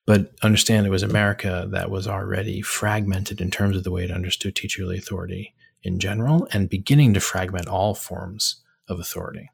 but 0.06 0.34
understand 0.42 0.86
it 0.86 0.90
was 0.90 1.04
America 1.04 1.68
that 1.72 1.90
was 1.90 2.08
already 2.08 2.62
fragmented 2.62 3.40
in 3.40 3.50
terms 3.50 3.78
of 3.78 3.84
the 3.84 3.92
way 3.92 4.04
it 4.04 4.12
understood 4.12 4.56
teacherly 4.56 4.98
authority 4.98 5.54
in 5.84 6.00
general 6.00 6.48
and 6.52 6.70
beginning 6.70 7.14
to 7.14 7.20
fragment 7.20 7.68
all 7.68 7.94
forms 7.94 8.62
of 8.88 9.00
authority 9.00 9.50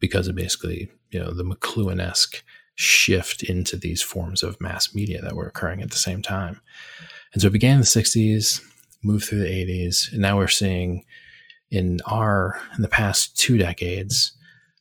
because 0.00 0.26
of 0.26 0.34
basically, 0.34 0.90
you 1.10 1.20
know, 1.20 1.32
the 1.32 1.44
McLuhan 1.44 2.00
esque 2.00 2.42
shift 2.74 3.42
into 3.42 3.76
these 3.76 4.02
forms 4.02 4.42
of 4.42 4.60
mass 4.60 4.94
media 4.94 5.20
that 5.22 5.34
were 5.34 5.46
occurring 5.46 5.82
at 5.82 5.90
the 5.90 5.96
same 5.96 6.22
time. 6.22 6.60
And 7.32 7.42
so 7.42 7.48
it 7.48 7.52
began 7.52 7.74
in 7.74 7.80
the 7.80 7.86
60s, 7.86 8.60
moved 9.02 9.26
through 9.26 9.40
the 9.40 9.46
80s, 9.46 10.12
and 10.12 10.20
now 10.20 10.36
we're 10.36 10.48
seeing 10.48 11.04
in 11.70 12.00
our, 12.06 12.60
in 12.74 12.82
the 12.82 12.88
past 12.88 13.36
two 13.36 13.58
decades, 13.58 14.32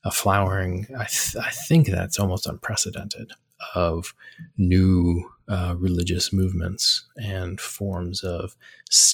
a 0.04 0.12
flowering, 0.12 0.88
I, 0.98 1.06
th- 1.06 1.36
I 1.36 1.50
think 1.50 1.88
that's 1.88 2.20
almost 2.20 2.48
unprecedented 2.48 3.32
of 3.76 4.14
new 4.58 5.30
uh, 5.48 5.76
religious 5.78 6.34
movements 6.34 7.06
and 7.16 7.60
forms 7.60 8.24
of 8.24 8.56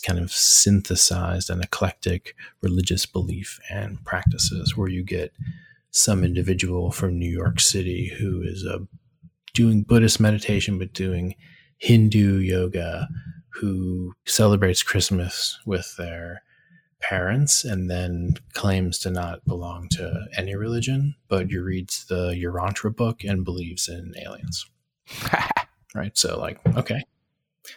kind 0.05 0.19
of 0.19 0.31
synthesized 0.31 1.49
and 1.49 1.63
eclectic 1.63 2.35
religious 2.61 3.05
belief 3.05 3.59
and 3.69 4.03
practices, 4.03 4.75
where 4.75 4.89
you 4.89 5.03
get 5.03 5.31
some 5.91 6.23
individual 6.23 6.91
from 6.91 7.19
New 7.19 7.29
York 7.29 7.59
City 7.59 8.11
who 8.17 8.41
is 8.41 8.65
uh, 8.65 8.79
doing 9.53 9.83
Buddhist 9.83 10.19
meditation, 10.19 10.79
but 10.79 10.93
doing 10.93 11.35
Hindu 11.77 12.37
yoga, 12.39 13.07
who 13.49 14.13
celebrates 14.25 14.81
Christmas 14.81 15.59
with 15.65 15.95
their 15.97 16.41
parents 17.03 17.63
and 17.63 17.89
then 17.89 18.35
claims 18.53 18.97
to 18.99 19.11
not 19.11 19.43
belong 19.45 19.87
to 19.89 20.25
any 20.37 20.55
religion, 20.55 21.15
but 21.27 21.49
you 21.49 21.61
reads 21.61 22.05
the 22.05 22.31
Urantia 22.31 22.95
book 22.95 23.23
and 23.23 23.43
believes 23.43 23.89
in 23.89 24.13
aliens. 24.17 24.65
right. 25.95 26.17
So 26.17 26.39
like, 26.39 26.59
okay. 26.77 27.03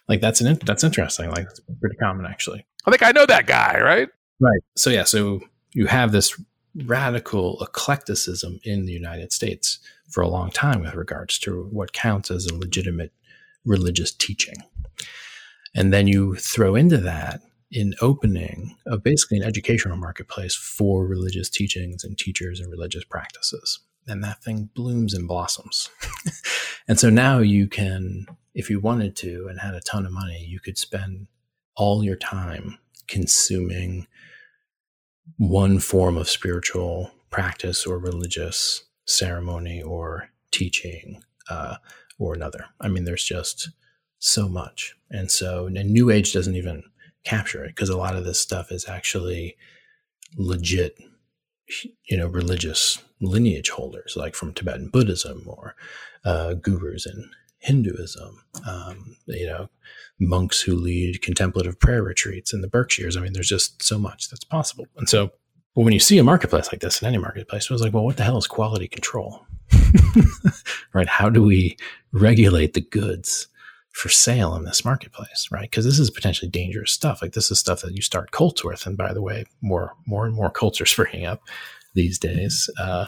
Like 0.08 0.20
that's 0.20 0.40
an 0.40 0.58
that's 0.64 0.84
interesting. 0.84 1.30
Like 1.30 1.44
that's 1.44 1.60
pretty 1.80 1.96
common 1.96 2.26
actually. 2.26 2.64
I 2.86 2.90
think 2.90 3.02
I 3.02 3.12
know 3.12 3.26
that 3.26 3.46
guy, 3.46 3.80
right? 3.80 4.08
Right. 4.40 4.60
So 4.76 4.90
yeah, 4.90 5.04
so 5.04 5.40
you 5.72 5.86
have 5.86 6.12
this 6.12 6.40
radical 6.84 7.58
eclecticism 7.60 8.60
in 8.64 8.86
the 8.86 8.92
United 8.92 9.32
States 9.32 9.78
for 10.10 10.22
a 10.22 10.28
long 10.28 10.50
time 10.50 10.80
with 10.80 10.94
regards 10.94 11.38
to 11.40 11.64
what 11.70 11.92
counts 11.92 12.30
as 12.30 12.46
a 12.46 12.54
legitimate 12.54 13.12
religious 13.64 14.12
teaching. 14.12 14.56
And 15.74 15.92
then 15.92 16.06
you 16.06 16.36
throw 16.36 16.74
into 16.74 16.98
that 16.98 17.40
in 17.70 17.94
opening 18.00 18.76
of 18.86 19.02
basically 19.02 19.38
an 19.38 19.42
educational 19.42 19.96
marketplace 19.96 20.54
for 20.54 21.06
religious 21.06 21.50
teachings 21.50 22.04
and 22.04 22.16
teachers 22.16 22.60
and 22.60 22.70
religious 22.70 23.04
practices. 23.04 23.80
And 24.06 24.22
that 24.22 24.42
thing 24.42 24.70
blooms 24.74 25.14
and 25.14 25.26
blossoms. 25.26 25.90
and 26.88 26.98
so 26.98 27.10
now 27.10 27.38
you 27.38 27.66
can, 27.66 28.26
if 28.54 28.70
you 28.70 28.78
wanted 28.78 29.16
to 29.16 29.48
and 29.50 29.60
had 29.60 29.74
a 29.74 29.80
ton 29.80 30.06
of 30.06 30.12
money, 30.12 30.44
you 30.48 30.60
could 30.60 30.78
spend 30.78 31.26
all 31.76 32.04
your 32.04 32.16
time 32.16 32.78
consuming 33.08 34.06
one 35.38 35.80
form 35.80 36.16
of 36.16 36.28
spiritual 36.28 37.10
practice 37.30 37.84
or 37.84 37.98
religious 37.98 38.84
ceremony 39.06 39.82
or 39.82 40.30
teaching 40.52 41.22
uh, 41.50 41.76
or 42.18 42.34
another. 42.34 42.66
I 42.80 42.88
mean, 42.88 43.04
there's 43.04 43.24
just 43.24 43.70
so 44.18 44.48
much. 44.48 44.94
And 45.10 45.30
so 45.30 45.66
and 45.66 45.90
New 45.90 46.10
Age 46.10 46.32
doesn't 46.32 46.56
even 46.56 46.84
capture 47.26 47.64
it 47.64 47.74
because 47.74 47.88
a 47.88 47.98
lot 47.98 48.16
of 48.16 48.24
this 48.24 48.40
stuff 48.40 48.72
is 48.72 48.88
actually 48.88 49.56
legit, 50.36 50.98
you 52.08 52.16
know, 52.16 52.26
religious 52.26 53.02
lineage 53.20 53.70
holders, 53.70 54.14
like 54.16 54.34
from 54.34 54.54
Tibetan 54.54 54.88
Buddhism 54.88 55.42
or 55.46 55.74
uh, 56.24 56.54
gurus 56.54 57.06
in 57.06 57.30
Hinduism, 57.58 58.44
um, 58.68 59.16
you 59.26 59.46
know, 59.46 59.68
monks 60.20 60.60
who 60.60 60.76
lead 60.76 61.20
contemplative 61.22 61.78
prayer 61.80 62.02
retreats 62.02 62.52
in 62.52 62.60
the 62.60 62.68
Berkshires. 62.68 63.16
I 63.16 63.20
mean, 63.20 63.32
there's 63.32 63.48
just 63.48 63.82
so 63.82 63.98
much 63.98 64.30
that's 64.30 64.44
possible. 64.44 64.86
And 64.96 65.08
so, 65.08 65.32
when 65.74 65.92
you 65.92 66.00
see 66.00 66.16
a 66.16 66.24
marketplace 66.24 66.72
like 66.72 66.80
this 66.80 67.02
in 67.02 67.08
any 67.08 67.18
marketplace, 67.18 67.64
it 67.64 67.70
was 67.70 67.82
like, 67.82 67.92
well, 67.92 68.04
what 68.04 68.16
the 68.16 68.22
hell 68.22 68.38
is 68.38 68.46
quality 68.46 68.88
control? 68.88 69.44
right? 70.94 71.08
How 71.08 71.28
do 71.28 71.42
we 71.42 71.76
regulate 72.12 72.72
the 72.72 72.80
goods? 72.80 73.48
For 73.96 74.10
sale 74.10 74.54
in 74.54 74.64
this 74.64 74.84
marketplace, 74.84 75.48
right? 75.50 75.70
Because 75.70 75.86
this 75.86 75.98
is 75.98 76.10
potentially 76.10 76.50
dangerous 76.50 76.92
stuff. 76.92 77.22
Like 77.22 77.32
this 77.32 77.50
is 77.50 77.58
stuff 77.58 77.80
that 77.80 77.94
you 77.94 78.02
start 78.02 78.30
cults 78.30 78.62
with. 78.62 78.86
And 78.86 78.94
by 78.94 79.14
the 79.14 79.22
way, 79.22 79.46
more 79.62 79.94
more 80.06 80.26
and 80.26 80.34
more 80.34 80.50
cults 80.60 80.80
are 80.82 80.86
springing 80.86 81.24
up 81.24 81.40
these 81.94 82.18
days, 82.18 82.68
uh, 82.78 83.06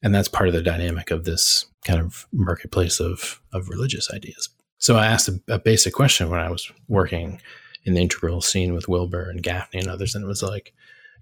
and 0.00 0.14
that's 0.14 0.28
part 0.28 0.48
of 0.48 0.54
the 0.54 0.62
dynamic 0.62 1.10
of 1.10 1.24
this 1.24 1.66
kind 1.84 1.98
of 1.98 2.28
marketplace 2.32 3.00
of 3.00 3.40
of 3.52 3.68
religious 3.68 4.12
ideas. 4.12 4.48
So 4.78 4.96
I 4.96 5.06
asked 5.06 5.28
a, 5.28 5.40
a 5.48 5.58
basic 5.58 5.92
question 5.92 6.30
when 6.30 6.40
I 6.40 6.50
was 6.50 6.70
working 6.86 7.40
in 7.84 7.94
the 7.94 8.00
integral 8.00 8.40
scene 8.42 8.72
with 8.72 8.88
Wilber 8.88 9.28
and 9.28 9.42
Gafni 9.42 9.80
and 9.80 9.88
others, 9.88 10.14
and 10.14 10.24
it 10.24 10.28
was 10.28 10.42
like, 10.42 10.72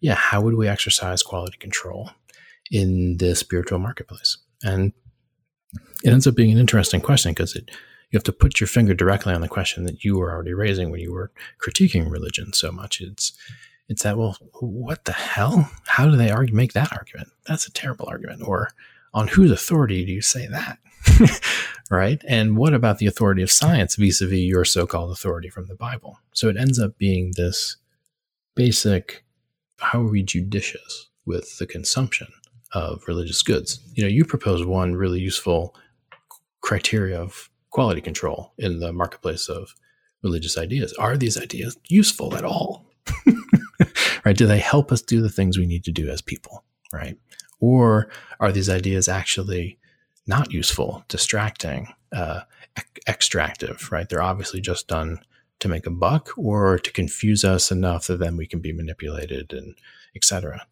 yeah, 0.00 0.14
how 0.14 0.42
would 0.42 0.54
we 0.54 0.68
exercise 0.68 1.22
quality 1.22 1.56
control 1.56 2.10
in 2.70 3.16
the 3.16 3.34
spiritual 3.34 3.78
marketplace? 3.78 4.36
And 4.62 4.92
it 6.04 6.12
ends 6.12 6.26
up 6.26 6.34
being 6.34 6.52
an 6.52 6.58
interesting 6.58 7.00
question 7.00 7.32
because 7.32 7.54
it 7.56 7.70
you 8.10 8.16
have 8.16 8.24
to 8.24 8.32
put 8.32 8.60
your 8.60 8.66
finger 8.66 8.94
directly 8.94 9.34
on 9.34 9.40
the 9.40 9.48
question 9.48 9.84
that 9.84 10.04
you 10.04 10.16
were 10.16 10.32
already 10.32 10.54
raising 10.54 10.90
when 10.90 11.00
you 11.00 11.12
were 11.12 11.30
critiquing 11.62 12.10
religion 12.10 12.52
so 12.52 12.72
much. 12.72 13.00
It's 13.00 13.32
it's 13.88 14.02
that 14.02 14.18
well, 14.18 14.36
what 14.60 15.04
the 15.04 15.12
hell? 15.12 15.70
How 15.86 16.06
do 16.06 16.16
they 16.16 16.30
argue 16.30 16.54
make 16.54 16.74
that 16.74 16.92
argument? 16.92 17.28
That's 17.46 17.66
a 17.66 17.72
terrible 17.72 18.06
argument. 18.08 18.42
Or 18.46 18.70
on 19.14 19.28
whose 19.28 19.50
authority 19.50 20.04
do 20.04 20.12
you 20.12 20.20
say 20.20 20.46
that? 20.46 20.78
right? 21.90 22.22
And 22.28 22.56
what 22.56 22.74
about 22.74 22.98
the 22.98 23.06
authority 23.06 23.42
of 23.42 23.50
science 23.50 23.96
vis-a-vis 23.96 24.40
your 24.40 24.64
so-called 24.64 25.10
authority 25.10 25.48
from 25.48 25.66
the 25.66 25.74
Bible? 25.74 26.18
So 26.34 26.48
it 26.48 26.56
ends 26.58 26.78
up 26.78 26.98
being 26.98 27.32
this 27.36 27.76
basic 28.54 29.24
how 29.78 30.00
are 30.00 30.10
we 30.10 30.22
judicious 30.22 31.08
with 31.24 31.58
the 31.58 31.66
consumption 31.66 32.28
of 32.72 33.02
religious 33.06 33.42
goods? 33.42 33.80
You 33.94 34.02
know, 34.02 34.08
you 34.08 34.24
propose 34.24 34.64
one 34.64 34.96
really 34.96 35.20
useful 35.20 35.74
criteria 36.60 37.20
of 37.20 37.48
quality 37.78 38.00
control 38.00 38.52
in 38.58 38.80
the 38.80 38.92
marketplace 38.92 39.48
of 39.48 39.72
religious 40.24 40.58
ideas. 40.58 40.92
Are 40.94 41.16
these 41.16 41.38
ideas 41.38 41.78
useful 41.86 42.34
at 42.34 42.42
all? 42.44 42.84
right? 44.24 44.36
Do 44.36 44.48
they 44.48 44.58
help 44.58 44.90
us 44.90 45.00
do 45.00 45.22
the 45.22 45.28
things 45.28 45.56
we 45.56 45.64
need 45.64 45.84
to 45.84 45.92
do 45.92 46.08
as 46.08 46.20
people? 46.20 46.64
Right? 46.92 47.16
Or 47.60 48.08
are 48.40 48.50
these 48.50 48.68
ideas 48.68 49.08
actually 49.08 49.78
not 50.26 50.52
useful, 50.52 51.04
distracting, 51.06 51.86
uh, 52.10 52.40
extractive? 53.06 53.92
Right? 53.92 54.08
They're 54.08 54.22
obviously 54.22 54.60
just 54.60 54.88
done 54.88 55.20
to 55.60 55.68
make 55.68 55.86
a 55.86 55.90
buck 55.90 56.30
or 56.36 56.80
to 56.80 56.92
confuse 56.92 57.44
us 57.44 57.70
enough 57.70 58.08
that 58.08 58.18
then 58.18 58.36
we 58.36 58.48
can 58.48 58.58
be 58.58 58.72
manipulated 58.72 59.52
and 59.52 59.76
etc. 60.16 60.66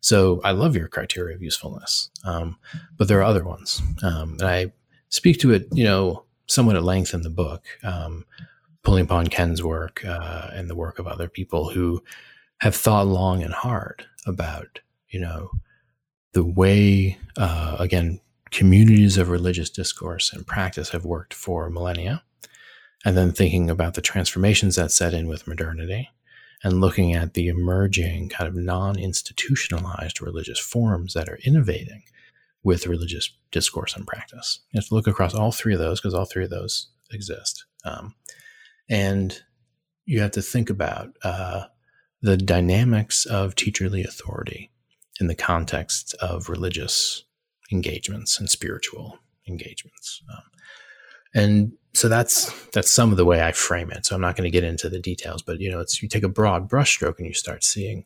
So 0.00 0.42
I 0.44 0.50
love 0.50 0.76
your 0.76 0.88
criteria 0.88 1.36
of 1.36 1.42
usefulness, 1.42 2.10
um, 2.22 2.58
but 2.98 3.08
there 3.08 3.20
are 3.20 3.30
other 3.32 3.44
ones, 3.44 3.80
um, 4.02 4.32
and 4.32 4.42
I 4.42 4.72
speak 5.08 5.38
to 5.38 5.52
it, 5.52 5.68
you 5.72 5.84
know, 5.84 6.24
somewhat 6.50 6.76
at 6.76 6.82
length 6.82 7.14
in 7.14 7.22
the 7.22 7.30
book, 7.30 7.64
um, 7.82 8.24
pulling 8.82 9.04
upon 9.04 9.28
Ken's 9.28 9.62
work 9.62 10.04
uh, 10.04 10.50
and 10.52 10.68
the 10.68 10.74
work 10.74 10.98
of 10.98 11.06
other 11.06 11.28
people 11.28 11.70
who 11.70 12.02
have 12.60 12.74
thought 12.74 13.06
long 13.06 13.42
and 13.42 13.54
hard 13.54 14.04
about, 14.26 14.80
you 15.08 15.20
know, 15.20 15.50
the 16.32 16.44
way, 16.44 17.18
uh, 17.36 17.76
again, 17.78 18.20
communities 18.50 19.16
of 19.16 19.28
religious 19.28 19.70
discourse 19.70 20.32
and 20.32 20.46
practice 20.46 20.90
have 20.90 21.04
worked 21.04 21.32
for 21.32 21.70
millennia, 21.70 22.22
and 23.04 23.16
then 23.16 23.32
thinking 23.32 23.70
about 23.70 23.94
the 23.94 24.02
transformations 24.02 24.76
that 24.76 24.90
set 24.90 25.14
in 25.14 25.28
with 25.28 25.46
modernity 25.46 26.10
and 26.62 26.80
looking 26.80 27.14
at 27.14 27.34
the 27.34 27.48
emerging 27.48 28.28
kind 28.28 28.48
of 28.48 28.54
non 28.54 28.98
institutionalized 28.98 30.20
religious 30.20 30.58
forms 30.58 31.14
that 31.14 31.28
are 31.28 31.38
innovating 31.44 32.02
with 32.62 32.86
religious 32.86 33.30
discourse 33.50 33.96
and 33.96 34.06
practice. 34.06 34.60
You 34.72 34.78
have 34.78 34.88
to 34.88 34.94
look 34.94 35.06
across 35.06 35.34
all 35.34 35.52
three 35.52 35.74
of 35.74 35.80
those 35.80 36.00
because 36.00 36.14
all 36.14 36.26
three 36.26 36.44
of 36.44 36.50
those 36.50 36.88
exist. 37.10 37.64
Um, 37.84 38.14
and 38.88 39.40
you 40.04 40.20
have 40.20 40.32
to 40.32 40.42
think 40.42 40.70
about 40.70 41.16
uh, 41.22 41.64
the 42.22 42.36
dynamics 42.36 43.26
of 43.26 43.54
teacherly 43.54 44.04
authority 44.04 44.70
in 45.20 45.26
the 45.26 45.34
context 45.34 46.14
of 46.20 46.48
religious 46.48 47.24
engagements 47.72 48.38
and 48.38 48.50
spiritual 48.50 49.18
engagements. 49.48 50.22
Um, 50.30 50.42
And 51.34 51.72
so 51.94 52.08
that's 52.08 52.52
that's 52.70 52.90
some 52.90 53.10
of 53.10 53.16
the 53.16 53.24
way 53.24 53.42
I 53.42 53.52
frame 53.52 53.90
it. 53.90 54.06
So 54.06 54.14
I'm 54.14 54.20
not 54.20 54.36
going 54.36 54.50
to 54.50 54.60
get 54.60 54.64
into 54.64 54.88
the 54.88 54.98
details, 54.98 55.42
but 55.42 55.60
you 55.60 55.70
know, 55.70 55.80
it's 55.80 56.02
you 56.02 56.08
take 56.08 56.24
a 56.24 56.28
broad 56.28 56.68
brushstroke 56.68 57.18
and 57.18 57.26
you 57.26 57.34
start 57.34 57.64
seeing 57.64 58.04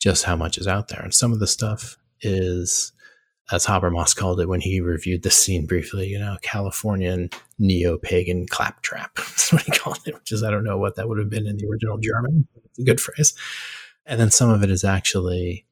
just 0.00 0.24
how 0.24 0.36
much 0.36 0.58
is 0.58 0.66
out 0.66 0.88
there. 0.88 1.00
And 1.00 1.14
some 1.14 1.32
of 1.32 1.38
the 1.38 1.46
stuff 1.46 1.96
is, 2.20 2.92
as 3.52 3.66
Habermas 3.66 4.16
called 4.16 4.40
it 4.40 4.48
when 4.48 4.60
he 4.60 4.80
reviewed 4.80 5.22
the 5.22 5.30
scene 5.30 5.66
briefly, 5.66 6.08
you 6.08 6.18
know, 6.18 6.36
Californian 6.42 7.30
neo 7.58 7.96
pagan 7.98 8.46
claptrap. 8.46 9.18
What 9.52 9.62
he 9.62 9.70
called 9.70 10.00
it, 10.06 10.14
which 10.14 10.32
is 10.32 10.42
I 10.42 10.50
don't 10.50 10.64
know 10.64 10.76
what 10.76 10.96
that 10.96 11.08
would 11.08 11.18
have 11.18 11.30
been 11.30 11.46
in 11.46 11.56
the 11.56 11.68
original 11.68 11.98
German. 11.98 12.48
It's 12.64 12.80
a 12.80 12.82
good 12.82 13.00
phrase. 13.00 13.32
And 14.04 14.18
then 14.18 14.32
some 14.32 14.50
of 14.50 14.64
it 14.64 14.70
is 14.70 14.82
actually 14.82 15.66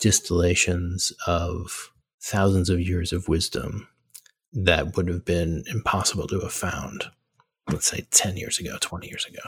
distillations 0.00 1.14
of 1.26 1.92
thousands 2.20 2.68
of 2.68 2.78
years 2.78 3.14
of 3.14 3.26
wisdom 3.26 3.88
that 4.52 4.96
would 4.96 5.08
have 5.08 5.24
been 5.24 5.64
impossible 5.68 6.26
to 6.26 6.40
have 6.40 6.52
found, 6.52 7.06
let's 7.70 7.86
say 7.86 8.06
10 8.10 8.36
years 8.36 8.58
ago, 8.58 8.76
20 8.80 9.06
years 9.06 9.24
ago. 9.24 9.40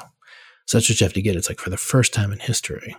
So 0.64 0.78
that's 0.78 0.88
what 0.88 1.00
you 1.00 1.04
have 1.04 1.12
to 1.12 1.22
get. 1.22 1.36
It's 1.36 1.50
like 1.50 1.60
for 1.60 1.70
the 1.70 1.76
first 1.76 2.14
time 2.14 2.32
in 2.32 2.38
history, 2.38 2.96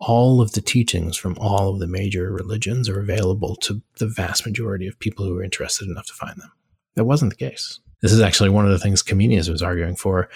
all 0.00 0.40
of 0.40 0.52
the 0.52 0.62
teachings 0.62 1.16
from 1.16 1.36
all 1.38 1.68
of 1.68 1.78
the 1.78 1.86
major 1.86 2.32
religions 2.32 2.88
are 2.88 3.00
available 3.00 3.54
to 3.56 3.82
the 3.98 4.06
vast 4.06 4.46
majority 4.46 4.86
of 4.86 4.98
people 4.98 5.24
who 5.24 5.38
are 5.38 5.44
interested 5.44 5.88
enough 5.88 6.06
to 6.06 6.14
find 6.14 6.40
them. 6.40 6.50
That 6.94 7.04
wasn't 7.04 7.30
the 7.30 7.50
case. 7.50 7.78
This 8.00 8.12
is 8.12 8.20
actually 8.20 8.48
one 8.48 8.64
of 8.64 8.70
the 8.70 8.78
things 8.78 9.02
Comenius 9.02 9.50
was 9.50 9.62
arguing 9.62 9.94
for 9.94 10.30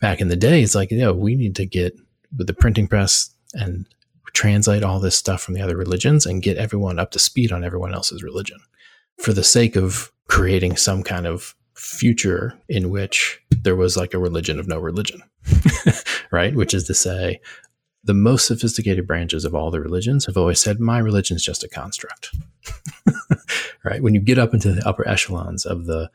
back 0.00 0.20
in 0.20 0.28
the 0.28 0.36
day. 0.36 0.62
It's 0.62 0.76
like, 0.76 0.92
you 0.92 0.98
know, 0.98 1.12
we 1.12 1.34
need 1.34 1.56
to 1.56 1.66
get 1.66 1.98
with 2.36 2.46
the 2.46 2.54
printing 2.54 2.86
press 2.86 3.30
and 3.54 3.86
translate 4.34 4.84
all 4.84 5.00
this 5.00 5.16
stuff 5.16 5.42
from 5.42 5.54
the 5.54 5.62
other 5.62 5.76
religions 5.76 6.24
and 6.24 6.42
get 6.42 6.58
everyone 6.58 7.00
up 7.00 7.10
to 7.10 7.18
speed 7.18 7.50
on 7.50 7.64
everyone 7.64 7.92
else's 7.92 8.22
religion 8.22 8.58
for 9.16 9.32
the 9.32 9.42
sake 9.42 9.74
of 9.74 10.12
creating 10.28 10.76
some 10.76 11.02
kind 11.02 11.26
of 11.26 11.56
future 11.74 12.54
in 12.68 12.90
which 12.90 13.40
there 13.50 13.76
was 13.76 13.96
like 13.96 14.14
a 14.14 14.18
religion 14.18 14.60
of 14.60 14.68
no 14.68 14.78
religion, 14.78 15.22
right? 16.30 16.54
Which 16.54 16.74
is 16.74 16.84
to 16.84 16.94
say, 16.94 17.40
the 18.04 18.14
most 18.14 18.46
sophisticated 18.46 19.06
branches 19.06 19.44
of 19.44 19.54
all 19.54 19.70
the 19.70 19.80
religions 19.80 20.26
have 20.26 20.36
always 20.36 20.60
said, 20.60 20.80
my 20.80 20.98
religion 20.98 21.36
is 21.36 21.44
just 21.44 21.64
a 21.64 21.68
construct, 21.68 22.30
right? 23.84 24.02
When 24.02 24.14
you 24.14 24.20
get 24.20 24.38
up 24.38 24.54
into 24.54 24.72
the 24.72 24.86
upper 24.86 25.06
echelons 25.06 25.66
of 25.66 25.86
the, 25.86 26.10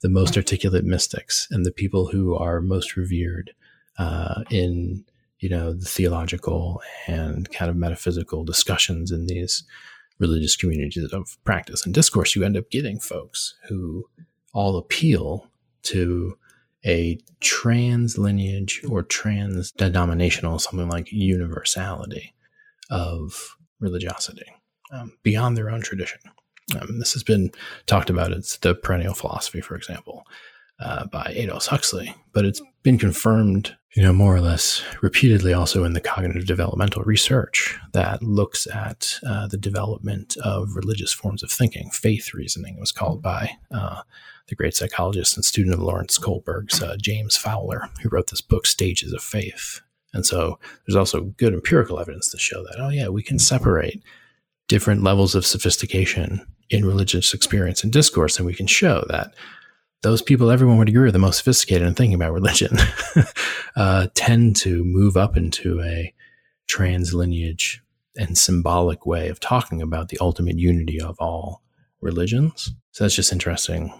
the 0.00 0.08
most 0.08 0.36
articulate 0.36 0.84
mystics 0.84 1.46
and 1.50 1.64
the 1.64 1.72
people 1.72 2.08
who 2.08 2.36
are 2.36 2.60
most 2.60 2.96
revered 2.96 3.52
uh, 3.98 4.42
in, 4.50 5.04
you 5.38 5.48
know, 5.48 5.72
the 5.72 5.86
theological 5.86 6.82
and 7.06 7.50
kind 7.52 7.70
of 7.70 7.76
metaphysical 7.76 8.44
discussions 8.44 9.10
in 9.10 9.26
these 9.26 9.64
religious 10.18 10.56
communities 10.56 11.12
of 11.12 11.38
practice 11.44 11.84
and 11.84 11.94
discourse, 11.94 12.34
you 12.34 12.44
end 12.44 12.56
up 12.56 12.70
getting 12.70 12.98
folks 12.98 13.54
who 13.68 14.08
all 14.52 14.76
appeal 14.76 15.48
to 15.82 16.36
a 16.86 17.18
trans 17.40 18.18
lineage 18.18 18.82
or 18.88 19.02
trans 19.02 19.72
denominational, 19.72 20.58
something 20.58 20.88
like 20.88 21.12
universality 21.12 22.34
of 22.90 23.56
religiosity 23.80 24.46
um, 24.92 25.12
beyond 25.22 25.56
their 25.56 25.70
own 25.70 25.80
tradition. 25.80 26.20
Um, 26.80 26.98
this 26.98 27.12
has 27.14 27.22
been 27.22 27.50
talked 27.86 28.10
about 28.10 28.32
It's 28.32 28.58
the 28.58 28.74
perennial 28.74 29.14
philosophy, 29.14 29.60
for 29.60 29.74
example, 29.74 30.26
uh, 30.80 31.06
by 31.06 31.34
Aldous 31.38 31.66
Huxley, 31.66 32.14
but 32.32 32.44
it's 32.44 32.62
been 32.82 32.98
confirmed, 32.98 33.76
you 33.96 34.02
know, 34.02 34.12
more 34.12 34.36
or 34.36 34.40
less 34.40 34.82
repeatedly 35.02 35.52
also 35.52 35.84
in 35.84 35.94
the 35.94 36.00
cognitive 36.00 36.46
developmental 36.46 37.02
research 37.02 37.76
that 37.92 38.22
looks 38.22 38.66
at 38.66 39.18
uh, 39.26 39.48
the 39.48 39.56
development 39.56 40.36
of 40.44 40.76
religious 40.76 41.12
forms 41.12 41.42
of 41.42 41.50
thinking. 41.50 41.90
Faith 41.90 42.32
reasoning 42.34 42.76
it 42.76 42.80
was 42.80 42.92
called 42.92 43.22
by 43.22 43.50
uh, 43.72 44.02
the 44.48 44.54
great 44.54 44.74
psychologist 44.74 45.36
and 45.36 45.44
student 45.44 45.74
of 45.74 45.80
Lawrence 45.80 46.18
Kohlberg's 46.18 46.82
uh, 46.82 46.96
James 47.00 47.36
Fowler, 47.36 47.88
who 48.02 48.08
wrote 48.08 48.28
this 48.28 48.40
book, 48.40 48.66
Stages 48.66 49.12
of 49.12 49.22
Faith. 49.22 49.80
And 50.14 50.24
so 50.24 50.58
there's 50.86 50.96
also 50.96 51.20
good 51.36 51.52
empirical 51.52 52.00
evidence 52.00 52.30
to 52.30 52.38
show 52.38 52.62
that, 52.64 52.76
oh, 52.78 52.88
yeah, 52.88 53.08
we 53.08 53.22
can 53.22 53.38
separate 53.38 54.02
different 54.66 55.02
levels 55.02 55.34
of 55.34 55.46
sophistication 55.46 56.46
in 56.70 56.84
religious 56.84 57.32
experience 57.34 57.82
and 57.82 57.92
discourse, 57.92 58.38
and 58.38 58.46
we 58.46 58.54
can 58.54 58.66
show 58.66 59.04
that 59.08 59.34
those 60.02 60.22
people 60.22 60.50
everyone 60.50 60.78
would 60.78 60.88
agree 60.88 61.08
are 61.08 61.12
the 61.12 61.18
most 61.18 61.38
sophisticated 61.38 61.86
in 61.86 61.94
thinking 61.94 62.14
about 62.14 62.32
religion 62.32 62.76
uh, 63.76 64.06
tend 64.14 64.54
to 64.54 64.84
move 64.84 65.16
up 65.16 65.36
into 65.36 65.80
a 65.82 66.14
trans 66.68 67.12
lineage 67.14 67.82
and 68.16 68.38
symbolic 68.38 69.06
way 69.06 69.28
of 69.28 69.40
talking 69.40 69.82
about 69.82 70.08
the 70.08 70.18
ultimate 70.20 70.58
unity 70.58 71.00
of 71.00 71.16
all 71.18 71.62
religions. 72.00 72.74
So 72.92 73.04
that's 73.04 73.14
just 73.14 73.32
interesting 73.32 73.92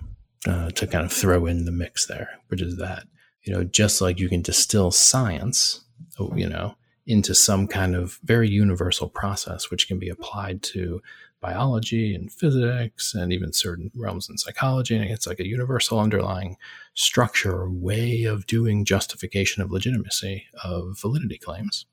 uh, 0.47 0.71
to 0.71 0.87
kind 0.87 1.05
of 1.05 1.13
throw 1.13 1.47
in 1.47 1.65
the 1.65 1.73
mix 1.73 2.07
there, 2.07 2.31
which 2.49 2.63
is 2.63 2.77
that, 2.77 3.05
you 3.43 3.53
know, 3.53 3.65
just 3.65 4.01
like 4.01 4.19
you 4.19 4.29
can 4.29 4.43
distill 4.43 4.91
science, 4.91 5.81
oh, 6.19 6.33
you 6.37 6.49
know, 6.49 6.75
into 7.07 7.35
some 7.35 7.67
kind 7.67 7.97
of 7.97 8.19
very 8.23 8.49
universal 8.49 9.09
process, 9.09 9.71
which 9.71 9.89
can 9.89 9.99
be 9.99 10.09
applied 10.09 10.63
to 10.63 11.01
biology 11.41 12.15
and 12.15 12.33
physics 12.33 13.15
and 13.15 13.33
even 13.33 13.53
certain 13.53 13.91
realms 13.95 14.29
in 14.29 14.37
psychology. 14.37 14.97
And 14.97 15.05
it's 15.05 15.27
like 15.27 15.41
a 15.41 15.47
universal 15.47 16.01
underlying 16.01 16.57
structure 16.95 17.69
way 17.71 18.25
of 18.25 18.47
doing 18.47 18.85
justification 18.85 19.63
of 19.63 19.71
legitimacy 19.71 20.47
of 20.63 20.99
validity 21.01 21.39
claims. 21.39 21.87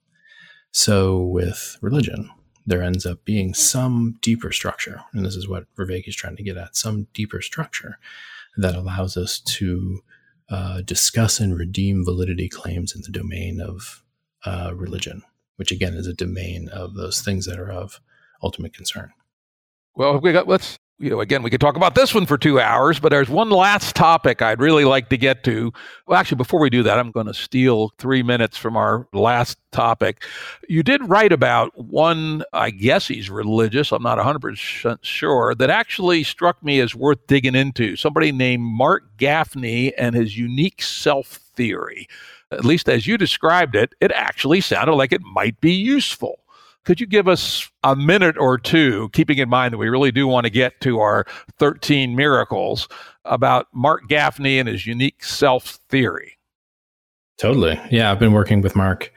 So 0.71 1.21
with 1.21 1.77
religion, 1.81 2.29
there 2.67 2.81
ends 2.81 3.05
up 3.05 3.23
being 3.23 3.53
some 3.53 4.17
deeper 4.21 4.51
structure. 4.51 5.01
And 5.13 5.25
this 5.25 5.35
is 5.35 5.47
what 5.47 5.73
Vervaeke 5.75 6.07
is 6.07 6.15
trying 6.15 6.35
to 6.35 6.43
get 6.43 6.57
at 6.57 6.75
some 6.75 7.07
deeper 7.13 7.41
structure 7.41 7.99
that 8.57 8.75
allows 8.75 9.17
us 9.17 9.39
to 9.39 9.99
uh, 10.49 10.81
discuss 10.81 11.39
and 11.39 11.57
redeem 11.57 12.05
validity 12.05 12.47
claims 12.47 12.95
in 12.95 13.01
the 13.01 13.11
domain 13.11 13.59
of 13.59 14.03
uh, 14.45 14.71
religion, 14.75 15.23
which 15.55 15.71
again 15.71 15.93
is 15.93 16.07
a 16.07 16.13
domain 16.13 16.69
of 16.69 16.93
those 16.95 17.21
things 17.21 17.45
that 17.45 17.59
are 17.59 17.71
of 17.71 17.99
ultimate 18.43 18.73
concern. 18.73 19.11
Well, 19.95 20.19
we 20.19 20.31
got 20.31 20.47
let's 20.47 20.77
you 20.97 21.09
know 21.09 21.19
again 21.19 21.43
we 21.43 21.49
could 21.49 21.59
talk 21.59 21.75
about 21.75 21.95
this 21.95 22.13
one 22.13 22.25
for 22.25 22.37
two 22.37 22.59
hours, 22.59 22.99
but 22.99 23.09
there's 23.09 23.29
one 23.29 23.49
last 23.49 23.95
topic 23.95 24.41
I'd 24.41 24.59
really 24.59 24.85
like 24.85 25.09
to 25.09 25.17
get 25.17 25.43
to. 25.43 25.71
Well, 26.07 26.19
actually, 26.19 26.37
before 26.37 26.59
we 26.59 26.69
do 26.69 26.83
that, 26.83 26.97
I'm 26.97 27.11
going 27.11 27.27
to 27.27 27.33
steal 27.33 27.89
three 27.97 28.23
minutes 28.23 28.57
from 28.57 28.77
our 28.77 29.07
last 29.13 29.57
topic. 29.71 30.23
You 30.69 30.83
did 30.83 31.07
write 31.07 31.33
about 31.33 31.77
one. 31.77 32.43
I 32.53 32.69
guess 32.69 33.07
he's 33.07 33.29
religious. 33.29 33.91
I'm 33.91 34.03
not 34.03 34.17
100 34.17 34.39
percent 34.39 35.05
sure. 35.05 35.53
That 35.55 35.69
actually 35.69 36.23
struck 36.23 36.63
me 36.63 36.79
as 36.79 36.95
worth 36.95 37.27
digging 37.27 37.55
into. 37.55 37.95
Somebody 37.95 38.31
named 38.31 38.63
Marc 38.63 39.03
Gafni 39.17 39.91
and 39.97 40.15
his 40.15 40.37
unique 40.37 40.81
self 40.81 41.27
theory. 41.27 42.07
At 42.51 42.63
least 42.63 42.87
as 42.87 43.07
you 43.07 43.17
described 43.17 43.75
it, 43.75 43.93
it 43.99 44.11
actually 44.11 44.61
sounded 44.61 44.93
like 44.93 45.11
it 45.11 45.21
might 45.21 45.59
be 45.59 45.73
useful. 45.73 46.39
Could 46.85 47.01
you 47.01 47.07
give 47.07 47.27
us 47.27 47.69
a 47.83 47.95
minute 47.95 48.37
or 48.37 48.57
two, 48.57 49.09
keeping 49.11 49.39
in 49.39 49.49
mind 49.49 49.73
that 49.73 49.79
we 49.79 49.89
really 49.89 50.11
do 50.11 50.27
want 50.27 50.45
to 50.45 50.51
get 50.51 50.79
to 50.81 50.99
our 50.99 51.25
13 51.57 52.15
miracles, 52.15 52.87
about 53.25 53.67
Marc 53.73 54.07
Gafni 54.07 54.59
and 54.59 54.69
his 54.69 54.85
unique 54.85 55.23
self 55.23 55.79
theory? 55.89 56.37
Totally. 57.37 57.79
Yeah, 57.91 58.11
I've 58.11 58.19
been 58.19 58.33
working 58.33 58.61
with 58.61 58.75
Mark 58.75 59.11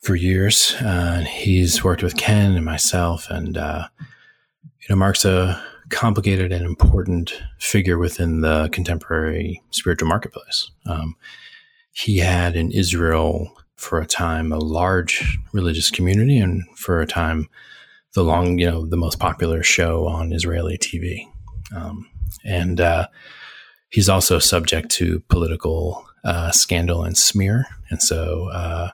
for 0.00 0.14
years. 0.14 0.74
Uh, 0.80 1.24
he's 1.28 1.84
worked 1.84 2.02
with 2.02 2.16
Ken 2.16 2.52
and 2.54 2.64
myself, 2.64 3.28
and 3.28 3.58
uh, 3.58 3.88
you 4.00 4.86
know, 4.88 4.96
Mark's 4.96 5.24
a 5.24 5.62
complicated 5.90 6.52
and 6.52 6.64
important 6.64 7.42
figure 7.58 7.98
within 7.98 8.40
the 8.40 8.68
contemporary 8.72 9.62
spiritual 9.70 10.08
marketplace. 10.08 10.70
Um, 10.86 11.16
he 11.92 12.18
had 12.18 12.56
in 12.56 12.70
Israel 12.70 13.56
for 13.76 14.00
a 14.00 14.06
time 14.06 14.52
a 14.52 14.58
large 14.58 15.38
religious 15.52 15.90
community 15.90 16.38
and 16.38 16.64
for 16.76 17.00
a 17.00 17.06
time 17.06 17.48
the 18.14 18.24
long 18.24 18.58
you 18.58 18.70
know 18.70 18.86
the 18.86 18.96
most 18.96 19.18
popular 19.18 19.62
show 19.62 20.06
on 20.06 20.32
israeli 20.32 20.78
tv 20.78 21.26
um, 21.74 22.08
and 22.44 22.80
uh, 22.80 23.06
he's 23.88 24.08
also 24.08 24.38
subject 24.38 24.90
to 24.92 25.20
political 25.28 26.06
uh, 26.24 26.50
scandal 26.50 27.04
and 27.04 27.16
smear. 27.16 27.66
And 27.90 28.02
so 28.02 28.48
uh, 28.50 28.90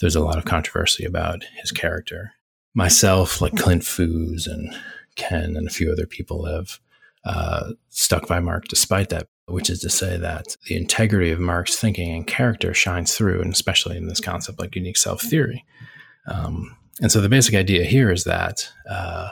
there's 0.00 0.16
a 0.16 0.20
lot 0.24 0.38
of 0.38 0.44
controversy 0.44 1.04
about 1.04 1.44
his 1.60 1.72
character. 1.72 2.32
Myself 2.74 3.40
like 3.40 3.56
Clint 3.56 3.82
Fuhs 3.82 4.46
and 4.46 4.74
ken 5.16 5.56
and 5.56 5.66
a 5.66 5.72
few 5.72 5.90
other 5.90 6.06
people 6.06 6.44
have 6.46 6.80
uh, 7.24 7.72
stuck 7.88 8.26
by 8.26 8.40
mark 8.40 8.66
despite 8.68 9.08
that 9.10 9.28
which 9.46 9.68
is 9.68 9.80
to 9.80 9.90
say 9.90 10.16
that 10.16 10.56
the 10.66 10.76
integrity 10.76 11.30
of 11.30 11.40
Mark's 11.40 11.76
thinking 11.76 12.14
and 12.14 12.26
character 12.26 12.72
shines 12.72 13.14
through, 13.14 13.42
and 13.42 13.52
especially 13.52 13.96
in 13.96 14.08
this 14.08 14.20
concept 14.20 14.58
like 14.58 14.74
unique 14.74 14.96
self 14.96 15.20
theory. 15.20 15.64
Um, 16.26 16.76
and 17.00 17.12
so 17.12 17.20
the 17.20 17.28
basic 17.28 17.54
idea 17.54 17.84
here 17.84 18.10
is 18.10 18.24
that 18.24 18.70
uh, 18.88 19.30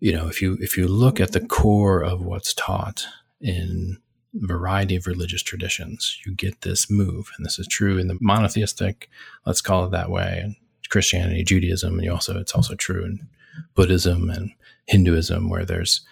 you 0.00 0.12
know 0.12 0.28
if 0.28 0.40
you 0.40 0.56
if 0.60 0.76
you 0.76 0.86
look 0.86 1.20
at 1.20 1.32
the 1.32 1.40
core 1.40 2.02
of 2.02 2.24
what's 2.24 2.54
taught 2.54 3.06
in 3.40 3.98
a 4.40 4.46
variety 4.46 4.94
of 4.94 5.06
religious 5.06 5.42
traditions, 5.42 6.18
you 6.24 6.34
get 6.34 6.60
this 6.60 6.90
move, 6.90 7.32
and 7.36 7.44
this 7.44 7.58
is 7.58 7.66
true 7.66 7.98
in 7.98 8.08
the 8.08 8.18
monotheistic, 8.20 9.08
let's 9.46 9.60
call 9.60 9.84
it 9.84 9.90
that 9.90 10.10
way, 10.10 10.40
and 10.42 10.54
Christianity, 10.90 11.42
Judaism, 11.42 11.94
and 11.94 12.04
you 12.04 12.12
also 12.12 12.38
it's 12.38 12.54
also 12.54 12.74
true 12.74 13.04
in 13.04 13.28
Buddhism 13.74 14.30
and 14.30 14.52
Hinduism, 14.86 15.50
where 15.50 15.64
there's 15.64 16.02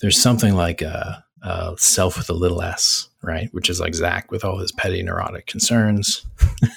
there's 0.00 0.20
something 0.20 0.54
like 0.54 0.80
a 0.80 1.25
uh, 1.46 1.76
self 1.76 2.18
with 2.18 2.28
a 2.28 2.34
little 2.34 2.60
s, 2.60 3.08
right? 3.22 3.48
Which 3.52 3.70
is 3.70 3.78
like 3.78 3.94
Zak 3.94 4.32
with 4.32 4.44
all 4.44 4.58
his 4.58 4.72
petty 4.72 5.00
neurotic 5.00 5.46
concerns. 5.46 6.26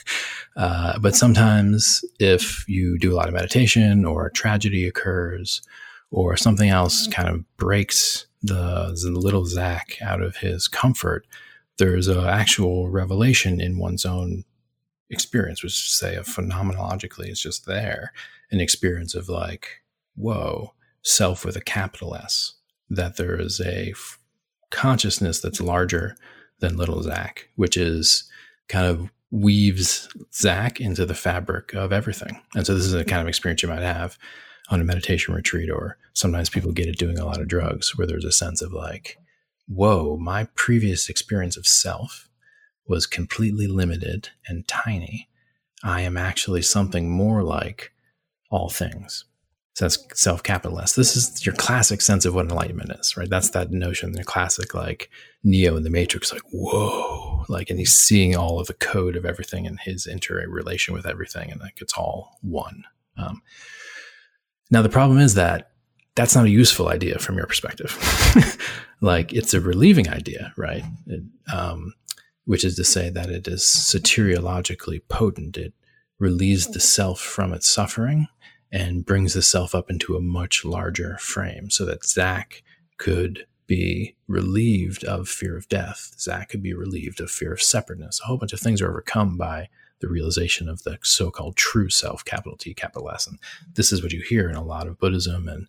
uh, 0.55 0.99
but 0.99 1.15
sometimes, 1.15 2.05
if 2.19 2.69
you 2.69 2.99
do 2.99 3.11
a 3.11 3.15
lot 3.15 3.27
of 3.27 3.33
meditation 3.33 4.05
or 4.05 4.27
a 4.27 4.31
tragedy 4.31 4.87
occurs 4.87 5.63
or 6.11 6.37
something 6.37 6.69
else 6.69 7.07
kind 7.07 7.27
of 7.27 7.57
breaks 7.57 8.27
the, 8.43 8.95
the 9.01 9.09
little 9.11 9.45
Zak 9.45 9.97
out 10.03 10.21
of 10.21 10.37
his 10.37 10.67
comfort, 10.67 11.25
there's 11.79 12.07
an 12.07 12.23
actual 12.25 12.89
revelation 12.89 13.59
in 13.59 13.79
one's 13.79 14.05
own 14.05 14.43
experience, 15.09 15.63
which 15.63 15.73
is 15.73 15.97
say, 15.97 16.15
a 16.15 16.21
phenomenologically, 16.21 17.25
it's 17.25 17.41
just 17.41 17.65
there, 17.65 18.13
an 18.51 18.59
experience 18.59 19.15
of 19.15 19.29
like, 19.29 19.81
whoa, 20.15 20.73
self 21.01 21.43
with 21.43 21.55
a 21.55 21.61
capital 21.61 22.13
S, 22.13 22.53
that 22.87 23.17
there 23.17 23.39
is 23.39 23.59
a 23.61 23.95
consciousness 24.71 25.39
that's 25.39 25.61
larger 25.61 26.15
than 26.59 26.77
little 26.77 27.01
Zak, 27.01 27.49
which 27.55 27.77
is 27.77 28.29
kind 28.67 28.85
of 28.85 29.09
weaves 29.31 30.09
Zak 30.33 30.79
into 30.81 31.05
the 31.05 31.15
fabric 31.15 31.73
of 31.73 31.93
everything. 31.93 32.41
And 32.55 32.65
so 32.65 32.73
this 32.73 32.85
is 32.85 32.93
a 32.93 33.05
kind 33.05 33.21
of 33.21 33.27
experience 33.27 33.61
you 33.61 33.69
might 33.69 33.81
have 33.81 34.17
on 34.69 34.81
a 34.81 34.83
meditation 34.83 35.33
retreat, 35.33 35.69
or 35.69 35.97
sometimes 36.13 36.49
people 36.49 36.71
get 36.71 36.87
it 36.87 36.97
doing 36.97 37.17
a 37.17 37.25
lot 37.25 37.41
of 37.41 37.47
drugs, 37.47 37.97
where 37.97 38.05
there's 38.05 38.25
a 38.25 38.31
sense 38.31 38.61
of 38.61 38.71
like, 38.71 39.17
whoa, 39.67 40.17
my 40.17 40.45
previous 40.55 41.09
experience 41.09 41.57
of 41.57 41.67
self 41.67 42.29
was 42.87 43.05
completely 43.05 43.67
limited 43.67 44.29
and 44.47 44.67
tiny. 44.67 45.27
I 45.83 46.01
am 46.01 46.17
actually 46.17 46.61
something 46.61 47.09
more 47.09 47.43
like 47.43 47.91
all 48.51 48.69
things. 48.69 49.25
So 49.79 49.85
that's 49.85 50.21
self 50.21 50.43
capitalist. 50.43 50.97
This 50.97 51.15
is 51.15 51.45
your 51.45 51.55
classic 51.55 52.01
sense 52.01 52.25
of 52.25 52.35
what 52.35 52.47
enlightenment 52.47 52.91
is, 52.99 53.15
right? 53.15 53.29
That's 53.29 53.51
that 53.51 53.71
notion, 53.71 54.11
the 54.11 54.25
classic 54.25 54.73
like 54.73 55.09
Neo 55.41 55.77
in 55.77 55.83
the 55.83 55.89
Matrix, 55.89 56.33
like, 56.33 56.41
whoa, 56.51 57.45
like, 57.47 57.69
and 57.69 57.79
he's 57.79 57.95
seeing 57.95 58.35
all 58.35 58.59
of 58.59 58.67
the 58.67 58.73
code 58.73 59.15
of 59.15 59.23
everything 59.23 59.65
and 59.65 59.79
his 59.79 60.05
interrelation 60.05 60.93
with 60.93 61.05
everything, 61.05 61.49
and 61.49 61.61
like 61.61 61.79
it's 61.79 61.93
all 61.93 62.37
one. 62.41 62.83
Um, 63.15 63.41
now, 64.69 64.81
the 64.81 64.89
problem 64.89 65.17
is 65.17 65.35
that 65.35 65.71
that's 66.13 66.35
not 66.35 66.43
a 66.43 66.49
useful 66.49 66.89
idea 66.89 67.17
from 67.17 67.37
your 67.37 67.47
perspective. 67.47 67.97
like, 69.01 69.31
it's 69.31 69.53
a 69.53 69.61
relieving 69.61 70.09
idea, 70.09 70.51
right? 70.57 70.83
It, 71.07 71.23
um, 71.53 71.93
which 72.43 72.65
is 72.65 72.75
to 72.75 72.83
say 72.83 73.09
that 73.11 73.29
it 73.29 73.47
is 73.47 73.61
soteriologically 73.61 75.03
potent. 75.07 75.55
It 75.55 75.71
relieves 76.19 76.67
the 76.67 76.81
self 76.81 77.21
from 77.21 77.53
its 77.53 77.69
suffering 77.69 78.27
and 78.71 79.05
brings 79.05 79.33
the 79.33 79.41
self 79.41 79.73
up 79.73 79.89
into 79.89 80.15
a 80.15 80.21
much 80.21 80.63
larger 80.63 81.17
frame 81.17 81.69
so 81.69 81.85
that 81.85 82.05
Zak 82.05 82.63
could 82.97 83.45
be 83.65 84.15
relieved 84.27 85.03
of 85.03 85.29
fear 85.29 85.55
of 85.55 85.69
death. 85.69 86.13
Zak 86.19 86.49
could 86.49 86.63
be 86.63 86.73
relieved 86.73 87.21
of 87.21 87.29
fear 87.29 87.53
of 87.53 87.61
separateness. 87.61 88.19
A 88.21 88.25
whole 88.25 88.37
bunch 88.37 88.53
of 88.53 88.59
things 88.59 88.81
are 88.81 88.89
overcome 88.89 89.37
by 89.37 89.69
the 89.99 90.07
realization 90.07 90.69
of 90.69 90.83
the 90.83 90.97
so-called 91.03 91.55
true 91.55 91.89
self, 91.89 92.25
capital 92.25 92.57
T, 92.57 92.73
capital 92.73 93.11
S. 93.11 93.27
And 93.27 93.37
this 93.75 93.91
is 93.91 94.01
what 94.01 94.11
you 94.11 94.21
hear 94.21 94.49
in 94.49 94.55
a 94.55 94.63
lot 94.63 94.87
of 94.87 94.97
Buddhism 94.97 95.47
and 95.47 95.67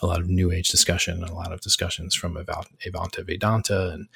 a 0.00 0.06
lot 0.06 0.20
of 0.20 0.28
New 0.28 0.50
Age 0.50 0.68
discussion, 0.68 1.22
and 1.22 1.30
a 1.30 1.34
lot 1.34 1.52
of 1.52 1.60
discussions 1.60 2.14
from 2.14 2.34
Advaita 2.34 3.26
Vedanta 3.26 3.90
and 3.90 4.08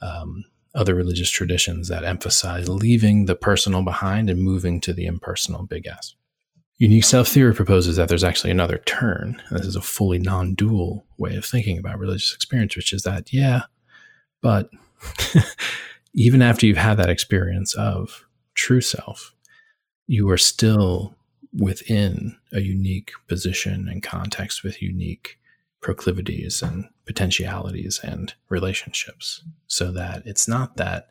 um, 0.00 0.44
other 0.74 0.94
religious 0.94 1.30
traditions 1.30 1.88
that 1.88 2.04
emphasize 2.04 2.68
leaving 2.68 3.26
the 3.26 3.34
personal 3.34 3.82
behind 3.82 4.30
and 4.30 4.42
moving 4.42 4.80
to 4.82 4.92
the 4.92 5.06
impersonal, 5.06 5.64
big 5.64 5.86
S. 5.86 6.14
Unique 6.78 7.04
self 7.04 7.28
theory 7.28 7.54
proposes 7.54 7.96
that 7.96 8.08
there's 8.08 8.24
actually 8.24 8.50
another 8.50 8.78
turn. 8.84 9.42
This 9.50 9.66
is 9.66 9.76
a 9.76 9.80
fully 9.80 10.18
non 10.18 10.54
dual 10.54 11.06
way 11.16 11.36
of 11.36 11.44
thinking 11.44 11.78
about 11.78 11.98
religious 11.98 12.34
experience, 12.34 12.76
which 12.76 12.92
is 12.92 13.02
that, 13.02 13.32
yeah, 13.32 13.62
but 14.42 14.68
even 16.14 16.42
after 16.42 16.66
you've 16.66 16.76
had 16.76 16.98
that 16.98 17.08
experience 17.08 17.74
of 17.74 18.26
true 18.54 18.82
self, 18.82 19.34
you 20.06 20.28
are 20.30 20.38
still 20.38 21.14
within 21.52 22.36
a 22.52 22.60
unique 22.60 23.12
position 23.26 23.88
and 23.88 24.02
context 24.02 24.62
with 24.62 24.82
unique 24.82 25.38
proclivities 25.80 26.62
and 26.62 26.84
potentialities 27.06 28.00
and 28.02 28.34
relationships. 28.50 29.42
So 29.66 29.90
that 29.92 30.22
it's 30.26 30.46
not 30.46 30.76
that 30.76 31.08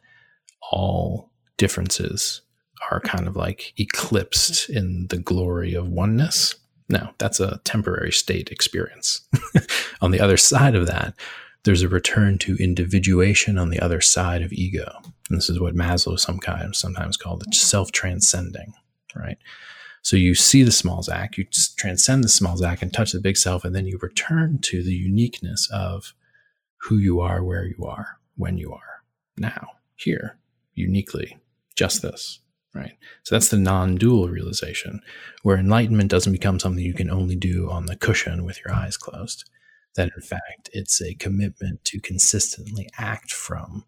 all 0.71 1.31
differences 1.57 2.41
are 2.91 2.99
kind 3.01 3.27
of 3.27 3.35
like 3.35 3.73
eclipsed 3.77 4.69
in 4.69 5.07
the 5.07 5.17
glory 5.17 5.73
of 5.73 5.89
oneness. 5.89 6.55
No, 6.89 7.09
that's 7.17 7.39
a 7.39 7.59
temporary 7.63 8.11
state 8.11 8.49
experience. 8.51 9.21
on 10.01 10.11
the 10.11 10.19
other 10.19 10.37
side 10.37 10.75
of 10.75 10.85
that, 10.87 11.15
there's 11.63 11.81
a 11.81 11.89
return 11.89 12.37
to 12.37 12.55
individuation 12.57 13.57
on 13.57 13.69
the 13.69 13.79
other 13.79 14.01
side 14.01 14.43
of 14.43 14.53
ego. 14.53 15.01
And 15.29 15.37
this 15.37 15.49
is 15.49 15.59
what 15.59 15.75
Maslow 15.75 16.19
sometimes 16.19 16.77
sometimes 16.77 17.17
called 17.17 17.43
self-transcending, 17.53 18.73
right? 19.15 19.37
So 20.03 20.15
you 20.15 20.35
see 20.35 20.61
the 20.61 20.71
small 20.71 21.01
Zak, 21.01 21.35
you 21.35 21.47
transcend 21.77 22.23
the 22.23 22.29
small 22.29 22.57
Zak 22.57 22.83
and 22.83 22.93
touch 22.93 23.11
the 23.11 23.19
big 23.19 23.37
self, 23.37 23.65
and 23.65 23.75
then 23.75 23.87
you 23.87 23.97
return 23.99 24.59
to 24.61 24.83
the 24.83 24.93
uniqueness 24.93 25.67
of 25.73 26.13
who 26.77 26.97
you 26.97 27.19
are, 27.19 27.43
where 27.43 27.65
you 27.65 27.83
are, 27.83 28.19
when 28.37 28.59
you 28.59 28.71
are, 28.71 29.01
now, 29.35 29.69
here, 29.95 30.37
uniquely, 30.75 31.39
just 31.75 32.03
this 32.03 32.39
right? 32.75 32.97
So 33.23 33.33
that's 33.33 33.49
the 33.49 33.57
non 33.57 33.95
dual 33.95 34.27
realization, 34.27 35.01
where 35.41 35.57
enlightenment 35.57 36.11
doesn't 36.11 36.33
become 36.33 36.59
something 36.59 36.83
you 36.83 36.93
can 36.93 37.09
only 37.09 37.35
do 37.35 37.69
on 37.71 37.85
the 37.85 37.95
cushion 37.95 38.43
with 38.43 38.59
your 38.63 38.75
eyes 38.75 38.97
closed. 38.97 39.49
That 39.95 40.11
in 40.15 40.21
fact, 40.21 40.69
it's 40.73 41.01
a 41.01 41.15
commitment 41.15 41.85
to 41.85 42.01
consistently 42.01 42.89
act 42.97 43.31
from 43.31 43.85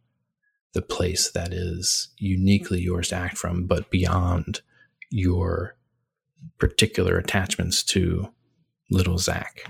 the 0.73 0.81
place 0.81 1.30
that 1.31 1.53
is 1.53 2.09
uniquely 2.18 2.81
yours 2.81 3.09
to 3.09 3.15
act 3.15 3.38
from, 3.38 3.65
but 3.65 3.89
beyond 3.91 4.61
your 5.09 5.76
particular 6.57 7.18
attachments 7.18 7.84
to 7.84 8.31
little 8.89 9.18
Zak. 9.18 9.64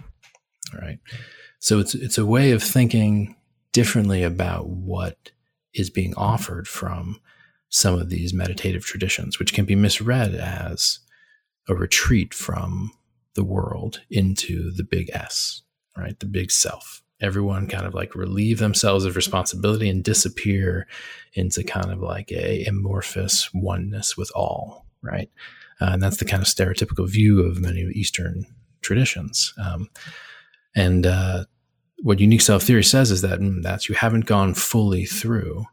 All 0.74 0.82
right. 0.82 1.00
So 1.60 1.80
it's 1.80 1.96
it's 1.96 2.18
a 2.18 2.26
way 2.26 2.52
of 2.52 2.62
thinking 2.62 3.36
differently 3.72 4.24
about 4.24 4.68
what 4.68 5.32
is 5.74 5.90
being 5.90 6.14
offered 6.16 6.68
from 6.68 7.20
some 7.70 8.00
of 8.00 8.10
these 8.10 8.34
meditative 8.34 8.86
traditions, 8.86 9.40
which 9.40 9.54
can 9.54 9.66
be 9.66 9.76
misread 9.76 10.36
as 10.36 11.00
a 11.68 11.76
retreat 11.76 12.34
from 12.34 12.92
the 13.36 13.44
world 13.44 14.02
into 14.10 14.72
the 14.72 14.84
big 14.84 15.10
S, 15.14 15.62
right? 15.98 16.20
The 16.20 16.26
big 16.26 16.52
self. 16.52 17.02
Everyone 17.20 17.68
kind 17.68 17.86
of 17.86 17.94
like 17.94 18.16
relieve 18.16 18.60
themselves 18.60 19.04
of 19.04 19.16
responsibility 19.16 19.90
and 19.90 20.04
disappear 20.04 20.88
into 21.34 21.64
kind 21.64 21.92
of 21.92 22.00
like 22.00 22.32
a 22.32 22.64
amorphous 22.66 23.50
oneness 23.54 24.16
with 24.16 24.32
all, 24.36 24.86
right? 25.02 25.30
Uh, 25.82 25.90
and 25.94 26.04
that's 26.04 26.18
the 26.18 26.26
kind 26.26 26.42
of 26.42 26.48
stereotypical 26.48 27.10
view 27.10 27.42
of 27.42 27.60
many 27.60 27.82
Eastern 27.94 28.46
traditions. 28.82 29.54
Um, 29.64 29.90
and 30.76 31.06
uh, 31.06 31.46
what 32.02 32.20
unique 32.20 32.42
self 32.42 32.64
theory 32.64 32.84
says 32.84 33.12
is 33.12 33.22
that 33.22 33.40
mm, 33.40 33.64
that 33.64 33.90
you 33.90 33.96
haven't 33.96 34.26
gone 34.26 34.54
fully 34.54 35.06
through 35.06 35.66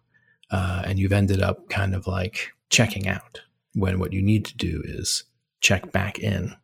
uh, 0.50 0.82
and 0.84 0.98
you've 0.98 1.12
ended 1.12 1.42
up 1.42 1.68
kind 1.68 1.94
of 1.94 2.06
like 2.06 2.52
checking 2.70 3.08
out 3.08 3.40
when 3.74 3.98
what 3.98 4.12
you 4.12 4.22
need 4.22 4.44
to 4.44 4.56
do 4.56 4.82
is 4.84 5.24
check 5.60 5.92
back 5.92 6.18
in, 6.18 6.54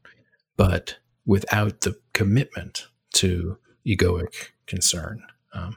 but 0.57 0.97
without 1.27 1.81
the 1.83 1.99
commitment 2.13 2.87
to 3.15 3.59
egoic 3.87 4.51
concern. 4.67 5.23
Um, 5.53 5.77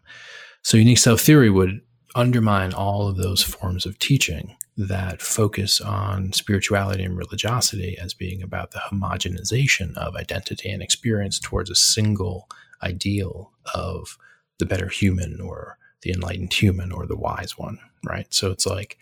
so, 0.62 0.78
unique 0.78 0.98
self 0.98 1.22
theory 1.22 1.50
would 1.50 1.82
undermine 2.16 2.74
all 2.74 3.08
of 3.08 3.18
those 3.18 3.42
forms 3.42 3.86
of 3.86 3.98
teaching 4.00 4.56
that 4.78 5.22
focus 5.22 5.80
on 5.82 6.34
spirituality 6.34 7.04
and 7.04 7.18
religiosity 7.18 7.98
as 8.02 8.14
being 8.14 8.42
about 8.42 8.72
the 8.72 8.82
homogenization 8.92 9.96
of 9.98 10.16
identity 10.16 10.70
and 10.70 10.82
experience 10.82 11.40
towards 11.40 11.70
a 11.70 11.76
single 11.76 12.48
ideal 12.82 13.52
of 13.74 14.18
the 14.60 14.66
better 14.66 14.88
human 14.88 15.40
or 15.42 15.78
the 16.02 16.12
enlightened 16.12 16.54
human 16.54 16.92
or 16.92 17.06
the 17.06 17.16
wise 17.16 17.58
one, 17.58 17.80
right? 18.06 18.32
So 18.34 18.52
it's 18.52 18.66
like, 18.66 18.98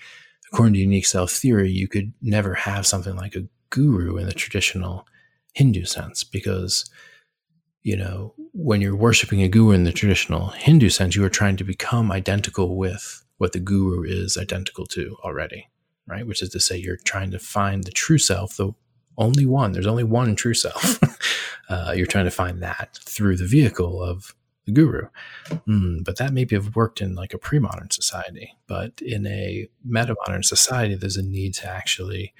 according 0.51 0.73
to 0.73 0.79
unique 0.79 1.05
self 1.05 1.31
theory, 1.31 1.71
you 1.71 1.87
could 1.87 2.13
never 2.21 2.53
have 2.53 2.85
something 2.85 3.15
like 3.15 3.35
a 3.35 3.47
guru 3.69 4.17
in 4.17 4.25
the 4.25 4.33
traditional 4.33 5.07
Hindu 5.53 5.85
sense 5.85 6.23
because, 6.23 6.89
you 7.83 7.97
know, 7.97 8.33
when 8.53 8.81
you're 8.81 8.95
worshiping 8.95 9.41
a 9.41 9.47
guru 9.47 9.71
in 9.71 9.83
the 9.83 9.91
traditional 9.91 10.49
Hindu 10.49 10.89
sense, 10.89 11.15
you 11.15 11.23
are 11.23 11.29
trying 11.29 11.57
to 11.57 11.63
become 11.63 12.11
identical 12.11 12.77
with 12.77 13.23
what 13.37 13.53
the 13.53 13.59
guru 13.59 14.03
is 14.03 14.37
identical 14.37 14.85
to 14.85 15.17
already, 15.23 15.67
right? 16.07 16.27
Which 16.27 16.41
is 16.41 16.49
to 16.49 16.59
say, 16.59 16.77
you're 16.77 16.97
trying 16.97 17.31
to 17.31 17.39
find 17.39 17.83
the 17.83 17.91
true 17.91 18.19
self, 18.19 18.55
the 18.55 18.73
only 19.17 19.45
one. 19.45 19.71
There's 19.71 19.87
only 19.87 20.03
one 20.03 20.35
true 20.35 20.53
self. 20.53 20.99
uh, 21.69 21.93
you're 21.95 22.05
trying 22.05 22.25
to 22.25 22.31
find 22.31 22.61
that 22.61 22.99
through 23.03 23.37
the 23.37 23.47
vehicle 23.47 24.01
of 24.01 24.35
the 24.65 24.71
guru. 24.71 25.07
Mm, 25.67 26.03
but 26.03 26.17
that 26.17 26.33
maybe 26.33 26.55
have 26.55 26.75
worked 26.75 27.01
in 27.01 27.15
like 27.15 27.33
a 27.33 27.37
pre-modern 27.37 27.89
society. 27.89 28.55
But 28.67 29.01
in 29.01 29.25
a 29.25 29.67
meta-modern 29.83 30.43
society, 30.43 30.95
there's 30.95 31.17
a 31.17 31.23
need 31.23 31.53
to 31.55 31.69
actually 31.69 32.33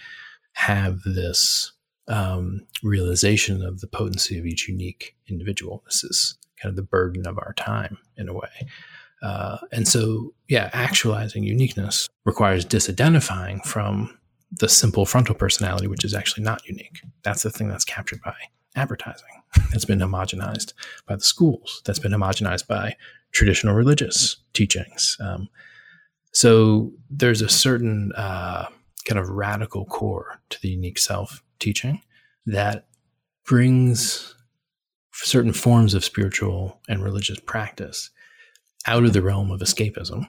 have 0.54 1.02
this 1.04 1.72
um, 2.08 2.68
realization 2.84 3.64
of 3.64 3.80
the 3.80 3.88
potency 3.88 4.38
of 4.38 4.46
each 4.46 4.68
unique 4.68 5.16
individual. 5.28 5.82
This 5.86 6.04
is 6.04 6.38
kind 6.62 6.72
of 6.72 6.76
the 6.76 6.84
burden 6.84 7.26
of 7.26 7.38
our 7.38 7.54
time 7.54 7.98
in 8.18 8.30
a 8.30 8.34
way. 8.34 8.68
Uh, 9.22 9.58
and 9.72 9.88
so, 9.88 10.34
yeah, 10.48 10.70
actualizing 10.74 11.44
uniqueness 11.44 12.10
requires 12.26 12.66
disidentifying 12.66 13.64
from 13.66 14.18
the 14.52 14.68
simple 14.68 15.06
frontal 15.06 15.36
personality, 15.36 15.88
which 15.88 16.04
is 16.04 16.14
actually 16.14 16.44
not 16.44 16.66
unique. 16.68 17.02
That's 17.24 17.44
the 17.44 17.52
thing 17.52 17.70
that's 17.70 17.86
captured 17.86 18.22
by 18.22 18.36
advertising. 18.76 19.41
That's 19.72 19.86
been 19.86 20.00
homogenized 20.00 20.74
by 21.08 21.16
the 21.16 21.24
schools. 21.24 21.82
That's 21.86 22.00
been 22.00 22.12
homogenized 22.12 22.68
by 22.68 22.96
traditional 23.32 23.76
religious 23.76 24.38
teachings. 24.54 25.18
Um, 25.20 25.50
so 26.34 26.92
there's 27.10 27.42
a 27.42 27.50
certain 27.50 28.12
uh, 28.16 28.68
kind 29.06 29.20
of 29.20 29.30
radical 29.30 29.86
core 29.86 30.42
to 30.50 30.62
the 30.62 30.70
unique 30.70 30.98
self 30.98 31.44
teaching 31.60 32.02
that 32.46 32.88
brings 33.46 34.36
certain 35.14 35.54
forms 35.54 35.94
of 35.94 36.06
spiritual 36.06 36.80
and 36.88 37.04
religious 37.04 37.40
practice 37.40 38.10
out 38.88 39.04
of 39.04 39.14
the 39.14 39.22
realm 39.22 39.52
of 39.52 39.60
escapism 39.60 40.28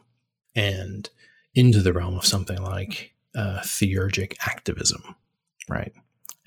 and 0.54 1.08
into 1.54 1.80
the 1.80 1.92
realm 1.92 2.16
of 2.16 2.26
something 2.26 2.60
like 2.62 3.14
uh, 3.34 3.60
theurgic 3.62 4.36
activism, 4.46 5.14
right? 5.68 5.92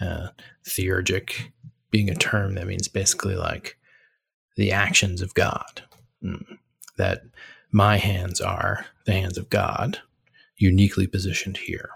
Uh, 0.02 0.27
theurgic 0.65 1.52
being 1.95 2.09
a 2.09 2.15
term 2.15 2.55
that 2.55 2.67
means 2.67 2.89
basically 2.89 3.38
like 3.38 3.77
the 4.57 4.69
actions 4.69 5.22
of 5.22 5.34
God. 5.34 5.81
Mm. 6.22 6.57
That 6.97 7.22
my 7.72 7.95
hands 7.95 8.41
are 8.41 8.85
the 9.05 9.13
hands 9.13 9.38
of 9.38 9.49
God, 9.49 10.01
uniquely 10.57 11.07
positioned 11.07 11.55
here, 11.55 11.91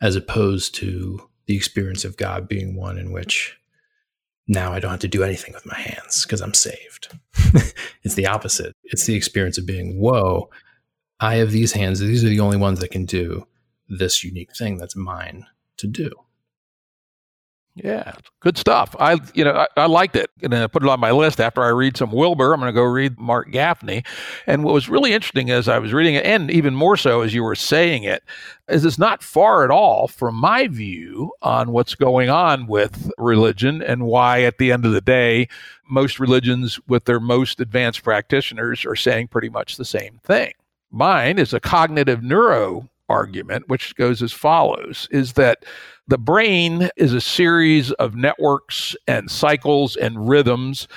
as 0.00 0.14
opposed 0.14 0.76
to 0.76 1.28
the 1.46 1.56
experience 1.56 2.04
of 2.04 2.16
God 2.16 2.46
being 2.46 2.76
one 2.76 2.96
in 2.98 3.10
which 3.10 3.58
now 4.46 4.72
I 4.72 4.78
don't 4.78 4.92
have 4.92 5.00
to 5.00 5.08
do 5.08 5.24
anything 5.24 5.54
with 5.54 5.66
my 5.66 5.76
hands 5.76 6.24
because 6.24 6.40
I'm 6.40 6.54
saved. 6.54 7.08
it's 8.04 8.14
the 8.14 8.28
opposite. 8.28 8.76
It's 8.84 9.06
the 9.06 9.16
experience 9.16 9.58
of 9.58 9.66
being, 9.66 9.98
whoa, 9.98 10.50
I 11.18 11.34
have 11.36 11.50
these 11.50 11.72
hands. 11.72 11.98
These 11.98 12.22
are 12.24 12.28
the 12.28 12.38
only 12.38 12.58
ones 12.58 12.78
that 12.78 12.92
can 12.92 13.06
do 13.06 13.48
this 13.88 14.22
unique 14.22 14.54
thing 14.56 14.78
that's 14.78 14.94
mine 14.94 15.46
to 15.78 15.88
do. 15.88 16.12
Yeah, 17.74 18.12
good 18.40 18.58
stuff. 18.58 18.94
I, 19.00 19.18
you 19.32 19.44
know, 19.44 19.52
I, 19.52 19.66
I 19.78 19.86
liked 19.86 20.14
it, 20.14 20.30
and 20.42 20.54
I 20.54 20.66
put 20.66 20.82
it 20.82 20.88
on 20.90 21.00
my 21.00 21.10
list. 21.10 21.40
After 21.40 21.62
I 21.62 21.68
read 21.68 21.96
some 21.96 22.12
Wilber, 22.12 22.52
I'm 22.52 22.60
going 22.60 22.68
to 22.68 22.78
go 22.78 22.84
read 22.84 23.18
Marc 23.18 23.50
Gafni. 23.50 24.04
And 24.46 24.62
what 24.62 24.74
was 24.74 24.90
really 24.90 25.14
interesting 25.14 25.50
as 25.50 25.68
I 25.68 25.78
was 25.78 25.94
reading 25.94 26.14
it, 26.14 26.26
and 26.26 26.50
even 26.50 26.74
more 26.74 26.98
so 26.98 27.22
as 27.22 27.32
you 27.32 27.42
were 27.42 27.54
saying 27.54 28.04
it, 28.04 28.24
is 28.68 28.84
it's 28.84 28.98
not 28.98 29.22
far 29.22 29.64
at 29.64 29.70
all 29.70 30.06
from 30.06 30.34
my 30.34 30.68
view 30.68 31.32
on 31.40 31.72
what's 31.72 31.94
going 31.94 32.28
on 32.28 32.66
with 32.66 33.10
religion 33.16 33.80
and 33.80 34.04
why, 34.04 34.42
at 34.42 34.58
the 34.58 34.70
end 34.70 34.84
of 34.84 34.92
the 34.92 35.00
day, 35.00 35.48
most 35.88 36.20
religions 36.20 36.78
with 36.86 37.06
their 37.06 37.20
most 37.20 37.58
advanced 37.58 38.02
practitioners 38.02 38.84
are 38.84 38.96
saying 38.96 39.28
pretty 39.28 39.48
much 39.48 39.76
the 39.76 39.84
same 39.86 40.20
thing. 40.22 40.52
Mine 40.90 41.38
is 41.38 41.54
a 41.54 41.60
cognitive 41.60 42.22
neuro 42.22 42.90
argument, 43.12 43.68
which 43.68 43.94
goes 43.96 44.22
as 44.22 44.32
follows: 44.32 45.06
is 45.10 45.34
that 45.34 45.64
the 46.08 46.18
brain 46.18 46.88
is 46.96 47.12
a 47.12 47.20
series 47.20 47.92
of 47.92 48.16
networks 48.16 48.96
and 49.06 49.30
cycles 49.30 49.96
and 49.96 50.28
rhythms, 50.28 50.88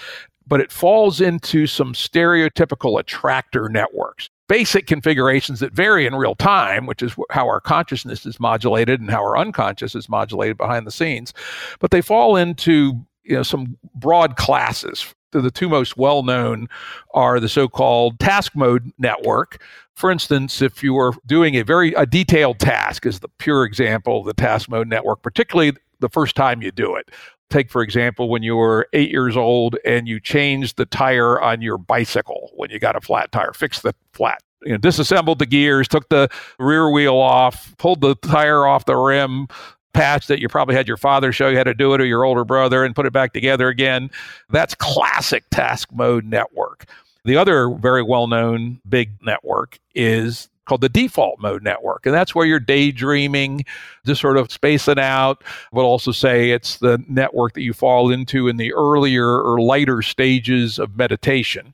but 0.48 0.62
it 0.62 0.72
falls 0.72 1.22
into 1.22 1.68
some 1.68 1.94
stereotypical 1.94 3.00
attractor 3.00 3.70
networks. 3.70 4.30
Basic 4.48 4.86
configurations 4.86 5.60
that 5.60 5.74
vary 5.74 6.06
in 6.06 6.16
real 6.16 6.36
time, 6.36 6.86
which 6.86 7.02
is 7.02 7.16
how 7.32 7.48
our 7.48 7.60
consciousness 7.60 8.26
is 8.26 8.40
modulated 8.40 9.02
and 9.02 9.10
how 9.10 9.24
our 9.24 9.38
unconscious 9.38 9.96
is 9.96 10.08
modulated 10.08 10.58
behind 10.58 10.86
the 10.86 10.92
scenes. 10.92 11.34
But 11.80 11.92
they 11.92 12.02
fall 12.02 12.36
into 12.36 13.06
you 13.24 13.36
know 13.36 13.44
some 13.44 13.78
broad 13.96 14.38
classes 14.38 15.14
the 15.41 15.52
two 15.52 15.70
most 15.70 15.98
well 15.98 16.24
known 16.24 16.68
are 17.14 17.40
the 17.40 17.49
so 17.49 17.68
called 17.68 18.20
task 18.20 18.56
mode 18.56 18.91
network. 18.98 19.62
For 19.94 20.12
instance, 20.12 20.62
if 20.62 20.84
you 20.84 20.98
are 20.98 21.14
doing 21.26 21.56
a 21.56 21.64
very 21.64 21.94
a 21.94 22.06
detailed 22.06 22.60
task, 22.60 23.06
is 23.06 23.20
the 23.20 23.30
pure 23.38 23.64
example 23.64 24.20
of 24.20 24.26
the 24.26 24.34
task 24.34 24.70
mode 24.70 24.88
network, 24.88 25.22
particularly 25.22 25.74
the 25.99 26.10
first 26.10 26.36
time 26.36 26.62
you 26.62 26.72
do 26.72 26.95
it. 26.95 27.10
Take, 27.49 27.70
for 27.70 27.82
example, 27.82 28.28
when 28.28 28.44
you 28.44 28.56
were 28.56 28.88
eight 28.94 29.12
years 29.12 29.38
old 29.38 29.78
and 29.86 30.07
you 30.07 30.20
changed 30.20 30.78
the 30.78 30.86
tire 30.86 31.40
on 31.40 31.62
your 31.62 31.78
bicycle 31.78 32.52
when 32.56 32.72
you 32.72 32.80
got 32.80 32.95
a 32.95 33.02
flat 33.02 33.32
tire, 33.32 33.53
fix 33.53 33.82
the 33.82 33.94
flat 34.14 34.41
you 34.66 34.72
know, 34.72 34.78
disassembled 34.78 35.40
the 35.40 35.45
gears, 35.45 35.88
took 35.88 36.10
the 36.10 36.28
rear 36.60 36.90
wheel 36.90 37.16
off, 37.16 37.76
pulled 37.78 38.02
the 38.02 38.16
tire 38.16 38.66
off 38.66 38.86
the 38.86 38.95
rim, 38.95 39.48
patch 39.95 40.27
that 40.27 40.39
you 40.39 40.47
probably 40.49 40.76
had 40.76 40.88
your 40.88 40.97
father 40.97 41.31
show 41.31 41.47
you 41.47 41.57
how 41.57 41.63
to 41.63 41.73
do 41.73 41.93
it 41.93 42.01
or 42.01 42.05
your 42.05 42.26
older 42.26 42.43
brother 42.43 42.84
and 42.84 42.95
put 42.95 43.05
it 43.05 43.13
back 43.13 43.34
together 43.34 43.69
again. 43.69 44.11
That's 44.49 44.76
classic 44.76 45.45
task 45.49 45.89
mode 45.93 46.26
network. 46.26 46.85
The 47.23 47.38
other 47.38 47.69
very 47.69 48.03
well 48.03 48.27
known 48.27 48.80
big 48.88 49.11
network 49.23 49.80
is 49.95 50.49
called 50.65 50.81
the 50.81 50.89
default 50.89 51.39
mode 51.39 51.63
network. 51.63 52.05
And 52.05 52.13
that's 52.13 52.35
where 52.35 52.45
you're 52.45 52.59
daydreaming, 52.59 53.65
just 54.05 54.19
sort 54.19 54.38
of 54.38 54.51
spacing 54.51 54.99
out. 54.99 55.43
We'll 55.72 55.85
also 55.85 56.11
say 56.11 56.51
it's 56.51 56.77
the 56.77 57.03
network 57.07 57.53
that 57.53 57.61
you 57.61 57.73
fall 57.73 58.11
into 58.11 58.47
in 58.47 58.57
the 58.57 58.73
earlier 58.73 59.41
or 59.41 59.61
lighter 59.61 60.01
stages 60.01 60.77
of 60.77 60.97
meditation. 60.97 61.73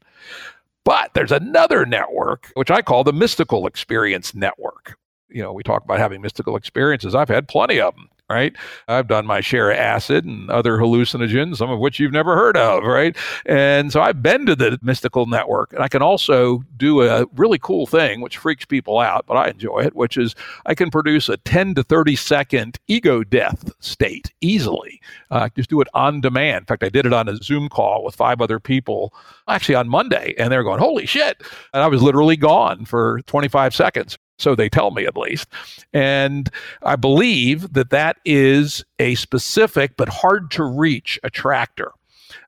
But 0.83 1.13
there's 1.13 1.31
another 1.31 1.85
network, 1.85 2.51
which 2.55 2.71
I 2.71 2.81
call 2.81 3.03
the 3.03 3.13
mystical 3.13 3.65
experience 3.65 4.35
network 4.35 4.97
you 5.31 5.41
know, 5.41 5.53
we 5.53 5.63
talk 5.63 5.83
about 5.83 5.99
having 5.99 6.21
mystical 6.21 6.55
experiences. 6.55 7.15
I've 7.15 7.29
had 7.29 7.47
plenty 7.47 7.79
of 7.79 7.95
them 7.95 8.09
right? 8.31 8.55
I've 8.87 9.07
done 9.07 9.25
my 9.25 9.41
share 9.41 9.71
of 9.71 9.77
acid 9.77 10.23
and 10.25 10.49
other 10.49 10.77
hallucinogens, 10.77 11.57
some 11.57 11.69
of 11.69 11.79
which 11.79 11.99
you've 11.99 12.13
never 12.13 12.35
heard 12.35 12.55
of, 12.55 12.83
right? 12.83 13.15
And 13.45 13.91
so 13.91 14.01
I've 14.01 14.23
been 14.23 14.45
to 14.45 14.55
the 14.55 14.79
mystical 14.81 15.25
network. 15.25 15.73
And 15.73 15.83
I 15.83 15.89
can 15.89 16.01
also 16.01 16.63
do 16.77 17.01
a 17.03 17.25
really 17.35 17.59
cool 17.59 17.85
thing, 17.85 18.21
which 18.21 18.37
freaks 18.37 18.65
people 18.65 18.99
out, 18.99 19.25
but 19.27 19.35
I 19.35 19.49
enjoy 19.49 19.79
it, 19.79 19.95
which 19.95 20.17
is 20.17 20.33
I 20.65 20.75
can 20.75 20.89
produce 20.89 21.27
a 21.27 21.37
10 21.37 21.75
to 21.75 21.83
30 21.83 22.15
second 22.15 22.79
ego 22.87 23.23
death 23.23 23.69
state 23.79 24.31
easily. 24.39 25.01
Uh, 25.29 25.49
just 25.55 25.69
do 25.69 25.81
it 25.81 25.89
on 25.93 26.21
demand. 26.21 26.63
In 26.63 26.65
fact, 26.65 26.83
I 26.83 26.89
did 26.89 27.05
it 27.05 27.13
on 27.13 27.27
a 27.27 27.35
Zoom 27.37 27.67
call 27.67 28.03
with 28.03 28.15
five 28.15 28.39
other 28.39 28.59
people 28.59 29.13
actually 29.47 29.75
on 29.75 29.89
Monday, 29.89 30.33
and 30.37 30.51
they're 30.51 30.63
going, 30.63 30.79
holy 30.79 31.05
shit. 31.05 31.43
And 31.73 31.83
I 31.83 31.87
was 31.87 32.01
literally 32.01 32.37
gone 32.37 32.85
for 32.85 33.21
25 33.27 33.75
seconds. 33.75 34.17
So 34.41 34.55
they 34.55 34.69
tell 34.69 34.91
me 34.91 35.05
at 35.05 35.15
least. 35.15 35.47
And 35.93 36.49
I 36.81 36.95
believe 36.95 37.73
that 37.73 37.91
that 37.91 38.17
is 38.25 38.83
a 38.99 39.15
specific 39.15 39.95
but 39.97 40.09
hard 40.09 40.51
to 40.51 40.63
reach 40.63 41.19
attractor 41.23 41.91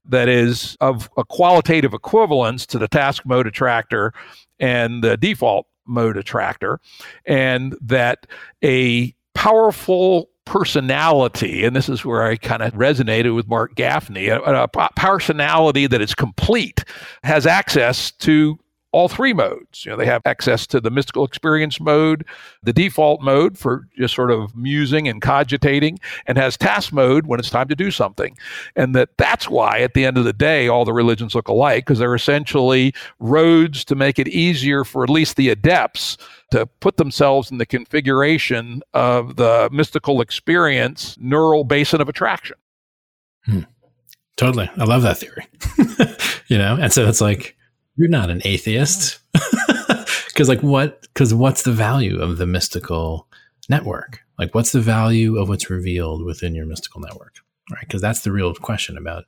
that 0.06 0.28
is 0.30 0.78
of 0.82 1.10
a 1.18 1.24
qualitative 1.24 1.94
equivalence 1.94 2.66
to 2.68 2.80
the 2.80 2.88
task 2.88 3.26
mode 3.26 3.48
attractor 3.48 4.14
and 4.60 5.04
the 5.04 5.18
default 5.18 5.68
mode 5.86 6.18
attractor, 6.18 6.80
and 7.26 7.76
that 7.82 8.28
a 8.64 9.14
powerful 9.34 10.30
personality, 10.46 11.64
and 11.66 11.76
this 11.76 11.90
is 11.90 12.06
where 12.06 12.24
I 12.24 12.36
kind 12.36 12.62
of 12.62 12.74
resonated 12.74 13.36
with 13.36 13.48
Marc 13.48 13.76
Gafni, 13.76 14.30
a, 14.30 14.42
a 14.42 14.90
personality 14.96 15.88
that 15.88 16.02
is 16.02 16.14
complete 16.14 16.84
has 17.24 17.46
access 17.46 18.12
to 18.12 18.60
all 18.94 19.10
three 19.10 19.34
modes. 19.34 19.84
You 19.84 19.92
know, 19.92 19.98
they 19.98 20.06
have 20.06 20.22
access 20.26 20.66
to 20.68 20.80
the 20.80 20.92
mystical 20.92 21.26
experience 21.26 21.80
mode, 21.80 22.26
the 22.62 22.72
default 22.72 23.22
mode 23.22 23.58
for 23.58 23.88
just 23.98 24.16
sort 24.16 24.32
of 24.32 24.56
musing 24.56 25.08
and 25.08 25.22
cogitating, 25.22 26.00
and 26.28 26.38
has 26.38 26.56
task 26.56 26.94
mode 26.94 27.26
when 27.28 27.40
it's 27.40 27.50
time 27.50 27.68
to 27.68 27.76
do 27.76 27.92
something. 27.92 28.38
And 28.76 28.96
that 28.96 29.10
that's 29.18 29.50
why 29.50 29.80
at 29.80 29.96
the 29.96 30.06
end 30.06 30.18
of 30.18 30.24
the 30.24 30.32
day, 30.34 30.68
all 30.68 30.86
the 30.86 30.94
religions 30.94 31.36
look 31.36 31.48
alike 31.48 31.86
because 31.86 32.00
they're 32.00 32.16
essentially 32.16 32.94
roads 33.20 33.84
to 33.86 33.96
make 33.96 34.20
it 34.20 34.28
easier 34.28 34.84
for 34.84 35.04
at 35.04 35.10
least 35.10 35.36
the 35.36 35.50
adepts 35.50 36.18
to 36.52 36.68
put 36.80 36.98
themselves 36.98 37.50
in 37.50 37.58
the 37.58 37.66
configuration 37.66 38.84
of 38.94 39.38
the 39.38 39.70
mystical 39.72 40.22
experience 40.22 41.18
neural 41.20 41.64
basin 41.64 42.00
of 42.00 42.08
attraction. 42.08 42.56
Hmm. 43.46 43.62
Totally. 44.36 44.70
I 44.78 44.84
love 44.84 45.02
that 45.02 45.18
theory. 45.18 45.46
you 46.48 46.58
know, 46.58 46.78
and 46.80 46.92
so 46.92 47.08
it's 47.08 47.22
like, 47.22 47.58
you're 47.96 48.10
not 48.10 48.30
an 48.30 48.42
atheist. 48.44 49.20
Because, 50.34 50.50
like, 50.50 50.62
what? 50.62 51.02
Because 51.02 51.32
what's 51.32 51.62
the 51.62 51.72
value 51.72 52.20
of 52.20 52.40
the 52.40 52.48
mystical 52.48 53.28
network? 53.70 54.22
Like, 54.40 54.56
what's 54.56 54.72
the 54.72 54.82
value 54.82 55.38
of 55.38 55.48
what's 55.48 55.70
revealed 55.70 56.26
within 56.26 56.56
your 56.56 56.66
mystical 56.66 57.02
network? 57.02 57.36
Right? 57.72 57.82
Because 57.82 58.02
that's 58.02 58.22
the 58.22 58.32
real 58.32 58.54
question 58.56 58.98
about 58.98 59.26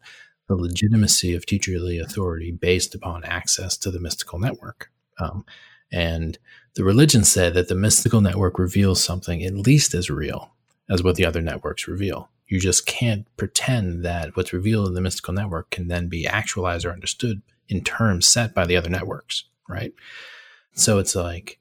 the 0.48 0.56
legitimacy 0.56 1.36
of 1.36 1.46
teacherly 1.46 2.02
authority 2.02 2.52
based 2.52 2.96
upon 2.96 3.24
access 3.24 3.78
to 3.78 3.92
the 3.92 4.00
mystical 4.00 4.40
network. 4.40 4.90
Um, 5.20 5.46
and 5.92 6.40
the 6.76 6.84
religion 6.84 7.24
said 7.24 7.54
that 7.54 7.68
the 7.68 7.76
mystical 7.76 8.20
network 8.20 8.58
reveals 8.58 9.04
something 9.04 9.44
at 9.44 9.54
least 9.54 9.94
as 9.94 10.10
real 10.10 10.56
as 10.90 11.04
what 11.04 11.16
the 11.16 11.26
other 11.26 11.42
networks 11.42 11.88
reveal. 11.88 12.30
You 12.48 12.60
just 12.60 12.86
can't 12.88 13.28
pretend 13.38 14.04
that 14.06 14.36
what's 14.36 14.54
revealed 14.54 14.88
in 14.88 14.94
the 14.96 15.02
mystical 15.02 15.34
network 15.34 15.70
can 15.70 15.88
then 15.88 16.10
be 16.10 16.28
actualized 16.28 16.86
or 16.86 16.92
understood 16.92 17.42
in 17.70 17.84
terms 17.84 18.28
set 18.28 18.54
by 18.54 18.66
the 18.66 18.78
other 18.78 18.90
networks, 18.90 19.46
right? 19.68 19.94
So 20.74 21.00
it's 21.00 21.16
like 21.16 21.60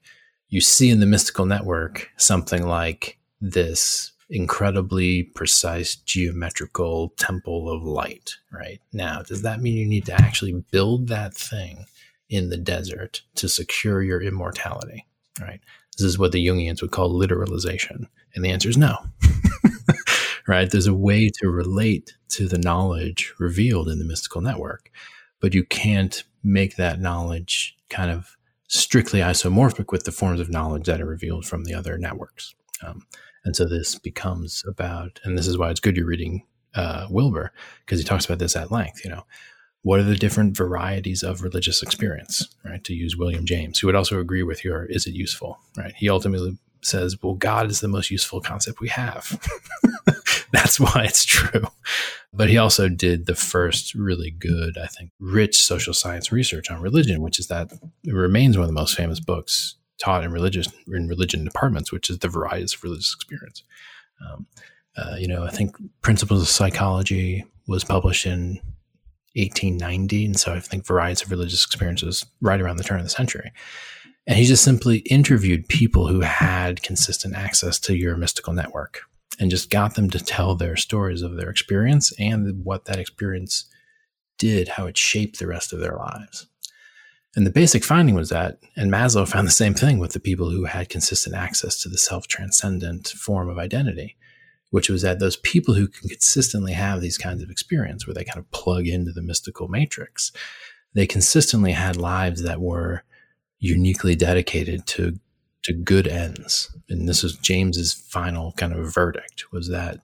you 0.49 0.61
see 0.61 0.89
in 0.89 0.99
the 0.99 1.05
mystical 1.05 1.45
network 1.45 2.09
something 2.17 2.67
like 2.67 3.17
this 3.41 4.11
incredibly 4.29 5.23
precise 5.23 5.95
geometrical 5.95 7.09
temple 7.17 7.69
of 7.69 7.83
light, 7.83 8.35
right? 8.51 8.81
Now, 8.91 9.21
does 9.21 9.43
that 9.43 9.61
mean 9.61 9.77
you 9.77 9.85
need 9.85 10.05
to 10.05 10.13
actually 10.13 10.63
build 10.71 11.07
that 11.09 11.33
thing 11.33 11.85
in 12.29 12.49
the 12.49 12.57
desert 12.57 13.21
to 13.35 13.47
secure 13.47 14.01
your 14.01 14.21
immortality, 14.21 15.05
right? 15.39 15.61
This 15.97 16.05
is 16.05 16.19
what 16.19 16.31
the 16.31 16.45
Jungians 16.45 16.81
would 16.81 16.91
call 16.91 17.13
literalization. 17.13 18.07
And 18.33 18.43
the 18.43 18.49
answer 18.49 18.69
is 18.69 18.77
no. 18.77 18.97
right? 20.47 20.69
There's 20.69 20.87
a 20.87 20.93
way 20.93 21.29
to 21.41 21.49
relate 21.49 22.15
to 22.29 22.47
the 22.47 22.57
knowledge 22.57 23.33
revealed 23.39 23.87
in 23.89 23.99
the 23.99 24.05
mystical 24.05 24.41
network, 24.41 24.91
but 25.45 25.53
you 25.53 25.63
can't 25.63 26.23
make 26.43 26.75
that 26.75 26.99
knowledge 26.99 27.77
kind 27.91 28.09
of 28.09 28.35
strictly 28.67 29.19
isomorphic 29.19 29.91
with 29.91 30.03
the 30.03 30.11
forms 30.11 30.39
of 30.39 30.49
knowledge 30.49 30.87
that 30.87 30.99
are 30.99 31.05
revealed 31.05 31.45
from 31.45 31.65
the 31.65 31.73
other 31.75 31.99
networks. 31.99 32.55
Um, 32.83 33.05
and 33.43 33.55
so 33.55 33.65
this 33.65 33.93
becomes 33.93 34.63
about, 34.67 35.19
and 35.23 35.37
this 35.37 35.45
is 35.45 35.55
why 35.55 35.69
it's 35.69 35.79
good 35.79 35.97
you're 35.97 36.07
reading 36.07 36.47
uh, 36.73 37.05
Wilber, 37.11 37.51
because 37.85 37.99
he 37.99 38.03
talks 38.03 38.25
about 38.25 38.39
this 38.39 38.55
at 38.55 38.71
length. 38.71 39.05
You 39.05 39.11
know, 39.11 39.27
what 39.83 39.99
are 39.99 40.03
the 40.03 40.15
different 40.15 40.57
varieties 40.57 41.21
of 41.21 41.43
religious 41.43 41.83
experience, 41.83 42.49
right? 42.63 42.83
To 42.83 42.95
use 42.95 43.15
William 43.15 43.45
James, 43.45 43.77
who 43.77 43.85
would 43.85 43.95
also 43.95 44.19
agree 44.19 44.41
with 44.41 44.65
your 44.65 44.85
is 44.85 45.05
it 45.05 45.13
useful, 45.13 45.59
right? 45.77 45.93
He 45.95 46.09
ultimately 46.09 46.57
says, 46.81 47.21
well, 47.21 47.35
God 47.35 47.69
is 47.69 47.81
the 47.81 47.87
most 47.87 48.09
useful 48.09 48.41
concept 48.41 48.79
we 48.79 48.89
have. 48.89 49.39
That's 50.51 50.79
why 50.79 51.03
it's 51.03 51.23
true. 51.23 51.67
But 52.35 52.49
he 52.49 52.57
also 52.57 52.89
did 52.89 53.25
the 53.25 53.35
first 53.35 53.93
really 53.93 54.31
good, 54.31 54.77
I 54.77 54.87
think, 54.87 55.11
rich 55.19 55.63
social 55.63 55.93
science 55.93 56.31
research 56.31 56.69
on 56.69 56.81
religion, 56.81 57.21
which 57.21 57.39
is 57.39 57.47
that 57.47 57.71
it 58.03 58.13
remains 58.13 58.57
one 58.57 58.63
of 58.63 58.69
the 58.69 58.73
most 58.73 58.95
famous 58.95 59.19
books 59.19 59.75
taught 59.97 60.23
in 60.23 60.31
religious 60.31 60.67
in 60.87 61.07
religion 61.07 61.45
departments, 61.45 61.91
which 61.91 62.09
is 62.09 62.19
the 62.19 62.27
varieties 62.27 62.73
of 62.73 62.83
religious 62.83 63.13
experience. 63.13 63.63
Um, 64.21 64.47
uh, 64.97 65.15
you 65.17 65.27
know, 65.27 65.43
I 65.43 65.49
think 65.49 65.75
Principles 66.01 66.41
of 66.41 66.47
Psychology 66.47 67.45
was 67.67 67.83
published 67.83 68.25
in 68.25 68.59
1890. 69.35 70.25
And 70.25 70.39
so 70.39 70.53
I 70.53 70.59
think 70.59 70.85
varieties 70.85 71.21
of 71.21 71.31
religious 71.31 71.65
experiences 71.65 72.25
right 72.41 72.61
around 72.61 72.77
the 72.77 72.83
turn 72.83 72.99
of 72.99 73.05
the 73.05 73.09
century. 73.09 73.51
And 74.27 74.37
he 74.37 74.45
just 74.45 74.63
simply 74.63 74.99
interviewed 74.99 75.67
people 75.67 76.07
who 76.07 76.21
had 76.21 76.81
consistent 76.81 77.35
access 77.35 77.77
to 77.79 77.95
your 77.95 78.15
mystical 78.17 78.53
network 78.53 79.01
and 79.39 79.51
just 79.51 79.69
got 79.69 79.95
them 79.95 80.09
to 80.09 80.23
tell 80.23 80.55
their 80.55 80.75
stories 80.75 81.21
of 81.21 81.35
their 81.35 81.49
experience 81.49 82.13
and 82.19 82.63
what 82.63 82.85
that 82.85 82.99
experience 82.99 83.65
did, 84.37 84.69
how 84.69 84.85
it 84.85 84.97
shaped 84.97 85.39
the 85.39 85.47
rest 85.47 85.73
of 85.73 85.79
their 85.79 85.95
lives. 85.95 86.47
And 87.35 87.45
the 87.45 87.51
basic 87.51 87.83
finding 87.83 88.15
was 88.15 88.29
that, 88.29 88.59
and 88.75 88.91
Maslow 88.91 89.27
found 89.31 89.47
the 89.47 89.51
same 89.51 89.73
thing 89.73 89.99
with 89.99 90.13
the 90.13 90.19
people 90.19 90.49
who 90.49 90.65
had 90.65 90.89
consistent 90.89 91.35
access 91.35 91.81
to 91.81 91.89
the 91.89 91.97
self 91.97 92.27
transcendent 92.27 93.09
form 93.09 93.49
of 93.49 93.57
identity, 93.57 94.15
which 94.71 94.89
was 94.89 95.01
that 95.01 95.19
those 95.19 95.37
people 95.37 95.73
who 95.73 95.87
can 95.87 96.09
consistently 96.09 96.73
have 96.73 97.01
these 97.01 97.17
kinds 97.17 97.43
of 97.43 97.49
experience 97.49 98.07
where 98.07 98.13
they 98.13 98.23
kind 98.23 98.39
of 98.39 98.49
plug 98.51 98.87
into 98.87 99.11
the 99.11 99.21
mystical 99.21 99.67
matrix, 99.67 100.31
they 100.93 101.05
consistently 101.05 101.73
had 101.73 101.97
lives 101.97 102.41
that 102.43 102.61
were 102.61 103.03
uniquely 103.59 104.15
dedicated 104.15 104.85
to 104.85 105.19
to 105.65 105.73
good 105.73 106.07
ends. 106.07 106.75
And 106.89 107.09
this 107.09 107.23
was 107.23 107.37
James's 107.37 107.93
final 107.93 108.53
kind 108.53 108.71
of 108.71 108.93
verdict 108.93 109.51
was 109.51 109.67
that 109.69 109.99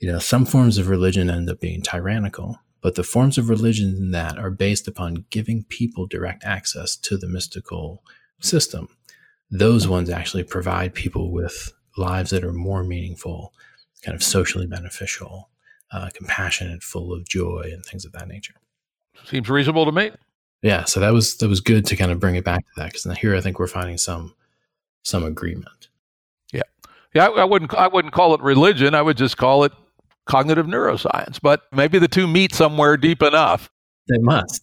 you 0.00 0.10
know 0.10 0.18
some 0.18 0.44
forms 0.44 0.78
of 0.78 0.88
religion 0.88 1.30
end 1.30 1.48
up 1.48 1.60
being 1.60 1.82
tyrannical, 1.82 2.58
but 2.80 2.94
the 2.96 3.04
forms 3.04 3.38
of 3.38 3.48
religion 3.48 4.10
that 4.10 4.38
are 4.38 4.50
based 4.50 4.86
upon 4.86 5.24
giving 5.30 5.64
people 5.64 6.06
direct 6.06 6.44
access 6.44 6.96
to 6.96 7.16
the 7.16 7.28
mystical 7.28 8.02
system, 8.40 8.88
those 9.50 9.88
ones 9.88 10.10
actually 10.10 10.44
provide 10.44 10.94
people 10.94 11.32
with 11.32 11.72
lives 11.96 12.30
that 12.30 12.44
are 12.44 12.52
more 12.52 12.84
meaningful 12.84 13.52
kind 14.02 14.14
of 14.14 14.22
socially 14.22 14.66
beneficial, 14.66 15.48
uh, 15.92 16.08
compassionate, 16.14 16.82
full 16.82 17.12
of 17.12 17.26
joy, 17.28 17.68
and 17.72 17.84
things 17.84 18.04
of 18.04 18.12
that 18.12 18.28
nature. 18.28 18.54
Seems 19.24 19.48
reasonable 19.48 19.84
to 19.84 19.92
me. 19.92 20.10
Yeah, 20.62 20.84
so 20.84 20.98
that 21.00 21.12
was 21.12 21.36
that 21.38 21.48
was 21.48 21.60
good 21.60 21.86
to 21.86 21.96
kind 21.96 22.10
of 22.10 22.18
bring 22.18 22.34
it 22.34 22.44
back 22.44 22.60
to 22.60 22.72
that 22.76 22.92
because 22.92 23.18
here 23.18 23.36
I 23.36 23.40
think 23.40 23.60
we're 23.60 23.68
finding 23.68 23.98
some 23.98 24.34
some 25.02 25.24
agreement. 25.24 25.88
Yeah, 26.52 26.62
yeah. 27.14 27.26
I, 27.28 27.40
I 27.40 27.44
wouldn't 27.44 27.74
I 27.74 27.88
wouldn't 27.88 28.14
call 28.14 28.34
it 28.34 28.40
religion. 28.40 28.94
I 28.94 29.02
would 29.02 29.16
just 29.16 29.36
call 29.36 29.64
it 29.64 29.72
cognitive 30.26 30.66
neuroscience. 30.66 31.40
But 31.40 31.62
maybe 31.72 31.98
the 31.98 32.08
two 32.08 32.26
meet 32.26 32.54
somewhere 32.54 32.96
deep 32.96 33.22
enough. 33.22 33.70
They 34.08 34.18
must. 34.18 34.62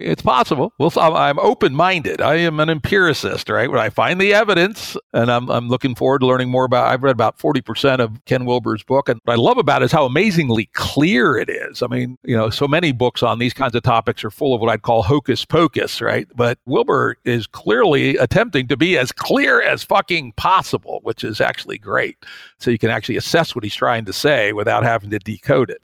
It's 0.00 0.22
possible. 0.22 0.72
Well, 0.78 0.92
I'm 0.96 1.40
open-minded. 1.40 2.20
I 2.20 2.36
am 2.36 2.60
an 2.60 2.70
empiricist, 2.70 3.48
right? 3.48 3.68
When 3.68 3.80
I 3.80 3.90
find 3.90 4.20
the 4.20 4.32
evidence, 4.32 4.96
and 5.12 5.30
I'm, 5.30 5.50
I'm 5.50 5.68
looking 5.68 5.96
forward 5.96 6.20
to 6.20 6.26
learning 6.26 6.50
more 6.50 6.64
about. 6.64 6.86
I've 6.86 7.02
read 7.02 7.12
about 7.12 7.36
40% 7.38 7.98
of 7.98 8.24
Ken 8.24 8.44
Wilber's 8.44 8.84
book, 8.84 9.08
and 9.08 9.20
what 9.24 9.32
I 9.32 9.36
love 9.36 9.58
about 9.58 9.82
it 9.82 9.86
is 9.86 9.92
how 9.92 10.04
amazingly 10.04 10.66
clear 10.74 11.36
it 11.36 11.50
is. 11.50 11.82
I 11.82 11.88
mean, 11.88 12.16
you 12.22 12.36
know, 12.36 12.48
so 12.48 12.68
many 12.68 12.92
books 12.92 13.24
on 13.24 13.40
these 13.40 13.52
kinds 13.52 13.74
of 13.74 13.82
topics 13.82 14.22
are 14.22 14.30
full 14.30 14.54
of 14.54 14.60
what 14.60 14.70
I'd 14.70 14.82
call 14.82 15.02
hocus 15.02 15.44
pocus, 15.44 16.00
right? 16.00 16.28
But 16.36 16.58
Wilber 16.64 17.16
is 17.24 17.48
clearly 17.48 18.16
attempting 18.18 18.68
to 18.68 18.76
be 18.76 18.96
as 18.96 19.10
clear 19.10 19.60
as 19.60 19.82
fucking 19.82 20.32
possible, 20.36 21.00
which 21.02 21.24
is 21.24 21.40
actually 21.40 21.78
great. 21.78 22.16
So 22.58 22.70
you 22.70 22.78
can 22.78 22.90
actually 22.90 23.16
assess 23.16 23.54
what 23.54 23.64
he's 23.64 23.74
trying 23.74 24.04
to 24.04 24.12
say 24.12 24.52
without 24.52 24.84
having 24.84 25.10
to 25.10 25.18
decode 25.18 25.70
it. 25.70 25.82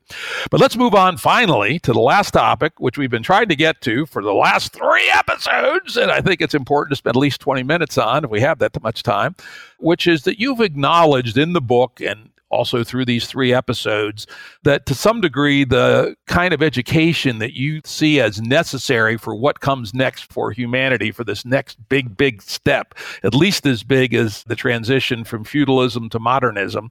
But 0.51 0.61
let's 0.61 0.77
move 0.77 0.95
on 0.95 1.17
finally 1.17 1.81
to 1.81 1.93
the 1.93 2.01
last 2.01 2.31
topic, 2.31 2.75
which 2.79 2.97
we've 2.97 3.11
been 3.11 3.23
trying 3.25 3.49
to 3.49 3.57
get 3.57 3.81
to 3.83 4.04
for 4.07 4.23
the 4.23 4.33
last 4.35 4.73
three 4.73 5.11
episodes, 5.11 5.97
and 5.97 6.11
I 6.11 6.21
think 6.21 6.41
it's 6.41 6.55
important 6.55 6.91
to 6.91 6.97
spend 6.97 7.17
at 7.17 7.21
least 7.21 7.41
20 7.41 7.63
minutes 7.63 7.99
on 7.99 8.25
if 8.25 8.31
we 8.31 8.41
have 8.41 8.59
that 8.59 8.81
much 8.83 9.03
time, 9.03 9.35
which 9.79 10.07
is 10.07 10.23
that 10.23 10.39
you've 10.39 10.61
acknowledged 10.61 11.39
in 11.39 11.53
the 11.53 11.61
book 11.61 12.01
and 12.01 12.31
also 12.51 12.85
through 12.85 13.05
these 13.05 13.27
three 13.27 13.53
episodes 13.53 14.27
that 14.63 14.87
to 14.87 14.95
some 14.95 15.21
degree 15.21 15.65
the 15.65 16.15
kind 16.27 16.55
of 16.55 16.63
education 16.63 17.41
that 17.41 17.55
you 17.55 17.81
see 17.85 18.21
as 18.21 18.41
necessary 18.41 19.17
for 19.17 19.35
what 19.35 19.59
comes 19.61 19.93
next 19.93 20.33
for 20.33 20.53
humanity 20.53 21.11
for 21.11 21.25
this 21.25 21.45
next 21.45 21.77
big 21.89 22.17
big 22.17 22.41
step 22.41 22.95
at 23.25 23.35
least 23.35 23.67
as 23.67 23.83
big 23.83 24.15
as 24.15 24.45
the 24.45 24.55
transition 24.55 25.25
from 25.25 25.43
feudalism 25.43 26.09
to 26.09 26.21
modernism 26.21 26.89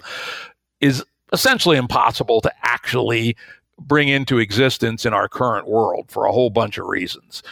is 0.82 1.04
essentially 1.32 1.78
impossible 1.78 2.42
to 2.42 2.52
actually 2.64 3.36
bring 3.88 4.08
into 4.08 4.40
existence 4.40 5.06
in 5.06 5.14
our 5.14 5.28
current 5.28 5.68
world 5.68 6.06
for 6.10 6.26
a 6.26 6.32
whole 6.32 6.50
bunch 6.50 6.78
of 6.78 6.86
reasons 6.88 7.44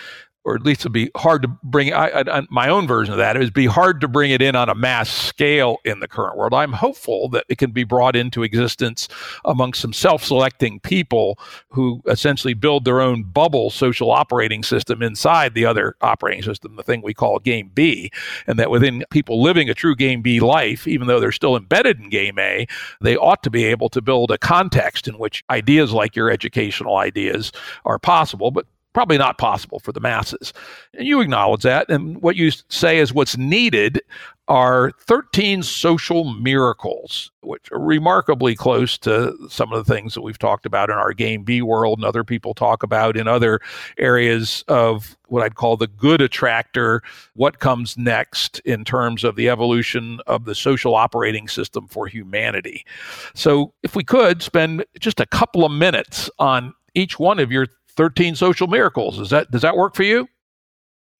or 0.43 0.55
at 0.55 0.63
least 0.63 0.81
it'd 0.81 0.91
be 0.91 1.11
hard 1.15 1.43
to 1.43 1.47
bring 1.63 1.93
I, 1.93 2.21
I, 2.21 2.41
my 2.49 2.67
own 2.67 2.87
version 2.87 3.13
of 3.13 3.19
that. 3.19 3.35
It 3.35 3.39
would 3.39 3.53
be 3.53 3.67
hard 3.67 4.01
to 4.01 4.07
bring 4.07 4.31
it 4.31 4.41
in 4.41 4.55
on 4.55 4.69
a 4.69 4.75
mass 4.75 5.09
scale 5.09 5.77
in 5.85 5.99
the 5.99 6.07
current 6.07 6.37
world. 6.37 6.53
I'm 6.53 6.73
hopeful 6.73 7.29
that 7.29 7.45
it 7.47 7.57
can 7.57 7.71
be 7.71 7.83
brought 7.83 8.15
into 8.15 8.41
existence 8.41 9.07
among 9.45 9.73
some 9.73 9.93
self-selecting 9.93 10.79
people 10.79 11.37
who 11.69 12.01
essentially 12.07 12.55
build 12.55 12.85
their 12.85 13.01
own 13.01 13.23
bubble 13.23 13.69
social 13.69 14.09
operating 14.09 14.63
system 14.63 15.03
inside 15.03 15.53
the 15.53 15.65
other 15.65 15.95
operating 16.01 16.41
system, 16.41 16.75
the 16.75 16.83
thing 16.83 17.01
we 17.01 17.13
call 17.13 17.37
game 17.39 17.69
B, 17.73 18.11
and 18.47 18.57
that 18.57 18.71
within 18.71 19.03
people 19.11 19.41
living 19.41 19.69
a 19.69 19.75
true 19.75 19.95
game 19.95 20.21
B 20.21 20.39
life, 20.39 20.87
even 20.87 21.07
though 21.07 21.19
they're 21.19 21.31
still 21.31 21.55
embedded 21.55 21.99
in 21.99 22.09
game 22.09 22.39
A, 22.39 22.65
they 22.99 23.15
ought 23.15 23.43
to 23.43 23.51
be 23.51 23.65
able 23.65 23.89
to 23.89 24.01
build 24.01 24.31
a 24.31 24.37
context 24.39 25.07
in 25.07 25.19
which 25.19 25.43
ideas 25.49 25.91
like 25.91 26.15
your 26.15 26.31
educational 26.31 26.97
ideas 26.97 27.51
are 27.85 27.99
possible, 27.99 28.49
but 28.49 28.65
probably 28.93 29.17
not 29.17 29.37
possible 29.37 29.79
for 29.79 29.91
the 29.91 29.99
masses. 29.99 30.53
And 30.93 31.07
you 31.07 31.21
acknowledge 31.21 31.63
that. 31.63 31.89
And 31.89 32.21
what 32.21 32.35
you 32.35 32.51
say 32.69 32.99
is 32.99 33.13
what's 33.13 33.37
needed 33.37 34.01
are 34.47 34.91
13 34.99 35.63
social 35.63 36.25
miracles, 36.25 37.31
which 37.41 37.71
are 37.71 37.79
remarkably 37.79 38.53
close 38.53 38.97
to 38.97 39.33
some 39.49 39.71
of 39.71 39.85
the 39.85 39.93
things 39.93 40.13
that 40.13 40.21
we've 40.21 40.37
talked 40.37 40.65
about 40.65 40.89
in 40.89 40.97
our 40.97 41.13
Game 41.13 41.43
B 41.43 41.61
world 41.61 41.99
and 41.99 42.05
other 42.05 42.25
people 42.25 42.53
talk 42.53 42.83
about 42.83 43.15
in 43.15 43.29
other 43.29 43.61
areas 43.97 44.65
of 44.67 45.15
what 45.27 45.41
I'd 45.41 45.55
call 45.55 45.77
the 45.77 45.87
good 45.87 46.21
attractor, 46.21 47.01
what 47.33 47.59
comes 47.59 47.97
next 47.97 48.59
in 48.65 48.83
terms 48.83 49.23
of 49.23 49.37
the 49.37 49.47
evolution 49.47 50.19
of 50.27 50.43
the 50.43 50.55
social 50.55 50.95
operating 50.95 51.47
system 51.47 51.87
for 51.87 52.07
humanity. 52.07 52.85
So, 53.33 53.73
if 53.83 53.95
we 53.95 54.03
could 54.03 54.41
spend 54.41 54.83
just 54.99 55.21
a 55.21 55.25
couple 55.25 55.63
of 55.63 55.71
minutes 55.71 56.29
on 56.39 56.73
each 56.93 57.19
one 57.19 57.39
of 57.39 57.51
your 57.51 57.67
13 57.95 58.35
social 58.35 58.67
miracles. 58.67 59.19
Is 59.19 59.29
that 59.29 59.51
does 59.51 59.61
that 59.61 59.75
work 59.75 59.95
for 59.95 60.03
you? 60.03 60.27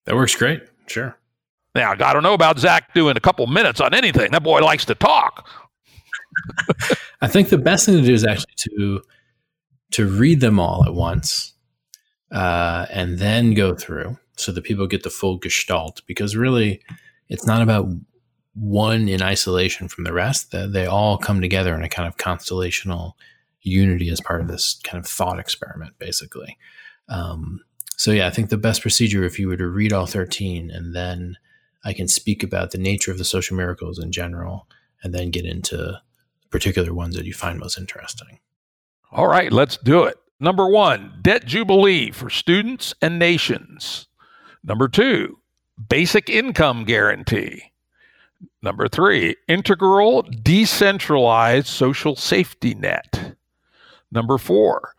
That 0.05 0.15
works 0.15 0.35
great. 0.35 0.63
Sure. 0.87 1.17
Now, 1.73 1.91
I 1.91 2.13
don't 2.13 2.23
know 2.23 2.33
about 2.33 2.59
Zak 2.59 2.93
doing 2.93 3.15
a 3.15 3.21
couple 3.21 3.47
minutes 3.47 3.79
on 3.79 3.93
anything. 3.93 4.31
That 4.31 4.43
boy 4.43 4.59
likes 4.59 4.83
to 4.85 4.95
talk. 4.95 5.47
I 7.21 7.27
think 7.27 7.49
the 7.49 7.57
best 7.57 7.85
thing 7.85 7.95
to 7.95 8.01
do 8.01 8.13
is 8.13 8.25
actually 8.25 8.53
to 8.57 9.01
to 9.91 10.07
read 10.07 10.39
them 10.39 10.59
all 10.59 10.83
at 10.85 10.93
once, 10.93 11.53
uh, 12.31 12.87
and 12.89 13.19
then 13.19 13.53
go 13.53 13.75
through 13.75 14.17
so 14.37 14.51
that 14.51 14.63
people 14.63 14.87
get 14.87 15.03
the 15.03 15.09
full 15.09 15.37
gestalt. 15.37 16.01
Because 16.07 16.35
really, 16.35 16.81
it's 17.29 17.45
not 17.45 17.61
about 17.61 17.87
one 18.53 19.07
in 19.07 19.21
isolation 19.21 19.87
from 19.87 20.03
the 20.03 20.13
rest. 20.13 20.51
They 20.51 20.85
all 20.85 21.17
come 21.17 21.41
together 21.41 21.73
in 21.75 21.83
a 21.83 21.89
kind 21.89 22.07
of 22.07 22.17
constellational 22.17 23.13
unity 23.61 24.09
as 24.09 24.21
part 24.21 24.41
of 24.41 24.47
this 24.47 24.79
kind 24.83 25.03
of 25.03 25.09
thought 25.09 25.39
experiment, 25.39 25.97
basically. 25.99 26.57
Um, 27.09 27.61
so 27.97 28.11
yeah, 28.11 28.27
I 28.27 28.31
think 28.31 28.49
the 28.49 28.57
best 28.57 28.81
procedure 28.81 29.23
if 29.23 29.37
you 29.37 29.47
were 29.47 29.57
to 29.57 29.67
read 29.67 29.93
all 29.93 30.07
13 30.07 30.71
and 30.71 30.95
then 30.95 31.37
I 31.83 31.93
can 31.93 32.07
speak 32.07 32.43
about 32.43 32.71
the 32.71 32.77
nature 32.77 33.11
of 33.11 33.17
the 33.17 33.25
social 33.25 33.55
miracles 33.55 33.99
in 33.99 34.11
general 34.11 34.67
and 35.03 35.13
then 35.13 35.31
get 35.31 35.45
into 35.45 36.01
particular 36.49 36.93
ones 36.93 37.15
that 37.15 37.25
you 37.25 37.33
find 37.33 37.59
most 37.59 37.77
interesting. 37.77 38.39
All 39.11 39.27
right, 39.27 39.51
let's 39.51 39.77
do 39.77 40.03
it. 40.03 40.17
Number 40.39 40.67
one, 40.67 41.19
debt 41.21 41.45
jubilee 41.45 42.11
for 42.11 42.29
students 42.29 42.93
and 43.01 43.19
nations. 43.19 44.07
Number 44.63 44.87
two, 44.87 45.37
basic 45.89 46.29
income 46.29 46.83
guarantee. 46.85 47.71
Number 48.61 48.87
three, 48.87 49.35
integral 49.47 50.23
decentralized 50.23 51.67
social 51.67 52.15
safety 52.15 52.73
net. 52.73 53.35
Number 54.11 54.37
four, 54.37 54.93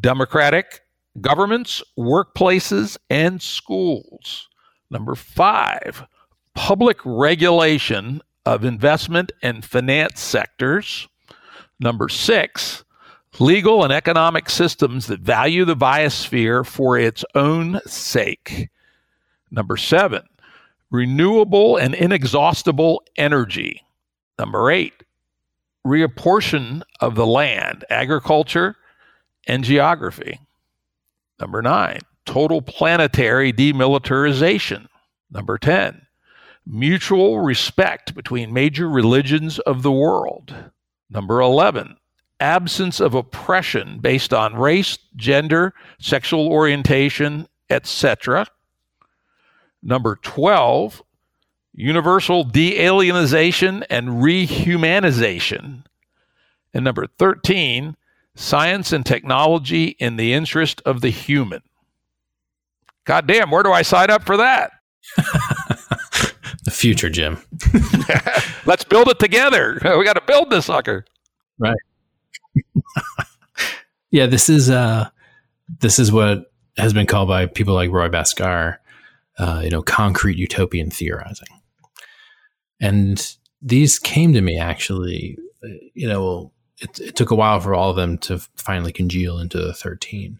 democratic 0.00 0.80
governments, 1.20 1.82
workplaces, 1.98 2.96
and 3.10 3.40
schools. 3.40 4.48
Number 4.90 5.14
five, 5.14 6.06
public 6.54 6.98
regulation 7.04 8.20
of 8.46 8.64
investment 8.64 9.32
and 9.42 9.64
finance 9.64 10.20
sectors. 10.20 11.08
Number 11.80 12.08
six, 12.08 12.84
legal 13.38 13.84
and 13.84 13.92
economic 13.92 14.50
systems 14.50 15.06
that 15.06 15.20
value 15.20 15.64
the 15.64 15.76
biosphere 15.76 16.66
for 16.66 16.98
its 16.98 17.24
own 17.34 17.80
sake. 17.86 18.68
Number 19.50 19.76
seven, 19.76 20.22
renewable 20.90 21.76
and 21.76 21.94
inexhaustible 21.94 23.02
energy. 23.16 23.82
Number 24.38 24.70
eight, 24.70 24.94
reapportion 25.88 26.82
of 27.00 27.14
the 27.14 27.26
land, 27.26 27.84
agriculture, 27.90 28.76
and 29.46 29.64
geography. 29.64 30.40
Number 31.40 31.62
nine, 31.62 32.00
total 32.26 32.60
planetary 32.62 33.52
demilitarization. 33.52 34.88
Number 35.30 35.58
10, 35.58 36.06
mutual 36.66 37.40
respect 37.40 38.14
between 38.14 38.52
major 38.52 38.88
religions 38.88 39.58
of 39.60 39.82
the 39.82 39.92
world. 39.92 40.54
Number 41.10 41.40
11, 41.40 41.96
absence 42.40 43.00
of 43.00 43.14
oppression 43.14 43.98
based 44.00 44.32
on 44.34 44.56
race, 44.56 44.98
gender, 45.16 45.74
sexual 45.98 46.48
orientation, 46.48 47.48
etc. 47.70 48.46
Number 49.82 50.16
12, 50.16 51.02
universal 51.78 52.42
de-alienization 52.42 53.86
and 53.88 54.08
rehumanization. 54.08 55.84
And 56.74 56.84
number 56.84 57.06
13, 57.06 57.96
science 58.34 58.92
and 58.92 59.06
technology 59.06 59.96
in 60.00 60.16
the 60.16 60.34
interest 60.34 60.82
of 60.84 61.00
the 61.02 61.10
human. 61.10 61.62
God 63.04 63.28
damn, 63.28 63.50
where 63.50 63.62
do 63.62 63.72
I 63.72 63.82
sign 63.82 64.10
up 64.10 64.24
for 64.24 64.36
that? 64.38 64.72
the 65.16 66.72
future, 66.72 67.08
Jim. 67.08 67.38
Let's 68.66 68.84
build 68.84 69.08
it 69.08 69.20
together. 69.20 69.78
We 69.96 70.04
got 70.04 70.14
to 70.14 70.22
build 70.26 70.50
this 70.50 70.66
sucker. 70.66 71.04
Right. 71.60 71.78
yeah, 74.10 74.26
this 74.26 74.48
is 74.50 74.68
uh 74.68 75.08
this 75.80 75.98
is 75.98 76.10
what 76.10 76.52
has 76.76 76.92
been 76.92 77.06
called 77.06 77.28
by 77.28 77.46
people 77.46 77.74
like 77.74 77.90
Roy 77.90 78.08
Bhaskar, 78.08 78.78
uh, 79.38 79.60
you 79.62 79.70
know, 79.70 79.82
concrete 79.82 80.36
utopian 80.36 80.90
theorizing. 80.90 81.57
And 82.80 83.36
these 83.60 83.98
came 83.98 84.32
to 84.32 84.40
me 84.40 84.58
actually, 84.58 85.38
you 85.94 86.08
know, 86.08 86.52
it, 86.80 87.00
it 87.00 87.16
took 87.16 87.30
a 87.30 87.34
while 87.34 87.60
for 87.60 87.74
all 87.74 87.90
of 87.90 87.96
them 87.96 88.18
to 88.18 88.38
finally 88.54 88.92
congeal 88.92 89.38
into 89.38 89.58
the 89.58 89.74
13 89.74 90.38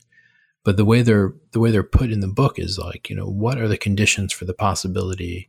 but 0.64 0.76
the 0.76 0.84
way 0.84 1.00
they're 1.00 1.32
the 1.52 1.60
way 1.60 1.70
they're 1.70 1.82
put 1.82 2.12
in 2.12 2.20
the 2.20 2.28
book 2.28 2.58
is 2.58 2.78
like 2.78 3.08
you 3.08 3.16
know 3.16 3.26
what 3.26 3.58
are 3.58 3.68
the 3.68 3.78
conditions 3.78 4.32
for 4.32 4.44
the 4.44 4.52
possibility 4.52 5.48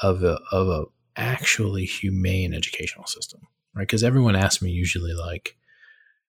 of 0.00 0.24
a 0.24 0.40
of 0.52 0.68
a 0.68 0.84
actually 1.16 1.84
humane 1.84 2.54
educational 2.54 3.06
system 3.06 3.46
right? 3.74 3.82
Because 3.82 4.02
everyone 4.02 4.36
asks 4.36 4.62
me 4.62 4.70
usually 4.70 5.12
like 5.12 5.56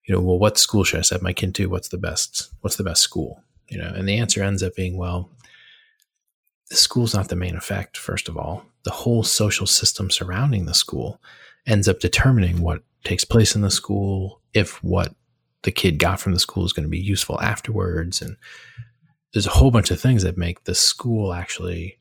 you 0.06 0.14
know 0.14 0.22
well 0.22 0.38
what 0.38 0.58
school 0.58 0.84
should 0.84 1.00
i 1.00 1.04
set 1.04 1.22
my 1.22 1.34
kid 1.34 1.56
to? 1.56 1.68
What's 1.68 1.88
the 1.90 1.98
best 1.98 2.50
what's 2.62 2.76
the 2.76 2.84
best 2.84 3.02
school? 3.02 3.42
You 3.70 3.78
know 3.78 3.92
and 3.96 4.08
the 4.08 4.18
answer 4.18 4.44
ends 4.44 4.62
up 4.62 4.76
being 4.76 4.98
well 4.98 5.30
the 6.70 6.76
school's 6.76 7.14
not 7.14 7.30
the 7.30 7.36
main 7.36 7.56
effect 7.56 7.98
first 7.98 8.28
of 8.28 8.38
all 8.38 8.66
the 8.86 8.92
whole 8.92 9.24
social 9.24 9.68
system 9.68 10.10
surrounding 10.10 10.66
the 10.66 10.74
school 10.74 11.20
ends 11.68 11.90
up 11.90 12.00
determining 12.00 12.62
what 12.62 12.84
takes 13.04 13.26
place 13.26 13.56
in 13.56 13.62
the 13.62 13.72
school, 13.72 14.42
if 14.54 14.82
what 14.84 15.14
the 15.64 15.72
kid 15.72 16.00
got 16.00 16.20
from 16.20 16.34
the 16.34 16.40
school 16.40 16.64
is 16.66 16.72
going 16.72 16.86
to 16.86 16.90
be 16.90 17.00
useful 17.00 17.42
afterwards. 17.42 18.22
And 18.22 18.38
there's 19.34 19.48
a 19.48 19.52
whole 19.52 19.72
bunch 19.72 19.92
of 19.92 20.00
things 20.00 20.24
that 20.24 20.38
make 20.38 20.64
the 20.64 20.76
school 20.76 21.34
actually 21.34 21.98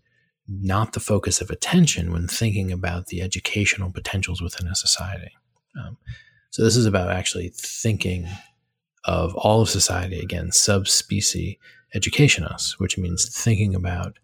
not 0.47 0.93
the 0.93 1.01
focus 1.01 1.41
of 1.41 1.51
attention 1.51 2.13
when 2.13 2.29
thinking 2.29 2.71
about 2.71 3.07
the 3.07 3.23
educational 3.23 3.91
potentials 3.91 4.43
within 4.43 4.69
a 4.69 4.75
society. 4.75 5.33
Um, 5.83 5.97
so 6.51 6.63
this 6.63 6.77
is 6.77 6.87
about 6.87 7.11
actually 7.11 7.49
thinking 7.57 8.29
of 9.05 9.35
all 9.35 9.63
of 9.63 9.71
society 9.71 10.21
again, 10.21 10.53
subspecies 10.53 11.57
educationists, 11.95 12.79
which 12.79 12.99
means 12.99 13.29
thinking 13.29 13.75
about 13.75 14.19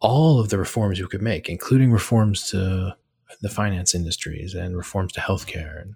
all 0.00 0.40
of 0.40 0.48
the 0.48 0.58
reforms 0.58 1.00
we 1.00 1.06
could 1.06 1.22
make, 1.22 1.48
including 1.48 1.90
reforms 1.90 2.48
to 2.50 2.96
the 3.40 3.48
finance 3.48 3.94
industries 3.94 4.54
and 4.54 4.76
reforms 4.76 5.12
to 5.12 5.20
healthcare 5.20 5.80
and 5.80 5.94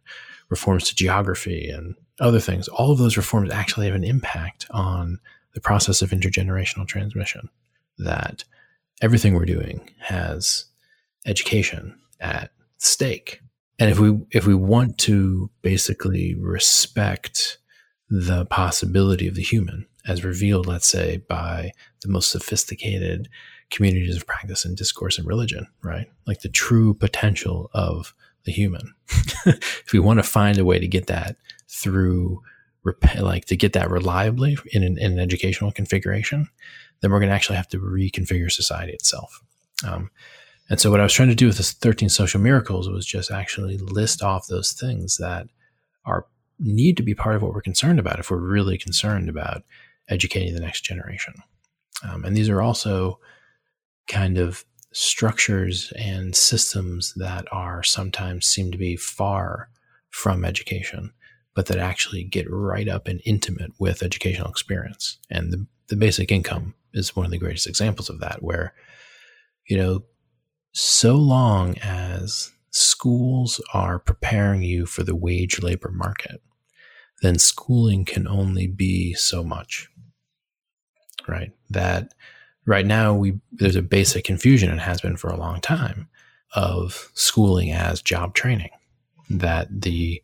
reforms 0.48 0.89
to 0.89 0.94
geography 0.94 1.68
and 1.70 1.94
other 2.18 2.40
things, 2.40 2.68
all 2.68 2.93
of 2.93 2.98
those 2.98 3.16
reforms 3.16 3.51
actually 3.51 3.86
have 3.86 3.94
an 3.94 4.05
impact 4.05 4.66
on 4.70 5.18
the 5.55 5.60
process 5.60 6.02
of 6.02 6.10
intergenerational 6.10 6.86
transmission. 6.86 7.48
That 7.98 8.44
everything 9.02 9.35
we're 9.35 9.44
doing 9.44 9.90
has 10.01 10.66
education 11.27 11.98
at 12.20 12.51
stake. 12.78 13.40
And 13.78 13.90
if 13.90 13.98
we 13.98 14.18
if 14.31 14.47
we 14.47 14.55
want 14.55 14.98
to 14.98 15.51
basically 15.62 16.35
respect 16.35 17.59
the 18.09 18.44
possibility 18.47 19.28
of 19.28 19.35
the 19.35 19.43
human 19.43 19.86
as 20.06 20.24
revealed, 20.24 20.66
let's 20.66 20.89
say, 20.89 21.18
by 21.28 21.72
the 22.02 22.09
most 22.09 22.31
sophisticated 22.31 23.28
communities 23.70 24.16
of 24.16 24.26
practice 24.26 24.64
and 24.64 24.76
discourse 24.76 25.18
and 25.18 25.26
religion, 25.26 25.66
right? 25.82 26.10
Like 26.26 26.40
the 26.40 26.48
true 26.48 26.94
potential 26.94 27.70
of 27.72 28.14
the 28.44 28.52
human. 28.52 28.94
if 29.47 29.92
we 29.92 29.98
want 29.98 30.18
to 30.18 30.22
find 30.22 30.59
a 30.59 30.64
way 30.64 30.78
to 30.78 30.88
get 30.88 31.06
that 31.06 31.36
through, 31.68 32.42
like 33.18 33.44
to 33.47 33.56
get 33.56 33.72
that 33.74 33.90
reliably 33.90 34.56
in 34.72 34.82
an, 34.82 34.98
in 34.98 35.12
an 35.12 35.18
educational 35.18 35.72
configuration, 35.72 36.48
then 37.01 37.10
we're 37.10 37.20
going 37.20 37.28
to 37.28 37.34
actually 37.34 37.56
have 37.56 37.68
to 37.68 37.78
reconfigure 37.78 38.51
society 38.51 38.92
itself. 38.92 39.42
Um, 39.86 40.10
and 40.68 40.80
so, 40.80 40.90
what 40.90 41.01
I 41.01 41.02
was 41.02 41.12
trying 41.12 41.30
to 41.30 41.34
do 41.34 41.47
with 41.47 41.56
this 41.56 41.72
13 41.72 42.09
social 42.09 42.40
miracles 42.40 42.88
was 42.88 43.05
just 43.05 43.30
actually 43.30 43.76
list 43.78 44.22
off 44.22 44.47
those 44.47 44.72
things 44.72 45.16
that 45.16 45.48
are 46.05 46.26
need 46.59 46.97
to 46.97 47.02
be 47.02 47.14
part 47.14 47.34
of 47.34 47.42
what 47.42 47.52
we're 47.52 47.62
concerned 47.62 47.98
about 47.98 48.18
if 48.18 48.30
we're 48.30 48.36
really 48.36 48.78
concerned 48.78 49.28
about 49.28 49.62
educating 50.09 50.55
the 50.55 50.60
next 50.60 50.82
generation. 50.82 51.34
Um, 52.09 52.24
and 52.24 52.36
these 52.36 52.48
are 52.48 52.60
also 52.60 53.18
kind 54.09 54.39
of 54.39 54.64
structures 54.93 55.93
and 55.97 56.35
systems 56.35 57.14
that 57.16 57.47
are 57.52 57.82
sometimes 57.82 58.47
seem 58.47 58.72
to 58.72 58.78
be 58.78 58.97
far 58.97 59.68
from 60.10 60.44
education, 60.44 61.12
but 61.55 61.66
that 61.66 61.78
actually 61.78 62.24
get 62.24 62.51
right 62.51 62.89
up 62.89 63.06
and 63.06 63.20
intimate 63.24 63.70
with 63.78 64.02
educational 64.02 64.51
experience. 64.51 65.18
And 65.31 65.52
the, 65.52 65.66
the 65.89 65.97
basic 65.97 66.32
income 66.32 66.74
is 66.93 67.14
one 67.14 67.24
of 67.24 67.31
the 67.31 67.39
greatest 67.39 67.68
examples 67.68 68.10
of 68.10 68.18
that, 68.20 68.43
where, 68.43 68.74
you 69.68 69.77
know, 69.77 70.05
so 70.72 71.16
long 71.16 71.77
as 71.78 72.51
schools 72.70 73.60
are 73.72 73.98
preparing 73.98 74.62
you 74.62 74.86
for 74.86 75.02
the 75.05 75.14
wage 75.14 75.62
labor 75.62 75.90
market, 75.93 76.43
then 77.22 77.39
schooling 77.39 78.05
can 78.05 78.27
only 78.27 78.66
be 78.66 79.14
so 79.14 79.44
much, 79.44 79.89
right? 81.28 81.52
That 81.68 82.12
right 82.70 82.86
now 82.86 83.12
we 83.12 83.36
there's 83.51 83.74
a 83.74 83.82
basic 83.82 84.24
confusion 84.24 84.70
and 84.70 84.80
has 84.80 85.01
been 85.01 85.16
for 85.16 85.28
a 85.28 85.36
long 85.36 85.60
time 85.60 86.09
of 86.55 87.10
schooling 87.14 87.72
as 87.72 88.01
job 88.01 88.32
training. 88.34 88.70
That 89.28 89.82
the 89.82 90.22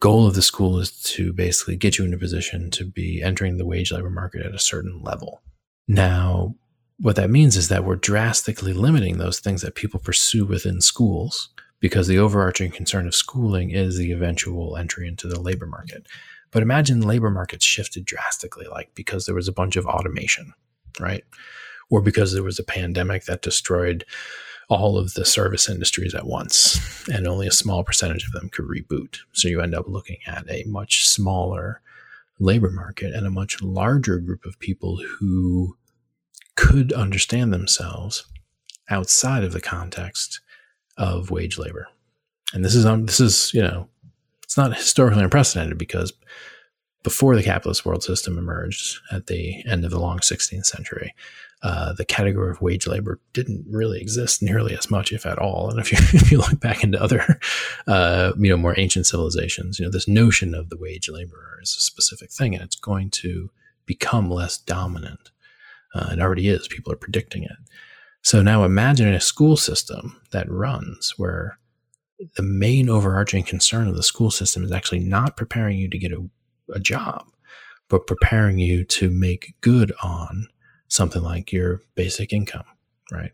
goal 0.00 0.26
of 0.26 0.34
the 0.34 0.42
school 0.42 0.80
is 0.80 1.00
to 1.02 1.32
basically 1.32 1.76
get 1.76 1.96
you 1.96 2.04
in 2.04 2.12
a 2.12 2.18
position 2.18 2.70
to 2.72 2.84
be 2.84 3.22
entering 3.22 3.56
the 3.56 3.64
wage 3.64 3.92
labor 3.92 4.10
market 4.10 4.44
at 4.44 4.54
a 4.54 4.58
certain 4.58 5.00
level. 5.00 5.42
Now 5.86 6.56
what 6.98 7.16
that 7.16 7.30
means 7.30 7.56
is 7.56 7.68
that 7.68 7.84
we're 7.84 7.96
drastically 7.96 8.72
limiting 8.72 9.18
those 9.18 9.38
things 9.38 9.62
that 9.62 9.74
people 9.74 10.00
pursue 10.00 10.44
within 10.44 10.80
schools 10.80 11.50
because 11.78 12.08
the 12.08 12.18
overarching 12.18 12.70
concern 12.70 13.06
of 13.06 13.14
schooling 13.14 13.70
is 13.70 13.96
the 13.96 14.10
eventual 14.10 14.76
entry 14.76 15.06
into 15.06 15.28
the 15.28 15.40
labor 15.40 15.66
market. 15.66 16.06
But 16.50 16.62
imagine 16.62 17.00
the 17.00 17.06
labor 17.06 17.30
markets 17.30 17.64
shifted 17.64 18.06
drastically 18.06 18.66
like 18.66 18.90
because 18.94 19.26
there 19.26 19.34
was 19.34 19.46
a 19.46 19.52
bunch 19.52 19.76
of 19.76 19.86
automation 19.86 20.52
right 20.98 21.24
or 21.90 22.00
because 22.00 22.32
there 22.32 22.42
was 22.42 22.58
a 22.58 22.64
pandemic 22.64 23.24
that 23.24 23.42
destroyed 23.42 24.04
all 24.68 24.98
of 24.98 25.14
the 25.14 25.24
service 25.24 25.68
industries 25.68 26.14
at 26.14 26.26
once 26.26 27.08
and 27.12 27.26
only 27.26 27.46
a 27.46 27.52
small 27.52 27.84
percentage 27.84 28.26
of 28.26 28.32
them 28.32 28.48
could 28.48 28.64
reboot. 28.64 29.18
So 29.32 29.48
you 29.48 29.60
end 29.60 29.74
up 29.74 29.86
looking 29.88 30.18
at 30.26 30.48
a 30.50 30.64
much 30.66 31.06
smaller 31.06 31.80
labor 32.38 32.70
market 32.70 33.14
and 33.14 33.26
a 33.26 33.30
much 33.30 33.62
larger 33.62 34.18
group 34.18 34.44
of 34.44 34.58
people 34.58 34.98
who 35.18 35.76
could 36.56 36.92
understand 36.92 37.52
themselves 37.52 38.26
outside 38.90 39.44
of 39.44 39.52
the 39.52 39.60
context 39.60 40.40
of 40.96 41.30
wage 41.30 41.58
labor. 41.58 41.88
And 42.52 42.64
this 42.64 42.74
is 42.74 42.86
um, 42.86 43.06
this 43.06 43.20
is, 43.20 43.52
you 43.52 43.62
know, 43.62 43.88
it's 44.42 44.56
not 44.56 44.76
historically 44.76 45.22
unprecedented 45.22 45.78
because 45.78 46.12
before 47.02 47.36
the 47.36 47.42
capitalist 47.42 47.84
world 47.84 48.02
system 48.02 48.38
emerged 48.38 48.98
at 49.12 49.26
the 49.26 49.64
end 49.66 49.84
of 49.84 49.90
the 49.90 49.98
long 49.98 50.18
16th 50.18 50.66
century, 50.66 51.14
uh, 51.66 51.92
the 51.94 52.04
category 52.04 52.48
of 52.48 52.62
wage 52.62 52.86
labor 52.86 53.18
didn't 53.32 53.66
really 53.68 54.00
exist 54.00 54.40
nearly 54.40 54.72
as 54.76 54.88
much, 54.88 55.12
if 55.12 55.26
at 55.26 55.40
all. 55.40 55.68
And 55.68 55.80
if 55.80 55.90
you 55.90 55.98
if 56.20 56.30
you 56.30 56.38
look 56.38 56.60
back 56.60 56.84
into 56.84 57.02
other, 57.02 57.40
uh, 57.88 58.32
you 58.38 58.48
know, 58.48 58.56
more 58.56 58.78
ancient 58.78 59.06
civilizations, 59.06 59.76
you 59.76 59.84
know, 59.84 59.90
this 59.90 60.06
notion 60.06 60.54
of 60.54 60.70
the 60.70 60.76
wage 60.78 61.08
laborer 61.08 61.58
is 61.60 61.74
a 61.76 61.80
specific 61.80 62.30
thing, 62.30 62.54
and 62.54 62.62
it's 62.62 62.76
going 62.76 63.10
to 63.10 63.50
become 63.84 64.30
less 64.30 64.58
dominant. 64.58 65.32
Uh, 65.92 66.10
it 66.12 66.20
already 66.20 66.48
is. 66.48 66.68
People 66.68 66.92
are 66.92 66.96
predicting 66.96 67.42
it. 67.42 67.56
So 68.22 68.42
now 68.42 68.62
imagine 68.62 69.12
a 69.12 69.20
school 69.20 69.56
system 69.56 70.20
that 70.30 70.48
runs 70.48 71.14
where 71.16 71.58
the 72.36 72.44
main 72.44 72.88
overarching 72.88 73.42
concern 73.42 73.88
of 73.88 73.96
the 73.96 74.04
school 74.04 74.30
system 74.30 74.62
is 74.62 74.70
actually 74.70 75.00
not 75.00 75.36
preparing 75.36 75.78
you 75.78 75.90
to 75.90 75.98
get 75.98 76.12
a, 76.12 76.28
a 76.72 76.78
job, 76.78 77.26
but 77.88 78.06
preparing 78.06 78.60
you 78.60 78.84
to 78.84 79.10
make 79.10 79.54
good 79.62 79.92
on 80.00 80.46
something 80.88 81.22
like 81.22 81.52
your 81.52 81.82
basic 81.94 82.32
income, 82.32 82.64
right? 83.10 83.32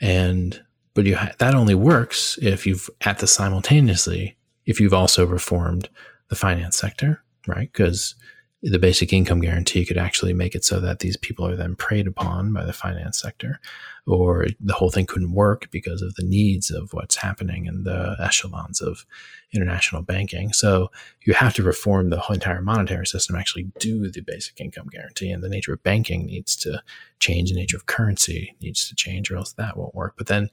And 0.00 0.62
but 0.94 1.06
you 1.06 1.16
ha- 1.16 1.32
that 1.38 1.54
only 1.54 1.74
works 1.74 2.38
if 2.42 2.66
you've 2.66 2.90
at 3.02 3.18
the 3.18 3.26
simultaneously 3.26 4.36
if 4.66 4.80
you've 4.80 4.94
also 4.94 5.26
reformed 5.26 5.88
the 6.28 6.36
finance 6.36 6.76
sector, 6.76 7.22
right? 7.46 7.70
Because 7.72 8.14
the 8.62 8.78
basic 8.78 9.12
income 9.12 9.40
guarantee 9.40 9.86
could 9.86 9.96
actually 9.96 10.34
make 10.34 10.54
it 10.54 10.64
so 10.64 10.80
that 10.80 10.98
these 10.98 11.16
people 11.16 11.46
are 11.46 11.56
then 11.56 11.74
preyed 11.74 12.06
upon 12.06 12.52
by 12.52 12.64
the 12.64 12.72
finance 12.72 13.18
sector, 13.18 13.58
or 14.06 14.46
the 14.60 14.74
whole 14.74 14.90
thing 14.90 15.06
couldn't 15.06 15.32
work 15.32 15.70
because 15.70 16.02
of 16.02 16.14
the 16.16 16.24
needs 16.24 16.70
of 16.70 16.92
what's 16.92 17.16
happening 17.16 17.64
in 17.64 17.84
the 17.84 18.16
echelons 18.20 18.82
of 18.82 19.06
international 19.54 20.02
banking. 20.02 20.52
So 20.52 20.90
you 21.24 21.32
have 21.32 21.54
to 21.54 21.62
reform 21.62 22.10
the 22.10 22.22
entire 22.28 22.60
monetary 22.60 23.06
system, 23.06 23.34
actually 23.34 23.72
do 23.78 24.10
the 24.10 24.20
basic 24.20 24.60
income 24.60 24.88
guarantee, 24.90 25.30
and 25.30 25.42
the 25.42 25.48
nature 25.48 25.72
of 25.72 25.82
banking 25.82 26.26
needs 26.26 26.54
to 26.56 26.82
change, 27.18 27.50
the 27.50 27.56
nature 27.56 27.78
of 27.78 27.86
currency 27.86 28.54
needs 28.60 28.86
to 28.88 28.94
change, 28.94 29.30
or 29.30 29.36
else 29.36 29.54
that 29.54 29.78
won't 29.78 29.94
work. 29.94 30.14
But 30.18 30.26
then 30.26 30.50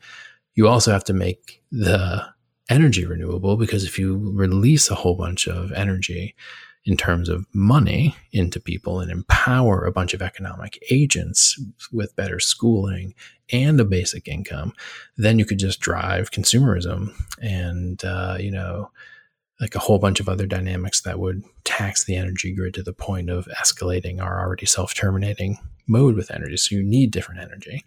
you 0.56 0.68
also 0.68 0.92
have 0.92 1.04
to 1.06 1.14
make 1.14 1.62
the 1.72 2.26
energy 2.70 3.06
renewable 3.06 3.58
because 3.58 3.84
if 3.84 3.98
you 4.00 4.18
release 4.34 4.90
a 4.90 4.96
whole 4.96 5.16
bunch 5.16 5.48
of 5.48 5.72
energy 5.72 6.36
in 6.88 6.96
terms 6.96 7.28
of 7.28 7.46
money 7.54 8.16
into 8.32 8.62
people 8.62 9.02
and 9.02 9.12
empower 9.12 9.84
a 9.84 9.92
bunch 9.92 10.14
of 10.14 10.22
economic 10.22 10.82
agents 10.90 11.60
with 11.92 12.16
better 12.16 12.40
schooling 12.40 13.14
and 13.52 13.80
a 13.80 13.86
basic 13.86 14.28
income, 14.28 14.74
then 15.18 15.38
you 15.38 15.46
could 15.46 15.60
just 15.60 15.82
drive 15.82 16.32
consumerism 16.32 17.14
and, 17.42 18.04
uh, 18.06 18.38
you 18.40 18.50
know, 18.50 18.90
like 19.60 19.76
a 19.76 19.80
whole 19.80 20.00
bunch 20.00 20.22
of 20.22 20.30
other 20.30 20.46
dynamics 20.46 21.02
that 21.02 21.20
would 21.20 21.44
tax 21.66 22.06
the 22.06 22.16
energy 22.16 22.54
grid 22.54 22.74
to 22.74 22.84
the 22.84 22.94
point 22.94 23.30
of 23.30 23.48
escalating 23.60 24.22
our 24.22 24.40
already 24.40 24.66
self 24.66 24.94
terminating 24.94 25.58
mode 25.88 26.16
with 26.16 26.32
energy. 26.32 26.56
So 26.56 26.76
you 26.76 26.84
need 26.84 27.12
different 27.12 27.42
energy. 27.42 27.84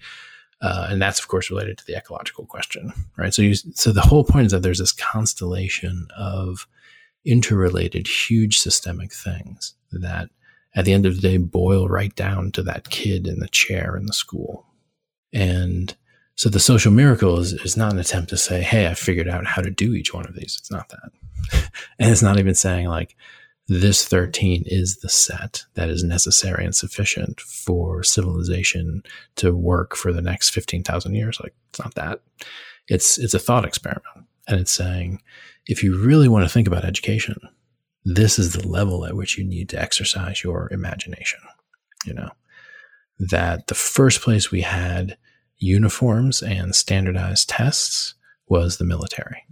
Uh, 0.60 0.88
and 0.90 1.00
that's 1.00 1.20
of 1.20 1.28
course 1.28 1.48
related 1.48 1.78
to 1.78 1.86
the 1.86 1.96
ecological 1.96 2.44
question, 2.44 2.92
right? 3.16 3.32
So 3.32 3.40
you, 3.40 3.54
so 3.54 3.92
the 3.92 4.02
whole 4.02 4.24
point 4.24 4.46
is 4.46 4.52
that 4.52 4.62
there's 4.62 4.78
this 4.78 4.92
constellation 4.92 6.06
of 6.18 6.66
interrelated, 7.24 8.06
huge 8.06 8.58
systemic 8.58 9.12
things 9.12 9.74
that 9.92 10.30
at 10.74 10.84
the 10.84 10.92
end 10.92 11.06
of 11.06 11.16
the 11.16 11.20
day 11.20 11.36
boil 11.36 11.88
right 11.88 12.14
down 12.14 12.52
to 12.52 12.62
that 12.62 12.90
kid 12.90 13.26
in 13.26 13.40
the 13.40 13.48
chair 13.48 13.96
in 13.96 14.06
the 14.06 14.12
school. 14.12 14.66
And 15.32 15.94
so 16.36 16.48
the 16.48 16.60
social 16.60 16.92
miracle 16.92 17.38
is, 17.38 17.52
is 17.52 17.76
not 17.76 17.92
an 17.92 17.98
attempt 17.98 18.30
to 18.30 18.36
say, 18.36 18.62
hey, 18.62 18.88
I 18.88 18.94
figured 18.94 19.28
out 19.28 19.46
how 19.46 19.62
to 19.62 19.70
do 19.70 19.94
each 19.94 20.14
one 20.14 20.26
of 20.26 20.34
these. 20.34 20.56
It's 20.58 20.70
not 20.70 20.88
that. 20.88 21.10
and 21.98 22.10
it's 22.10 22.22
not 22.22 22.38
even 22.38 22.54
saying 22.54 22.86
like, 22.86 23.16
this 23.68 24.04
13 24.04 24.64
is 24.66 24.96
the 24.96 25.08
set 25.08 25.64
that 25.74 25.88
is 25.88 26.02
necessary 26.02 26.64
and 26.64 26.74
sufficient 26.74 27.40
for 27.40 28.02
civilization 28.02 29.04
to 29.36 29.54
work 29.54 29.94
for 29.94 30.12
the 30.12 30.20
next 30.20 30.50
15,000 30.50 31.14
years. 31.14 31.38
Like, 31.40 31.54
it's 31.68 31.78
not 31.78 31.94
that. 31.94 32.20
It's, 32.88 33.16
it's 33.16 33.34
a 33.34 33.38
thought 33.38 33.64
experiment. 33.64 34.26
And 34.48 34.60
it's 34.60 34.72
saying, 34.72 35.22
if 35.70 35.84
you 35.84 35.96
really 35.96 36.28
want 36.28 36.44
to 36.44 36.52
think 36.52 36.66
about 36.66 36.84
education, 36.84 37.36
this 38.04 38.38
is 38.38 38.52
the 38.52 38.66
level 38.66 39.06
at 39.06 39.14
which 39.14 39.38
you 39.38 39.44
need 39.44 39.68
to 39.68 39.80
exercise 39.80 40.42
your 40.42 40.68
imagination. 40.72 41.38
You 42.04 42.14
know, 42.14 42.30
that 43.20 43.68
the 43.68 43.74
first 43.74 44.20
place 44.20 44.50
we 44.50 44.62
had 44.62 45.16
uniforms 45.58 46.42
and 46.42 46.74
standardized 46.74 47.48
tests 47.48 48.14
was 48.48 48.78
the 48.78 48.84
military. 48.84 49.44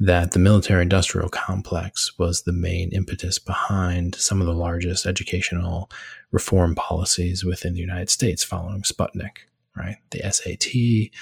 That 0.00 0.32
the 0.32 0.40
military 0.40 0.82
industrial 0.82 1.28
complex 1.28 2.18
was 2.18 2.42
the 2.42 2.52
main 2.52 2.90
impetus 2.90 3.38
behind 3.38 4.16
some 4.16 4.40
of 4.40 4.48
the 4.48 4.54
largest 4.54 5.06
educational 5.06 5.88
reform 6.32 6.74
policies 6.74 7.44
within 7.44 7.74
the 7.74 7.80
United 7.80 8.10
States 8.10 8.42
following 8.42 8.82
Sputnik, 8.82 9.46
right? 9.76 9.98
The 10.10 10.22
SAT, 10.32 11.12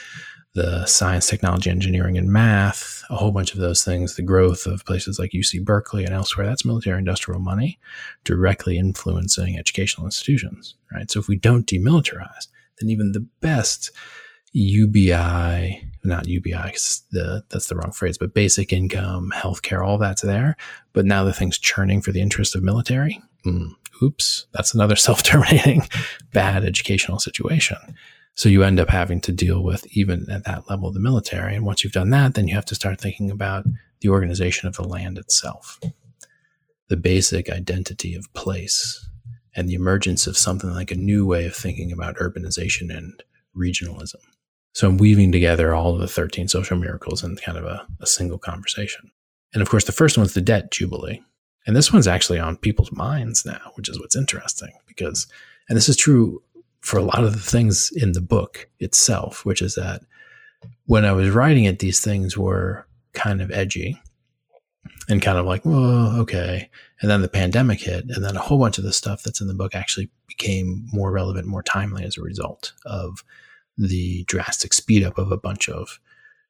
the 0.55 0.85
science, 0.87 1.29
technology, 1.29 1.71
engineering, 1.71 2.19
and 2.19 2.29
math, 2.29 3.05
a 3.09 3.17
whole 3.17 3.31
bunch 3.31 3.55
of 3.55 3.61
those 3.61 3.85
things, 3.85 4.17
the 4.17 4.23
growth 4.23 4.67
of 4.67 4.85
places 4.85 5.19
like 5.19 5.31
UC 5.31 5.65
Berkeley 5.65 6.05
and 6.05 6.13
elsewhere, 6.13 6.47
that's 6.47 6.65
military 6.65 6.99
industrial 6.99 7.41
money 7.41 7.79
directly 8.25 8.77
influencing 8.77 9.57
educational 9.57 10.07
institutions, 10.07 10.75
right? 10.93 11.11
So 11.11 11.21
if 11.21 11.29
we 11.29 11.37
don't 11.37 11.67
demilitarize, 11.67 12.49
then 12.81 12.91
even 12.91 13.13
the 13.13 13.27
best 13.41 13.93
UBI, 14.53 15.89
not 16.03 16.27
UBI, 16.27 16.75
the, 17.13 17.45
that's 17.51 17.69
the 17.69 17.77
wrong 17.77 17.93
phrase, 17.93 18.19
but 18.19 18.35
basic 18.35 18.73
income, 18.73 19.33
healthcare, 19.35 19.87
all 19.87 19.99
that's 19.99 20.23
there. 20.23 20.57
But 20.93 21.05
now 21.05 21.23
the 21.23 21.33
thing's 21.33 21.59
churning 21.59 22.03
for 22.03 22.11
the 22.11 22.21
interest 22.21 22.57
of 22.57 22.65
military. 22.65 23.23
Mm, 23.47 23.71
oops, 24.03 24.47
that's 24.53 24.75
another 24.75 24.97
self 24.97 25.23
terminating 25.23 25.89
bad 26.33 26.65
educational 26.65 27.21
situation. 27.21 27.79
So 28.35 28.49
you 28.49 28.63
end 28.63 28.81
up 28.81 28.89
having 28.89 29.21
to 29.23 29.33
deal 29.33 29.63
with 29.63 29.87
even 29.97 30.27
at 30.31 30.45
that 30.45 30.69
level 30.71 30.91
the 30.91 31.01
military. 31.01 31.55
And 31.55 31.67
once 31.67 31.85
you've 31.85 31.93
done 31.93 32.11
that, 32.11 32.35
then 32.35 32.49
you 32.49 32.55
have 32.55 32.65
to 32.67 32.75
start 32.75 33.01
thinking 33.01 33.31
about 33.31 33.67
the 34.01 34.09
organization 34.09 34.69
of 34.69 34.77
the 34.77 34.87
land 34.87 35.19
itself, 35.19 35.79
the 36.89 36.97
basic 36.97 37.51
identity 37.51 38.15
of 38.15 38.33
place, 38.33 39.07
and 39.55 39.69
the 39.69 39.75
emergence 39.75 40.27
of 40.27 40.39
something 40.39 40.71
like 40.71 40.91
a 40.91 40.97
new 40.97 41.27
way 41.27 41.45
of 41.45 41.55
thinking 41.55 41.93
about 41.93 42.17
urbanization 42.17 42.97
and 42.97 43.23
regionalism. 43.57 44.17
So 44.73 44.89
I'm 44.89 44.99
weaving 44.99 45.33
together 45.33 45.75
all 45.75 45.95
of 45.95 46.01
the 46.01 46.07
13 46.07 46.49
social 46.49 46.77
miracles 46.77 47.25
in 47.25 47.37
kind 47.37 47.59
of 47.59 47.65
a, 47.65 47.87
a 48.01 48.07
single 48.07 48.39
conversation. 48.39 49.11
And 49.53 49.63
of 49.63 49.69
course, 49.69 49.85
the 49.85 49.93
first 49.93 50.17
one's 50.17 50.35
the 50.35 50.41
debt 50.41 50.71
jubilee. 50.71 51.23
And 51.67 51.77
this 51.77 51.93
one's 51.93 52.07
actually 52.07 52.39
on 52.39 52.57
people's 52.57 52.93
minds 52.93 53.45
now, 53.45 53.73
which 53.75 53.89
is 53.89 54.01
what's 54.01 54.17
interesting 54.17 54.73
because, 54.87 55.27
and 55.69 55.77
this 55.77 55.89
is 55.89 55.97
true 55.97 56.43
for 56.81 56.99
a 56.99 57.05
lot 57.05 57.25
of 57.25 57.33
the 57.33 57.41
things 57.41 57.91
in 57.95 58.13
the 58.13 58.21
book 58.21 58.69
itself, 58.79 59.45
which 59.45 59.63
is 59.63 59.75
that 59.75 60.03
when 60.87 61.05
I 61.05 61.13
was 61.13 61.31
writing 61.31 61.65
it, 61.65 61.79
these 61.79 62.01
things 62.01 62.37
were 62.37 62.87
kind 63.13 63.41
of 63.41 63.51
edgy 63.51 64.01
and 65.09 65.23
kind 65.23 65.39
of 65.39 65.47
like, 65.47 65.65
well, 65.65 66.21
okay. 66.21 66.71
And 67.01 67.11
then 67.11 67.23
the 67.23 67.29
pandemic 67.29 67.81
hit, 67.81 68.05
and 68.09 68.25
then 68.25 68.37
a 68.37 68.41
whole 68.41 68.59
bunch 68.59 68.79
of 68.79 68.85
the 68.85 68.93
stuff 68.93 69.23
that's 69.23 69.41
in 69.41 69.49
the 69.49 69.55
book 69.55 69.75
actually 69.75 70.11
became 70.27 70.87
more 70.93 71.11
relevant, 71.11 71.47
more 71.47 71.63
timely 71.63 72.05
as 72.05 72.17
a 72.17 72.23
result 72.23 72.73
of 72.87 73.25
the 73.77 74.25
drastic 74.25 74.73
speed 74.73 75.03
up 75.03 75.19
of 75.19 75.33
a 75.33 75.39
bunch 75.39 75.69
of 75.69 75.99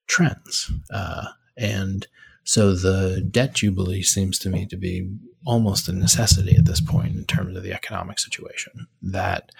trends. 0.07 0.71
Uh, 0.93 1.27
and 1.57 2.07
so 2.45 2.75
the 2.75 3.27
debt 3.31 3.55
jubilee 3.55 4.03
seems 4.03 4.39
to 4.41 4.51
me 4.51 4.67
to 4.67 4.77
be 4.77 5.09
almost 5.47 5.89
a 5.89 5.93
necessity 5.93 6.57
at 6.57 6.65
this 6.65 6.81
point 6.81 7.17
in 7.17 7.25
terms 7.25 7.57
of 7.57 7.63
the 7.63 7.73
economic 7.73 8.19
situation. 8.19 8.87
That 9.03 9.53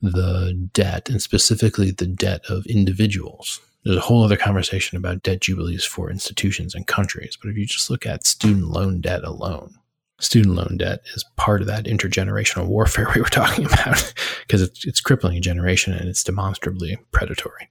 the 0.00 0.68
debt 0.72 1.08
and 1.08 1.20
specifically 1.20 1.90
the 1.90 2.06
debt 2.06 2.42
of 2.48 2.66
individuals. 2.66 3.60
There's 3.84 3.96
a 3.96 4.02
whole 4.02 4.24
other 4.24 4.36
conversation 4.36 4.96
about 4.96 5.22
debt 5.22 5.40
jubilees 5.40 5.84
for 5.84 6.10
institutions 6.10 6.74
and 6.74 6.86
countries. 6.86 7.36
But 7.40 7.50
if 7.50 7.56
you 7.56 7.66
just 7.66 7.90
look 7.90 8.06
at 8.06 8.26
student 8.26 8.68
loan 8.68 9.00
debt 9.00 9.24
alone, 9.24 9.74
student 10.20 10.56
loan 10.56 10.76
debt 10.78 11.00
is 11.14 11.24
part 11.36 11.60
of 11.60 11.66
that 11.68 11.84
intergenerational 11.84 12.66
warfare 12.66 13.08
we 13.14 13.20
were 13.20 13.28
talking 13.28 13.66
about 13.66 14.12
because 14.46 14.62
it's, 14.62 14.84
it's 14.84 15.00
crippling 15.00 15.36
a 15.36 15.40
generation 15.40 15.92
and 15.92 16.08
it's 16.08 16.24
demonstrably 16.24 16.98
predatory. 17.12 17.70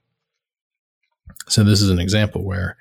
So, 1.48 1.64
this 1.64 1.80
is 1.80 1.90
an 1.90 2.00
example 2.00 2.44
where 2.44 2.76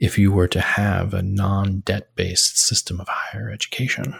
if 0.00 0.18
you 0.18 0.32
were 0.32 0.48
to 0.48 0.60
have 0.60 1.12
a 1.14 1.22
non 1.22 1.80
debt 1.80 2.14
based 2.14 2.58
system 2.58 3.00
of 3.00 3.08
higher 3.08 3.50
education, 3.50 4.14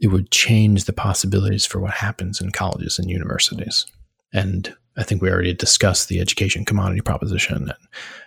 it 0.00 0.08
would 0.08 0.30
change 0.30 0.84
the 0.84 0.92
possibilities 0.92 1.66
for 1.66 1.80
what 1.80 1.94
happens 1.94 2.40
in 2.40 2.50
colleges 2.50 2.98
and 2.98 3.10
universities. 3.10 3.86
And 4.32 4.74
I 4.96 5.02
think 5.04 5.22
we 5.22 5.30
already 5.30 5.54
discussed 5.54 6.08
the 6.08 6.20
education 6.20 6.64
commodity 6.64 7.00
proposition 7.00 7.56
and 7.56 7.72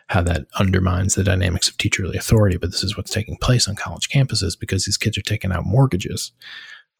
how 0.07 0.21
that 0.23 0.47
undermines 0.57 1.15
the 1.15 1.23
dynamics 1.23 1.69
of 1.69 1.77
teacherly 1.77 2.15
authority. 2.15 2.57
But 2.57 2.71
this 2.71 2.83
is 2.83 2.97
what's 2.97 3.11
taking 3.11 3.37
place 3.37 3.67
on 3.67 3.75
college 3.75 4.09
campuses 4.09 4.59
because 4.59 4.85
these 4.85 4.97
kids 4.97 5.17
are 5.17 5.21
taking 5.21 5.51
out 5.51 5.65
mortgages 5.65 6.31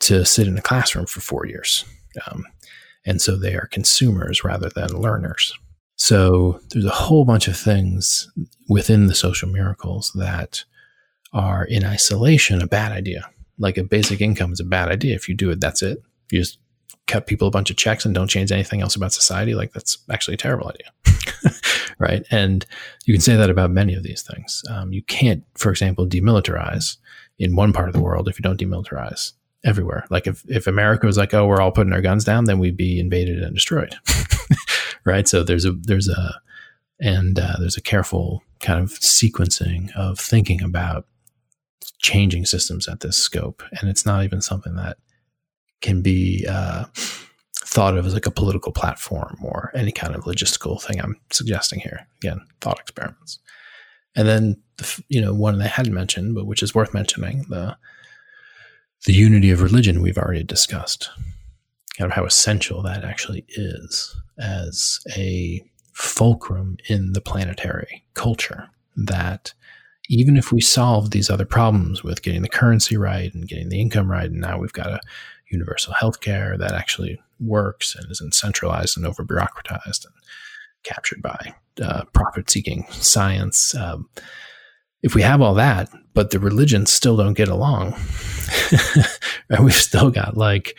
to 0.01 0.25
sit 0.25 0.47
in 0.47 0.57
a 0.57 0.61
classroom 0.61 1.05
for 1.05 1.21
four 1.21 1.45
years. 1.45 1.85
Um, 2.27 2.45
and 3.05 3.21
so 3.21 3.35
they 3.35 3.55
are 3.55 3.67
consumers 3.71 4.43
rather 4.43 4.69
than 4.69 4.89
learners. 4.89 5.53
So 5.95 6.59
there's 6.69 6.85
a 6.85 6.89
whole 6.89 7.25
bunch 7.25 7.47
of 7.47 7.57
things 7.57 8.29
within 8.67 9.07
the 9.07 9.15
social 9.15 9.49
miracles 9.49 10.11
that 10.15 10.63
are 11.33 11.63
in 11.63 11.85
isolation 11.85 12.61
a 12.61 12.67
bad 12.67 12.91
idea 12.91 13.29
like 13.61 13.77
a 13.77 13.83
basic 13.83 14.19
income 14.19 14.51
is 14.51 14.59
a 14.59 14.65
bad 14.65 14.89
idea. 14.89 15.15
If 15.15 15.29
you 15.29 15.35
do 15.35 15.51
it, 15.51 15.61
that's 15.61 15.81
it. 15.81 15.99
If 16.25 16.33
you 16.33 16.39
just 16.39 16.59
cut 17.07 17.27
people 17.27 17.47
a 17.47 17.51
bunch 17.51 17.69
of 17.69 17.77
checks 17.77 18.05
and 18.05 18.13
don't 18.13 18.29
change 18.29 18.51
anything 18.51 18.81
else 18.81 18.95
about 18.95 19.13
society, 19.13 19.53
like 19.53 19.71
that's 19.71 19.99
actually 20.09 20.33
a 20.33 20.37
terrible 20.37 20.69
idea. 20.69 21.53
right. 21.99 22.25
And 22.31 22.65
you 23.05 23.13
can 23.13 23.21
say 23.21 23.35
that 23.35 23.49
about 23.49 23.71
many 23.71 23.93
of 23.93 24.03
these 24.03 24.23
things. 24.23 24.63
Um, 24.69 24.91
you 24.91 25.03
can't, 25.03 25.43
for 25.55 25.69
example, 25.69 26.07
demilitarize 26.07 26.97
in 27.37 27.55
one 27.55 27.73
part 27.73 27.87
of 27.87 27.93
the 27.93 28.01
world 28.01 28.27
if 28.27 28.39
you 28.39 28.43
don't 28.43 28.59
demilitarize 28.59 29.33
everywhere. 29.63 30.05
Like 30.09 30.25
if, 30.25 30.43
if 30.47 30.67
America 30.67 31.05
was 31.05 31.17
like, 31.17 31.33
oh, 31.33 31.45
we're 31.45 31.61
all 31.61 31.71
putting 31.71 31.93
our 31.93 32.01
guns 32.01 32.23
down, 32.23 32.45
then 32.45 32.59
we'd 32.59 32.77
be 32.77 32.99
invaded 32.99 33.43
and 33.43 33.53
destroyed. 33.53 33.95
right. 35.05 35.27
So 35.27 35.43
there's 35.43 35.65
a, 35.65 35.71
there's 35.71 36.09
a, 36.09 36.41
and 36.99 37.39
uh, 37.39 37.55
there's 37.59 37.77
a 37.77 37.81
careful 37.81 38.43
kind 38.59 38.79
of 38.79 38.91
sequencing 38.99 39.95
of 39.95 40.19
thinking 40.19 40.61
about 40.61 41.05
changing 42.01 42.45
systems 42.45 42.87
at 42.87 42.99
this 42.99 43.17
scope. 43.17 43.63
And 43.79 43.89
it's 43.89 44.05
not 44.05 44.23
even 44.23 44.41
something 44.41 44.75
that 44.75 44.97
can 45.81 46.01
be 46.01 46.45
uh, 46.49 46.85
thought 47.55 47.97
of 47.97 48.05
as 48.05 48.13
like 48.13 48.25
a 48.25 48.31
political 48.31 48.71
platform 48.71 49.37
or 49.43 49.71
any 49.73 49.91
kind 49.91 50.15
of 50.15 50.23
logistical 50.23 50.81
thing 50.81 50.99
I'm 50.99 51.19
suggesting 51.31 51.79
here. 51.79 52.07
Again, 52.17 52.41
thought 52.59 52.79
experiments. 52.79 53.39
And 54.15 54.27
then, 54.27 54.61
the, 54.77 55.03
you 55.07 55.21
know, 55.21 55.33
one 55.33 55.57
that 55.57 55.63
I 55.63 55.67
hadn't 55.67 55.93
mentioned, 55.93 56.35
but 56.35 56.45
which 56.45 56.63
is 56.63 56.75
worth 56.75 56.93
mentioning, 56.93 57.45
the 57.49 57.77
the 59.05 59.13
unity 59.13 59.49
of 59.49 59.63
religion 59.63 60.01
we've 60.01 60.17
already 60.17 60.43
discussed, 60.43 61.09
kind 61.97 62.11
of 62.11 62.15
how 62.15 62.25
essential 62.25 62.83
that 62.83 63.03
actually 63.03 63.45
is 63.49 64.15
as 64.37 64.99
a 65.15 65.63
fulcrum 65.93 66.77
in 66.87 67.13
the 67.13 67.21
planetary 67.21 68.03
culture. 68.13 68.69
That 68.95 69.53
even 70.11 70.35
if 70.35 70.51
we 70.51 70.59
solve 70.59 71.11
these 71.11 71.29
other 71.29 71.45
problems 71.45 72.03
with 72.03 72.21
getting 72.21 72.41
the 72.41 72.49
currency 72.49 72.97
right 72.97 73.33
and 73.33 73.47
getting 73.47 73.69
the 73.69 73.79
income 73.79 74.11
right, 74.11 74.29
and 74.29 74.41
now 74.41 74.59
we've 74.59 74.73
got 74.73 74.87
a 74.87 74.99
universal 75.49 75.93
health 75.93 76.19
care 76.19 76.57
that 76.57 76.73
actually 76.73 77.17
works 77.39 77.95
and 77.95 78.11
isn't 78.11 78.33
centralized 78.33 78.97
and 78.97 79.07
over 79.07 79.23
bureaucratized 79.23 80.03
and 80.03 80.13
captured 80.83 81.21
by 81.21 81.55
uh, 81.81 82.03
profit 82.11 82.49
seeking 82.49 82.85
science. 82.91 83.73
Um, 83.73 84.09
if 85.01 85.15
we 85.15 85.21
have 85.21 85.41
all 85.41 85.53
that, 85.53 85.89
but 86.13 86.31
the 86.31 86.39
religions 86.39 86.91
still 86.91 87.15
don't 87.15 87.37
get 87.37 87.47
along, 87.47 87.95
and 89.49 89.63
we've 89.63 89.73
still 89.73 90.11
got 90.11 90.35
like 90.35 90.77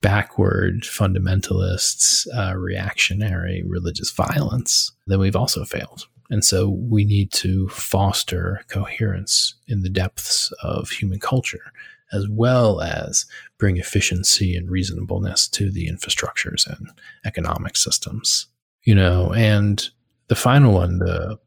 backward 0.00 0.80
fundamentalists, 0.84 2.26
uh, 2.34 2.56
reactionary 2.56 3.62
religious 3.66 4.10
violence, 4.12 4.92
then 5.06 5.18
we've 5.18 5.36
also 5.36 5.62
failed. 5.66 6.06
And 6.32 6.42
so 6.42 6.70
we 6.70 7.04
need 7.04 7.30
to 7.32 7.68
foster 7.68 8.62
coherence 8.68 9.54
in 9.68 9.82
the 9.82 9.90
depths 9.90 10.50
of 10.62 10.88
human 10.88 11.20
culture 11.20 11.72
as 12.10 12.26
well 12.26 12.80
as 12.80 13.26
bring 13.58 13.76
efficiency 13.76 14.56
and 14.56 14.70
reasonableness 14.70 15.46
to 15.48 15.70
the 15.70 15.88
infrastructures 15.88 16.66
and 16.66 16.88
economic 17.26 17.76
systems. 17.76 18.46
You 18.84 18.94
know, 18.94 19.34
and 19.34 19.86
the 20.28 20.34
final 20.34 20.72
one, 20.72 21.00
the 21.00 21.38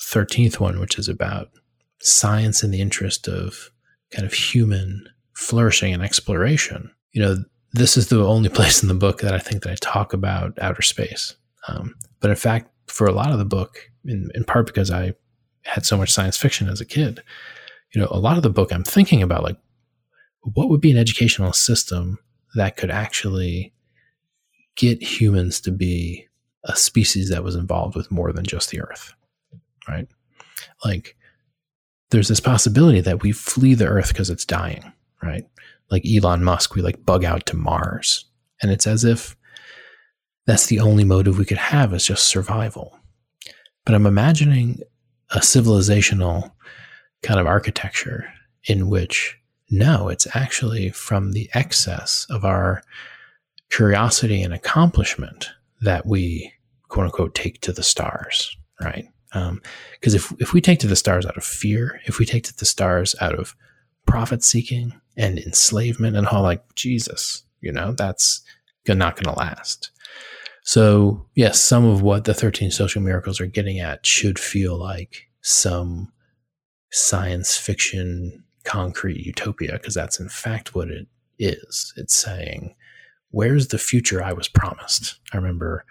13th 0.00 0.60
one, 0.60 0.80
which 0.80 0.98
is 0.98 1.08
about 1.08 1.48
science 2.00 2.62
in 2.62 2.70
the 2.70 2.80
interest 2.82 3.28
of 3.28 3.70
kind 4.10 4.26
of 4.26 4.34
human 4.34 5.08
flourishing 5.32 5.94
and 5.94 6.02
exploration. 6.02 6.90
You 7.12 7.22
know, 7.22 7.36
this 7.72 7.96
is 7.96 8.08
the 8.08 8.22
only 8.22 8.48
place 8.50 8.82
in 8.82 8.88
the 8.88 8.94
book 8.94 9.22
that 9.22 9.32
I 9.32 9.38
think 9.38 9.62
that 9.62 9.72
I 9.72 9.76
talk 9.80 10.12
about 10.12 10.58
outer 10.60 10.82
space. 10.82 11.36
Um, 11.68 11.94
but 12.20 12.28
in 12.28 12.36
fact, 12.36 12.70
for 12.96 13.06
a 13.06 13.12
lot 13.12 13.30
of 13.30 13.38
the 13.38 13.44
book, 13.44 13.90
in, 14.04 14.30
in 14.34 14.44
part 14.44 14.66
because 14.66 14.90
I 14.90 15.14
had 15.64 15.84
so 15.84 15.96
much 15.96 16.12
science 16.12 16.36
fiction 16.36 16.68
as 16.68 16.80
a 16.80 16.86
kid, 16.86 17.22
you 17.94 18.00
know, 18.00 18.08
a 18.10 18.18
lot 18.18 18.36
of 18.36 18.42
the 18.42 18.50
book 18.50 18.72
I'm 18.72 18.84
thinking 18.84 19.22
about 19.22 19.42
like 19.42 19.58
what 20.54 20.68
would 20.68 20.80
be 20.80 20.90
an 20.90 20.98
educational 20.98 21.52
system 21.52 22.18
that 22.54 22.76
could 22.76 22.90
actually 22.90 23.72
get 24.76 25.02
humans 25.02 25.60
to 25.62 25.72
be 25.72 26.26
a 26.64 26.76
species 26.76 27.30
that 27.30 27.44
was 27.44 27.54
involved 27.54 27.96
with 27.96 28.10
more 28.10 28.32
than 28.32 28.44
just 28.44 28.70
the 28.70 28.80
earth 28.80 29.12
right? 29.88 30.08
Like 30.84 31.16
there's 32.10 32.28
this 32.28 32.40
possibility 32.40 33.00
that 33.00 33.22
we 33.22 33.32
flee 33.32 33.74
the 33.74 33.86
earth 33.86 34.08
because 34.08 34.30
it's 34.30 34.44
dying 34.44 34.92
right? 35.22 35.44
Like 35.90 36.04
elon 36.06 36.44
musk 36.44 36.74
we 36.74 36.82
like 36.82 37.04
bug 37.04 37.24
out 37.24 37.46
to 37.46 37.56
mars 37.56 38.24
and 38.62 38.70
it's 38.70 38.86
as 38.86 39.04
if 39.04 39.36
that's 40.46 40.66
the 40.66 40.80
only 40.80 41.04
motive 41.04 41.38
we 41.38 41.44
could 41.44 41.58
have 41.58 41.92
is 41.92 42.06
just 42.06 42.28
survival 42.28 42.98
but 43.84 43.94
i'm 43.94 44.06
imagining 44.06 44.80
a 45.30 45.38
civilizational 45.38 46.50
kind 47.22 47.40
of 47.40 47.46
architecture 47.46 48.32
in 48.64 48.88
which 48.88 49.38
no, 49.70 50.08
it's 50.08 50.26
actually 50.34 50.90
from 50.90 51.32
the 51.32 51.50
excess 51.54 52.26
of 52.30 52.44
our 52.44 52.82
curiosity 53.70 54.42
and 54.42 54.54
accomplishment 54.54 55.50
that 55.82 56.06
we 56.06 56.52
quote 56.88 57.06
unquote 57.06 57.34
take 57.34 57.60
to 57.62 57.72
the 57.72 57.82
stars, 57.82 58.56
right? 58.80 59.08
Because 59.32 59.48
um, 59.48 59.60
if, 60.02 60.32
if 60.38 60.52
we 60.52 60.60
take 60.60 60.78
to 60.80 60.86
the 60.86 60.96
stars 60.96 61.26
out 61.26 61.36
of 61.36 61.44
fear, 61.44 62.00
if 62.06 62.18
we 62.18 62.26
take 62.26 62.44
to 62.44 62.56
the 62.56 62.64
stars 62.64 63.14
out 63.20 63.34
of 63.34 63.56
profit 64.06 64.44
seeking 64.44 64.98
and 65.16 65.38
enslavement 65.38 66.16
and 66.16 66.28
all 66.28 66.42
like 66.42 66.74
Jesus, 66.74 67.42
you 67.60 67.72
know, 67.72 67.92
that's 67.92 68.42
not 68.88 69.16
going 69.16 69.34
to 69.34 69.38
last. 69.38 69.90
So, 70.66 71.24
yes, 71.36 71.60
some 71.60 71.84
of 71.84 72.02
what 72.02 72.24
the 72.24 72.34
13 72.34 72.72
social 72.72 73.00
miracles 73.00 73.40
are 73.40 73.46
getting 73.46 73.78
at 73.78 74.04
should 74.04 74.36
feel 74.36 74.76
like 74.76 75.28
some 75.40 76.12
science 76.90 77.56
fiction 77.56 78.42
concrete 78.64 79.24
utopia 79.24 79.74
because 79.74 79.94
that's 79.94 80.18
in 80.18 80.28
fact 80.28 80.74
what 80.74 80.88
it 80.88 81.06
is. 81.38 81.94
It's 81.96 82.14
saying, 82.14 82.74
Where's 83.30 83.68
the 83.68 83.78
future 83.78 84.22
I 84.22 84.32
was 84.32 84.48
promised? 84.48 85.20
I 85.32 85.36
remember 85.36 85.84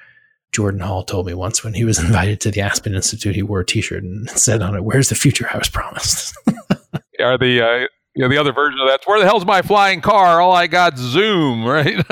Jordan 0.51 0.81
Hall 0.81 1.03
told 1.03 1.27
me 1.27 1.33
once 1.33 1.63
when 1.63 1.73
he 1.73 1.85
was 1.85 1.99
invited 2.03 2.41
to 2.41 2.51
the 2.51 2.59
Aspen 2.59 2.95
Institute, 2.95 3.35
he 3.35 3.43
wore 3.43 3.61
a 3.61 3.65
t 3.65 3.79
shirt 3.79 4.03
and 4.03 4.29
said 4.37 4.61
on 4.61 4.75
it, 4.75 4.83
Where's 4.83 5.07
the 5.07 5.15
future 5.15 5.47
I 5.53 5.57
was 5.57 5.69
promised? 5.69 6.35
Are 7.21 7.37
the 7.37 7.61
uh, 7.61 8.27
the 8.27 8.37
other 8.37 8.51
version 8.51 8.81
of 8.81 8.89
that's 8.89 9.07
where 9.07 9.19
the 9.19 9.25
hell's 9.25 9.45
my 9.45 9.61
flying 9.61 10.01
car? 10.01 10.41
All 10.41 10.51
I 10.51 10.67
got 10.67 10.97
Zoom, 10.97 11.63
right? 11.63 12.05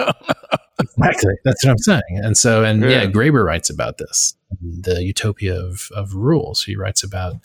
Exactly. 0.98 1.34
That's 1.44 1.64
what 1.64 1.72
I'm 1.72 1.78
saying. 1.78 2.22
And 2.24 2.38
so, 2.38 2.64
and 2.64 2.82
yeah. 2.82 2.90
yeah, 2.90 3.06
Graeber 3.06 3.46
writes 3.46 3.70
about 3.70 3.98
this, 3.98 4.36
the 4.62 5.04
utopia 5.04 5.60
of, 5.60 5.90
of 5.96 6.16
rules. 6.16 6.64
He 6.64 6.76
writes 6.76 7.04
about 7.04 7.36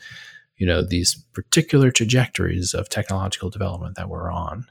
you 0.59 0.67
know 0.67 0.83
these 0.83 1.15
particular 1.33 1.91
trajectories 1.91 2.75
of 2.75 2.89
technological 2.89 3.49
development 3.49 3.97
that 3.97 4.09
we're 4.09 4.31
on 4.31 4.67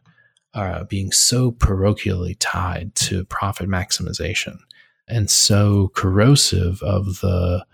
are 0.54 0.84
being 0.86 1.12
so 1.12 1.52
parochially 1.52 2.36
tied 2.40 2.94
to 2.96 3.24
profit 3.26 3.70
maximization 3.70 4.58
and 5.08 5.30
so 5.30 5.90
corrosive 5.96 6.82
of 6.84 7.22
the 7.22 7.66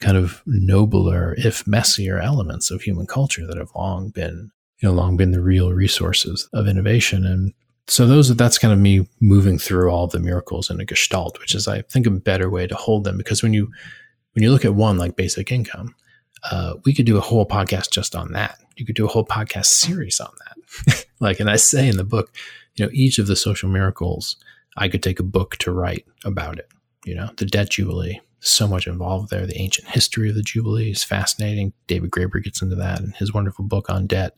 kind 0.00 0.16
of 0.16 0.42
nobler 0.46 1.34
if 1.38 1.66
messier 1.66 2.18
elements 2.18 2.70
of 2.70 2.82
human 2.82 3.06
culture 3.06 3.46
that 3.46 3.56
have 3.56 3.70
long 3.74 4.10
been 4.10 4.50
you 4.78 4.88
know 4.88 4.94
long 4.94 5.16
been 5.16 5.30
the 5.30 5.42
real 5.42 5.72
resources 5.72 6.48
of 6.52 6.68
innovation 6.68 7.24
and 7.24 7.54
so 7.92 8.06
those 8.06 8.34
that's 8.36 8.58
kind 8.58 8.72
of 8.72 8.78
me 8.78 9.06
moving 9.20 9.58
through 9.58 9.90
all 9.90 10.06
the 10.06 10.18
miracles 10.18 10.70
in 10.70 10.80
a 10.80 10.84
gestalt 10.84 11.38
which 11.40 11.54
is 11.54 11.68
i 11.68 11.82
think 11.82 12.06
a 12.06 12.10
better 12.10 12.48
way 12.48 12.66
to 12.66 12.74
hold 12.74 13.04
them 13.04 13.16
because 13.16 13.42
when 13.42 13.52
you 13.52 13.70
when 14.32 14.42
you 14.42 14.50
look 14.50 14.64
at 14.64 14.74
one 14.74 14.98
like 14.98 15.16
basic 15.16 15.52
income 15.52 15.94
uh, 16.50 16.74
we 16.84 16.94
could 16.94 17.06
do 17.06 17.16
a 17.16 17.20
whole 17.20 17.46
podcast 17.46 17.90
just 17.90 18.14
on 18.14 18.32
that. 18.32 18.58
You 18.76 18.84
could 18.84 18.96
do 18.96 19.04
a 19.04 19.08
whole 19.08 19.24
podcast 19.24 19.66
series 19.66 20.20
on 20.20 20.32
that. 20.46 21.06
like, 21.20 21.40
and 21.40 21.50
I 21.50 21.56
say 21.56 21.88
in 21.88 21.96
the 21.96 22.04
book, 22.04 22.32
you 22.76 22.84
know, 22.84 22.90
each 22.92 23.18
of 23.18 23.26
the 23.26 23.36
social 23.36 23.68
miracles, 23.68 24.36
I 24.76 24.88
could 24.88 25.02
take 25.02 25.20
a 25.20 25.24
book 25.24 25.56
to 25.58 25.72
write 25.72 26.06
about 26.24 26.58
it. 26.58 26.68
You 27.04 27.14
know, 27.14 27.30
the 27.36 27.46
debt 27.46 27.70
jubilee, 27.70 28.20
so 28.40 28.66
much 28.66 28.86
involved 28.86 29.30
there. 29.30 29.46
The 29.46 29.60
ancient 29.60 29.88
history 29.88 30.30
of 30.30 30.34
the 30.34 30.42
jubilee 30.42 30.90
is 30.90 31.04
fascinating. 31.04 31.72
David 31.86 32.10
Graeber 32.10 32.42
gets 32.42 32.62
into 32.62 32.76
that 32.76 33.00
in 33.00 33.12
his 33.12 33.34
wonderful 33.34 33.64
book 33.64 33.90
on 33.90 34.06
debt. 34.06 34.36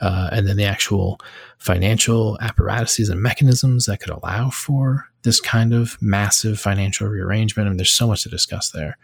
Uh, 0.00 0.30
and 0.32 0.46
then 0.46 0.56
the 0.56 0.64
actual 0.64 1.20
financial 1.58 2.38
apparatuses 2.40 3.10
and 3.10 3.22
mechanisms 3.22 3.86
that 3.86 4.00
could 4.00 4.10
allow 4.10 4.48
for 4.48 5.06
this 5.22 5.40
kind 5.40 5.74
of 5.74 6.00
massive 6.00 6.58
financial 6.58 7.06
rearrangement. 7.06 7.66
I 7.66 7.70
mean, 7.70 7.76
there's 7.76 7.92
so 7.92 8.06
much 8.06 8.22
to 8.22 8.30
discuss 8.30 8.70
there. 8.70 8.96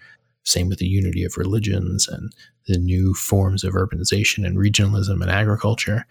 Same 0.45 0.69
with 0.69 0.79
the 0.79 0.87
unity 0.87 1.25
of 1.25 1.37
religions 1.37 2.09
and 2.09 2.33
the 2.67 2.79
new 2.79 3.15
forms 3.15 3.65
of 3.65 3.75
urbanization 3.75 4.47
and 4.47 4.57
regionalism 4.57 5.21
and 5.21 5.31
agriculture. 5.31 6.07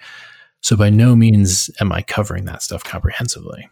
So, 0.62 0.76
by 0.76 0.90
no 0.90 1.16
means 1.16 1.70
am 1.80 1.92
I 1.92 2.02
covering 2.02 2.46
that 2.46 2.62
stuff 2.62 2.84
comprehensively. 2.84 3.70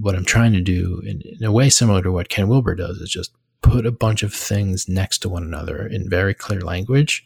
What 0.00 0.14
I'm 0.14 0.24
trying 0.24 0.54
to 0.54 0.60
do, 0.60 1.02
in, 1.04 1.20
in 1.20 1.44
a 1.44 1.52
way 1.52 1.68
similar 1.68 2.02
to 2.02 2.12
what 2.12 2.30
Ken 2.30 2.48
Wilber 2.48 2.74
does, 2.74 2.98
is 2.98 3.10
just 3.10 3.32
put 3.60 3.86
a 3.86 3.92
bunch 3.92 4.22
of 4.22 4.32
things 4.32 4.88
next 4.88 5.18
to 5.18 5.28
one 5.28 5.42
another 5.42 5.86
in 5.86 6.08
very 6.08 6.34
clear 6.34 6.60
language 6.60 7.24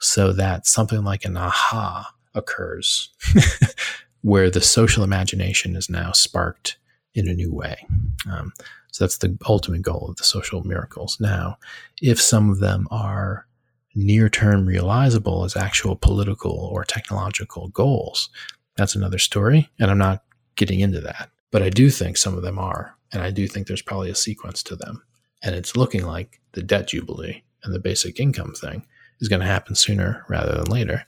so 0.00 0.32
that 0.32 0.66
something 0.66 1.04
like 1.04 1.24
an 1.24 1.36
aha 1.36 2.12
occurs 2.34 3.10
where 4.22 4.50
the 4.50 4.60
social 4.60 5.04
imagination 5.04 5.76
is 5.76 5.88
now 5.88 6.12
sparked 6.12 6.78
in 7.14 7.28
a 7.28 7.34
new 7.34 7.52
way. 7.52 7.86
Um, 8.30 8.52
so 8.92 9.04
that's 9.04 9.18
the 9.18 9.36
ultimate 9.48 9.82
goal 9.82 10.06
of 10.08 10.16
the 10.16 10.24
social 10.24 10.62
miracles. 10.64 11.18
Now, 11.20 11.58
if 12.00 12.20
some 12.20 12.50
of 12.50 12.58
them 12.58 12.86
are 12.90 13.46
near 13.94 14.28
term 14.28 14.66
realizable 14.66 15.44
as 15.44 15.56
actual 15.56 15.96
political 15.96 16.52
or 16.52 16.84
technological 16.84 17.68
goals, 17.68 18.28
that's 18.76 18.94
another 18.94 19.18
story. 19.18 19.68
And 19.78 19.90
I'm 19.90 19.98
not 19.98 20.22
getting 20.56 20.80
into 20.80 21.00
that. 21.00 21.30
But 21.50 21.62
I 21.62 21.70
do 21.70 21.90
think 21.90 22.16
some 22.16 22.36
of 22.36 22.42
them 22.42 22.58
are. 22.58 22.94
And 23.12 23.22
I 23.22 23.30
do 23.30 23.46
think 23.48 23.66
there's 23.66 23.82
probably 23.82 24.10
a 24.10 24.14
sequence 24.14 24.62
to 24.64 24.76
them. 24.76 25.02
And 25.42 25.54
it's 25.54 25.76
looking 25.76 26.04
like 26.04 26.40
the 26.52 26.62
debt 26.62 26.88
jubilee 26.88 27.42
and 27.64 27.74
the 27.74 27.78
basic 27.78 28.20
income 28.20 28.54
thing 28.54 28.86
is 29.20 29.28
going 29.28 29.40
to 29.40 29.46
happen 29.46 29.74
sooner 29.74 30.24
rather 30.28 30.52
than 30.56 30.70
later, 30.70 31.04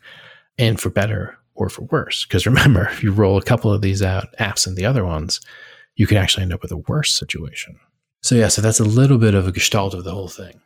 and 0.61 0.78
for 0.78 0.91
better 0.91 1.37
or 1.55 1.69
for 1.69 1.82
worse. 1.82 2.24
Because 2.24 2.47
remember, 2.47 2.89
if 2.89 3.03
you 3.03 3.11
roll 3.11 3.37
a 3.37 3.43
couple 3.43 3.73
of 3.73 3.82
these 3.82 4.03
out, 4.03 4.28
absent 4.39 4.77
the 4.77 4.85
other 4.85 5.05
ones, 5.05 5.41
you 5.97 6.07
could 6.07 6.19
actually 6.19 6.43
end 6.43 6.53
up 6.53 6.62
with 6.62 6.70
a 6.70 6.77
worse 6.77 7.16
situation. 7.16 7.78
So, 8.23 8.35
yeah, 8.35 8.49
so 8.49 8.62
that's 8.62 8.81
a 8.81 8.85
little 8.85 9.19
bit 9.19 9.35
of 9.35 9.49
a 9.49 9.53
gestalt 9.53 9.95
of 9.95 10.05
the 10.05 10.12
whole 10.12 10.28
thing. 10.28 10.61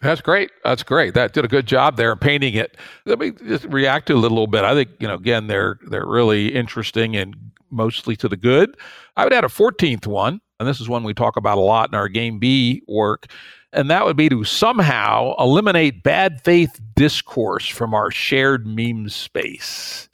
That's 0.00 0.22
great. 0.22 0.50
That's 0.64 0.82
great. 0.82 1.12
That 1.12 1.34
did 1.34 1.44
a 1.44 1.48
good 1.48 1.66
job 1.66 1.98
there 1.98 2.16
painting 2.16 2.54
it. 2.54 2.78
Let 3.04 3.18
me 3.18 3.32
just 3.32 3.66
react 3.66 4.06
to 4.06 4.14
it 4.14 4.16
a 4.16 4.20
little 4.20 4.46
bit. 4.46 4.64
I 4.64 4.72
think, 4.74 4.90
you 4.98 5.06
know, 5.06 5.14
again, 5.14 5.46
they're 5.46 5.78
they're 5.88 6.06
really 6.06 6.54
interesting 6.54 7.16
and 7.16 7.36
mostly 7.70 8.16
to 8.16 8.28
the 8.28 8.36
good. 8.36 8.76
I 9.16 9.24
would 9.24 9.34
add 9.34 9.44
a 9.44 9.48
14th 9.48 10.06
one, 10.06 10.40
and 10.58 10.66
this 10.66 10.80
is 10.80 10.88
one 10.88 11.04
we 11.04 11.12
talk 11.12 11.36
about 11.36 11.58
a 11.58 11.60
lot 11.60 11.90
in 11.90 11.94
our 11.94 12.08
game 12.08 12.38
B 12.38 12.82
work, 12.88 13.26
and 13.72 13.90
that 13.90 14.04
would 14.04 14.16
be 14.16 14.28
to 14.28 14.44
somehow 14.44 15.34
eliminate 15.38 16.02
bad 16.02 16.42
faith 16.42 16.80
discourse 16.96 17.68
from 17.68 17.94
our 17.94 18.10
shared 18.10 18.66
meme 18.66 19.08
space. 19.08 20.08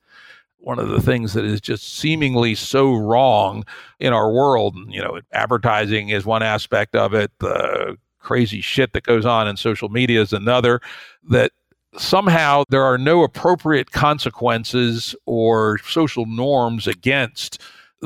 One 0.58 0.78
of 0.78 0.88
the 0.88 1.00
things 1.00 1.32
that 1.34 1.44
is 1.44 1.60
just 1.60 1.96
seemingly 1.96 2.54
so 2.54 2.94
wrong 2.94 3.64
in 4.00 4.12
our 4.12 4.32
world, 4.32 4.76
you 4.88 5.00
know, 5.00 5.20
advertising 5.32 6.08
is 6.08 6.26
one 6.26 6.42
aspect 6.42 6.96
of 6.96 7.14
it, 7.14 7.30
the 7.38 7.96
crazy 8.18 8.60
shit 8.60 8.92
that 8.92 9.04
goes 9.04 9.24
on 9.24 9.46
in 9.46 9.56
social 9.56 9.88
media 9.88 10.20
is 10.20 10.32
another, 10.32 10.80
that 11.28 11.52
somehow 11.96 12.64
there 12.68 12.82
are 12.82 12.98
no 12.98 13.22
appropriate 13.22 13.92
consequences 13.92 15.14
or 15.24 15.78
social 15.78 16.26
norms 16.26 16.86
against 16.86 17.60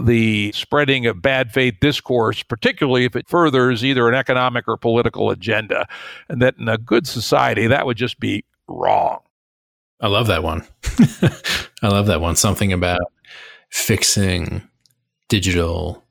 the 0.07 0.53
spreading 0.53 1.07
of 1.07 1.23
bad 1.23 1.53
faith 1.53 1.75
discourse, 1.81 2.43
particularly 2.43 3.05
if 3.05 3.17
it 3.17 3.29
furthers 3.29 3.85
either 3.85 4.09
an 4.09 4.15
economic 4.15 4.67
or 4.69 4.77
political 4.77 5.31
agenda. 5.31 5.89
And 6.29 6.41
that 6.43 6.57
in 6.59 6.69
a 6.69 6.79
good 6.79 7.07
society, 7.07 7.67
that 7.67 7.87
would 7.87 7.97
just 7.97 8.21
be 8.21 8.45
wrong. 8.69 9.21
I 10.01 10.09
love 10.09 10.29
that 10.29 10.43
one. 10.43 10.65
I 11.83 11.89
love 11.89 12.07
that 12.07 12.21
one. 12.21 12.37
Something 12.37 12.73
about 12.73 13.13
fixing 13.69 14.63
digital 15.29 16.05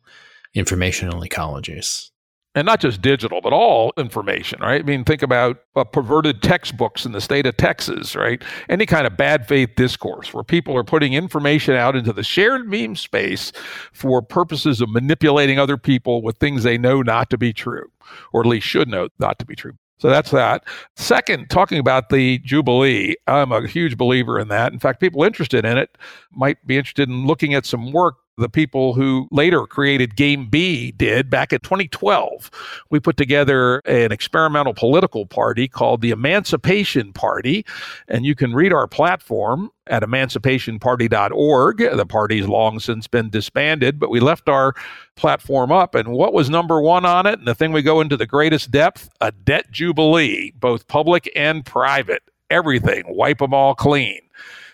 informational 0.53 1.21
ecologies 1.21 2.09
and 2.55 2.65
not 2.65 2.79
just 2.79 3.01
digital, 3.01 3.41
but 3.41 3.53
all 3.53 3.93
information, 3.97 4.59
right? 4.61 4.81
I 4.81 4.83
mean, 4.83 5.03
think 5.03 5.21
about 5.21 5.57
uh, 5.75 5.83
perverted 5.83 6.41
textbooks 6.41 7.05
in 7.05 7.11
the 7.11 7.21
state 7.21 7.45
of 7.45 7.55
Texas, 7.57 8.15
right? 8.15 8.43
Any 8.69 8.85
kind 8.85 9.05
of 9.05 9.15
bad 9.15 9.47
faith 9.47 9.69
discourse 9.75 10.33
where 10.33 10.43
people 10.43 10.75
are 10.75 10.83
putting 10.83 11.13
information 11.13 11.75
out 11.75 11.95
into 11.95 12.11
the 12.11 12.23
shared 12.23 12.67
meme 12.67 12.95
space 12.95 13.51
for 13.93 14.21
purposes 14.21 14.81
of 14.81 14.89
manipulating 14.89 15.59
other 15.59 15.77
people 15.77 16.21
with 16.21 16.37
things 16.37 16.63
they 16.63 16.77
know 16.77 17.01
not 17.01 17.29
to 17.29 17.37
be 17.37 17.53
true, 17.53 17.91
or 18.33 18.41
at 18.41 18.47
least 18.47 18.65
should 18.65 18.87
know 18.87 19.09
not 19.19 19.37
to 19.39 19.45
be 19.45 19.55
true. 19.55 19.73
So 19.99 20.09
that's 20.09 20.31
that. 20.31 20.63
Second, 20.95 21.49
talking 21.49 21.77
about 21.77 22.09
the 22.09 22.39
Jubilee, 22.39 23.15
I'm 23.27 23.51
a 23.51 23.67
huge 23.67 23.97
believer 23.97 24.39
in 24.39 24.47
that. 24.47 24.71
In 24.71 24.79
fact, 24.79 25.01
people 25.01 25.23
interested 25.23 25.65
in 25.65 25.77
it 25.77 25.97
might 26.31 26.65
be 26.65 26.77
interested 26.77 27.09
in 27.09 27.27
looking 27.27 27.53
at 27.53 27.65
some 27.65 27.91
work 27.91 28.15
the 28.39 28.49
people 28.49 28.93
who 28.93 29.27
later 29.31 29.65
created 29.65 30.15
Game 30.15 30.47
B 30.47 30.91
did 30.91 31.29
back 31.29 31.53
in 31.53 31.59
2012. 31.59 32.49
We 32.89 32.99
put 32.99 33.17
together 33.17 33.79
an 33.79 34.11
experimental 34.11 34.73
political 34.73 35.25
party 35.25 35.67
called 35.67 36.01
the 36.01 36.11
Emancipation 36.11 37.13
Party, 37.13 37.65
and 38.07 38.25
you 38.25 38.35
can 38.35 38.53
read 38.53 38.73
our 38.73 38.87
platform 38.87 39.71
at 39.87 40.03
emancipationparty.org. 40.03 41.77
The 41.77 42.05
party's 42.05 42.47
long 42.47 42.79
since 42.79 43.07
been 43.07 43.29
disbanded, 43.29 43.99
but 43.99 44.09
we 44.09 44.19
left 44.19 44.47
our 44.47 44.73
platform 45.15 45.71
up. 45.71 45.95
And 45.95 46.09
what 46.09 46.33
was 46.33 46.49
number 46.49 46.81
one 46.81 47.05
on 47.05 47.25
it? 47.25 47.39
And 47.39 47.47
the 47.47 47.55
thing 47.55 47.71
we 47.71 47.81
go 47.81 48.01
into 48.01 48.17
the 48.17 48.27
greatest 48.27 48.71
depth 48.71 49.09
a 49.21 49.31
debt 49.31 49.71
jubilee, 49.71 50.51
both 50.55 50.87
public 50.87 51.29
and 51.35 51.65
private. 51.65 52.23
Everything, 52.49 53.03
wipe 53.07 53.39
them 53.39 53.53
all 53.53 53.75
clean. 53.75 54.21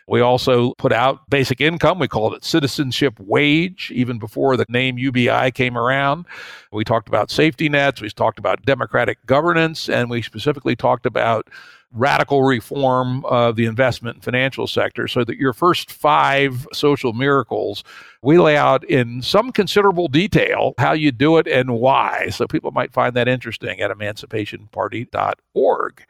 We 0.07 0.22
also 0.22 0.73
put 0.76 0.91
out 0.91 1.27
basic 1.30 1.61
income. 1.61 1.98
We 1.98 2.07
called 2.07 2.36
it 2.36 2.44
citizenship 2.44 3.19
wage, 3.19 3.91
even 3.94 4.19
before 4.19 4.56
the 4.56 4.65
name 4.69 4.99
UBI 4.99 5.52
came 5.52 5.77
around. 5.77 6.26
We 6.72 6.84
talked 6.84 7.07
about 7.07 7.32
safety 7.32 7.69
nets. 7.69 8.02
We 8.02 8.10
talked 8.10 8.38
about 8.38 8.65
democratic 8.65 9.26
governance. 9.26 9.90
And 9.90 10.10
we 10.10 10.22
specifically 10.22 10.76
talked 10.76 11.06
about 11.06 11.49
radical 11.95 12.44
reform 12.44 13.26
of 13.26 13.56
the 13.56 13.65
investment 13.65 14.18
and 14.18 14.23
financial 14.23 14.68
sector 14.68 15.07
so 15.07 15.23
that 15.23 15.38
your 15.38 15.53
first 15.53 15.91
five 15.91 16.68
social 16.73 17.14
miracles 17.14 17.84
we 18.22 18.38
lay 18.38 18.57
out 18.57 18.84
in 18.84 19.22
some 19.22 19.49
considerable 19.52 20.10
detail 20.10 20.73
how 20.77 20.91
you 20.91 21.11
do 21.11 21.38
it 21.38 21.48
and 21.48 21.72
why 21.72 22.27
so 22.30 22.45
people 22.48 22.72
might 22.72 22.91
find 22.91 23.15
that 23.15 23.30
interesting 23.30 23.80
at 23.80 23.91
emancipationparty.org 23.91 26.03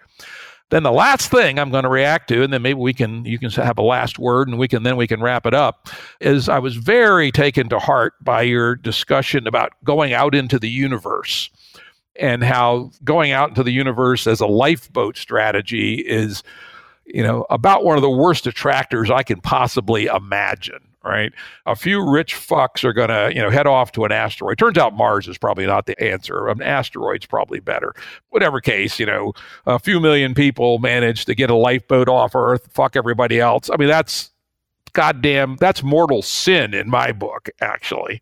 then 0.71 0.83
the 0.83 0.91
last 0.91 1.29
thing 1.29 1.59
I'm 1.59 1.69
going 1.69 1.83
to 1.83 1.89
react 1.89 2.27
to, 2.29 2.43
and 2.43 2.51
then 2.51 2.61
maybe 2.61 2.79
we 2.79 2.93
can 2.93 3.23
you 3.25 3.37
can 3.37 3.49
have 3.51 3.77
a 3.77 3.83
last 3.83 4.17
word, 4.17 4.47
and 4.47 4.57
we 4.57 4.67
can 4.67 4.83
then 4.83 4.97
we 4.97 5.07
can 5.07 5.21
wrap 5.21 5.45
it 5.45 5.53
up. 5.53 5.89
Is 6.19 6.49
I 6.49 6.59
was 6.59 6.75
very 6.75 7.31
taken 7.31 7.69
to 7.69 7.79
heart 7.79 8.13
by 8.21 8.41
your 8.41 8.75
discussion 8.75 9.47
about 9.47 9.73
going 9.83 10.13
out 10.13 10.33
into 10.33 10.57
the 10.57 10.69
universe 10.69 11.49
and 12.15 12.43
how 12.43 12.91
going 13.03 13.31
out 13.31 13.49
into 13.49 13.63
the 13.63 13.71
universe 13.71 14.25
as 14.25 14.39
a 14.39 14.47
lifeboat 14.47 15.17
strategy 15.17 15.95
is 15.95 16.43
you 17.05 17.21
know 17.21 17.45
about 17.49 17.83
one 17.83 17.97
of 17.97 18.01
the 18.01 18.09
worst 18.09 18.47
attractors 18.47 19.11
I 19.11 19.23
can 19.23 19.41
possibly 19.41 20.05
imagine 20.05 20.84
right? 21.05 21.31
A 21.65 21.75
few 21.75 22.07
rich 22.07 22.35
fucks 22.35 22.83
are 22.83 22.93
going 22.93 23.09
to, 23.09 23.31
you 23.33 23.41
know, 23.41 23.49
head 23.49 23.67
off 23.67 23.91
to 23.93 24.05
an 24.05 24.11
asteroid. 24.11 24.57
Turns 24.57 24.77
out 24.77 24.95
Mars 24.95 25.27
is 25.27 25.37
probably 25.37 25.65
not 25.65 25.85
the 25.85 26.01
answer. 26.03 26.47
An 26.47 26.61
asteroid's 26.61 27.25
probably 27.25 27.59
better. 27.59 27.93
Whatever 28.29 28.59
case, 28.59 28.99
you 28.99 29.05
know, 29.05 29.33
a 29.65 29.79
few 29.79 29.99
million 29.99 30.33
people 30.33 30.79
manage 30.79 31.25
to 31.25 31.35
get 31.35 31.49
a 31.49 31.55
lifeboat 31.55 32.09
off 32.09 32.35
Earth, 32.35 32.67
fuck 32.71 32.95
everybody 32.95 33.39
else. 33.39 33.69
I 33.69 33.77
mean, 33.77 33.87
that's 33.87 34.31
goddamn, 34.93 35.57
that's 35.59 35.83
mortal 35.83 36.21
sin 36.21 36.73
in 36.73 36.89
my 36.89 37.11
book, 37.11 37.49
actually. 37.61 38.21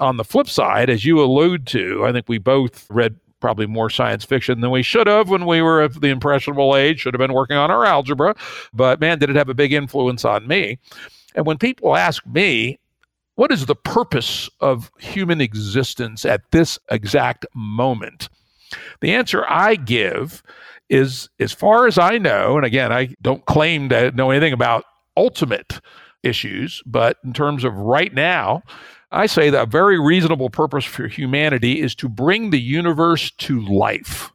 On 0.00 0.16
the 0.16 0.24
flip 0.24 0.48
side, 0.48 0.90
as 0.90 1.04
you 1.04 1.20
allude 1.20 1.66
to, 1.68 2.04
I 2.04 2.12
think 2.12 2.28
we 2.28 2.38
both 2.38 2.86
read 2.90 3.16
probably 3.40 3.66
more 3.66 3.88
science 3.90 4.24
fiction 4.24 4.60
than 4.60 4.70
we 4.70 4.82
should 4.82 5.06
have 5.06 5.28
when 5.28 5.46
we 5.46 5.62
were 5.62 5.80
of 5.80 6.00
the 6.00 6.08
impressionable 6.08 6.76
age, 6.76 7.00
should 7.00 7.14
have 7.14 7.18
been 7.18 7.32
working 7.32 7.56
on 7.56 7.70
our 7.70 7.84
algebra. 7.84 8.34
But 8.72 9.00
man, 9.00 9.18
did 9.18 9.30
it 9.30 9.36
have 9.36 9.48
a 9.48 9.54
big 9.54 9.72
influence 9.72 10.24
on 10.24 10.46
me. 10.46 10.78
And 11.38 11.46
when 11.46 11.56
people 11.56 11.94
ask 11.94 12.26
me, 12.26 12.80
what 13.36 13.52
is 13.52 13.66
the 13.66 13.76
purpose 13.76 14.50
of 14.58 14.90
human 14.98 15.40
existence 15.40 16.24
at 16.24 16.50
this 16.50 16.80
exact 16.90 17.46
moment? 17.54 18.28
The 19.02 19.14
answer 19.14 19.44
I 19.48 19.76
give 19.76 20.42
is 20.90 21.28
as 21.38 21.52
far 21.52 21.86
as 21.86 21.96
I 21.96 22.18
know, 22.18 22.56
and 22.56 22.66
again, 22.66 22.92
I 22.92 23.14
don't 23.22 23.46
claim 23.46 23.88
to 23.90 24.10
know 24.10 24.32
anything 24.32 24.52
about 24.52 24.82
ultimate 25.16 25.80
issues, 26.24 26.82
but 26.84 27.18
in 27.24 27.32
terms 27.32 27.62
of 27.62 27.72
right 27.72 28.12
now, 28.12 28.64
I 29.12 29.26
say 29.26 29.48
that 29.48 29.62
a 29.62 29.66
very 29.66 30.00
reasonable 30.00 30.50
purpose 30.50 30.84
for 30.84 31.06
humanity 31.06 31.80
is 31.80 31.94
to 31.94 32.08
bring 32.08 32.50
the 32.50 32.60
universe 32.60 33.30
to 33.30 33.60
life. 33.60 34.32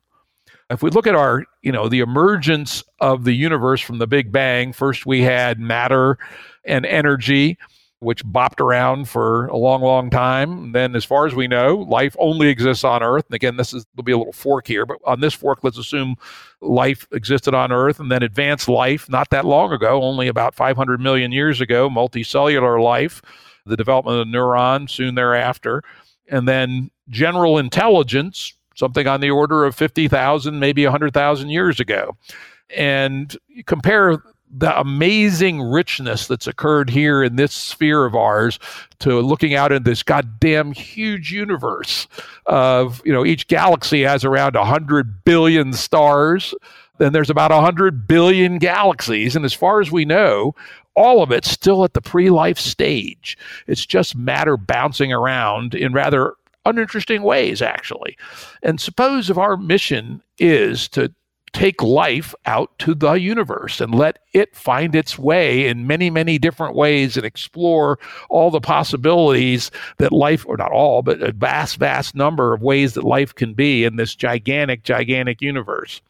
If 0.69 0.81
we 0.81 0.89
look 0.89 1.07
at 1.07 1.15
our, 1.15 1.43
you 1.61 1.71
know, 1.71 1.87
the 1.89 1.99
emergence 1.99 2.83
of 2.99 3.23
the 3.25 3.33
universe 3.33 3.81
from 3.81 3.99
the 3.99 4.07
Big 4.07 4.31
Bang, 4.31 4.73
first 4.73 5.05
we 5.05 5.21
had 5.21 5.59
matter 5.59 6.17
and 6.65 6.85
energy, 6.85 7.57
which 7.99 8.23
bopped 8.25 8.59
around 8.59 9.07
for 9.07 9.47
a 9.47 9.57
long, 9.57 9.81
long 9.81 10.09
time. 10.09 10.65
And 10.65 10.75
then, 10.75 10.95
as 10.95 11.05
far 11.05 11.25
as 11.25 11.33
we 11.33 11.47
know, 11.47 11.77
life 11.77 12.15
only 12.19 12.49
exists 12.49 12.83
on 12.83 13.01
Earth. 13.01 13.25
And 13.27 13.35
again, 13.35 13.57
this 13.57 13.73
is 13.73 13.85
there'll 13.95 14.03
be 14.03 14.11
a 14.11 14.17
little 14.17 14.33
fork 14.33 14.67
here, 14.67 14.85
but 14.85 14.97
on 15.05 15.21
this 15.21 15.33
fork, 15.33 15.59
let's 15.63 15.77
assume 15.77 16.15
life 16.61 17.07
existed 17.11 17.53
on 17.53 17.71
Earth, 17.71 17.99
and 17.99 18.11
then 18.11 18.23
advanced 18.23 18.67
life 18.67 19.09
not 19.09 19.29
that 19.29 19.45
long 19.45 19.71
ago, 19.71 20.01
only 20.01 20.27
about 20.27 20.55
500 20.55 20.99
million 20.99 21.31
years 21.31 21.61
ago, 21.61 21.89
multicellular 21.89 22.81
life, 22.81 23.21
the 23.65 23.77
development 23.77 24.19
of 24.19 24.27
the 24.27 24.37
neuron 24.37 24.89
soon 24.89 25.15
thereafter, 25.15 25.81
and 26.29 26.47
then 26.47 26.89
general 27.09 27.57
intelligence, 27.57 28.53
something 28.75 29.07
on 29.07 29.21
the 29.21 29.29
order 29.29 29.65
of 29.65 29.75
50,000, 29.75 30.59
maybe 30.59 30.83
100,000 30.83 31.49
years 31.49 31.79
ago. 31.79 32.17
And 32.75 33.35
compare 33.65 34.21
the 34.55 34.79
amazing 34.79 35.61
richness 35.61 36.27
that's 36.27 36.45
occurred 36.45 36.89
here 36.89 37.23
in 37.23 37.35
this 37.35 37.53
sphere 37.53 38.05
of 38.05 38.15
ours 38.15 38.59
to 38.99 39.19
looking 39.19 39.55
out 39.55 39.71
in 39.71 39.83
this 39.83 40.03
goddamn 40.03 40.71
huge 40.71 41.31
universe 41.31 42.07
of 42.45 43.01
you 43.03 43.11
know 43.11 43.25
each 43.25 43.47
galaxy 43.47 44.03
has 44.03 44.23
around 44.23 44.55
100 44.55 45.25
billion 45.25 45.73
stars 45.73 46.53
then 46.99 47.13
there's 47.13 47.31
about 47.31 47.51
100 47.51 48.07
billion 48.07 48.59
galaxies 48.59 49.35
and 49.35 49.43
as 49.43 49.53
far 49.53 49.81
as 49.81 49.91
we 49.91 50.05
know 50.05 50.53
all 50.95 51.23
of 51.23 51.31
it's 51.31 51.49
still 51.49 51.83
at 51.83 51.93
the 51.93 52.01
pre-life 52.01 52.59
stage 52.59 53.35
it's 53.65 53.85
just 53.85 54.15
matter 54.15 54.55
bouncing 54.55 55.11
around 55.11 55.73
in 55.73 55.93
rather 55.93 56.35
uninteresting 56.65 57.23
ways 57.23 57.61
actually 57.61 58.17
and 58.61 58.79
suppose 58.79 59.29
if 59.29 59.37
our 59.37 59.57
mission 59.57 60.21
is 60.39 60.87
to 60.87 61.13
take 61.53 61.81
life 61.83 62.33
out 62.47 62.77
to 62.79 62.95
the 62.95 63.13
universe 63.13 63.79
and 63.79 63.93
let 63.93 64.19
it 64.33 64.55
find 64.55 64.95
its 64.95 65.17
way 65.19 65.67
in 65.67 65.87
many, 65.87 66.09
many 66.09 66.39
different 66.39 66.75
ways 66.75 67.15
and 67.15 67.25
explore 67.25 67.99
all 68.29 68.49
the 68.49 68.59
possibilities 68.59 69.69
that 69.99 70.11
life, 70.11 70.45
or 70.47 70.57
not 70.57 70.71
all, 70.71 71.03
but 71.03 71.21
a 71.21 71.31
vast, 71.31 71.77
vast 71.77 72.15
number 72.15 72.53
of 72.53 72.63
ways 72.63 72.95
that 72.95 73.03
life 73.03 73.33
can 73.35 73.53
be 73.53 73.83
in 73.83 73.95
this 73.95 74.15
gigantic, 74.15 74.83
gigantic 74.83 75.41
universe. 75.41 76.01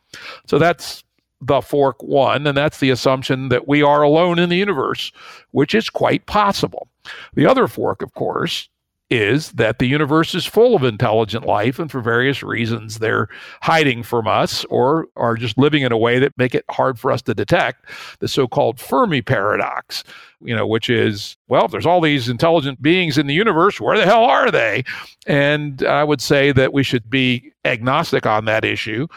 So 0.48 0.58
that's 0.58 1.04
the 1.42 1.62
fork 1.62 2.02
one, 2.02 2.48
and 2.48 2.58
that's 2.58 2.80
the 2.80 2.90
assumption 2.90 3.50
that 3.50 3.68
we 3.68 3.84
are 3.84 4.02
alone 4.02 4.40
in 4.40 4.48
the 4.48 4.56
universe, 4.56 5.12
which 5.52 5.76
is 5.76 5.90
quite 5.90 6.26
possible. 6.26 6.88
The 7.34 7.46
other 7.46 7.68
fork, 7.68 8.02
of 8.02 8.14
course, 8.14 8.70
is 9.10 9.52
that 9.54 9.80
the 9.80 9.86
universe 9.86 10.34
is 10.34 10.46
full 10.46 10.76
of 10.76 10.84
intelligent 10.84 11.46
life 11.46 11.78
and 11.78 11.92
for 11.92 12.02
various 12.02 12.42
reasons 12.42 13.00
they're 13.00 13.28
hiding 13.62 14.02
from 14.02 14.28
us 14.28 14.66
or 14.66 15.08
are 15.16 15.36
just 15.36 15.58
living 15.58 15.84
in 15.84 15.92
a 15.92 15.98
way 15.98 16.20
that 16.20 16.38
make 16.38 16.56
it 16.56 16.66
hard 16.72 16.98
for 16.98 17.12
us 17.12 17.22
to 17.22 17.34
detect 17.34 17.86
the 18.20 18.28
so-called 18.28 18.80
fermi 18.80 19.22
paradox 19.22 20.04
you 20.42 20.56
know 20.56 20.66
which 20.66 20.90
is 20.90 21.38
well 21.48 21.66
if 21.66 21.72
there's 21.72 21.86
all 21.86 22.02
these 22.02 22.30
intelligent 22.30 22.82
beings 22.82 23.18
in 23.18 23.28
the 23.28 23.34
universe 23.34 23.80
where 23.80 23.98
the 23.98 24.06
hell 24.06 24.24
are 24.24 24.50
they? 24.50 24.84
And 25.28 25.84
i 25.84 26.04
would 26.04 26.22
say 26.22 26.52
that 26.52 26.74
we 26.74 26.84
should 26.84 27.10
be 27.10 27.52
agnostic 27.66 28.26
on 28.26 28.46
that 28.46 28.66
issue 28.66 29.08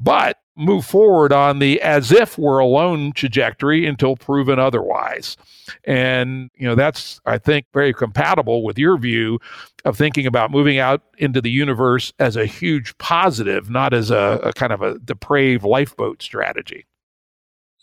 but 0.00 0.38
move 0.56 0.86
forward 0.86 1.32
on 1.32 1.58
the 1.58 1.80
as 1.82 2.10
if 2.10 2.38
we're 2.38 2.58
alone 2.58 3.12
trajectory 3.12 3.86
until 3.86 4.16
proven 4.16 4.58
otherwise. 4.58 5.36
And, 5.84 6.50
you 6.54 6.66
know, 6.66 6.74
that's, 6.74 7.20
I 7.26 7.38
think, 7.38 7.66
very 7.74 7.92
compatible 7.92 8.62
with 8.62 8.78
your 8.78 8.96
view 8.96 9.38
of 9.84 9.96
thinking 9.96 10.26
about 10.26 10.50
moving 10.50 10.78
out 10.78 11.02
into 11.18 11.40
the 11.40 11.50
universe 11.50 12.12
as 12.18 12.36
a 12.36 12.46
huge 12.46 12.96
positive, 12.98 13.70
not 13.70 13.92
as 13.92 14.10
a, 14.10 14.40
a 14.42 14.52
kind 14.52 14.72
of 14.72 14.82
a 14.82 14.98
depraved 14.98 15.64
lifeboat 15.64 16.22
strategy. 16.22 16.86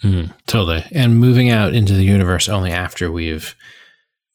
Mm, 0.03 0.33
totally. 0.47 0.83
And 0.91 1.19
moving 1.19 1.49
out 1.49 1.73
into 1.73 1.93
the 1.93 2.03
universe 2.03 2.49
only 2.49 2.71
after 2.71 3.11
we've 3.11 3.55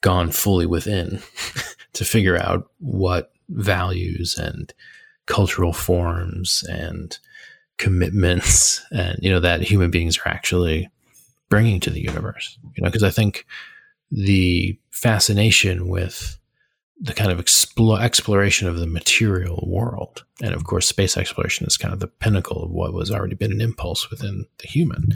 gone 0.00 0.30
fully 0.30 0.66
within 0.66 1.20
to 1.92 2.04
figure 2.04 2.36
out 2.36 2.70
what 2.78 3.32
values 3.48 4.38
and 4.38 4.72
cultural 5.26 5.72
forms 5.72 6.64
and 6.68 7.18
commitments 7.78 8.84
and 8.90 9.18
you 9.22 9.30
know 9.30 9.40
that 9.40 9.62
human 9.62 9.90
beings 9.90 10.18
are 10.18 10.28
actually 10.28 10.88
bringing 11.48 11.80
to 11.80 11.90
the 11.90 12.00
universe 12.00 12.58
you 12.74 12.82
know 12.82 12.88
because 12.88 13.02
i 13.02 13.10
think 13.10 13.46
the 14.10 14.78
fascination 14.90 15.88
with 15.88 16.38
the 17.00 17.14
kind 17.14 17.30
of 17.30 17.38
explore, 17.38 18.00
exploration 18.00 18.66
of 18.66 18.78
the 18.78 18.86
material 18.86 19.64
world 19.66 20.24
and 20.42 20.54
of 20.54 20.64
course 20.64 20.88
space 20.88 21.16
exploration 21.16 21.66
is 21.66 21.76
kind 21.76 21.94
of 21.94 22.00
the 22.00 22.08
pinnacle 22.08 22.64
of 22.64 22.70
what 22.70 22.92
was 22.92 23.10
already 23.10 23.34
been 23.34 23.52
an 23.52 23.60
impulse 23.60 24.10
within 24.10 24.44
the 24.58 24.66
human 24.66 25.08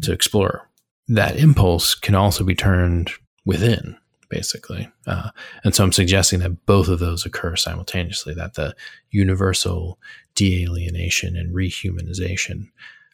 to 0.00 0.12
explore 0.12 0.68
that 1.08 1.36
impulse 1.36 1.94
can 1.94 2.14
also 2.14 2.42
be 2.42 2.54
turned 2.54 3.10
within 3.44 3.96
basically. 4.32 4.90
Uh, 5.06 5.28
and 5.62 5.74
so 5.74 5.84
I'm 5.84 5.92
suggesting 5.92 6.38
that 6.38 6.64
both 6.64 6.88
of 6.88 7.00
those 7.00 7.26
occur 7.26 7.54
simultaneously, 7.54 8.32
that 8.32 8.54
the 8.54 8.74
universal 9.10 9.98
de-alienation 10.34 11.36
and 11.36 11.54
rehumanization 11.54 12.68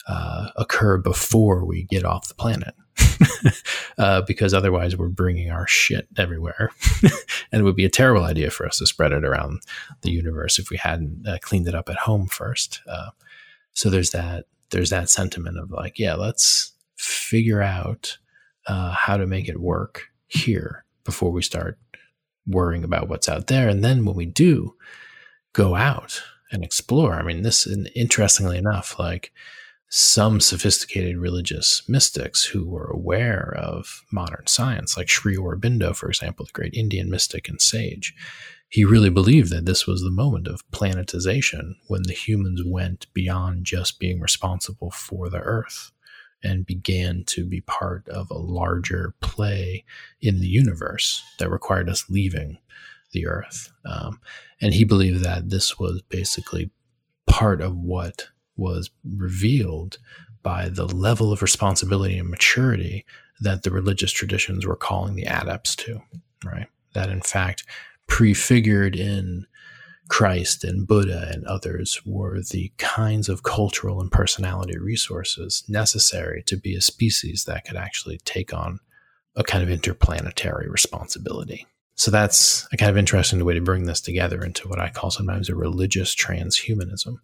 uh, 0.07 0.49
occur 0.57 0.97
before 0.97 1.65
we 1.65 1.85
get 1.85 2.05
off 2.05 2.29
the 2.29 2.35
planet. 2.35 2.75
uh, 3.99 4.23
because 4.23 4.55
otherwise 4.55 4.97
we're 4.97 5.09
bringing 5.09 5.51
our 5.51 5.67
shit 5.67 6.09
everywhere. 6.17 6.71
and 7.53 7.61
it 7.61 7.63
would 7.63 7.77
be 7.77 7.85
a 7.85 7.91
terrible 7.91 8.25
idea 8.25 8.51
for 8.51 8.67
us 8.67 8.79
to 8.79 8.87
spread 8.87 9.13
it 9.13 9.25
around 9.25 9.61
the 10.03 10.11
universe 10.11 10.59
if 10.59 10.71
we 10.71 10.77
hadn't 10.77 11.27
uh, 11.27 11.39
cleaned 11.41 11.69
it 11.69 11.75
up 11.75 11.89
at 11.89 11.97
home 11.97 12.27
first. 12.27 12.81
Uh, 12.89 13.11
so 13.73 13.91
there's 13.91 14.11
that, 14.11 14.47
there's 14.71 14.91
that 14.91 15.11
sentiment 15.11 15.59
of 15.59 15.71
like, 15.71 15.99
yeah, 15.99 16.15
let's 16.15 16.73
figure 16.97 17.63
out 17.63 18.19
uh, 18.67 18.93
how 18.93 19.17
to 19.17 19.27
make 19.27 19.49
it 19.49 19.61
work 19.61 20.09
here 20.27 20.85
before 21.05 21.31
we 21.31 21.43
start 21.43 21.79
worrying 22.47 22.85
about 22.85 23.09
what's 23.09 23.29
out 23.29 23.47
there. 23.47 23.69
And 23.69 23.85
then 23.85 24.05
when 24.05 24.17
we 24.17 24.27
do 24.27 24.75
go 25.53 25.75
out 25.75 26.23
and 26.51 26.65
explore, 26.65 27.15
I 27.15 27.23
mean, 27.23 27.43
this, 27.43 27.67
interestingly 27.95 28.59
enough, 28.59 28.99
like 28.99 29.33
some 29.91 30.41
sophisticated 30.41 31.17
religious 31.17 31.83
mystics 31.89 32.45
who 32.45 32.67
were 32.67 32.91
aware 32.91 33.55
of 33.57 34.03
modern 34.13 34.47
science, 34.47 34.97
like 34.97 35.09
Sri 35.09 35.37
Aurobindo, 35.37 35.97
for 35.97 36.09
example, 36.09 36.45
the 36.45 36.53
great 36.53 36.75
Indian 36.75 37.09
mystic 37.11 37.49
and 37.49 37.61
sage, 37.61 38.15
he 38.69 38.85
really 38.85 39.09
believed 39.09 39.51
that 39.51 39.65
this 39.65 39.87
was 39.87 40.03
the 40.03 40.11
moment 40.11 40.47
of 40.47 40.71
planetization 40.73 41.77
when 41.87 42.03
the 42.03 42.13
humans 42.13 42.63
went 42.65 43.07
beyond 43.15 43.65
just 43.65 43.99
being 43.99 44.21
responsible 44.21 44.91
for 44.91 45.31
the 45.31 45.41
earth 45.41 45.91
and 46.43 46.67
began 46.67 47.25
to 47.25 47.45
be 47.47 47.63
part 47.63 48.07
of 48.09 48.31
a 48.31 48.39
larger 48.39 49.15
play 49.21 49.85
in 50.21 50.41
the 50.41 50.47
universe 50.47 51.23
that 51.39 51.51
required 51.51 51.89
us 51.89 52.05
leaving 52.11 52.59
the 53.13 53.27
earth. 53.27 53.73
Um, 53.87 54.21
and 54.61 54.75
he 54.75 54.85
believed 54.85 55.25
that 55.25 55.51
this 55.51 55.79
was 55.79 56.03
basically 56.03 56.71
part 57.27 57.61
of 57.61 57.77
what 57.77 58.29
was 58.57 58.91
revealed 59.05 59.99
by 60.43 60.69
the 60.69 60.87
level 60.87 61.33
of 61.33 61.43
responsibility 61.43 62.19
and 62.19 62.29
maturity 62.29 63.05
that 63.41 63.63
the 63.63 63.71
religious 63.71 64.11
traditions 64.11 64.67
were 64.67 64.77
calling 64.77 65.15
the 65.15 65.25
adepts 65.25 65.77
to, 65.77 66.01
right? 66.45 66.67
That 66.95 67.11
in 67.11 67.21
fact, 67.21 67.65
prefigured 68.07 68.97
in 68.97 69.47
Christ 70.09 70.65
and 70.65 70.87
Buddha 70.87 71.29
and 71.33 71.45
others 71.45 72.01
were 72.05 72.41
the 72.41 72.73
kinds 72.79 73.29
of 73.29 73.43
cultural 73.43 74.01
and 74.01 74.11
personality 74.11 74.79
resources 74.79 75.63
necessary 75.69 76.43
to 76.47 76.57
be 76.57 76.75
a 76.75 76.81
species 76.81 77.45
that 77.45 77.65
could 77.67 77.77
actually 77.77 78.19
take 78.25 78.55
on 78.55 78.81
a 79.37 79.45
kind 79.45 79.63
of 79.63 79.71
interplanetary 79.71 80.69
responsibility. 80.69 81.67
So 81.99 82.13
that's 82.13 82.65
a 82.73 82.77
kind 82.77 82.91
of 82.91 82.97
interesting 82.97 83.45
way 83.45 83.55
to 83.55 83.61
bring 83.61 83.87
this 83.87 84.01
together 84.01 84.45
into 84.45 84.69
what 84.69 84.79
I 84.79 84.89
call 84.89 85.11
sometimes 85.11 85.49
a 85.49 85.57
religious 85.57 86.15
transhumanism, 86.15 87.17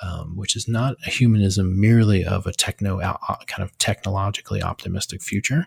um, 0.00 0.36
which 0.36 0.54
is 0.54 0.68
not 0.68 0.94
a 1.04 1.10
humanism 1.10 1.80
merely 1.80 2.24
of 2.24 2.46
a 2.46 2.52
techno 2.52 3.00
kind 3.00 3.64
of 3.64 3.76
technologically 3.78 4.62
optimistic 4.62 5.22
future, 5.22 5.66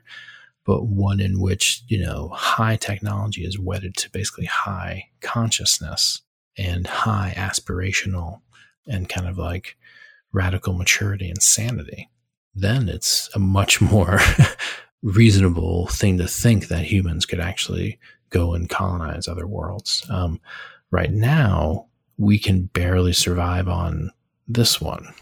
but 0.65 0.85
one 0.85 1.19
in 1.19 1.41
which 1.41 1.83
you 1.89 2.01
know 2.01 2.29
high 2.29 2.77
technology 2.77 3.43
is 3.43 3.59
wedded 3.59 3.97
to 3.97 4.09
basically 4.09 4.45
high 4.45 5.09
consciousness 5.19 6.21
and 6.57 6.87
high 6.87 7.33
aspirational 7.35 8.39
and 8.87 9.09
kind 9.09 9.27
of 9.27 9.37
like 9.37 9.75
radical 10.31 10.71
maturity 10.71 11.27
and 11.27 11.43
sanity, 11.43 12.09
then 12.55 12.87
it's 12.87 13.29
a 13.35 13.39
much 13.39 13.81
more 13.91 14.19
reasonable 15.03 15.87
thing 15.87 16.17
to 16.17 16.27
think 16.27 16.69
that 16.69 16.85
humans 16.85 17.25
could 17.25 17.41
actually 17.41 17.99
go 18.29 18.53
and 18.53 18.69
colonize 18.69 19.27
other 19.27 19.47
worlds. 19.47 20.05
Um, 20.09 20.39
right 20.91 21.11
now, 21.11 21.87
we 22.17 22.37
can 22.37 22.65
barely 22.65 23.13
survive 23.13 23.67
on 23.67 24.11
this 24.47 24.81
one. 24.81 25.13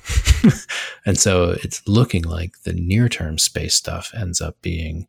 and 1.06 1.18
so 1.18 1.56
it's 1.64 1.86
looking 1.88 2.24
like 2.24 2.62
the 2.64 2.74
near 2.74 3.10
term 3.10 3.38
space 3.38 3.76
stuff 3.76 4.12
ends 4.16 4.42
up 4.42 4.56
being 4.62 5.08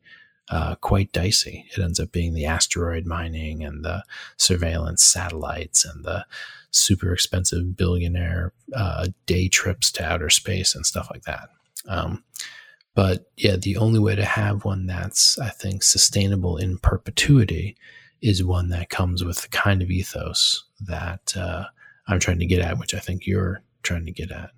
uh, 0.50 0.74
quite 0.76 1.12
dicey. 1.12 1.66
It 1.76 1.80
ends 1.80 2.00
up 2.00 2.10
being 2.12 2.34
the 2.34 2.46
asteroid 2.46 3.06
mining 3.06 3.62
and 3.62 3.84
the 3.84 4.02
surveillance 4.36 5.02
satellites 5.02 5.84
and 5.84 6.04
the 6.04 6.26
super 6.70 7.12
expensive 7.12 7.76
billionaire 7.76 8.52
uh, 8.74 9.08
day 9.26 9.48
trips 9.48 9.90
to 9.92 10.04
outer 10.04 10.30
space 10.30 10.74
and 10.74 10.84
stuff 10.84 11.08
like 11.10 11.22
that. 11.22 11.48
Um, 11.86 12.24
but 12.94 13.30
yeah, 13.36 13.56
the 13.56 13.76
only 13.76 13.98
way 13.98 14.14
to 14.16 14.24
have 14.24 14.64
one 14.64 14.86
that's, 14.86 15.38
I 15.38 15.50
think, 15.50 15.82
sustainable 15.82 16.56
in 16.56 16.78
perpetuity 16.78 17.76
is 18.20 18.42
one 18.42 18.70
that 18.70 18.90
comes 18.90 19.24
with 19.24 19.42
the 19.42 19.48
kind 19.48 19.82
of 19.82 19.90
ethos 19.90 20.64
that 20.80 21.36
uh, 21.36 21.64
I'm 22.08 22.18
trying 22.18 22.40
to 22.40 22.46
get 22.46 22.60
at, 22.60 22.78
which 22.78 22.94
I 22.94 22.98
think 22.98 23.26
you're 23.26 23.62
trying 23.82 24.04
to 24.06 24.12
get 24.12 24.32
at. 24.32 24.50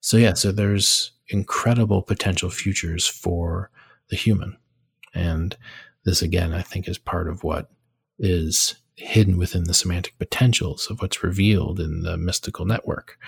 So, 0.00 0.16
yeah, 0.16 0.34
so 0.34 0.52
there's 0.52 1.12
incredible 1.28 2.02
potential 2.02 2.50
futures 2.50 3.06
for 3.06 3.70
the 4.10 4.16
human. 4.16 4.56
And 5.14 5.56
this, 6.04 6.22
again, 6.22 6.52
I 6.52 6.62
think 6.62 6.88
is 6.88 6.98
part 6.98 7.28
of 7.28 7.42
what 7.42 7.70
is 8.18 8.76
hidden 8.94 9.36
within 9.38 9.64
the 9.64 9.74
semantic 9.74 10.18
potentials 10.18 10.88
of 10.90 11.00
what's 11.00 11.22
revealed 11.22 11.80
in 11.80 12.02
the 12.02 12.16
mystical 12.16 12.64
network, 12.64 13.18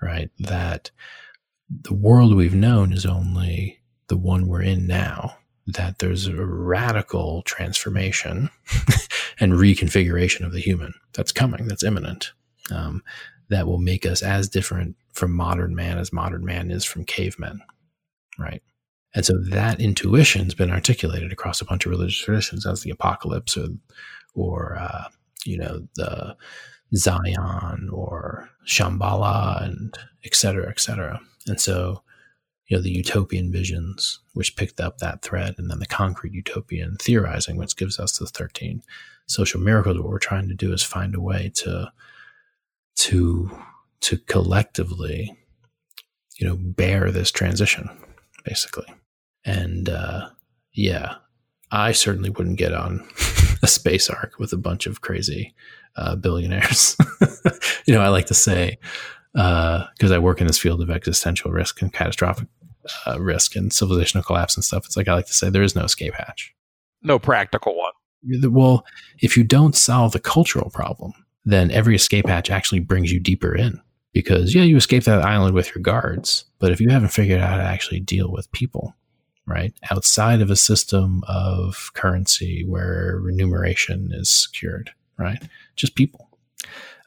right? 0.00 0.30
That 0.38 0.90
the 1.70 1.94
world 1.94 2.34
we've 2.34 2.54
known 2.54 2.92
is 2.92 3.04
only 3.04 3.77
the 4.08 4.16
one 4.16 4.46
we're 4.46 4.62
in 4.62 4.86
now, 4.86 5.36
that 5.66 5.98
there's 5.98 6.26
a 6.26 6.46
radical 6.46 7.42
transformation 7.42 8.50
and 9.40 9.52
reconfiguration 9.52 10.44
of 10.44 10.52
the 10.52 10.60
human 10.60 10.94
that's 11.12 11.32
coming, 11.32 11.68
that's 11.68 11.84
imminent, 11.84 12.32
um, 12.70 13.02
that 13.50 13.66
will 13.66 13.78
make 13.78 14.06
us 14.06 14.22
as 14.22 14.48
different 14.48 14.96
from 15.12 15.32
modern 15.32 15.74
man 15.74 15.98
as 15.98 16.12
modern 16.12 16.44
man 16.44 16.70
is 16.70 16.84
from 16.84 17.04
cavemen, 17.04 17.60
right? 18.38 18.62
And 19.14 19.24
so 19.24 19.34
that 19.50 19.80
intuition's 19.80 20.54
been 20.54 20.70
articulated 20.70 21.32
across 21.32 21.60
a 21.60 21.64
bunch 21.64 21.86
of 21.86 21.90
religious 21.90 22.18
traditions 22.18 22.66
as 22.66 22.82
the 22.82 22.90
apocalypse 22.90 23.56
or, 23.56 23.68
or 24.34 24.76
uh, 24.78 25.04
you 25.44 25.58
know, 25.58 25.86
the 25.96 26.36
Zion 26.94 27.90
or 27.92 28.48
Shambhala 28.66 29.62
and 29.64 29.98
et 30.24 30.34
cetera, 30.34 30.68
et 30.68 30.80
cetera. 30.80 31.20
And 31.46 31.60
so 31.60 32.02
you 32.68 32.76
know, 32.76 32.82
the 32.82 32.90
utopian 32.90 33.50
visions, 33.50 34.20
which 34.34 34.54
picked 34.54 34.78
up 34.78 34.98
that 34.98 35.22
thread, 35.22 35.54
and 35.56 35.70
then 35.70 35.78
the 35.78 35.86
concrete 35.86 36.34
utopian 36.34 36.96
theorizing, 37.00 37.56
which 37.56 37.76
gives 37.76 37.98
us 37.98 38.18
the 38.18 38.26
13 38.26 38.82
social 39.26 39.60
miracles. 39.60 39.96
What 39.96 40.08
we're 40.08 40.18
trying 40.18 40.48
to 40.48 40.54
do 40.54 40.72
is 40.72 40.82
find 40.82 41.14
a 41.14 41.20
way 41.20 41.50
to, 41.56 41.90
to, 42.96 43.58
to 44.00 44.18
collectively, 44.18 45.34
you 46.36 46.46
know, 46.46 46.56
bear 46.56 47.10
this 47.10 47.30
transition, 47.30 47.88
basically. 48.44 48.86
And, 49.46 49.88
uh, 49.88 50.28
yeah, 50.72 51.14
I 51.72 51.92
certainly 51.92 52.28
wouldn't 52.28 52.58
get 52.58 52.74
on 52.74 53.08
a 53.62 53.66
space 53.66 54.10
ark 54.10 54.34
with 54.38 54.52
a 54.52 54.58
bunch 54.58 54.86
of 54.86 55.00
crazy 55.00 55.54
uh, 55.96 56.16
billionaires. 56.16 56.98
you 57.86 57.94
know, 57.94 58.02
I 58.02 58.08
like 58.08 58.26
to 58.26 58.34
say, 58.34 58.78
because 59.32 60.10
uh, 60.12 60.14
I 60.14 60.18
work 60.18 60.42
in 60.42 60.46
this 60.46 60.58
field 60.58 60.82
of 60.82 60.90
existential 60.90 61.50
risk 61.50 61.80
and 61.80 61.92
catastrophic 61.92 62.48
uh, 63.06 63.20
risk 63.20 63.56
and 63.56 63.70
civilizational 63.70 64.24
collapse 64.24 64.56
and 64.56 64.64
stuff. 64.64 64.86
It's 64.86 64.96
like 64.96 65.08
I 65.08 65.14
like 65.14 65.26
to 65.26 65.34
say 65.34 65.50
there 65.50 65.62
is 65.62 65.76
no 65.76 65.84
escape 65.84 66.14
hatch. 66.14 66.54
No 67.02 67.18
practical 67.18 67.76
one. 67.76 67.92
Well, 68.52 68.84
if 69.20 69.36
you 69.36 69.44
don't 69.44 69.76
solve 69.76 70.12
the 70.12 70.18
cultural 70.18 70.70
problem, 70.70 71.12
then 71.44 71.70
every 71.70 71.94
escape 71.94 72.26
hatch 72.26 72.50
actually 72.50 72.80
brings 72.80 73.12
you 73.12 73.20
deeper 73.20 73.54
in. 73.54 73.80
Because, 74.12 74.54
yeah, 74.54 74.62
you 74.62 74.76
escape 74.76 75.04
that 75.04 75.22
island 75.22 75.54
with 75.54 75.72
your 75.74 75.82
guards, 75.82 76.46
but 76.58 76.72
if 76.72 76.80
you 76.80 76.88
haven't 76.88 77.10
figured 77.10 77.40
out 77.40 77.50
how 77.50 77.56
to 77.58 77.62
actually 77.62 78.00
deal 78.00 78.32
with 78.32 78.50
people, 78.52 78.96
right, 79.46 79.72
outside 79.90 80.40
of 80.40 80.50
a 80.50 80.56
system 80.56 81.22
of 81.28 81.90
currency 81.94 82.64
where 82.66 83.18
remuneration 83.20 84.08
is 84.12 84.30
secured, 84.30 84.90
right, 85.18 85.42
just 85.76 85.94
people, 85.94 86.30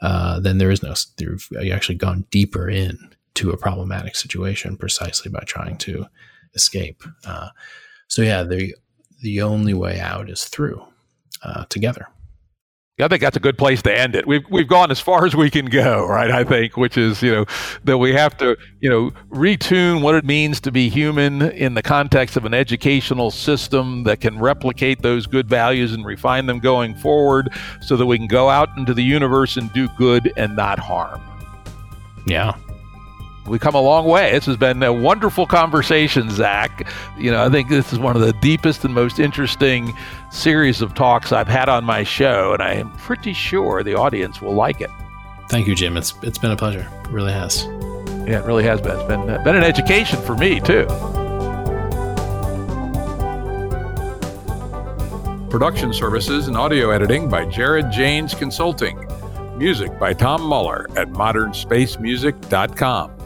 uh, 0.01 0.39
then 0.39 0.59
there 0.59 0.71
is 0.71 0.83
no, 0.83 0.93
you've 1.19 1.49
actually 1.71 1.95
gone 1.95 2.25
deeper 2.29 2.69
in 2.69 2.97
to 3.35 3.51
a 3.51 3.57
problematic 3.57 4.15
situation 4.15 4.77
precisely 4.77 5.31
by 5.31 5.43
trying 5.45 5.77
to 5.77 6.05
escape. 6.53 7.03
Uh, 7.25 7.49
so 8.07 8.21
yeah, 8.21 8.43
the 8.43 8.75
the 9.21 9.41
only 9.41 9.73
way 9.73 9.99
out 9.99 10.29
is 10.29 10.45
through 10.45 10.83
uh, 11.43 11.65
together. 11.69 12.07
I 12.99 13.07
think 13.07 13.21
that's 13.21 13.37
a 13.37 13.41
good 13.41 13.57
place 13.57 13.81
to 13.83 13.97
end 13.97 14.15
it. 14.15 14.27
We've 14.27 14.43
we've 14.49 14.67
gone 14.67 14.91
as 14.91 14.99
far 14.99 15.25
as 15.25 15.35
we 15.35 15.49
can 15.49 15.65
go, 15.65 16.05
right? 16.05 16.31
I 16.31 16.43
think, 16.43 16.77
which 16.77 16.97
is 16.97 17.21
you 17.21 17.31
know 17.31 17.45
that 17.83 17.97
we 17.97 18.13
have 18.13 18.37
to 18.37 18.57
you 18.79 18.89
know 18.89 19.11
retune 19.29 20.01
what 20.01 20.15
it 20.15 20.25
means 20.25 20.59
to 20.61 20.71
be 20.71 20.89
human 20.89 21.41
in 21.41 21.73
the 21.73 21.81
context 21.81 22.37
of 22.37 22.45
an 22.45 22.53
educational 22.53 23.31
system 23.31 24.03
that 24.03 24.21
can 24.21 24.39
replicate 24.39 25.01
those 25.01 25.25
good 25.25 25.47
values 25.47 25.93
and 25.93 26.05
refine 26.05 26.45
them 26.45 26.59
going 26.59 26.95
forward, 26.95 27.49
so 27.81 27.95
that 27.95 28.05
we 28.05 28.17
can 28.17 28.27
go 28.27 28.49
out 28.49 28.69
into 28.77 28.93
the 28.93 29.03
universe 29.03 29.57
and 29.57 29.71
do 29.73 29.87
good 29.97 30.31
and 30.37 30.55
not 30.55 30.79
harm. 30.79 31.21
Yeah, 32.27 32.55
we 33.47 33.59
come 33.59 33.75
a 33.75 33.81
long 33.81 34.05
way. 34.05 34.31
This 34.31 34.45
has 34.45 34.57
been 34.57 34.81
a 34.83 34.93
wonderful 34.93 35.45
conversation, 35.45 36.29
Zak. 36.29 36.87
You 37.17 37.31
know, 37.31 37.43
I 37.43 37.49
think 37.49 37.69
this 37.69 37.91
is 37.91 37.99
one 37.99 38.15
of 38.15 38.21
the 38.21 38.33
deepest 38.33 38.85
and 38.85 38.93
most 38.93 39.19
interesting 39.19 39.93
series 40.31 40.81
of 40.81 40.93
talks 40.93 41.31
I've 41.31 41.47
had 41.47 41.67
on 41.67 41.83
my 41.83 42.03
show, 42.03 42.53
and 42.53 42.61
I 42.61 42.73
am 42.73 42.91
pretty 42.93 43.33
sure 43.33 43.83
the 43.83 43.95
audience 43.95 44.41
will 44.41 44.53
like 44.53 44.81
it. 44.81 44.89
Thank 45.49 45.67
you, 45.67 45.75
Jim. 45.75 45.97
It's 45.97 46.13
it's 46.21 46.37
been 46.37 46.51
a 46.51 46.55
pleasure. 46.55 46.87
It 47.03 47.09
really 47.09 47.33
has. 47.33 47.65
Yeah, 48.27 48.39
it 48.39 48.45
really 48.45 48.63
has 48.63 48.79
been. 48.79 48.97
It's 48.97 49.07
been 49.07 49.25
been 49.25 49.55
an 49.55 49.63
education 49.63 50.21
for 50.21 50.35
me 50.35 50.59
too. 50.59 50.85
Production 55.49 55.91
services 55.91 56.47
and 56.47 56.55
audio 56.55 56.91
editing 56.91 57.27
by 57.27 57.45
Jared 57.45 57.91
Janes 57.91 58.33
Consulting. 58.33 59.05
Music 59.57 59.99
by 59.99 60.13
Tom 60.13 60.41
Muller 60.41 60.87
at 60.95 61.09
modernspacemusic.com. 61.09 63.20